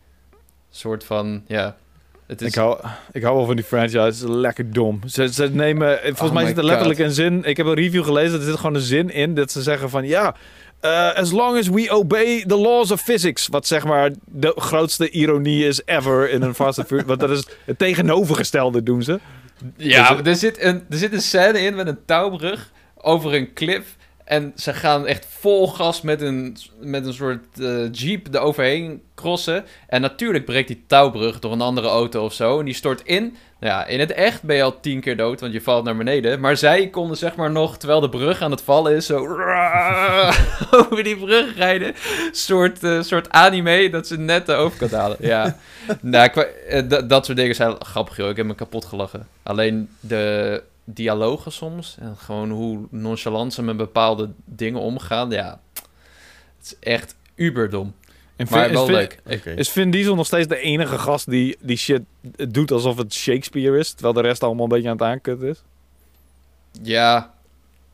soort 0.69 1.03
van, 1.03 1.43
ja. 1.47 1.76
Het 2.27 2.41
is, 2.41 2.47
Ik 2.47 2.55
hou, 2.55 2.80
ik 3.11 3.23
hou 3.23 3.35
wel 3.35 3.45
van 3.45 3.55
die 3.55 3.65
franchise. 3.65 3.99
Het 3.99 4.14
is 4.14 4.22
lekker 4.26 4.72
dom. 4.72 4.99
Ze, 5.07 5.34
ze 5.34 5.49
nemen, 5.49 5.99
volgens 6.03 6.22
Oh 6.30 6.34
mij 6.34 6.45
zit 6.45 6.57
er 6.57 6.64
letterlijk 6.64 6.99
een 6.99 7.11
zin. 7.11 7.43
Ik 7.43 7.57
heb 7.57 7.65
een 7.65 7.73
review 7.73 8.03
gelezen. 8.03 8.39
Er 8.39 8.45
zit 8.45 8.55
gewoon 8.55 8.76
een 8.76 8.81
zin 8.81 9.10
in 9.10 9.35
dat 9.35 9.51
ze 9.51 9.61
zeggen 9.61 9.89
van 9.89 10.05
ja. 10.07 10.35
eh, 10.80 11.14
as 11.14 11.31
long 11.31 11.57
as 11.57 11.68
we 11.68 11.89
obey 11.91 12.43
the 12.47 12.55
laws 12.57 12.91
of 12.91 13.01
physics. 13.01 13.47
Wat 13.47 13.68
zeg 13.68 13.84
maar 13.85 14.11
de 14.26 14.53
grootste 14.55 15.10
ironie 15.10 15.65
is 15.68 15.81
ever 15.85 16.30
in 16.30 16.41
een 16.41 16.55
Fast 16.55 16.77
and 16.80 16.88
Furious. 16.88 17.07
Want 17.07 17.19
dat 17.19 17.30
is 17.30 17.45
het 17.65 17.77
tegenovergestelde 17.77 18.84
doen 18.84 19.03
ze. 19.03 19.19
Ja, 19.77 20.15
Dus- 20.15 20.27
er 20.27 20.35
zit, 20.35 20.61
een, 20.61 20.84
er 20.89 20.97
zit 20.97 21.14
een 21.14 21.22
scène 21.22 21.60
in 21.60 21.76
met 21.76 21.88
een 21.88 22.05
touwbrug 22.05 22.72
over 22.95 23.34
een 23.34 23.53
klif. 23.53 23.95
En 24.24 24.54
ze 24.56 24.74
gaan 24.74 25.08
echt 25.08 25.26
vol 25.30 25.68
gas 25.68 26.02
met 26.02 26.22
een, 26.22 26.58
met 26.80 27.06
een 27.06 27.14
soort 27.14 27.60
eh, 27.60 27.91
jeep 27.91 28.28
eroverheen 28.32 29.02
crossen. 29.16 29.66
En 29.88 30.02
natuurlijk 30.02 30.45
breekt 30.45 30.68
die 30.68 30.84
touwbrug 30.88 31.40
door 31.40 31.52
een 31.52 31.62
andere 31.62 31.88
auto 31.88 32.24
of 32.26 32.34
zo. 32.34 32.60
En 32.60 32.66
die 32.66 32.74
stort 32.74 33.02
in. 33.04 33.36
Nou 33.60 33.76
ja, 33.76 33.86
in 33.86 34.00
het 34.00 34.12
echt 34.12 34.44
ben 34.44 34.56
je 34.56 34.64
al 34.64 34.80
tien 34.80 35.02
keer 35.02 35.18
dood, 35.18 35.40
want 35.40 35.54
je 35.54 35.62
valt 35.62 35.84
naar 35.84 35.98
beneden. 35.98 36.40
Maar 36.40 36.58
zij 36.58 36.88
konden 36.88 37.18
zeg 37.18 37.36
maar 37.36 37.52
nog, 37.52 37.78
terwijl 37.78 38.00
de 38.00 38.10
brug 38.10 38.41
aan 38.41 38.52
het 38.52 38.62
vallen 38.62 38.95
is, 38.95 39.06
zo 39.06 39.18
over 40.72 41.04
die 41.04 41.18
brug 41.18 41.56
rijden. 41.56 41.94
soort, 42.32 42.84
eh, 42.84 43.02
soort 43.02 43.30
anime 43.30 43.90
dat 43.90 44.08
ze 44.08 44.20
net 44.20 44.45
de 44.45 44.54
overkant 44.54 44.91
halen. 44.91 45.18
Ja, 45.20 45.58
nou, 46.02 46.45
eh, 46.70 46.82
dat 47.08 47.26
soort 47.26 47.38
dingen 47.38 47.56
zijn 47.56 47.76
grappig, 47.86 48.18
joh. 48.18 48.30
Ik 48.30 48.38
heb 48.38 48.45
me 48.45 48.56
kapot 48.56 48.86
gelachen. 48.86 49.28
Alleen 49.44 49.90
de 50.00 50.64
dialogen 50.84 51.51
soms, 51.51 51.97
en 51.99 52.18
gewoon 52.18 52.49
hoe 52.51 52.88
nonchalant 52.89 53.53
ze 53.53 53.61
met 53.64 53.77
bepaalde 53.77 54.30
dingen 54.45 54.80
omgaan, 54.81 55.30
ja, 55.31 55.60
het 56.57 56.65
is 56.65 56.76
echt 56.80 57.15
uberdom. 57.35 57.93
En 58.35 58.47
Maar 58.49 58.72
wel 58.72 58.81
is 58.81 58.85
Vin- 58.88 58.95
leuk. 58.95 59.45
Is 59.57 59.69
Vin 59.69 59.91
Diesel 59.91 60.15
nog 60.15 60.26
steeds 60.26 60.47
de 60.47 60.57
enige 60.60 60.97
gast 60.97 61.30
die 61.30 61.57
die 61.60 61.77
shit 61.77 62.01
doet 62.49 62.72
alsof 62.72 62.97
het 62.97 63.14
Shakespeare 63.14 63.77
is? 63.77 63.91
Terwijl 63.91 64.14
de 64.14 64.22
rest 64.22 64.43
allemaal 64.43 64.64
een 64.64 64.69
beetje 64.69 64.89
aan 64.89 64.95
het 64.97 65.05
aankutten 65.05 65.47
is? 65.47 65.64
Ja, 66.81 67.34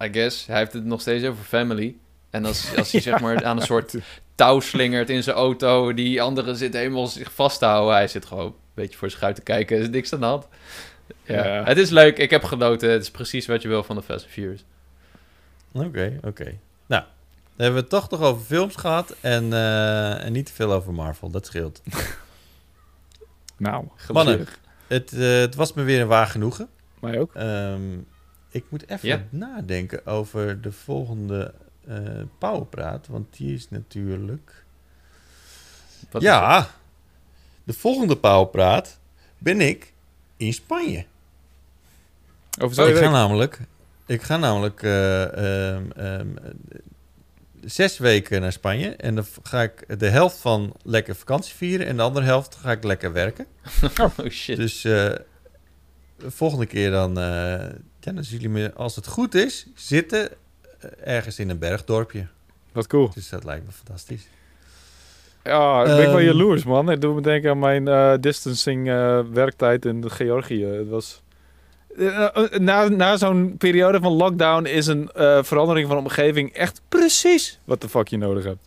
I 0.03 0.09
guess. 0.11 0.45
Hij 0.45 0.57
heeft 0.57 0.73
het 0.73 0.85
nog 0.85 1.01
steeds 1.01 1.25
over 1.25 1.43
family. 1.43 1.95
En 2.29 2.45
als, 2.45 2.69
als 2.77 2.91
hij 2.91 3.01
zeg 3.01 3.19
maar 3.19 3.43
aan 3.45 3.57
een 3.59 3.65
soort 3.65 3.95
touw 4.35 4.59
slingert 4.59 5.09
in 5.09 5.23
zijn 5.23 5.35
auto, 5.35 5.93
die 5.93 6.21
andere 6.21 6.55
zit 6.55 6.73
helemaal 6.73 7.07
zich 7.07 7.33
vast 7.33 7.59
te 7.59 7.65
houden. 7.65 7.93
Hij 7.95 8.07
zit 8.07 8.25
gewoon 8.25 8.45
een 8.45 8.53
beetje 8.73 8.97
voor 8.97 9.09
zich 9.09 9.21
uit 9.21 9.35
te 9.35 9.41
kijken. 9.41 9.75
Er 9.77 9.81
is 9.83 9.89
niks 9.89 10.13
aan 10.13 10.19
de 10.19 10.25
hand. 10.25 10.47
Ja. 11.23 11.63
Het 11.63 11.77
is 11.77 11.89
leuk. 11.89 12.17
Ik 12.17 12.29
heb 12.29 12.43
genoten. 12.43 12.89
Het 12.89 13.01
is 13.01 13.11
precies 13.11 13.45
wat 13.45 13.61
je 13.61 13.67
wil 13.67 13.83
van 13.83 13.95
de 13.95 14.01
Fast 14.01 14.23
and 14.23 14.33
Furious. 14.33 14.63
Oké, 15.71 16.19
oké. 16.23 16.57
Nou, 16.85 17.03
dan 17.55 17.65
hebben 17.65 17.73
we 17.73 17.79
het 17.79 17.89
toch 17.89 18.09
nog 18.09 18.21
over 18.21 18.45
films 18.45 18.75
gehad 18.75 19.15
en, 19.21 19.53
eh, 19.53 20.25
en 20.25 20.31
niet 20.31 20.45
te 20.45 20.53
veel 20.53 20.73
over 20.73 20.93
Marvel. 20.93 21.29
Dat 21.29 21.45
scheelt. 21.45 21.81
Nou, 23.57 23.87
Mannen. 24.11 24.47
Het, 24.87 25.13
eh, 25.13 25.39
het 25.39 25.55
was 25.55 25.73
me 25.73 25.83
weer 25.83 26.01
een 26.01 26.07
waar 26.07 26.27
genoegen. 26.27 26.69
Mij 26.99 27.19
ook. 27.19 27.35
Ehm, 27.35 27.97
ik 28.49 28.63
moet 28.69 28.89
even 28.89 29.27
nadenken 29.29 30.05
over 30.05 30.61
de 30.61 30.71
volgende 30.71 31.53
eh 31.87 32.21
Powerpraat, 32.37 33.07
want 33.07 33.37
die 33.37 33.53
is 33.53 33.69
natuurlijk... 33.69 34.65
Wat 36.11 36.21
is 36.21 36.27
ja, 36.27 36.69
de 37.63 37.73
volgende 37.73 38.17
Powerpraat 38.17 38.99
ben 39.37 39.61
ik 39.61 39.93
in 40.39 40.53
Spanje. 40.53 41.05
Over 42.61 42.67
ik, 42.67 42.73
twee 42.73 42.87
ga 42.87 42.93
weken. 42.93 43.11
namelijk, 43.11 43.59
ik 44.05 44.21
ga 44.21 44.37
namelijk 44.37 44.83
eh, 44.83 45.23
ehm, 45.23 45.91
ehm, 45.91 46.37
eh, 46.37 46.49
zes 47.63 47.97
weken 47.97 48.41
naar 48.41 48.51
Spanje. 48.51 48.89
En 48.95 49.15
dan 49.15 49.25
ga 49.43 49.61
ik 49.61 49.99
de 49.99 50.09
helft 50.09 50.37
van 50.37 50.73
lekker 50.83 51.15
vakantie 51.15 51.55
vieren. 51.55 51.85
En 51.87 51.95
de 51.95 52.01
andere 52.01 52.25
helft 52.25 52.55
ga 52.55 52.71
ik 52.71 52.83
lekker 52.83 53.11
werken. 53.13 53.45
Oh 53.97 54.29
shit. 54.29 54.57
Dus 54.57 54.83
eh, 54.83 54.91
de 56.17 56.31
volgende 56.31 56.65
keer 56.65 56.91
dan... 56.91 57.17
eh, 57.17 57.23
ja, 57.99 58.11
dan 58.11 58.23
zien 58.23 58.39
jullie 58.39 58.49
me, 58.49 58.73
als 58.73 58.95
het 58.95 59.07
goed 59.07 59.35
is, 59.35 59.67
zitten 59.75 60.29
ergens 61.03 61.39
in 61.39 61.49
een 61.49 61.59
bergdorpje. 61.59 62.27
Wat 62.71 62.87
cool. 62.87 63.11
Dus 63.13 63.29
dat 63.29 63.43
lijkt 63.43 63.65
me 63.65 63.71
fantastisch. 63.71 64.27
Ja, 65.43 65.79
ik 65.81 65.85
ben 65.85 65.97
wel 65.97 66.17
Ehm. 66.17 66.25
jaloers, 66.25 66.63
man. 66.63 66.87
Het 66.87 67.01
doet 67.01 67.15
me 67.15 67.21
denken 67.21 67.49
aan 67.49 67.59
mijn 67.59 67.87
eh, 67.87 68.13
distancing 68.19 68.89
eh, 68.89 69.19
werktijd 69.33 69.85
in 69.85 70.09
Georgië. 70.11 70.65
Het 70.65 70.89
was... 70.89 71.21
Eh, 71.97 72.27
na 72.57 72.87
na 72.87 73.17
zo'n 73.17 73.55
periode 73.57 73.99
van 73.99 74.11
lockdown 74.11 74.65
is 74.65 74.87
een 74.87 75.09
eh, 75.11 75.43
verandering 75.43 75.87
van 75.87 75.97
omgeving 75.97 76.53
echt 76.53 76.81
precies 76.89 77.59
wat 77.63 77.81
de 77.81 77.89
fuck 77.89 78.07
je 78.07 78.17
nodig 78.17 78.43
hebt. 78.43 78.57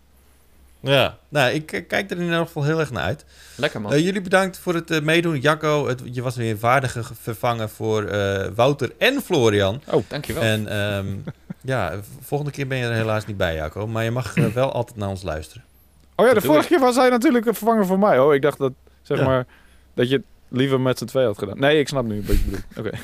Ja, 0.80 1.18
nou, 1.28 1.52
ik 1.52 1.66
kijk 1.88 2.10
er 2.10 2.16
in 2.16 2.22
ieder 2.22 2.38
geval 2.38 2.64
heel 2.64 2.80
erg 2.80 2.90
naar 2.90 3.02
uit. 3.02 3.24
Lekker 3.56 3.80
man. 3.80 4.02
Jullie 4.02 4.20
bedankt 4.20 4.58
voor 4.58 4.74
het 4.74 5.02
meedoen. 5.04 5.38
Jacco, 5.40 5.86
het, 5.88 6.00
je 6.04 6.22
was 6.22 6.36
weer 6.36 6.56
waardige 6.58 7.02
vervangen 7.20 7.68
voor 7.68 8.04
eh, 8.04 8.46
Wouter 8.54 8.92
en 8.98 9.20
Florian. 9.22 9.80
oh, 9.90 10.02
dankjewel. 10.08 10.42
En 10.42 10.66
ehm, 10.68 11.06
ja, 11.72 11.92
volgende 12.20 12.52
keer 12.52 12.66
ben 12.66 12.78
je 12.78 12.84
er 12.84 12.92
helaas 12.92 13.26
niet 13.26 13.36
bij, 13.36 13.54
Jacco. 13.54 13.86
Maar 13.86 14.04
je 14.04 14.10
mag 14.10 14.34
wel 14.54 14.72
altijd 14.72 14.96
naar 14.98 15.08
ons 15.08 15.22
luisteren. 15.22 15.64
Oh 16.22 16.28
ja, 16.28 16.34
de 16.34 16.40
vorige 16.40 16.68
keer 16.68 16.80
was 16.80 16.96
hij 16.96 17.08
natuurlijk 17.10 17.46
een 17.46 17.54
vervanger 17.54 17.86
voor 17.86 17.98
mij. 17.98 18.18
Oh, 18.18 18.34
ik 18.34 18.42
dacht 18.42 18.58
dat, 18.58 18.72
zeg 19.02 19.18
Ja. 19.18 19.24
maar, 19.24 19.46
dat 19.94 20.08
je 20.08 20.16
het 20.16 20.24
liever 20.48 20.80
met 20.80 20.98
z'n 20.98 21.04
twee 21.04 21.24
had 21.24 21.38
gedaan. 21.38 21.58
Nee, 21.58 21.78
ik 21.78 21.88
snap 21.88 22.04
nu 22.04 22.16
een 22.16 22.24
beetje 22.24 22.44
bedoel. 22.44 22.60
Oké. 22.78 22.90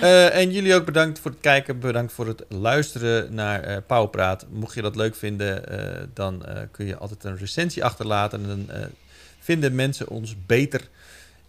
Eh, 0.00 0.36
en 0.36 0.50
jullie 0.52 0.74
ook 0.74 0.84
bedankt 0.84 1.18
voor 1.18 1.30
het 1.30 1.40
kijken. 1.40 1.78
Bedankt 1.80 2.12
voor 2.12 2.26
het 2.26 2.44
luisteren 2.48 3.34
naar 3.34 3.60
eh 3.62 3.76
Pauwpraat. 3.86 4.46
Mocht 4.50 4.74
je 4.74 4.82
dat 4.82 4.96
leuk 4.96 5.14
vinden, 5.14 5.68
eh, 5.68 6.02
dan 6.14 6.42
kun 6.70 6.86
je 6.86 6.96
altijd 6.96 7.24
een 7.24 7.36
recensie 7.36 7.84
achterlaten. 7.84 8.42
En 8.42 8.48
dan 8.48 8.88
vinden 9.38 9.74
mensen 9.74 10.08
ons 10.08 10.36
beter 10.46 10.88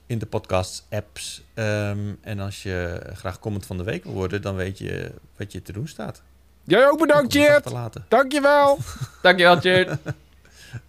in 0.06 0.20
de 0.20 0.26
podcast-apps. 0.26 1.44
Ehm, 1.54 2.00
en 2.22 2.40
als 2.40 2.64
je 2.64 3.02
graag 3.14 3.40
comment 3.40 3.66
van 3.66 3.78
de 3.78 3.84
week 3.84 4.04
wil 4.04 4.14
worden, 4.14 4.42
dan 4.42 4.56
weet 4.56 4.78
je 4.78 5.12
wat 5.38 5.52
je 5.52 5.62
te 5.62 5.72
doen 5.72 5.88
staat. 5.88 6.22
Jij 6.66 6.90
ook 6.90 7.00
bedankt, 7.00 7.36
achterlaten. 7.38 8.06
Dankjewel. 8.08 8.78
Dankjewel, 9.22 9.60
Cheert. 9.60 9.90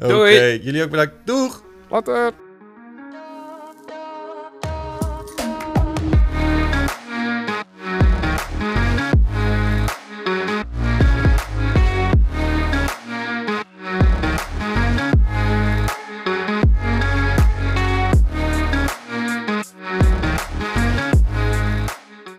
Oké, 0.00 0.08
Doei. 0.08 0.60
jullie 0.62 0.82
ook 0.82 0.90
bedankt. 0.90 1.12
Doeg! 1.24 1.62
Later. 1.90 2.32